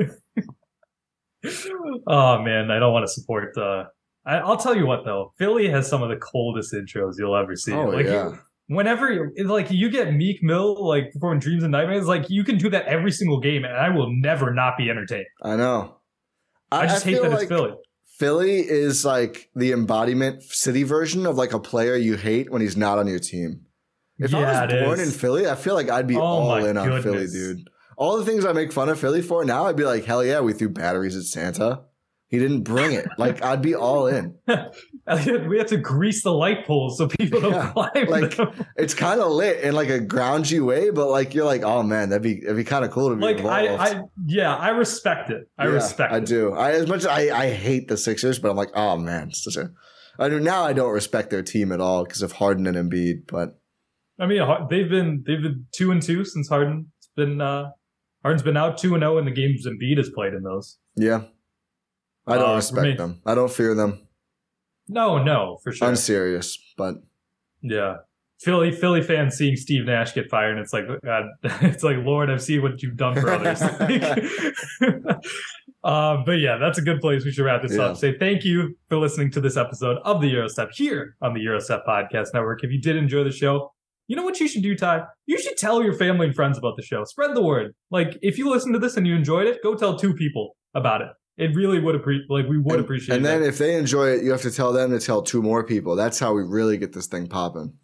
oh 2.09 2.43
man, 2.43 2.71
I 2.71 2.79
don't 2.79 2.93
want 2.93 3.07
to 3.07 3.13
support 3.13 3.57
uh 3.57 3.85
I, 4.25 4.39
I'll 4.39 4.57
tell 4.57 4.77
you 4.77 4.87
what 4.87 5.05
though, 5.05 5.33
Philly 5.39 5.69
has 5.71 5.89
some 5.89 6.03
of 6.03 6.09
the 6.09 6.17
coldest 6.17 6.73
intros 6.75 7.15
you'll 7.19 7.37
ever 7.37 7.55
see. 7.55 7.73
Oh 7.73 7.85
like 7.87 8.07
yeah. 8.07 8.37
Whenever 8.69 9.13
you- 9.13 9.33
like 9.45 9.71
you 9.71 9.91
get 9.91 10.13
Meek 10.15 10.43
Mill 10.43 10.87
like 10.87 11.13
performing 11.13 11.41
Dreams 11.41 11.63
and 11.63 11.73
Nightmares, 11.73 12.07
like 12.07 12.29
you 12.31 12.45
can 12.45 12.59
do 12.59 12.69
that 12.71 12.87
every 12.87 13.13
single 13.13 13.41
game, 13.41 13.65
and 13.65 13.75
I 13.77 13.89
will 13.91 14.13
never 14.13 14.53
not 14.53 14.77
be 14.77 14.91
entertained. 14.91 15.27
I 15.43 15.57
know. 15.57 15.97
I, 16.73 16.87
just 16.87 17.05
hate 17.05 17.15
feel 17.15 17.23
that 17.25 17.31
like 17.33 17.41
it's 17.43 17.49
Philly. 17.49 17.75
Philly 18.19 18.59
is 18.61 19.05
like 19.05 19.51
the 19.55 19.73
embodiment 19.73 20.43
city 20.43 20.83
version 20.83 21.27
of 21.27 21.37
like 21.37 21.53
a 21.53 21.61
player 21.61 21.97
you 21.97 22.17
hate 22.17 22.51
when 22.51 22.61
he's 22.63 22.77
not 22.77 22.99
on 22.99 23.07
your 23.07 23.19
team. 23.19 23.63
If 24.19 24.33
Yeah, 24.33 24.39
I 24.63 24.65
was 24.65 24.73
born 24.85 25.01
in 25.01 25.11
Philly, 25.11 25.47
I 25.49 25.55
feel 25.55 25.75
like 25.75 25.91
I'd 25.91 26.07
be 26.07 26.17
Oh 26.17 26.21
all 26.23 26.65
in 26.65 26.77
on 26.79 27.03
Philly, 27.03 27.27
dude. 27.27 27.69
All 27.99 28.17
the 28.19 28.25
things 28.25 28.45
I 28.45 28.53
make 28.53 28.73
fun 28.73 28.89
of 28.89 28.99
Philly 28.99 29.23
for 29.23 29.45
now, 29.45 29.67
I'd 29.67 29.77
be 29.77 29.85
like, 29.85 30.05
hell 30.05 30.25
yeah, 30.25 30.41
we 30.41 30.53
threw 30.55 30.69
batteries 30.71 31.17
at 31.17 31.25
Santa. 31.25 31.83
He 32.29 32.39
didn't 32.39 32.63
bring 32.63 32.93
it. 32.93 33.07
like 33.19 33.43
I'd 33.43 33.63
be 33.63 33.75
all 33.75 34.07
in. 34.07 34.37
we 35.49 35.59
have 35.59 35.69
to 35.69 35.77
grease 35.77 36.23
the 36.25 36.33
light 36.33 36.67
poles 36.67 36.99
so 36.99 37.07
people 37.07 37.41
don't 37.41 37.53
Yeah, 37.53 37.71
climb 37.73 38.07
like- 38.09 38.37
them. 38.37 38.67
It's 38.77 38.93
kind 38.95 39.21
of 39.21 39.31
lit 39.31 39.61
in 39.61 39.75
like 39.75 39.89
a 39.89 40.01
groundy 40.01 40.65
way, 40.65 40.91
but 40.91 41.09
like 41.09 41.35
you're 41.35 41.45
like, 41.45 41.63
oh 41.63 41.83
man, 41.83 42.09
that'd 42.09 42.23
be 42.23 42.41
that'd 42.41 42.57
be 42.57 42.65
kind 42.65 42.85
of 42.85 42.91
cool 42.91 43.11
to 43.11 43.17
be 43.17 43.23
Like 43.23 43.39
involved. 43.39 43.81
I, 43.81 43.99
I, 43.99 44.03
yeah, 44.27 44.55
I 44.55 44.71
respect 44.71 45.31
it. 45.31 45.49
I 45.59 45.67
Yeah, 45.67 45.73
respect 45.75 46.13
I 46.13 46.17
it. 46.19 46.27
do. 46.27 46.53
I 46.55 46.73
as 46.73 46.87
much 46.89 46.99
as 47.01 47.07
I, 47.07 47.29
I 47.45 47.51
hate 47.51 47.89
the 47.89 47.97
Sixers, 47.97 48.39
but 48.41 48.51
I'm 48.51 48.57
like, 48.57 48.71
oh 48.75 48.97
man, 48.97 49.33
such 49.33 49.57
a. 49.57 49.71
I 50.19 50.29
do 50.29 50.41
now. 50.41 50.65
I 50.65 50.73
don't 50.73 50.93
respect 50.93 51.31
their 51.31 51.43
team 51.43 51.71
at 51.73 51.81
all 51.81 52.03
because 52.05 52.23
of 52.23 52.33
Harden 52.33 52.67
and 52.67 52.77
Embiid. 52.77 53.27
But 53.29 53.59
I 54.19 54.27
mean, 54.27 54.43
they've 54.71 54.89
been 54.89 55.23
they've 55.27 55.43
been 55.43 55.67
two 55.73 55.91
and 55.93 56.03
two 56.03 56.25
since 56.25 56.49
Harden's 56.49 56.87
been 57.17 57.41
uh 57.41 57.71
Harden's 58.23 58.43
been 58.43 58.57
out 58.57 58.79
two 58.79 58.95
and 58.95 59.03
zero 59.03 59.19
in 59.19 59.25
the 59.27 59.31
games 59.31 59.67
Embiid 59.67 59.99
has 59.99 60.09
played 60.11 60.33
in 60.35 60.43
those. 60.43 60.79
yeah, 60.97 61.25
I 62.27 62.37
don't 62.39 62.51
Uh, 62.51 62.57
respect 62.57 62.99
them. 62.99 63.21
I 63.27 63.35
don't 63.35 63.53
fear 63.53 63.75
them. 63.75 64.06
No, 64.89 65.23
no, 65.23 65.59
for 65.63 65.73
sure. 65.73 65.89
I'm 65.89 65.97
serious, 65.97 66.59
but 66.77 66.97
Yeah. 67.63 67.97
Philly 68.41 68.71
Philly 68.71 69.01
fans 69.03 69.35
seeing 69.35 69.57
Steve 69.57 69.87
Nash 69.87 70.13
get 70.13 70.29
fired, 70.29 70.51
and 70.51 70.61
it's 70.61 70.73
like 70.73 70.85
God, 71.03 71.25
it's 71.63 71.83
like 71.83 71.97
Lord, 72.05 72.31
I've 72.31 72.43
seen 72.43 72.61
what 72.63 72.83
you've 72.83 72.97
done 72.97 73.15
for 73.19 73.31
others. 73.31 73.63
um, 75.83 76.23
but 76.27 76.33
yeah, 76.39 76.59
that's 76.59 76.79
a 76.79 76.83
good 76.83 77.01
place. 77.01 77.25
We 77.25 77.33
should 77.33 77.45
wrap 77.45 77.63
this 77.63 77.73
Yeah. 77.77 77.85
up. 77.85 77.97
Say 77.97 78.17
thank 78.19 78.45
you 78.45 78.77
for 78.89 78.99
listening 78.99 79.31
to 79.33 79.41
this 79.41 79.57
episode 79.57 79.99
of 80.05 80.21
the 80.21 80.33
Eurostep 80.33 80.69
here 80.75 81.17
on 81.23 81.33
the 81.35 81.41
Eurostep 81.41 81.87
Podcast 81.87 82.35
Network. 82.35 82.63
If 82.63 82.71
you 82.71 82.81
did 82.81 82.97
enjoy 82.97 83.25
the 83.25 83.33
show, 83.33 83.73
you 84.07 84.17
know 84.17 84.23
what 84.23 84.39
you 84.39 84.49
should 84.49 84.63
do, 84.63 84.77
Ty? 84.77 85.05
You 85.25 85.39
should 85.41 85.57
tell 85.57 85.83
your 85.83 85.95
family 85.95 86.27
and 86.27 86.35
friends 86.35 86.59
about 86.59 86.77
the 86.77 86.83
show. 86.83 87.05
Spread 87.05 87.35
the 87.35 87.43
word. 87.43 87.75
Like 87.91 88.19
if 88.23 88.37
you 88.39 88.51
listen 88.51 88.73
to 88.75 88.79
this 88.79 88.97
and 88.99 89.07
you 89.07 89.15
enjoyed 89.15 89.47
it, 89.47 89.63
go 89.63 89.75
tell 89.75 89.97
two 89.99 90.13
people 90.15 90.57
about 90.75 91.01
it. 91.01 91.09
It 91.39 91.55
really 91.55 91.79
would 91.81 91.95
appreciate. 91.95 92.31
Like 92.31 92.47
we 92.49 92.59
would 92.59 92.77
and, 92.77 92.85
appreciate. 92.85 93.17
And 93.17 93.25
then 93.25 93.43
that. 93.43 93.49
if 93.49 93.59
they 93.59 93.77
enjoy 93.77 94.09
it, 94.09 94.25
you 94.25 94.31
have 94.31 94.43
to 94.43 94.51
tell 94.51 94.73
them 94.73 94.91
to 94.91 94.99
tell 94.99 95.23
two 95.23 95.43
more 95.43 95.65
people. 95.65 95.95
That's 95.95 96.19
how 96.19 96.33
we 96.33 96.43
really 96.43 96.79
get 96.79 96.93
this 96.93 97.07
thing 97.07 97.27
popping. 97.27 97.75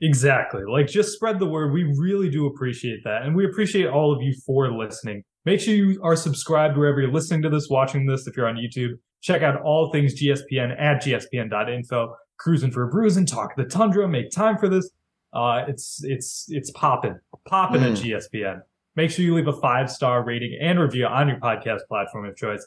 Exactly. 0.00 0.62
Like 0.64 0.88
just 0.88 1.12
spread 1.12 1.38
the 1.38 1.46
word. 1.46 1.72
We 1.72 1.84
really 1.96 2.28
do 2.28 2.46
appreciate 2.46 3.04
that. 3.04 3.22
And 3.22 3.36
we 3.36 3.44
appreciate 3.44 3.86
all 3.86 4.12
of 4.12 4.20
you 4.20 4.34
for 4.44 4.70
listening. 4.70 5.22
Make 5.44 5.60
sure 5.60 5.74
you 5.74 6.00
are 6.02 6.16
subscribed 6.16 6.76
wherever 6.76 7.00
you're 7.00 7.12
listening 7.12 7.42
to 7.42 7.48
this, 7.48 7.68
watching 7.68 8.06
this. 8.06 8.26
If 8.26 8.36
you're 8.36 8.48
on 8.48 8.56
YouTube, 8.56 8.94
check 9.20 9.42
out 9.42 9.60
all 9.62 9.90
things 9.92 10.20
GSPN 10.20 10.80
at 10.80 11.02
gspn.info. 11.02 12.14
Cruising 12.38 12.72
for 12.72 12.88
a 12.88 12.88
bruising, 12.88 13.26
talk 13.26 13.54
the 13.56 13.64
tundra, 13.64 14.08
make 14.08 14.30
time 14.30 14.58
for 14.58 14.68
this. 14.68 14.90
Uh, 15.32 15.64
it's, 15.68 16.00
it's, 16.02 16.46
it's 16.48 16.70
popping, 16.72 17.18
popping 17.46 17.82
at 17.82 17.92
GSPN. 17.92 18.60
Make 18.96 19.10
sure 19.10 19.24
you 19.24 19.34
leave 19.34 19.46
a 19.46 19.60
five 19.60 19.90
star 19.90 20.24
rating 20.24 20.58
and 20.60 20.80
review 20.80 21.06
on 21.06 21.28
your 21.28 21.38
podcast 21.38 21.80
platform 21.88 22.26
of 22.26 22.36
choice. 22.36 22.66